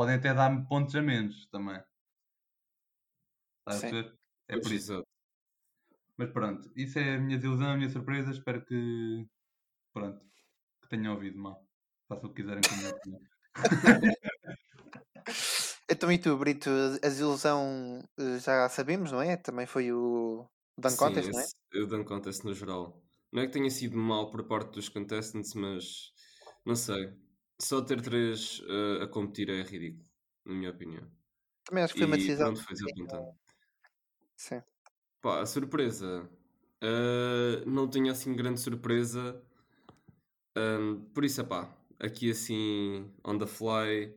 podem 0.00 0.14
até 0.14 0.32
dar 0.32 0.66
pontos 0.66 0.94
a 0.96 1.02
menos 1.02 1.46
também. 1.48 1.78
Estás 3.68 3.84
a 3.84 3.90
ver? 3.90 4.18
É 4.48 4.58
por 4.58 4.72
isso. 4.72 5.04
Mas 6.16 6.30
pronto, 6.30 6.72
isso 6.74 6.98
é 6.98 7.16
a 7.16 7.20
minha 7.20 7.36
desilusão, 7.36 7.72
a 7.72 7.76
minha 7.76 7.90
surpresa. 7.90 8.30
Espero 8.30 8.64
que 8.64 9.26
pronto, 9.92 10.24
que 10.82 10.88
tenham 10.90 11.14
ouvido 11.14 11.38
mal. 11.38 11.68
Façam 12.08 12.30
o 12.30 12.34
que 12.34 12.42
quiserem 12.42 12.64
com 12.66 12.74
a 12.74 12.78
minha 12.78 12.90
opinião. 12.90 13.20
Então, 15.88 16.10
e 16.12 16.18
tu, 16.18 16.36
Brito, 16.38 16.70
a 16.70 17.08
desilusão 17.08 18.02
eh, 18.18 18.38
já 18.38 18.68
sabemos, 18.68 19.10
não 19.12 19.20
é? 19.22 19.36
Também 19.36 19.66
foi 19.66 19.92
o 19.92 20.46
o 20.76 20.80
Dunk 20.80 20.96
Sim, 20.96 20.96
Contest, 20.96 21.30
não 21.32 21.40
é? 21.40 21.46
esse- 21.46 21.54
o 21.74 21.86
dunk 21.86 22.06
contest 22.08 22.44
no 22.44 22.52
geral. 22.54 23.02
Não 23.32 23.42
é 23.42 23.46
que 23.46 23.52
tenha 23.52 23.70
sido 23.70 23.96
mal 23.96 24.30
por 24.30 24.44
parte 24.46 24.72
dos 24.74 24.88
contestants, 24.88 25.54
mas 25.54 26.12
não 26.66 26.74
sei. 26.74 27.16
Só 27.60 27.82
ter 27.82 28.00
três 28.02 28.60
eh, 28.68 29.04
a 29.04 29.08
competir 29.08 29.48
é 29.50 29.62
ridículo, 29.62 30.08
na 30.44 30.54
minha 30.54 30.70
opinião. 30.70 31.10
Também 31.64 31.82
acho 31.84 31.94
que 31.94 31.98
foi 31.98 32.06
uma 32.06 32.16
decisão. 32.18 32.46
pronto, 32.46 32.62
foi 32.64 32.74
desapontante. 32.74 33.30
Sim. 34.36 34.62
Pá, 35.20 35.40
a 35.40 35.46
surpresa. 35.46 36.30
ah, 36.82 37.64
não 37.66 37.88
tinha 37.88 38.12
assim 38.12 38.34
grande 38.34 38.60
surpresa. 38.60 39.42
Ahm, 40.56 41.04
por 41.14 41.24
isso, 41.24 41.44
pá, 41.46 41.76
aqui 41.98 42.30
assim, 42.30 43.12
on 43.24 43.38
the 43.38 43.46
fly. 43.46 44.14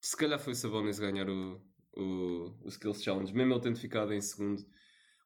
Se 0.00 0.16
calhar 0.16 0.38
foi 0.38 0.52
o 0.52 0.56
Sabonis 0.56 0.98
ganhar 0.98 1.28
o, 1.28 1.60
o, 1.96 2.58
o 2.64 2.68
Skills 2.68 3.02
Challenge, 3.02 3.32
mesmo 3.34 3.52
ele 3.54 3.60
tendo 3.62 3.78
ficado 3.78 4.12
em 4.12 4.20
segundo. 4.20 4.64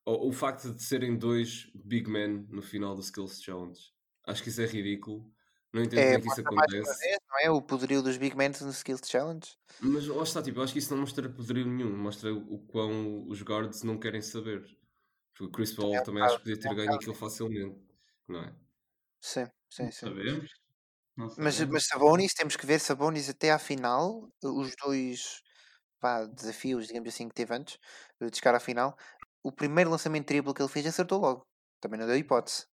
O, 0.07 0.29
o 0.29 0.33
facto 0.33 0.73
de 0.75 0.83
serem 0.83 1.17
dois 1.19 1.71
big 1.75 2.11
men 2.11 2.47
no 2.51 2.63
final 2.63 2.95
do 2.95 3.03
Skills 3.03 3.43
Challenge. 3.43 3.81
Acho 4.27 4.43
que 4.43 4.51
isso 4.51 4.63
é 4.63 4.67
ridículo. 4.67 5.33
Não 5.73 5.83
entendo 5.83 6.03
É, 6.03 6.07
como 6.07 6.19
é 6.19 6.21
que 6.23 6.29
isso 6.29 6.41
acontece. 6.43 7.01
vez, 7.01 7.19
não 7.31 7.39
é? 7.41 7.51
O 7.51 7.63
poderio 7.63 8.03
dos 8.03 8.17
Big 8.17 8.37
Men 8.37 8.51
no 8.63 8.71
Skills 8.71 9.01
Challenge. 9.09 9.57
Mas 9.79 10.07
lá 10.07 10.23
está, 10.23 10.43
tipo, 10.43 10.59
eu 10.59 10.63
acho 10.65 10.73
que 10.73 10.79
isso 10.79 10.93
não 10.95 11.01
mostra 11.01 11.29
poderio 11.29 11.67
nenhum, 11.67 11.97
mostra 11.97 12.33
o 12.35 12.55
o 12.55 12.59
quão 12.67 13.27
os 13.29 13.43
guards 13.43 13.83
não 13.83 13.99
querem 13.99 14.23
saber. 14.23 14.63
Porque 15.35 15.45
o 15.47 15.51
Chris 15.53 15.73
Paul 15.75 15.95
É 15.97 16.01
um 16.01 16.05
também 16.05 16.23
acho 16.23 16.39
que 16.39 16.45
podia 16.45 16.61
ter 16.61 16.69
é 16.69 16.71
um 16.71 16.75
ganho 16.75 16.95
aquilo 16.95 17.15
facilmente, 17.15 17.81
não 18.29 18.41
é? 18.43 18.57
Sim, 19.21 19.51
sim, 19.69 19.91
Não 19.91 19.91
sim. 19.91 20.11
sabemos. 20.11 20.51
Não 21.17 21.29
Mas, 21.39 21.61
sabemos. 21.61 21.67
mas 21.67 21.87
Sabonis, 21.87 22.33
temos 22.35 22.57
que 22.57 22.65
ver 22.67 22.79
Sabonis 22.81 23.29
até 23.29 23.51
à 23.53 23.59
final, 23.59 24.31
os 24.43 24.75
dois 24.83 25.43
vá, 26.03 26.25
desafios, 26.27 26.87
digamos 26.89 27.09
assim, 27.11 27.29
que 27.29 27.35
teve 27.35 27.55
antes 27.55 27.79
de 28.21 28.37
chegar 28.37 28.55
à 28.55 28.61
final. 28.61 28.97
O 29.43 29.53
primeiro 29.53 29.91
lançamento 29.91 30.27
triplo 30.29 30.55
que 30.55 30.63
ele 30.63 30.69
fez 30.71 30.87
acertou 30.87 31.21
logo. 31.21 31.47
Também 31.81 31.99
não 32.01 32.07
deu 32.07 32.17
hipótese. 32.17 32.67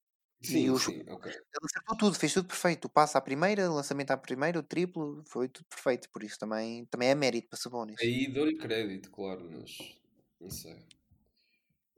Sim, 0.43 0.71
os- 0.71 0.85
sim, 0.85 1.05
ok. 1.09 1.27
Ele 1.55 1.67
acertou 1.67 1.97
tudo, 1.99 2.17
fez 2.19 2.35
tudo 2.35 2.49
perfeito. 2.49 2.87
O 2.87 2.91
passo 2.91 3.19
à 3.19 3.21
primeira, 3.23 3.71
o 3.71 3.75
lançamento 3.77 4.11
à 4.13 4.17
primeira, 4.19 4.59
o 4.61 4.63
triplo, 4.65 5.23
foi 5.29 5.49
tudo 5.49 5.67
perfeito. 5.69 6.11
Por 6.13 6.23
isso 6.25 6.39
também, 6.39 6.87
também 6.87 7.11
é 7.11 7.15
mérito 7.17 7.49
para 7.51 7.59
Sabonis. 7.61 8.01
Aí 8.01 8.27
dou-lhe 8.33 8.57
crédito, 8.59 9.13
claro, 9.13 9.49
mas 9.49 10.01
não 10.41 10.51
sei. 10.51 10.77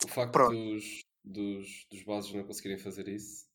O 0.05 0.07
facto 0.07 0.36
Pronto. 0.36 0.59
dos, 0.74 1.03
dos, 1.24 1.86
dos 1.90 2.03
bases 2.05 2.32
não 2.32 2.45
conseguirem 2.45 2.78
fazer 2.78 3.09
isso. 3.09 3.47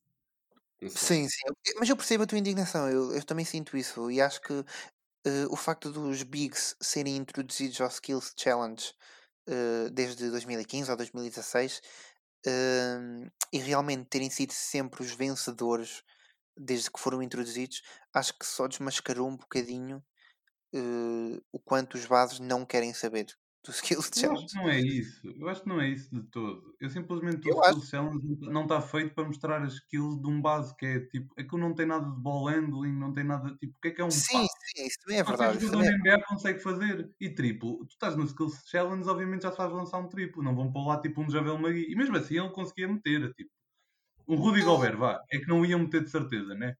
Sim, 0.86 1.28
sim. 1.28 1.46
Mas 1.78 1.88
eu 1.88 1.96
percebo 1.96 2.22
a 2.24 2.26
tua 2.26 2.38
indignação, 2.38 2.88
eu, 2.88 3.12
eu 3.14 3.24
também 3.24 3.44
sinto 3.44 3.76
isso. 3.76 4.10
E 4.10 4.20
acho 4.20 4.40
que 4.40 4.52
eh, 5.26 5.46
o 5.50 5.56
facto 5.56 5.92
dos 5.92 6.22
Bigs 6.24 6.76
serem 6.80 7.16
introduzidos 7.16 7.80
ao 7.80 7.88
Skills 7.88 8.34
Challenge 8.38 8.92
eh, 9.48 9.90
desde 9.92 10.30
2015 10.30 10.90
ou 10.90 10.96
2016 10.96 11.82
eh, 12.46 12.98
e 13.52 13.58
realmente 13.58 14.06
terem 14.08 14.30
sido 14.30 14.52
sempre 14.52 15.02
os 15.02 15.12
vencedores 15.12 16.02
desde 16.58 16.90
que 16.92 17.00
foram 17.00 17.22
introduzidos, 17.22 17.82
acho 18.14 18.34
que 18.38 18.46
só 18.46 18.68
desmascarou 18.68 19.28
um 19.28 19.36
bocadinho 19.38 20.04
eh, 20.74 21.40
o 21.52 21.58
quanto 21.60 21.96
os 21.96 22.06
bases 22.06 22.40
não 22.40 22.66
querem 22.66 22.94
saber 22.94 23.26
do 23.68 23.72
Skills 23.74 24.10
Eu 24.16 24.32
acho 24.32 24.44
Challenge. 24.44 24.46
que 24.48 24.54
não 24.54 24.68
é 24.68 24.80
isso. 24.80 25.28
Eu 25.38 25.48
acho 25.48 25.62
que 25.62 25.68
não 25.68 25.80
é 25.80 25.88
isso 25.90 26.10
de 26.14 26.22
todo. 26.30 26.74
Eu 26.80 26.90
simplesmente 26.90 27.48
o 27.50 27.60
acho. 27.62 27.80
Skills 27.80 27.88
Challenge 27.90 28.38
não 28.40 28.62
está 28.62 28.80
feito 28.80 29.14
para 29.14 29.24
mostrar 29.24 29.62
as 29.62 29.74
skills 29.74 30.20
de 30.20 30.26
um 30.28 30.40
base 30.40 30.74
que 30.76 30.86
é 30.86 31.00
tipo. 31.00 31.32
Aquilo 31.38 31.58
não 31.60 31.74
tem 31.74 31.86
nada 31.86 32.06
de 32.10 32.16
ball 32.20 32.46
handling, 32.48 32.92
não 32.92 33.12
tem 33.12 33.24
nada. 33.24 33.54
Tipo, 33.58 33.74
o 33.76 33.80
que 33.80 33.88
é 33.88 33.90
que 33.92 34.00
é 34.00 34.04
um 34.04 34.10
Sim, 34.10 34.32
passe? 34.32 34.48
sim, 34.76 34.86
isso 34.86 34.98
também 35.00 35.18
é 35.18 35.22
verdade. 35.24 35.58
Jogador 35.60 35.84
também 35.84 35.88
é... 35.88 35.98
NBA 36.16 36.24
consegue 36.26 36.58
fazer. 36.60 37.14
E 37.20 37.30
triplo. 37.34 37.84
Tu 37.86 37.92
estás 37.92 38.16
no 38.16 38.24
Skills 38.24 38.62
Challenge, 38.70 39.08
obviamente 39.08 39.42
já 39.42 39.52
sabes 39.52 39.74
lançar 39.76 39.98
um 39.98 40.08
triplo. 40.08 40.42
Não 40.42 40.54
vão 40.54 40.70
pôr 40.72 40.86
lá 40.86 41.00
tipo 41.00 41.20
um 41.22 41.30
Javel 41.30 41.58
Magui. 41.58 41.86
E 41.90 41.96
mesmo 41.96 42.16
assim 42.16 42.38
ele 42.38 42.50
conseguia 42.50 42.88
meter. 42.88 43.32
Tipo, 43.34 43.50
um 44.28 44.36
Rudy 44.36 44.62
Gobert, 44.62 44.96
vá. 44.96 45.20
É 45.32 45.38
que 45.38 45.48
não 45.48 45.64
ia 45.64 45.78
meter 45.78 46.04
de 46.04 46.10
certeza, 46.10 46.54
né? 46.54 46.74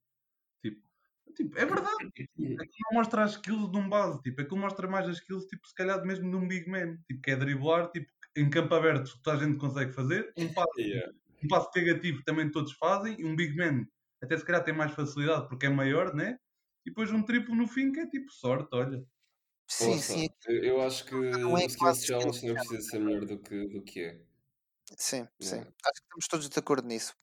Tipo, 1.39 1.57
é 1.59 1.65
verdade. 1.65 2.11
Tipo, 2.15 2.33
aquilo 2.55 2.89
não 2.91 2.99
mostra 2.99 3.23
as 3.25 3.31
skills 3.33 3.71
de 3.71 3.79
um 3.79 3.89
base. 3.89 4.21
Tipo, 4.23 4.43
aquilo 4.43 4.61
mostra 4.61 4.89
mais 4.89 5.09
as 5.09 5.19
skills, 5.19 5.47
tipo, 5.47 5.67
se 5.69 5.75
calhar 5.75 6.05
mesmo 6.05 6.29
de 6.31 6.37
um 6.37 6.49
big 6.49 6.69
man. 6.69 6.97
Tipo, 7.07 7.21
que 7.23 7.31
é 7.31 7.37
driblar, 7.37 7.91
tipo, 7.93 8.09
em 8.37 8.51
campo 8.51 8.75
aberto 8.75 9.13
que 9.13 9.23
toda 9.23 9.37
a 9.37 9.45
gente 9.47 9.57
consegue 9.59 9.93
fazer. 9.93 10.33
Um 10.37 10.53
passe, 10.53 10.83
Yeah. 10.83 11.13
um 11.45 11.49
passe 11.49 11.69
negativo 11.77 12.19
que 12.19 12.25
também 12.25 12.51
todos 12.51 12.73
fazem. 12.73 13.15
E 13.21 13.25
um 13.25 13.37
big 13.37 13.57
man 13.57 13.87
até 14.23 14.37
se 14.37 14.45
calhar 14.45 14.65
tem 14.65 14.75
mais 14.75 14.93
facilidade 14.93 15.49
porque 15.49 15.67
é 15.67 15.71
maior, 15.71 16.13
né? 16.15 16.39
E 16.85 16.91
depois 16.91 17.11
um 17.13 17.23
triplo 17.23 17.55
no 17.55 17.69
fim 17.69 17.93
que 17.93 18.01
é 18.01 18.07
tipo 18.09 18.31
sorte, 18.33 18.69
olha. 18.75 19.05
Sim, 19.69 19.93
está. 19.95 20.15
sim, 20.15 20.29
Eu, 20.49 20.65
eu 20.65 20.83
acho 20.83 21.05
que 21.05 21.15
não 21.15 21.57
é 21.57 21.65
o 21.65 21.67
Skills 21.67 21.77
quase 21.77 22.07
Challenge 22.07 22.47
não 22.47 22.55
precisa 22.55 22.81
ser 22.83 22.99
melhor 23.01 23.25
do 23.27 23.39
que, 23.39 23.69
do 23.69 23.83
que 23.85 24.01
é. 24.01 24.28
Sim, 24.97 25.29
sim. 25.41 25.57
Acho 25.61 25.67
que 25.67 26.03
estamos 26.03 26.29
todos 26.29 26.49
de 26.49 26.59
acordo 26.59 26.87
nisso. 26.89 27.15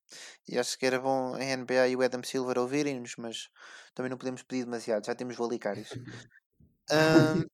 E 0.48 0.58
acho 0.58 0.78
que 0.78 0.86
era 0.86 1.00
bom 1.00 1.36
a 1.36 1.44
NBA 1.44 1.88
e 1.88 1.96
o 1.96 2.02
Adam 2.02 2.24
Silver 2.24 2.58
ouvirem-nos, 2.60 3.16
mas 3.18 3.50
também 3.94 4.10
não 4.10 4.18
podemos 4.18 4.44
pedir 4.44 4.66
demasiado, 4.66 5.06
já 5.06 5.16
temos 5.16 5.36
valicários. 5.36 5.90
Vamos 6.88 7.46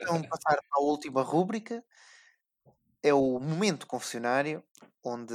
então 0.00 0.22
passar 0.22 0.56
para 0.56 0.78
a 0.78 0.82
última 0.82 1.22
rúbrica. 1.22 1.84
É 3.02 3.12
o 3.12 3.38
momento 3.38 3.86
confessionário, 3.86 4.62
onde 5.02 5.34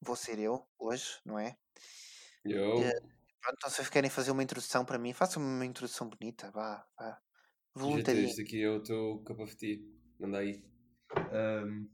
vou 0.00 0.16
ser 0.16 0.38
eu 0.38 0.66
hoje, 0.78 1.20
não 1.24 1.38
é? 1.38 1.56
Eu, 2.44 2.80
Eh, 2.82 3.00
Pronto, 3.40 3.56
então 3.56 3.70
se 3.70 3.76
vocês 3.76 3.88
querem 3.88 4.10
fazer 4.10 4.30
uma 4.30 4.42
introdução 4.42 4.84
para 4.84 4.98
mim, 4.98 5.12
façam-me 5.14 5.48
uma 5.48 5.64
introdução 5.64 6.08
bonita, 6.08 6.50
vá, 6.50 6.86
vá. 6.98 7.12
GT, 7.12 7.80
Voluntaria. 7.80 8.24
este 8.24 8.42
aqui 8.42 8.62
é 8.62 8.68
o 8.68 8.82
teu 8.82 9.22
cup 9.24 9.40
of 9.40 9.56
tea. 9.56 9.78
Manda 10.18 10.38
aí. 10.38 10.62
Ahm, 11.32 11.88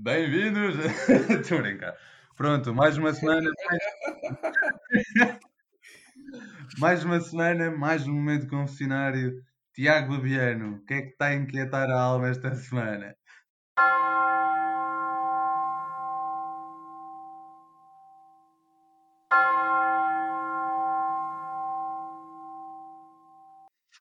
Bem-vindos! 0.00 0.76
Estou 1.42 1.58
a 1.58 1.62
brincar. 1.62 1.96
Pronto, 2.36 2.72
mais 2.72 2.96
uma 2.96 3.12
semana. 3.12 3.50
Mais... 3.66 5.40
mais 6.78 7.04
uma 7.04 7.18
semana, 7.20 7.68
mais 7.72 8.06
um 8.06 8.14
momento 8.14 8.46
confessionário. 8.46 9.42
Tiago 9.74 10.16
Babiano, 10.16 10.76
o 10.76 10.84
que 10.84 10.94
é 10.94 11.02
que 11.02 11.08
está 11.08 11.26
a 11.26 11.34
inquietar 11.34 11.90
a 11.90 12.00
alma 12.00 12.28
esta 12.28 12.54
semana? 12.54 13.16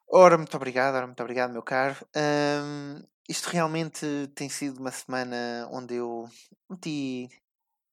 Ora, 0.07 0.37
muito 0.37 0.55
obrigado, 0.55 0.95
ora, 0.95 1.07
muito 1.07 1.21
obrigado, 1.21 1.53
meu 1.53 1.63
caro. 1.63 1.95
Ahm, 2.15 3.01
isto 3.27 3.47
realmente 3.49 4.05
tem 4.35 4.49
sido 4.49 4.79
uma 4.79 4.91
semana 4.91 5.67
onde 5.71 5.95
eu 5.95 6.25
meti, 6.69 7.27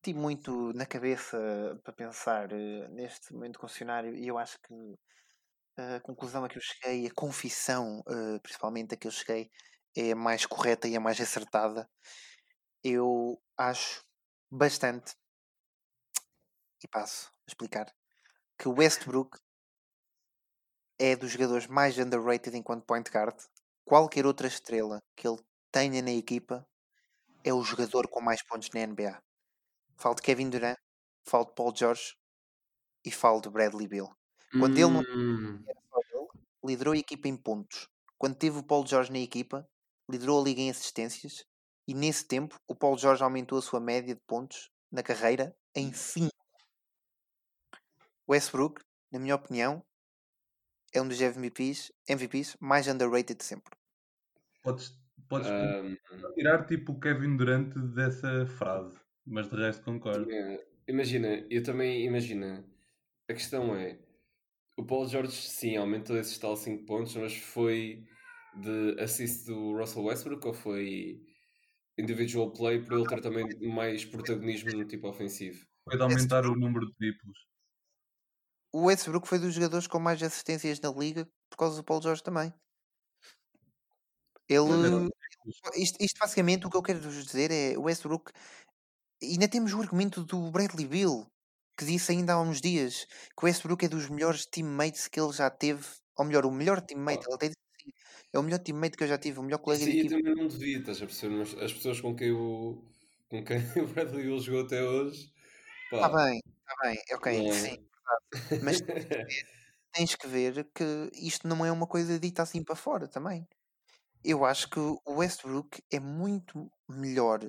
meti 0.06 0.18
muito 0.18 0.72
na 0.74 0.86
cabeça 0.86 1.38
para 1.84 1.92
pensar 1.92 2.52
eh, 2.52 2.88
neste 2.90 3.32
momento 3.34 3.58
concessionário 3.58 4.14
e 4.16 4.28
eu 4.28 4.38
acho 4.38 4.58
que 4.62 4.74
a 5.78 6.00
conclusão 6.00 6.44
a 6.44 6.48
que 6.48 6.58
eu 6.58 6.62
cheguei, 6.62 7.06
a 7.06 7.14
confissão, 7.14 8.02
eh, 8.08 8.38
principalmente 8.40 8.94
a 8.94 8.96
que 8.96 9.06
eu 9.06 9.10
cheguei, 9.12 9.50
é 9.96 10.12
a 10.12 10.16
mais 10.16 10.46
correta 10.46 10.88
e 10.88 10.96
a 10.96 11.00
mais 11.00 11.20
acertada. 11.20 11.88
Eu 12.84 13.40
acho 13.58 14.04
bastante, 14.50 15.14
e 16.84 16.86
passo 16.88 17.32
a 17.46 17.50
explicar, 17.50 17.92
que 18.58 18.68
o 18.68 18.74
Westbrook 18.78 19.38
é 20.98 21.14
dos 21.14 21.30
jogadores 21.30 21.68
mais 21.68 21.96
underrated 21.98 22.56
enquanto 22.56 22.84
point 22.84 23.08
guard. 23.08 23.36
Qualquer 23.84 24.26
outra 24.26 24.46
estrela 24.46 25.02
que 25.16 25.26
ele 25.28 25.38
tenha 25.70 26.02
na 26.02 26.10
equipa 26.12 26.66
é 27.44 27.52
o 27.52 27.62
jogador 27.62 28.08
com 28.08 28.20
mais 28.20 28.42
pontos 28.42 28.70
na 28.74 28.80
NBA. 28.86 29.22
Falo 29.96 30.16
de 30.16 30.22
Kevin 30.22 30.50
Durant, 30.50 30.78
falo 31.26 31.46
de 31.46 31.54
Paul 31.54 31.74
George 31.76 32.14
e 33.04 33.10
falo 33.10 33.40
de 33.40 33.50
Bradley 33.50 33.88
Bill. 33.88 34.10
Quando 34.58 34.78
ele 34.78 34.90
não 34.90 35.02
Hum, 35.02 35.64
era 35.66 35.80
só 35.90 35.98
ele, 36.12 36.28
liderou 36.64 36.94
a 36.94 36.98
equipa 36.98 37.28
em 37.28 37.36
pontos. 37.36 37.88
Quando 38.18 38.36
teve 38.36 38.58
o 38.58 38.62
Paul 38.62 38.86
George 38.86 39.12
na 39.12 39.18
equipa, 39.18 39.68
liderou 40.10 40.40
a 40.40 40.44
liga 40.44 40.60
em 40.60 40.70
assistências. 40.70 41.44
E 41.86 41.94
nesse 41.94 42.26
tempo, 42.26 42.58
o 42.66 42.74
Paul 42.74 42.96
George 42.96 43.22
aumentou 43.22 43.58
a 43.58 43.62
sua 43.62 43.80
média 43.80 44.14
de 44.14 44.20
pontos 44.26 44.70
na 44.90 45.02
carreira 45.02 45.54
em 45.74 45.92
5. 45.92 46.30
Westbrook, 48.28 48.82
na 49.10 49.18
minha 49.18 49.34
opinião, 49.34 49.82
é 50.94 51.02
um 51.02 51.08
dos 51.08 51.20
MVPs, 51.20 51.92
MVPs 52.08 52.56
mais 52.60 52.86
underrated 52.86 53.36
de 53.36 53.44
sempre. 53.44 53.74
Podes, 54.62 54.98
podes 55.28 55.48
ahm, 55.50 55.96
tirar 56.34 56.66
tipo 56.66 56.92
o 56.92 57.00
Kevin 57.00 57.36
Durant 57.36 57.74
dessa 57.94 58.46
frase, 58.46 58.98
mas 59.26 59.48
de 59.50 59.56
resto 59.56 59.84
concordo. 59.84 60.30
é, 60.30 60.64
imagina, 60.88 61.46
eu 61.50 61.62
também 61.62 62.04
imagina. 62.04 62.64
A 63.28 63.32
questão 63.32 63.74
é, 63.74 63.98
o 64.76 64.84
Paul 64.84 65.08
George 65.08 65.32
sim 65.32 65.76
aumentou 65.76 66.16
esses 66.16 66.38
tal 66.38 66.56
5 66.56 66.84
pontos, 66.86 67.16
mas 67.16 67.36
foi 67.36 68.06
de 68.62 69.00
assist 69.00 69.46
do 69.46 69.76
Russell 69.76 70.04
Westbrook 70.04 70.46
ou 70.46 70.54
foi 70.54 71.22
individual 71.98 72.52
play 72.52 72.82
por 72.82 72.94
ele 72.94 73.06
ter 73.06 73.20
também 73.20 73.46
mais 73.60 74.04
protagonismo 74.04 74.72
no 74.72 74.86
tipo 74.86 75.08
ofensivo? 75.08 75.66
Foi 75.84 75.96
de 75.96 76.02
aumentar 76.02 76.46
o 76.46 76.56
número 76.56 76.86
de 76.86 76.94
triplos. 76.94 77.38
O 78.74 78.86
Westbrook 78.86 79.28
foi 79.28 79.38
dos 79.38 79.54
jogadores 79.54 79.86
com 79.86 80.00
mais 80.00 80.20
assistências 80.20 80.80
na 80.80 80.90
liga 80.90 81.28
por 81.48 81.56
causa 81.56 81.76
do 81.76 81.84
Paul 81.84 82.02
George 82.02 82.24
também. 82.24 82.52
Ele. 84.48 85.08
Isto, 85.76 86.02
isto 86.02 86.18
basicamente 86.18 86.66
o 86.66 86.70
que 86.70 86.76
eu 86.76 86.82
quero 86.82 86.98
vos 87.00 87.24
dizer 87.24 87.52
é 87.52 87.78
o 87.78 87.82
Westbrook. 87.82 88.32
Ainda 89.22 89.46
temos 89.46 89.72
o 89.72 89.80
argumento 89.80 90.24
do 90.24 90.50
Bradley 90.50 90.88
Bill, 90.88 91.24
que 91.78 91.84
disse 91.84 92.10
ainda 92.10 92.32
há 92.32 92.42
uns 92.42 92.60
dias 92.60 93.04
que 93.38 93.44
o 93.44 93.46
Westbrook 93.46 93.84
é 93.84 93.88
dos 93.88 94.08
melhores 94.08 94.44
teammates 94.44 95.06
que 95.06 95.20
ele 95.20 95.32
já 95.32 95.48
teve. 95.48 95.86
Ou 96.18 96.24
melhor, 96.24 96.44
o 96.44 96.50
melhor 96.50 96.80
teammate. 96.80 97.26
Ele 97.28 97.34
até 97.36 97.46
disse 97.46 97.60
assim, 97.80 97.92
é 98.32 98.38
o 98.40 98.42
melhor 98.42 98.58
teammate 98.58 98.96
que 98.96 99.04
eu 99.04 99.08
já 99.08 99.18
tive, 99.18 99.38
o 99.38 99.42
melhor 99.44 99.58
colega 99.58 99.84
Isso 99.84 99.92
de 99.92 100.00
aí 100.00 100.06
equipa. 100.06 100.16
também 100.16 100.34
não 100.34 100.48
devia, 100.48 100.78
estás 100.80 101.00
a 101.00 101.06
perceber? 101.06 101.36
Mas 101.36 101.54
as 101.62 101.72
pessoas 101.72 102.00
com 102.00 102.16
quem 102.16 102.32
o, 102.32 102.82
com 103.28 103.44
quem 103.44 103.58
o 103.84 103.86
Bradley 103.86 104.24
Bill 104.24 104.40
jogou 104.40 104.62
até 104.62 104.82
hoje, 104.82 105.32
Está 105.92 106.08
bem, 106.08 106.40
está 106.40 106.74
bem, 106.82 106.98
ok, 107.12 107.42
não 107.42 107.52
é? 107.52 107.52
sim. 107.52 107.93
Mas 108.60 108.80
tens 108.80 109.04
que 109.06 109.06
ver- 109.26 109.48
tens 109.92 110.14
que 110.16 110.26
ver 110.28 110.70
que 110.74 111.10
isto 111.14 111.46
não 111.48 111.64
é 111.64 111.72
uma 111.72 111.86
coisa 111.86 112.18
dita 112.18 112.42
assim 112.42 112.62
para 112.64 112.76
fora 112.76 113.08
também. 113.08 113.48
eu 114.24 114.44
acho 114.44 114.70
que 114.70 114.78
o 114.80 115.00
Westbrook 115.08 115.82
é 115.92 116.00
muito 116.00 116.70
melhor 116.88 117.44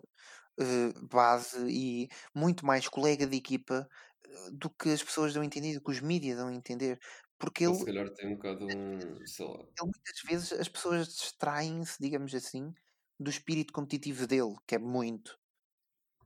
eh, 0.60 0.93
base 1.12 1.60
e 1.70 2.10
muito 2.36 2.66
mais 2.66 2.88
colega 2.89 3.28
de 3.28 3.38
equipa 3.38 3.88
eh, 4.26 4.51
do 4.53 4.70
que 4.72 4.89
as 4.91 5.03
pessoas 5.03 5.34
dão 5.34 5.43
a 5.43 5.45
entender, 5.47 5.76
do 5.76 5.84
que 5.84 5.91
os 5.91 6.01
mídias 6.01 6.38
dão 6.38 6.49
a 6.49 6.53
entender. 6.56 6.99
Porque 7.39 7.66
Ele 7.66 7.76
se 7.76 7.84
calhar 7.86 8.12
tem 8.14 8.28
um 8.30 8.36
bocado 8.36 8.66
um. 8.68 9.26
sei 9.26 9.45
lá. 9.45 9.66
ele 9.80 9.91
muitas 9.91 10.22
vezes 10.26 10.51
as 10.53 10.68
pessoas 10.70 11.08
distraem-se, 11.10 11.97
digamos 11.99 12.34
assim, 12.34 12.74
do 13.20 13.30
espírito 13.30 13.74
competitivo 13.74 14.28
dele, 14.28 14.56
que 14.68 14.76
é 14.76 14.80
muito, 14.80 15.38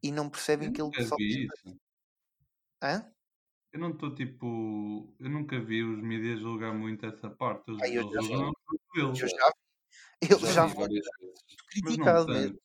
e 0.03 0.11
não 0.11 0.29
percebem 0.29 0.69
Eu 0.69 0.73
que 0.73 0.81
ele 0.81 0.93
só. 0.99 1.17
Hã? 2.81 3.13
Eu 3.73 3.79
não 3.79 3.91
estou 3.91 4.13
tipo. 4.15 5.15
Eu 5.19 5.29
nunca 5.29 5.59
vi 5.59 5.83
os 5.83 6.01
mídias 6.01 6.39
julgar 6.39 6.73
muito 6.73 7.05
essa 7.05 7.29
parte. 7.29 7.69
Eles, 7.69 7.81
Ah, 7.81 7.87
eu 7.89 8.01
eles 8.01 8.11
já 8.11 8.21
julgam 8.27 8.51
Eu 9.19 9.27
já 9.27 9.47
vi, 9.49 10.35
ele 10.35 10.45
Já 10.45 10.53
já 10.53 10.65
vi 10.65 10.73
várias 10.73 11.05
vezes. 11.19 11.43
Mas 11.81 11.97
não 11.97 12.17
criticado 12.17 12.29
mesmo. 12.31 12.57
tanto. 12.57 12.61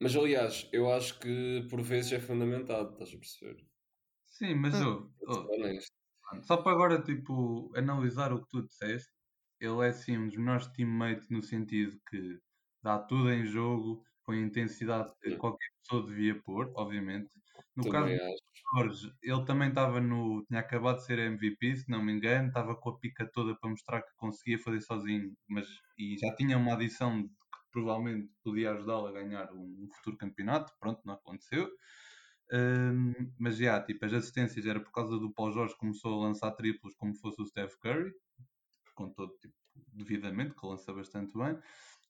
Mas 0.00 0.16
aliás, 0.16 0.68
eu 0.72 0.90
acho 0.92 1.18
que 1.20 1.66
por 1.70 1.80
vezes 1.82 2.12
é 2.12 2.20
fundamentado, 2.20 2.92
estás 2.92 3.10
a 3.14 3.18
perceber? 3.18 3.66
Sim, 4.26 4.54
mas 4.54 4.78
Hum. 4.78 4.80
eu, 4.80 5.12
honesto. 5.48 5.94
só 6.42 6.56
para 6.62 6.72
agora 6.72 7.02
tipo, 7.02 7.72
analisar 7.76 8.32
o 8.32 8.42
que 8.42 8.48
tu 8.48 8.62
disseste, 8.66 9.10
ele 9.60 9.86
é 9.86 9.92
sim 9.92 10.18
um 10.18 10.28
dos 10.28 10.36
melhores 10.36 10.66
teammates 10.68 11.28
no 11.30 11.42
sentido 11.42 11.98
que 12.08 12.40
dá 12.82 12.98
tudo 12.98 13.30
em 13.32 13.44
jogo, 13.46 14.04
põe 14.24 14.38
a 14.42 14.46
intensidade 14.46 15.12
que 15.22 15.34
qualquer 15.36 15.68
pessoa 15.82 16.06
devia 16.06 16.40
pôr, 16.42 16.72
obviamente. 16.76 17.30
No 17.76 17.88
caso 17.88 18.08
Também 18.08 18.16
do 18.16 18.20
acho. 18.20 18.49
Jorge, 18.74 19.12
ele 19.22 19.44
também 19.44 19.68
estava 19.68 20.00
no. 20.00 20.44
tinha 20.46 20.60
acabado 20.60 20.96
de 20.96 21.04
ser 21.06 21.18
MVP, 21.18 21.76
se 21.76 21.90
não 21.90 22.02
me 22.02 22.12
engano, 22.12 22.48
estava 22.48 22.74
com 22.76 22.90
a 22.90 22.98
pica 22.98 23.26
toda 23.32 23.56
para 23.56 23.70
mostrar 23.70 24.02
que 24.02 24.14
conseguia 24.16 24.58
fazer 24.58 24.80
sozinho, 24.80 25.34
mas 25.48 25.66
e 25.98 26.16
já 26.18 26.34
tinha 26.36 26.56
uma 26.56 26.74
adição 26.74 27.22
que 27.24 27.30
provavelmente 27.72 28.30
podia 28.42 28.72
ajudá-lo 28.72 29.06
a 29.08 29.12
ganhar 29.12 29.52
um, 29.52 29.84
um 29.84 29.88
futuro 29.96 30.16
campeonato, 30.16 30.72
pronto, 30.80 31.00
não 31.04 31.14
aconteceu. 31.14 31.68
Hum, 32.52 33.12
mas 33.38 33.56
já, 33.56 33.80
tipo, 33.80 34.04
as 34.04 34.12
assistências 34.12 34.66
era 34.66 34.80
por 34.80 34.90
causa 34.92 35.18
do 35.18 35.32
Paul 35.32 35.52
Jorge 35.52 35.74
que 35.74 35.80
começou 35.80 36.20
a 36.20 36.26
lançar 36.26 36.50
triplos 36.52 36.94
como 36.96 37.14
fosse 37.14 37.40
o 37.40 37.46
Steph 37.46 37.76
Curry, 37.76 38.12
com 38.94 39.08
todo 39.10 39.36
tipo, 39.38 39.54
devidamente, 39.92 40.54
que 40.54 40.66
lança 40.66 40.92
bastante 40.92 41.36
bem. 41.36 41.56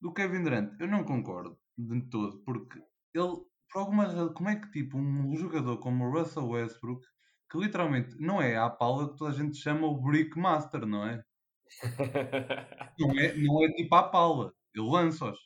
Do 0.00 0.12
Kevin 0.12 0.42
Durant, 0.42 0.80
eu 0.80 0.88
não 0.88 1.04
concordo 1.04 1.58
de 1.76 2.00
todo, 2.08 2.42
porque 2.42 2.82
ele, 3.14 3.36
por 3.70 3.80
alguma 3.80 4.04
razão, 4.04 4.32
como 4.34 4.48
é 4.48 4.56
que 4.60 4.70
tipo 4.70 4.98
um 4.98 5.34
jogador 5.36 5.78
como 5.78 6.04
o 6.06 6.10
Russell 6.12 6.48
Westbrook, 6.48 7.06
que 7.50 7.58
literalmente 7.58 8.16
não 8.20 8.40
é 8.42 8.56
à 8.56 8.68
pala 8.70 9.10
que 9.10 9.16
toda 9.18 9.30
a 9.30 9.34
gente 9.34 9.56
chama 9.58 9.86
o 9.86 10.00
Brick 10.00 10.38
Master, 10.38 10.86
não 10.86 11.06
é? 11.06 11.24
Não 12.98 13.10
é, 13.18 13.34
não 13.36 13.64
é 13.64 13.68
tipo 13.72 13.94
à 13.94 14.08
pala, 14.10 14.52
ele 14.74 14.86
lança-os. 14.88 15.38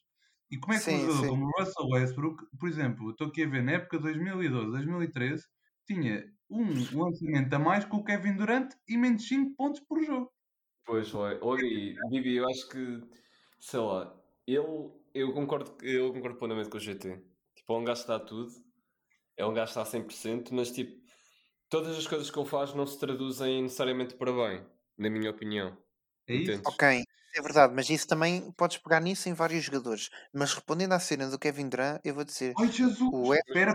E 0.50 0.58
como 0.58 0.74
é 0.74 0.80
que 0.80 0.90
um 0.90 0.98
Sim, 0.98 1.00
jogador 1.00 1.26
sim. 1.26 1.28
como 1.28 1.46
o 1.46 1.50
Russell 1.58 1.88
Westbrook, 1.88 2.44
por 2.58 2.68
exemplo, 2.68 3.06
eu 3.08 3.10
estou 3.12 3.28
aqui 3.28 3.44
a 3.44 3.48
ver 3.48 3.62
na 3.62 3.72
época 3.72 3.98
2012, 3.98 4.70
2013, 4.72 5.44
tinha 5.86 6.24
um 6.50 6.66
lançamento 7.02 7.54
a 7.54 7.58
mais 7.58 7.84
que 7.84 7.96
o 7.96 8.04
Kevin 8.04 8.36
Durant 8.36 8.72
e 8.88 8.96
menos 8.98 9.26
5 9.28 9.54
pontos 9.56 9.80
por 9.80 10.02
jogo. 10.04 10.32
Pois, 10.86 11.14
olha 11.14 11.38
aí, 11.62 11.94
Bibi, 12.10 12.36
eu 12.36 12.48
acho 12.48 12.68
que, 12.68 13.00
sei 13.58 13.80
lá, 13.80 14.14
ele, 14.46 14.90
eu 15.14 15.32
concordo, 15.32 15.76
eu 15.82 16.12
concordo 16.12 16.38
plenamente 16.38 16.68
com 16.70 16.76
o 16.76 16.80
GT. 16.80 17.33
É 17.68 17.72
um 17.72 17.84
gajo 17.84 18.06
dá 18.06 18.20
tudo, 18.20 18.52
é 19.36 19.46
um 19.46 19.54
gajo 19.54 19.66
que 19.66 19.70
está 19.72 19.82
a 19.82 19.86
100%, 19.86 20.54
mas 20.54 20.70
tipo, 20.72 21.00
todas 21.70 21.96
as 21.98 22.06
coisas 22.06 22.30
que 22.30 22.38
ele 22.38 22.48
faz 22.48 22.74
não 22.74 22.86
se 22.86 22.98
traduzem 22.98 23.62
necessariamente 23.64 24.16
para 24.16 24.32
bem, 24.32 24.66
na 24.98 25.10
minha 25.10 25.30
opinião. 25.30 25.76
É 26.28 26.34
isso? 26.34 26.52
Entendes? 26.52 26.66
Ok, 26.66 27.04
é 27.36 27.42
verdade, 27.42 27.74
mas 27.74 27.90
isso 27.90 28.06
também 28.08 28.52
podes 28.52 28.78
pegar 28.78 29.00
nisso 29.00 29.28
em 29.28 29.34
vários 29.34 29.64
jogadores. 29.64 30.10
Mas 30.32 30.52
respondendo 30.54 30.92
à 30.92 31.00
cena 31.00 31.28
do 31.30 31.38
Kevin 31.38 31.68
Durant, 31.68 32.00
eu 32.04 32.14
vou 32.14 32.24
dizer, 32.24 32.58
Ai 32.58 32.68
Jesus! 32.70 33.00
o 33.10 33.32
espera. 33.34 33.74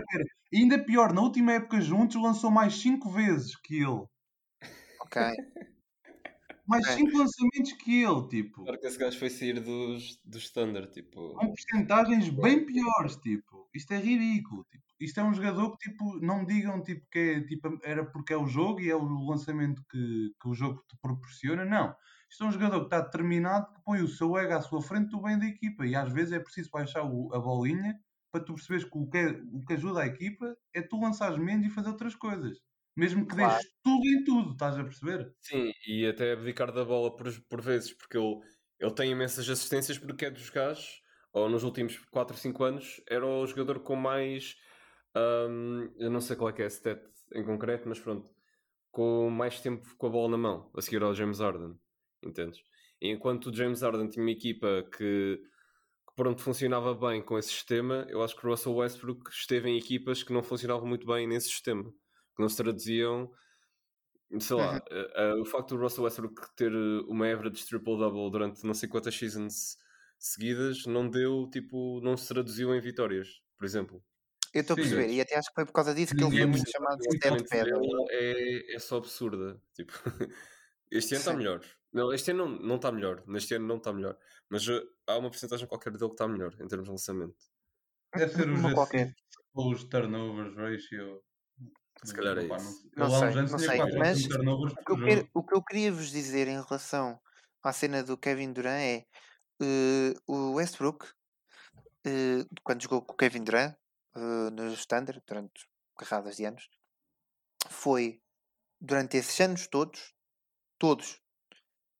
Ainda 0.52 0.84
pior, 0.84 1.12
na 1.14 1.22
última 1.22 1.52
época 1.52 1.80
juntos 1.80 2.20
lançou 2.22 2.50
mais 2.50 2.74
5 2.82 3.10
vezes 3.10 3.56
que 3.56 3.76
ele. 3.76 4.06
ok, 4.98 5.16
Mais 6.70 6.84
Ok. 6.86 6.96
5 6.98 7.18
lançamentos 7.18 7.72
que 7.72 8.02
ele, 8.02 8.28
tipo. 8.28 8.62
Claro 8.64 8.80
que 8.80 8.86
esse 8.86 8.98
gajo 8.98 9.18
foi 9.18 9.28
sair 9.30 9.60
dos, 9.60 10.20
dos 10.24 10.50
Thunder, 10.50 10.88
tipo. 10.90 11.34
Com 11.34 11.48
porcentagens 11.48 12.28
bem 12.28 12.64
piores, 12.64 13.16
tipo. 13.16 13.68
Isto 13.74 13.92
é 13.92 13.98
ridículo, 13.98 14.64
tipo. 14.70 14.84
Isto 15.00 15.18
é 15.20 15.24
um 15.24 15.34
jogador 15.34 15.76
que, 15.76 15.90
tipo, 15.90 16.20
não 16.20 16.40
me 16.40 16.46
digam, 16.46 16.80
tipo, 16.82 17.04
que 17.10 17.18
é, 17.18 17.40
tipo, 17.40 17.78
era 17.82 18.04
porque 18.04 18.32
é 18.32 18.36
o 18.36 18.46
jogo 18.46 18.80
e 18.80 18.88
é 18.90 18.94
o 18.94 19.02
lançamento 19.26 19.82
que, 19.90 20.32
que 20.40 20.48
o 20.48 20.54
jogo 20.54 20.82
te 20.88 20.96
proporciona. 21.02 21.64
Não. 21.64 21.94
Isto 22.30 22.44
é 22.44 22.46
um 22.46 22.52
jogador 22.52 22.78
que 22.80 22.86
está 22.86 23.00
determinado, 23.00 23.72
que 23.74 23.82
põe 23.84 24.00
o 24.02 24.08
seu 24.08 24.36
ego 24.38 24.52
à 24.54 24.60
sua 24.60 24.80
frente 24.80 25.08
do 25.10 25.20
bem 25.22 25.38
da 25.38 25.46
equipa. 25.46 25.84
E 25.86 25.96
às 25.96 26.12
vezes 26.12 26.32
é 26.32 26.38
preciso 26.38 26.70
baixar 26.70 27.02
o- 27.04 27.34
a 27.34 27.40
bolinha 27.40 27.98
para 28.30 28.44
tu 28.44 28.54
perceberes 28.54 28.84
que 28.84 28.96
o 28.96 29.08
que, 29.08 29.18
é- 29.18 29.42
o 29.52 29.64
que 29.64 29.72
ajuda 29.72 30.02
a 30.02 30.06
equipa 30.06 30.54
é 30.72 30.80
tu 30.82 31.00
lançares 31.00 31.36
menos 31.38 31.66
e 31.66 31.70
fazer 31.70 31.88
outras 31.88 32.14
coisas. 32.14 32.58
Mesmo 33.00 33.26
que 33.26 33.34
Claro. 33.34 33.40
deixes 33.40 33.66
tudo 33.84 34.06
em 34.06 34.24
tudo, 34.24 34.52
estás 34.52 34.76
a 34.78 34.84
perceber? 34.84 35.34
Sim, 35.40 35.72
e 35.86 36.06
até 36.06 36.32
abdicar 36.32 36.70
da 36.72 36.84
bola 36.84 37.14
por, 37.16 37.26
por 37.48 37.60
vezes, 37.62 37.92
porque 37.94 38.16
ele, 38.18 38.40
ele 38.78 38.94
tem 38.94 39.10
imensas 39.10 39.48
assistências 39.48 39.98
porque 39.98 40.26
é 40.26 40.30
dos 40.30 40.50
gajos, 40.50 41.02
ou 41.32 41.48
nos 41.48 41.64
últimos 41.64 41.98
4 42.10 42.34
ou 42.36 42.40
5 42.40 42.62
anos, 42.64 43.00
era 43.08 43.26
o 43.26 43.46
jogador 43.46 43.80
com 43.80 43.96
mais. 43.96 44.56
hum, 45.16 45.92
eu 45.98 46.10
não 46.10 46.20
sei 46.20 46.36
qual 46.36 46.50
é 46.50 46.52
que 46.52 46.62
é 46.62 46.66
a 46.66 46.68
stat 46.70 47.02
em 47.34 47.44
concreto, 47.44 47.88
mas 47.88 47.98
pronto, 48.00 48.30
com 48.92 49.30
mais 49.30 49.60
tempo 49.60 49.96
com 49.96 50.06
a 50.08 50.10
bola 50.10 50.30
na 50.30 50.38
mão, 50.38 50.70
a 50.76 50.82
seguir 50.82 51.02
ao 51.02 51.14
James 51.14 51.40
Harden, 51.40 51.76
entendes? 52.24 52.60
E 53.00 53.10
enquanto 53.10 53.46
o 53.50 53.54
James 53.56 53.82
Harden 53.82 54.08
tinha 54.10 54.24
uma 54.24 54.30
equipa 54.32 54.84
que, 54.96 55.42
que 56.08 56.14
pronto, 56.16 56.42
funcionava 56.42 56.94
bem 56.94 57.22
com 57.22 57.38
esse 57.38 57.48
sistema, 57.50 58.06
eu 58.10 58.22
acho 58.22 58.36
que 58.36 58.46
o 58.46 58.50
Russell 58.50 58.74
Westbrook 58.74 59.30
esteve 59.30 59.70
em 59.70 59.78
equipas 59.78 60.22
que 60.22 60.32
não 60.32 60.42
funcionavam 60.42 60.86
muito 60.88 61.06
bem 61.06 61.26
nesse 61.26 61.48
sistema, 61.48 61.92
que 62.40 62.42
não 62.42 62.48
se 62.48 62.56
traduziam 62.56 63.30
sei 64.40 64.56
lá, 64.56 64.80
Uhum. 64.90 65.42
o 65.42 65.44
facto 65.44 65.74
do 65.76 65.82
Russell 65.82 66.04
Westbrook 66.04 66.54
ter 66.56 66.72
eh, 66.72 67.00
uma 67.08 67.26
average 67.30 67.66
triple-double 67.66 68.30
durante 68.30 68.64
não 68.64 68.74
sei 68.74 68.88
quantas 68.88 69.14
seasons 69.16 69.76
seguidas 70.18 70.86
não 70.86 71.08
deu, 71.10 71.48
tipo, 71.50 72.00
não 72.02 72.16
se 72.16 72.28
traduziu 72.28 72.74
em 72.74 72.80
vitórias, 72.80 73.42
por 73.58 73.64
exemplo. 73.64 74.04
eu 74.54 74.62
estou 74.62 74.74
a 74.74 74.76
perceber, 74.76 75.10
e 75.10 75.20
até 75.20 75.36
acho 75.36 75.48
que 75.48 75.54
foi 75.54 75.64
por 75.66 75.72
causa 75.72 75.94
disso 75.94 76.14
que 76.14 76.22
ele 76.24 76.32
foi 76.32 76.46
muito 76.46 76.68
chamado 76.70 76.98
de 77.00 77.08
performance 77.08 77.46
Step 77.46 77.64
Pedal. 77.64 77.80
dela 77.80 78.04
é, 78.10 78.74
é 78.74 78.78
só 78.78 78.96
absurda. 78.98 79.60
Tipo, 79.74 79.92
este 80.90 81.14
ano 81.14 81.20
está 81.20 81.32
melhor. 81.34 81.60
Não, 81.92 82.12
este 82.12 82.30
ano 82.30 82.46
não, 82.48 82.58
não 82.60 82.76
está 82.76 82.92
melhor. 82.92 83.24
Neste 83.26 83.54
ano 83.54 83.66
não 83.66 83.76
está 83.78 83.92
melhor. 83.92 84.16
Mas 84.48 84.66
eh, 84.68 84.82
há 85.06 85.18
uma 85.18 85.30
porcentagem 85.30 85.66
qualquer 85.68 85.92
dele 85.92 86.06
que 86.08 86.14
está 86.14 86.28
melhor 86.28 86.54
em 86.60 86.68
termos 86.68 86.86
de 86.86 86.90
lançamento. 86.90 87.36
Deve 88.14 88.32
ser 88.32 88.48
os 88.50 88.60
os 89.54 89.84
turnovers 89.84 90.54
ratio. 90.56 91.22
Se 92.04 92.12
calhar 92.14 92.36
é 92.38 92.44
isso. 92.44 92.86
Não, 92.96 93.10
sei, 93.10 93.40
não 93.48 93.58
sei, 93.58 93.80
4 93.80 93.98
ou 94.00 94.04
mas 94.04 94.18
5 94.18 94.28
turnovers 94.28 94.74
O 94.80 94.84
que, 94.84 94.92
eu 94.92 94.98
quero- 95.00 95.28
o 95.34 95.44
que 95.44 95.54
eu 95.56 95.64
queria 95.64 95.92
vos 95.92 96.10
dizer 96.10 96.48
em 96.48 96.62
relação 96.62 97.20
à 97.62 97.72
cena 97.72 98.02
do 98.04 98.18
Kevin 98.18 98.52
Durant 98.52 98.80
é 98.82 99.06
eh, 99.62 100.14
o 100.28 100.54
Westbrook, 100.54 101.06
eh, 102.06 102.44
quando 102.64 102.82
jogou 102.82 103.02
com 103.02 103.14
o 103.14 103.16
Kevin 103.16 103.44
Durant 103.44 103.74
eh, 104.16 104.50
no 104.52 104.68
Standard 104.74 105.22
durante 105.26 105.66
carradas 105.98 106.36
de 106.36 106.44
anos, 106.46 106.68
foi 107.70 108.22
durante 108.80 109.16
esses 109.18 109.40
anos 109.40 109.66
todos, 109.68 110.14
todos, 110.78 111.22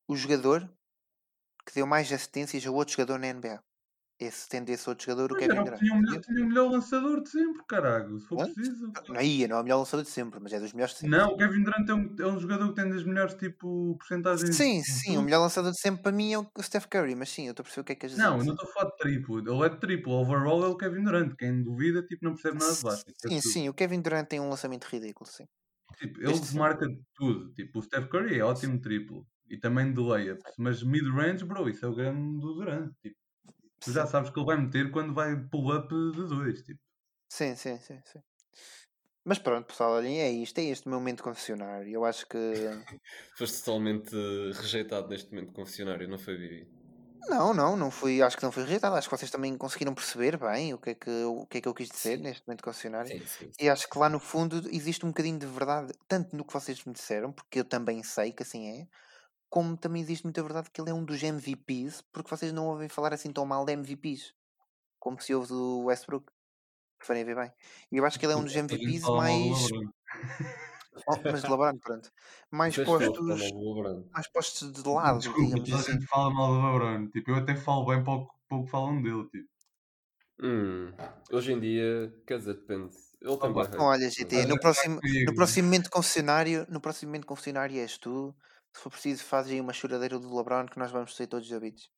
o 0.07 0.15
jogador 0.17 0.61
que 1.65 1.73
deu 1.75 1.87
mais 1.87 2.11
assistências 2.11 2.65
a 2.67 2.71
outro 2.71 2.93
jogador 2.95 3.17
na 3.19 3.27
NBA. 3.27 3.63
Esse 4.21 4.47
tendo 4.47 4.69
esse 4.69 4.87
outro 4.87 5.05
jogador, 5.05 5.31
o 5.33 5.37
era 5.43 5.55
o 5.55 5.57
que 5.57 5.63
Durant. 5.63 5.79
tinha 5.79 5.93
o 5.93 5.97
melhor, 5.97 6.19
entendeu? 6.19 6.21
tinha 6.21 6.45
o 6.45 6.47
melhor 6.47 6.71
lançador 6.71 7.23
de 7.23 7.29
sempre, 7.29 7.63
caralho. 7.67 8.19
Se 8.19 8.27
for 8.27 8.37
Pronto. 8.37 8.53
preciso. 8.53 8.91
Não 9.09 9.21
ia, 9.21 9.47
não 9.47 9.57
é 9.57 9.59
o 9.61 9.63
melhor 9.63 9.77
lançador 9.79 10.03
de 10.05 10.11
sempre, 10.11 10.39
mas 10.39 10.53
é 10.53 10.59
dos 10.59 10.73
melhores 10.73 10.93
de 10.93 10.99
sempre. 11.01 11.17
Não, 11.17 11.29
o 11.31 11.37
Kevin 11.37 11.63
Durant 11.63 11.89
é 11.89 11.93
um, 11.93 12.15
é 12.19 12.27
um 12.27 12.39
jogador 12.39 12.69
que 12.69 12.75
tem 12.75 12.89
das 12.89 13.03
melhores 13.03 13.33
tipo 13.33 13.97
porcentagens. 13.97 14.55
Sim, 14.55 14.83
sim, 14.83 15.17
o 15.17 15.21
melhor 15.23 15.39
lançador 15.39 15.71
de 15.71 15.79
sempre 15.79 16.03
para 16.03 16.11
mim 16.11 16.33
é 16.33 16.37
o 16.39 16.47
Steph 16.61 16.85
Curry, 16.85 17.15
mas 17.15 17.29
sim, 17.29 17.45
eu 17.47 17.51
estou 17.51 17.63
a 17.63 17.65
perceber 17.65 17.81
o 17.81 17.85
que 17.85 17.91
é 17.93 17.95
que 17.95 18.07
dizer. 18.07 18.21
Não, 18.21 18.35
eu 18.35 18.39
sim. 18.41 18.47
não 18.47 18.53
estou 18.53 18.69
a 18.69 18.73
falar 18.73 18.89
de 18.91 18.97
triplo. 18.97 19.39
Ele 19.39 19.65
é 19.65 19.69
de 19.69 19.79
triplo. 19.79 20.13
Overall 20.13 20.63
é 20.65 20.67
o 20.67 20.77
Kevin 20.77 21.03
Durant. 21.03 21.35
Quem 21.35 21.63
duvida, 21.63 22.03
tipo, 22.05 22.23
não 22.25 22.33
percebe 22.33 22.59
nada 22.59 22.75
de 22.75 22.81
basquete. 22.81 23.15
É 23.25 23.29
Sim, 23.29 23.41
tudo. 23.41 23.51
sim, 23.53 23.69
o 23.69 23.73
Kevin 23.73 24.01
Durant 24.01 24.27
tem 24.27 24.39
um 24.39 24.49
lançamento 24.49 24.85
ridículo, 24.85 25.29
sim. 25.29 25.45
Tipo, 25.97 26.21
ele 26.21 26.31
Este 26.31 26.47
sim. 26.47 26.57
marca 26.57 26.87
de 26.87 26.99
tudo. 27.15 27.53
Tipo, 27.53 27.79
o 27.79 27.81
Steph 27.83 28.07
Curry 28.09 28.39
é 28.39 28.43
ótimo 28.43 28.79
triplo. 28.79 29.27
E 29.49 29.57
também 29.59 29.93
de 29.93 29.99
layups. 30.01 30.53
Mas 30.57 30.81
mid-range, 30.83 31.43
bro, 31.45 31.67
isso 31.69 31.85
é 31.85 31.89
o 31.89 31.95
grande 31.95 32.39
do 32.39 32.53
Durant. 32.53 32.91
Tipo, 33.01 33.17
tu 33.81 33.91
já 33.91 34.05
sabes 34.07 34.29
que 34.29 34.39
ele 34.39 34.45
vai 34.45 34.57
meter 34.57 34.91
quando 34.91 35.13
vai 35.13 35.35
pull-up 35.49 35.89
de 35.89 36.27
dois. 36.27 36.63
Tipo. 36.63 36.79
sim, 37.29 37.55
sim, 37.55 37.79
sim, 37.79 38.01
sim. 38.05 38.21
Mas 39.23 39.39
pronto, 39.39 39.67
pessoal, 39.67 39.93
olhem, 39.93 40.19
é 40.19 40.29
isto, 40.31 40.59
é 40.59 40.63
este 40.65 40.85
o 40.87 40.89
meu 40.89 40.99
momento 40.99 41.23
confessionário. 41.23 41.89
Eu 41.91 42.05
acho 42.05 42.27
que. 42.27 42.37
Foste 43.37 43.57
totalmente 43.63 44.15
eh, 44.15 44.51
rejeitado 44.53 45.07
neste 45.09 45.31
momento 45.31 45.49
de 45.49 45.55
confessionário, 45.55 46.07
não 46.07 46.19
foi, 46.19 46.37
Bibi? 46.37 46.71
Não, 47.27 47.53
não, 47.53 47.77
não 47.77 47.91
fui, 47.91 48.21
acho 48.21 48.35
que 48.35 48.43
não 48.43 48.51
fui 48.51 48.63
rejeitado. 48.63 48.95
Acho 48.95 49.07
que 49.09 49.15
vocês 49.15 49.29
também 49.31 49.55
conseguiram 49.57 49.93
perceber 49.93 50.37
bem 50.37 50.73
o 50.73 50.77
que 50.79 50.89
é 50.91 50.95
que, 50.95 51.09
o 51.23 51.45
que, 51.45 51.57
é 51.59 51.61
que 51.61 51.67
eu 51.67 51.73
quis 51.73 51.87
dizer 51.89 52.17
Sim. 52.17 52.23
neste 52.23 52.45
momento 52.47 52.63
confessionário. 52.63 53.11
Sim, 53.11 53.25
sim. 53.25 53.51
E 53.59 53.69
acho 53.69 53.87
que 53.89 53.97
lá 53.97 54.09
no 54.09 54.19
fundo 54.19 54.67
existe 54.71 55.05
um 55.05 55.09
bocadinho 55.09 55.37
de 55.39 55.45
verdade, 55.45 55.93
tanto 56.07 56.35
no 56.35 56.43
que 56.43 56.53
vocês 56.53 56.83
me 56.83 56.93
disseram, 56.93 57.31
porque 57.31 57.59
eu 57.59 57.65
também 57.65 58.01
sei 58.03 58.31
que 58.31 58.41
assim 58.43 58.67
é, 58.81 58.87
como 59.51 59.75
também 59.75 60.01
existe 60.01 60.23
muita 60.23 60.41
verdade 60.41 60.71
que 60.71 60.79
ele 60.81 60.89
é 60.89 60.93
um 60.93 61.03
dos 61.03 61.21
MVPs, 61.21 62.01
porque 62.13 62.29
vocês 62.29 62.53
não 62.53 62.67
ouvem 62.67 62.87
falar 62.87 63.13
assim 63.13 63.33
tão 63.33 63.45
mal 63.45 63.65
de 63.65 63.73
MVPs, 63.73 64.33
como 64.97 65.21
se 65.21 65.35
ouve 65.35 65.49
do 65.49 65.83
Westbrook. 65.83 66.31
A 67.09 67.13
ver 67.13 67.35
bem. 67.35 67.51
E 67.91 67.97
eu 67.97 68.05
acho 68.05 68.17
que 68.17 68.25
ele 68.25 68.33
é 68.33 68.37
um 68.37 68.43
dos 68.43 68.53
gente 68.53 68.73
MVPs 68.75 69.01
mais. 69.09 69.57
Oh, 71.07 71.17
mas 71.23 71.41
de 71.41 71.49
LeBron, 71.49 71.77
pronto. 71.79 72.11
Mais 72.51 72.77
postos, 72.77 73.13
também, 73.13 74.09
mais 74.13 74.27
postos 74.31 74.71
de 74.71 74.87
lado, 74.87 75.19
Desculpa, 75.19 75.41
digamos 75.41 75.69
toda 75.69 75.75
a 75.77 75.79
assim. 75.81 75.91
gente 75.93 76.05
fala 76.05 76.33
mal 76.33 76.53
do 76.53 76.61
LeBron. 76.61 77.09
Tipo, 77.09 77.31
eu 77.31 77.35
até 77.35 77.55
falo 77.55 77.85
bem 77.85 78.03
pouco, 78.03 78.33
pouco 78.47 78.67
falam 78.67 79.01
dele. 79.01 79.25
Tipo. 79.29 79.49
Hum, 80.43 80.91
hoje 81.31 81.53
em 81.53 81.59
dia, 81.59 82.13
quer 82.25 82.37
dizer, 82.39 82.53
depende. 82.55 82.93
Ele 83.21 83.31
Opa, 83.31 83.47
bué 83.49 83.65
Então, 83.65 83.85
olha, 83.85 84.09
GT, 84.09 84.45
no 84.45 84.59
próximo, 84.59 84.99
no 85.25 85.35
próximo 85.35 85.65
momento 85.65 85.89
confessionário, 85.89 86.65
no 86.69 86.81
próximo 86.81 87.09
momento 87.09 87.27
confessionário 87.27 87.77
és 87.79 87.97
tu. 87.97 88.35
Se 88.75 88.81
for 88.81 88.89
preciso, 88.89 89.23
fazes 89.23 89.53
aí 89.53 89.61
uma 89.61 89.71
choradeira 89.71 90.19
do 90.19 90.35
LeBron 90.35 90.65
que 90.65 90.77
nós 90.79 90.91
vamos 90.91 91.15
ser 91.15 91.27
todos 91.27 91.49
ouvidos. 91.51 91.89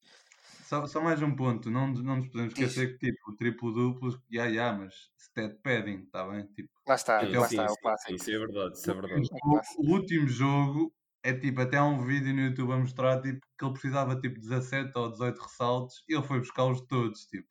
Só, 0.61 0.85
só 0.87 1.01
mais 1.01 1.21
um 1.21 1.35
ponto, 1.35 1.69
não, 1.69 1.87
nos- 1.87 2.03
não 2.03 2.17
nos 2.17 2.27
podemos 2.29 2.53
Diz. 2.55 2.73
esquecer 2.73 2.97
que 2.97 3.11
tipo, 3.11 3.35
triplo-duplos, 3.35 4.17
já, 4.31 4.51
já, 4.51 4.71
mas 4.73 4.93
stat 5.17 5.59
padding, 5.61 6.03
está 6.03 6.27
bem? 6.29 6.45
Tipo, 6.53 6.71
Lá 6.87 6.95
está, 6.95 7.15
Sim, 7.19 7.39
lá 7.41 7.47
sim, 7.47 7.47
está, 7.47 7.65
é 7.65 7.71
o 7.71 7.77
clássico. 7.77 8.17
isso 8.17 8.31
é 8.31 8.37
verdade, 8.39 8.73
isso 8.77 8.89
é 8.91 8.93
o, 8.93 8.95
verdade. 8.95 9.27
último 9.29 9.61
o 9.77 9.83
o 9.91 9.93
último 9.95 10.27
jogo 10.27 10.93
é 11.23 11.33
tipo, 11.33 11.61
até 11.61 11.77
há 11.77 11.85
um 11.85 12.05
vídeo 12.05 12.33
no 12.33 12.41
YouTube 12.41 12.73
a 12.73 12.77
mostrar 12.77 13.21
tipo, 13.21 13.39
que 13.57 13.65
ele 13.65 13.73
precisava 13.73 14.19
tipo 14.19 14.39
17 14.39 14.97
ou 14.97 15.11
18 15.11 15.41
ressaltos 15.41 16.03
e 16.09 16.15
ele 16.15 16.23
foi 16.23 16.39
buscar-os 16.39 16.81
todos, 16.87 17.25
tipo. 17.27 17.47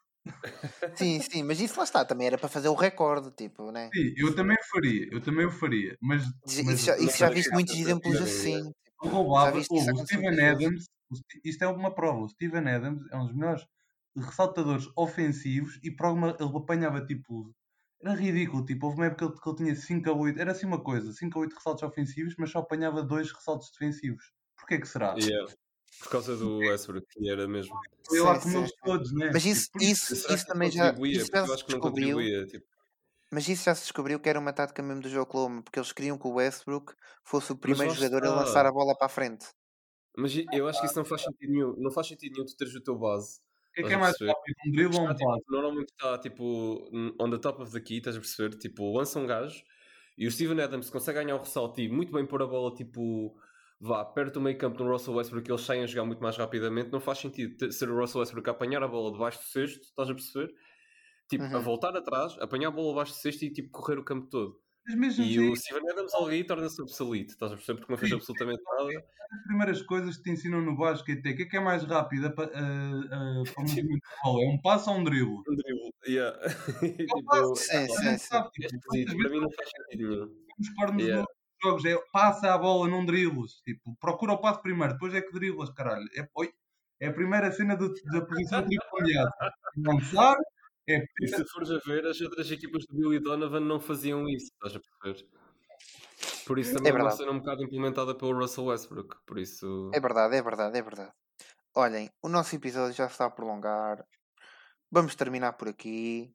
Sim, 0.95 1.21
sim, 1.21 1.43
mas 1.43 1.61
isso 1.61 1.77
lá 1.79 1.85
está, 1.85 2.05
também 2.05 2.27
era 2.27 2.39
para 2.39 2.49
fazer 2.49 2.69
o 2.69 2.75
recorde, 2.75 3.31
tipo, 3.33 3.71
né? 3.71 3.95
Sim, 3.95 4.15
eu 4.17 4.35
também 4.35 4.57
o 4.59 4.65
faria, 4.71 5.09
eu 5.13 5.21
também 5.23 5.47
o 5.47 5.51
faria, 5.51 5.97
mas, 6.01 6.23
Isso, 6.47 6.63
mas 6.63 6.81
isso 6.81 6.85
já, 6.87 6.99
isso 6.99 7.19
já 7.19 7.29
viste 7.31 7.53
muitos 7.53 7.75
exemplos 7.77 8.21
assim. 8.21 8.73
Roubava, 9.09 9.59
isso 9.59 9.73
o 9.75 10.07
Steven. 10.07 10.41
Adams, 10.45 10.87
isto 11.45 11.63
é 11.65 11.69
uma 11.69 11.95
prova, 11.95 12.21
o 12.21 12.29
Steven 12.29 12.69
Adams 12.69 13.07
é 13.11 13.17
um 13.17 13.27
dos 13.27 13.35
melhores 13.35 13.67
ressaltadores 14.17 14.89
ofensivos 14.97 15.79
e 15.83 15.91
por 15.91 16.07
alguma, 16.07 16.37
ele 16.39 16.57
apanhava 16.57 17.05
tipo, 17.05 17.55
era 18.01 18.15
ridículo, 18.15 18.65
tipo, 18.65 18.87
houve 18.87 18.99
uma 18.99 19.07
época 19.07 19.27
que 19.29 19.33
ele, 19.33 19.41
que 19.41 19.49
ele 19.49 19.57
tinha 19.57 19.77
5 19.77 20.11
a 20.11 20.13
8, 20.13 20.41
era 20.41 20.53
assim 20.53 20.67
uma 20.67 20.83
coisa, 20.83 21.13
5 21.13 21.39
a 21.39 21.43
8 21.43 21.55
ressaltos 21.55 21.83
ofensivos, 21.83 22.35
mas 22.39 22.51
só 22.51 22.59
apanhava 22.61 23.03
2 23.03 23.33
ressaltos 23.33 23.71
defensivos. 23.71 24.33
Porquê 24.57 24.79
que 24.79 24.87
será? 24.89 25.15
Yeah. 25.19 25.53
Por 26.01 26.09
causa 26.11 26.37
do 26.37 26.59
Westbrook, 26.59 27.07
que 27.11 27.29
era 27.31 27.47
mesmo. 27.47 27.75
Ele 28.11 28.21
lá 28.23 28.41
comeu 28.41 28.67
todos, 28.85 29.13
né? 29.13 29.31
Mas 29.33 29.43
Tipo, 29.43 29.55
isso, 29.55 29.71
por 29.71 29.83
isso, 29.83 30.15
isso 30.15 30.47
que 30.47 30.47
também 30.47 30.71
já, 30.71 30.87
contribuía? 30.87 31.17
isso 31.17 31.31
Porque 31.31 31.37
já 31.37 31.43
eu 31.43 31.47
se 31.47 31.53
acho 31.53 31.65
que 31.67 31.73
não 31.73 31.81
descobriu. 31.81 32.17
contribuía. 32.17 32.47
Tipo, 32.47 32.67
Mas 33.33 33.49
isso 33.49 33.65
já 33.65 33.75
se 33.75 33.83
descobriu 33.83 34.21
que 34.21 34.29
era 34.29 34.39
uma 34.39 34.53
tática 34.53 34.83
mesmo 34.83 35.03
do 35.03 35.09
jogo 35.09 35.23
Oklahoma, 35.25 35.63
porque 35.63 35.79
eles 35.79 35.93
queriam 35.93 36.19
que 36.19 36.27
o 36.27 36.35
Westbrook 36.35 36.95
fosse 37.25 37.53
o 37.53 37.57
primeiro 37.57 37.93
jogador 37.95 38.27
a 38.27 38.35
lançar 38.37 38.67
a 38.67 38.73
bola 38.73 38.95
para 38.97 39.07
a 39.07 39.09
frente. 39.09 39.47
mas 40.17 40.33
eu 40.53 40.69
acho 40.69 40.81
que 40.81 40.87
isso 40.87 40.97
não 40.99 41.05
faz 41.05 41.23
sentido 41.25 41.51
nenhum. 41.53 41.75
Não 41.79 41.91
faz 41.91 42.09
sentido 42.09 42.33
nenhum 42.35 42.47
tu 42.47 42.57
teres 42.57 42.75
o 42.75 42.83
teu 42.83 42.97
base. 42.99 43.41
O 43.71 43.75
que 43.75 43.81
é 43.81 43.85
que 43.85 43.95
é 43.95 43.97
mais 43.97 44.15
rápido, 44.21 44.55
um 44.67 44.71
drible 44.73 44.97
ou 44.99 45.03
um 45.09 45.11
Está, 45.11 45.15
tipo, 45.17 45.31
passe? 45.31 45.45
normalmente 45.49 45.89
está 45.93 46.19
tipo 46.19 46.45
on 47.19 47.31
the 47.31 47.39
top 47.39 47.63
of 47.63 47.73
the 47.73 47.81
key, 47.81 47.97
estás 47.99 48.17
a 48.17 48.21
perceber? 48.21 48.59
Tipo, 48.59 48.93
lança 48.99 49.19
um 49.19 49.27
gajo 49.27 49.63
e 50.19 50.27
o 50.27 50.31
Steven 50.31 50.61
Adams 50.61 50.91
consegue 50.91 51.19
ganhar 51.19 51.37
o 51.37 51.39
ressalto 51.39 51.81
e 51.81 51.89
muito 51.89 52.13
bem 52.13 52.27
pôr 52.27 52.43
a 52.43 52.47
bola 52.47 52.75
tipo 52.75 53.35
vá 53.81 54.05
perto 54.05 54.35
do 54.35 54.41
meio 54.43 54.59
campo 54.59 54.77
do 54.77 54.85
Russell 54.85 55.15
Westbrook 55.15 55.51
eles 55.51 55.63
saem 55.63 55.83
a 55.83 55.87
jogar 55.87 56.05
muito 56.05 56.23
mais 56.23 56.37
rapidamente. 56.37 56.93
Não 56.93 57.01
faz 57.01 57.19
sentido 57.19 57.57
ter- 57.57 57.73
ser 57.73 57.89
o 57.91 57.99
Russell 57.99 58.21
Westbrook 58.21 58.49
a 58.51 58.53
apanhar 58.53 58.83
a 58.83 58.89
bola 58.89 59.11
debaixo 59.11 59.39
do 59.39 59.45
cesto, 59.45 59.81
estás 59.81 60.11
a 60.11 60.15
perceber? 60.15 60.53
Tipo, 61.39 61.45
a 61.45 61.57
Uhum. 61.59 61.63
voltar 61.63 61.97
atrás, 61.97 62.37
apanhar 62.41 62.69
a 62.69 62.71
bola 62.71 62.91
debaixo 62.91 63.13
do 63.13 63.17
cesto 63.17 63.45
e 63.45 63.51
tipo 63.53 63.71
correr 63.71 63.99
o 63.99 64.05
campo 64.05 64.27
todo. 64.29 64.61
E 64.87 65.07
assim, 65.07 65.39
o 65.49 65.55
Steven 65.57 65.89
Adams 65.91 66.13
ali 66.15 66.43
torna-se 66.45 66.83
obsoleto, 66.83 67.31
estás 67.33 67.53
a 67.53 67.55
perceber? 67.57 67.79
Porque 67.79 67.93
não 67.93 67.99
fez 67.99 68.11
Sim. 68.11 68.17
absolutamente 68.17 68.63
nada. 68.65 68.89
as 69.33 69.43
primeiras 69.45 69.83
coisas 69.83 70.17
que 70.17 70.25
te 70.25 70.31
ensinam 70.33 70.61
no 70.61 70.77
basquete 70.77 71.25
é 71.25 71.31
o 71.31 71.37
que 71.37 71.43
é 71.43 71.47
que 71.47 71.57
é 71.57 71.61
mais 71.61 71.85
rápido 71.85 72.27
a, 72.27 72.31
pa- 72.31 72.43
a- 72.43 72.49
a- 72.49 73.43
para 73.45 73.63
o 73.63 73.63
movimento 73.63 74.01
da 74.03 74.23
bola? 74.25 74.43
É 74.45 74.49
um 74.49 74.61
passo 74.61 74.91
ou 74.91 74.97
um 74.99 75.05
drible? 75.05 75.37
Um 75.49 75.55
dribble, 75.57 75.91
yeah. 76.07 76.37
É 76.39 76.47
um 76.49 76.49
tipo, 77.23 77.25
passo, 77.25 77.55
Sim, 77.57 77.77
a 77.77 77.87
sim, 77.89 77.95
sim. 78.11 78.19
sabe, 78.19 78.51
é 78.61 78.67
tipo, 78.67 78.83
quantas 78.89 79.15
para 79.15 79.31
mim 79.31 79.41
não 79.41 79.51
faz 79.53 79.71
sentido 79.71 80.09
nenhum. 80.09 80.99
Yeah. 81.01 81.27
jogos 81.63 81.85
é 81.85 81.97
passa 82.13 82.53
a 82.53 82.59
bola, 82.59 82.89
não 82.89 83.07
dribles. 83.07 83.53
Tipo, 83.65 83.97
procura 84.01 84.33
o 84.33 84.39
passo 84.39 84.61
primeiro, 84.61 84.95
depois 84.95 85.15
é 85.15 85.23
que 85.23 85.33
driblas, 85.33 85.71
caralho. 85.71 86.07
É, 86.17 86.29
oi, 86.35 86.53
é 87.01 87.07
a 87.07 87.13
primeira 87.13 87.53
cena 87.53 87.77
do- 87.77 87.95
da 88.13 88.21
posição 88.27 88.65
triplo 88.67 88.99
Lançar, 89.77 90.37
é 90.89 91.05
E 91.21 91.29
se 91.29 91.45
fores 91.47 91.71
a 91.71 91.79
ver, 91.79 92.07
as 92.07 92.21
outras 92.21 92.51
equipas 92.51 92.85
do 92.87 92.97
Billy 92.97 93.21
Donovan 93.21 93.61
não 93.61 93.81
faziam 93.81 94.29
isso, 94.29 94.51
estás 94.53 94.77
a 94.77 94.81
perceber? 94.81 95.29
Por 96.47 96.59
isso 96.59 96.75
também 96.75 96.93
é, 96.93 96.95
uma 96.95 97.11
cena 97.11 97.33
um 97.33 97.39
bocado 97.39 97.63
implementada 97.63 98.15
pelo 98.15 98.39
Russell 98.39 98.65
Westbrook. 98.65 99.17
Por 99.27 99.39
isso. 99.39 99.91
É 99.95 100.01
verdade, 100.01 100.37
é 100.37 100.43
verdade, 100.43 100.79
é 100.79 100.83
verdade. 100.83 101.13
Olhem, 101.75 102.11
o 102.23 102.29
nosso 102.29 102.55
episódio 102.55 102.95
já 102.95 103.07
se 103.07 103.15
está 103.15 103.27
a 103.27 103.31
prolongar. 103.31 104.05
Vamos 104.91 105.15
terminar 105.15 105.55
por 105.55 105.69
aqui. 105.69 106.35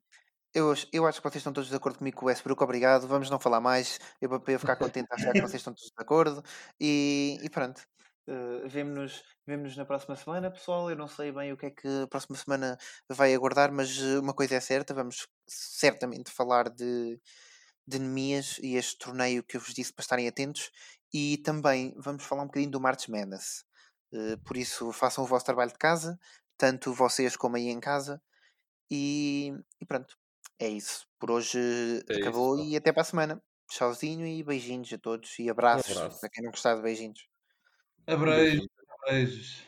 Eu, 0.54 0.74
eu 0.92 1.06
acho 1.06 1.22
que 1.22 1.30
vocês 1.30 1.42
estão 1.42 1.54
todos 1.54 1.70
de 1.70 1.76
acordo 1.76 2.00
comigo 2.00 2.18
com 2.18 2.26
o 2.26 2.30
Westbrook. 2.30 2.64
Obrigado. 2.64 3.08
Vamos 3.08 3.30
não 3.30 3.40
falar 3.40 3.62
mais. 3.62 4.00
Eu, 4.20 4.40
para 4.40 4.54
eu 4.54 4.60
ficar 4.60 4.76
contente, 4.76 5.08
achar 5.12 5.32
que 5.32 5.42
vocês 5.42 5.56
estão 5.56 5.74
todos 5.74 5.92
de 5.96 6.02
acordo. 6.02 6.44
E, 6.80 7.38
e 7.44 7.50
pronto. 7.50 7.82
Uh, 8.28 8.68
Vemo-nos 8.68 9.24
vemo-nos 9.46 9.78
na 9.78 9.86
próxima 9.86 10.16
semana, 10.16 10.52
pessoal. 10.52 10.90
Eu 10.90 10.98
não 10.98 11.08
sei 11.08 11.32
bem 11.32 11.54
o 11.54 11.58
que 11.58 11.68
é 11.68 11.72
que 11.72 11.88
a 12.04 12.08
próxima 12.08 12.36
semana 12.38 12.78
vai 13.10 13.34
aguardar, 13.34 13.72
mas 13.72 13.98
uh, 14.00 14.20
uma 14.22 14.34
coisa 14.34 14.56
é 14.56 14.60
certa: 14.60 14.94
vamos 14.94 15.28
certamente 15.48 16.30
falar 16.32 16.70
de, 16.70 17.20
de 17.88 18.00
Nemias 18.00 18.60
e 18.60 18.76
este 18.76 18.98
torneio 18.98 19.44
que 19.44 19.58
eu 19.58 19.62
vos 19.62 19.74
disse 19.74 19.94
para 19.94 20.04
estarem 20.04 20.28
atentos. 20.28 20.72
E 21.14 21.38
também 21.40 21.94
vamos 21.98 22.24
falar 22.26 22.44
um 22.44 22.48
bocadinho 22.48 22.72
do 22.72 22.82
March 22.82 23.08
Madness. 23.10 23.64
Uh, 24.14 24.38
por 24.46 24.58
isso, 24.58 24.92
façam 24.94 25.24
o 25.24 25.28
vosso 25.28 25.46
trabalho 25.46 25.72
de 25.72 25.78
casa, 25.80 26.20
tanto 26.58 26.94
vocês 26.94 27.38
como 27.38 27.56
aí 27.58 27.68
em 27.70 27.80
casa. 27.80 28.22
E, 28.92 29.54
e 29.82 29.86
pronto, 29.86 30.18
é 30.60 30.70
isso. 30.70 31.08
Por 31.20 31.32
hoje 31.32 31.60
É 32.10 32.20
isso, 32.20 32.34
acabou 32.34 32.56
pá. 32.56 32.66
e 32.66 32.76
até 32.78 32.92
para 32.94 33.02
a 33.04 33.06
semana. 33.06 33.44
Tchauzinho 33.70 34.26
e 34.28 34.44
beijinhos 34.44 34.92
a 34.94 34.98
todos 35.00 35.38
e 35.40 35.50
abraços 35.50 35.88
abraço. 35.90 36.22
para 36.22 36.30
quem 36.30 36.44
não 36.44 36.52
gostar 36.52 36.76
de 36.76 36.82
beijinhos. 36.84 37.28
Abreijos, 38.08 38.68
abreijos. 39.04 39.68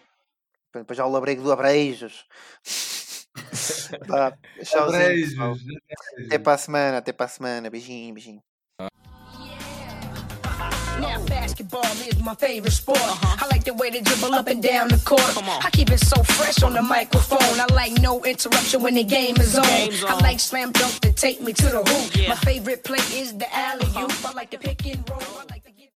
Depois 0.74 0.98
já 0.98 1.06
o 1.06 1.10
labrego 1.10 1.44
do 1.44 1.52
Abreijos. 1.52 2.26
Pessoal. 4.58 4.88
Abreijos. 4.88 5.62
Até 6.26 6.38
para 6.40 6.54
a 6.54 6.58
semana, 6.58 6.98
até 6.98 7.12
para 7.12 7.26
a 7.26 7.30
semana. 7.30 7.70
Beijinho, 7.70 8.14
beijinho. 8.14 8.42
Now 11.00 11.18
basketball 11.26 11.86
is 12.06 12.20
my 12.20 12.36
favorite 12.36 12.74
sport. 12.74 13.00
I 13.00 13.48
like 13.50 13.64
the 13.64 13.74
way 13.74 13.90
they 13.90 14.02
dribble 14.02 14.36
up 14.36 14.48
and 14.48 14.62
down 14.62 14.90
the 14.90 14.98
court. 15.06 15.22
I 15.66 15.70
keep 15.72 15.90
it 15.92 16.00
so 16.00 16.22
fresh 16.24 16.62
on 16.62 16.74
the 16.74 16.82
microphone. 16.82 17.60
I 17.60 17.66
like 17.74 17.94
no 18.02 18.24
interruption 18.26 18.82
when 18.84 18.96
the 18.96 19.06
game 19.06 19.38
is 19.38 19.56
on. 19.58 19.64
Game's 19.64 20.04
I 20.04 20.14
on. 20.14 20.20
like 20.20 20.40
slam 20.42 20.74
dunk 20.74 21.00
to 21.00 21.14
take 21.14 21.42
me 21.42 21.54
to 21.54 21.66
the 21.66 21.84
hoop. 21.84 22.16
Yeah. 22.16 22.30
My 22.30 22.36
favorite 22.36 22.84
play 22.84 23.00
is 23.14 23.34
the 23.38 23.48
alley 23.56 23.88
oop. 23.98 24.12
I 24.26 24.34
like 24.34 24.52
the 24.52 24.58
pick 24.58 24.86
and 24.88 25.10
roll. 25.10 25.22
I 25.40 25.46
like 25.50 25.69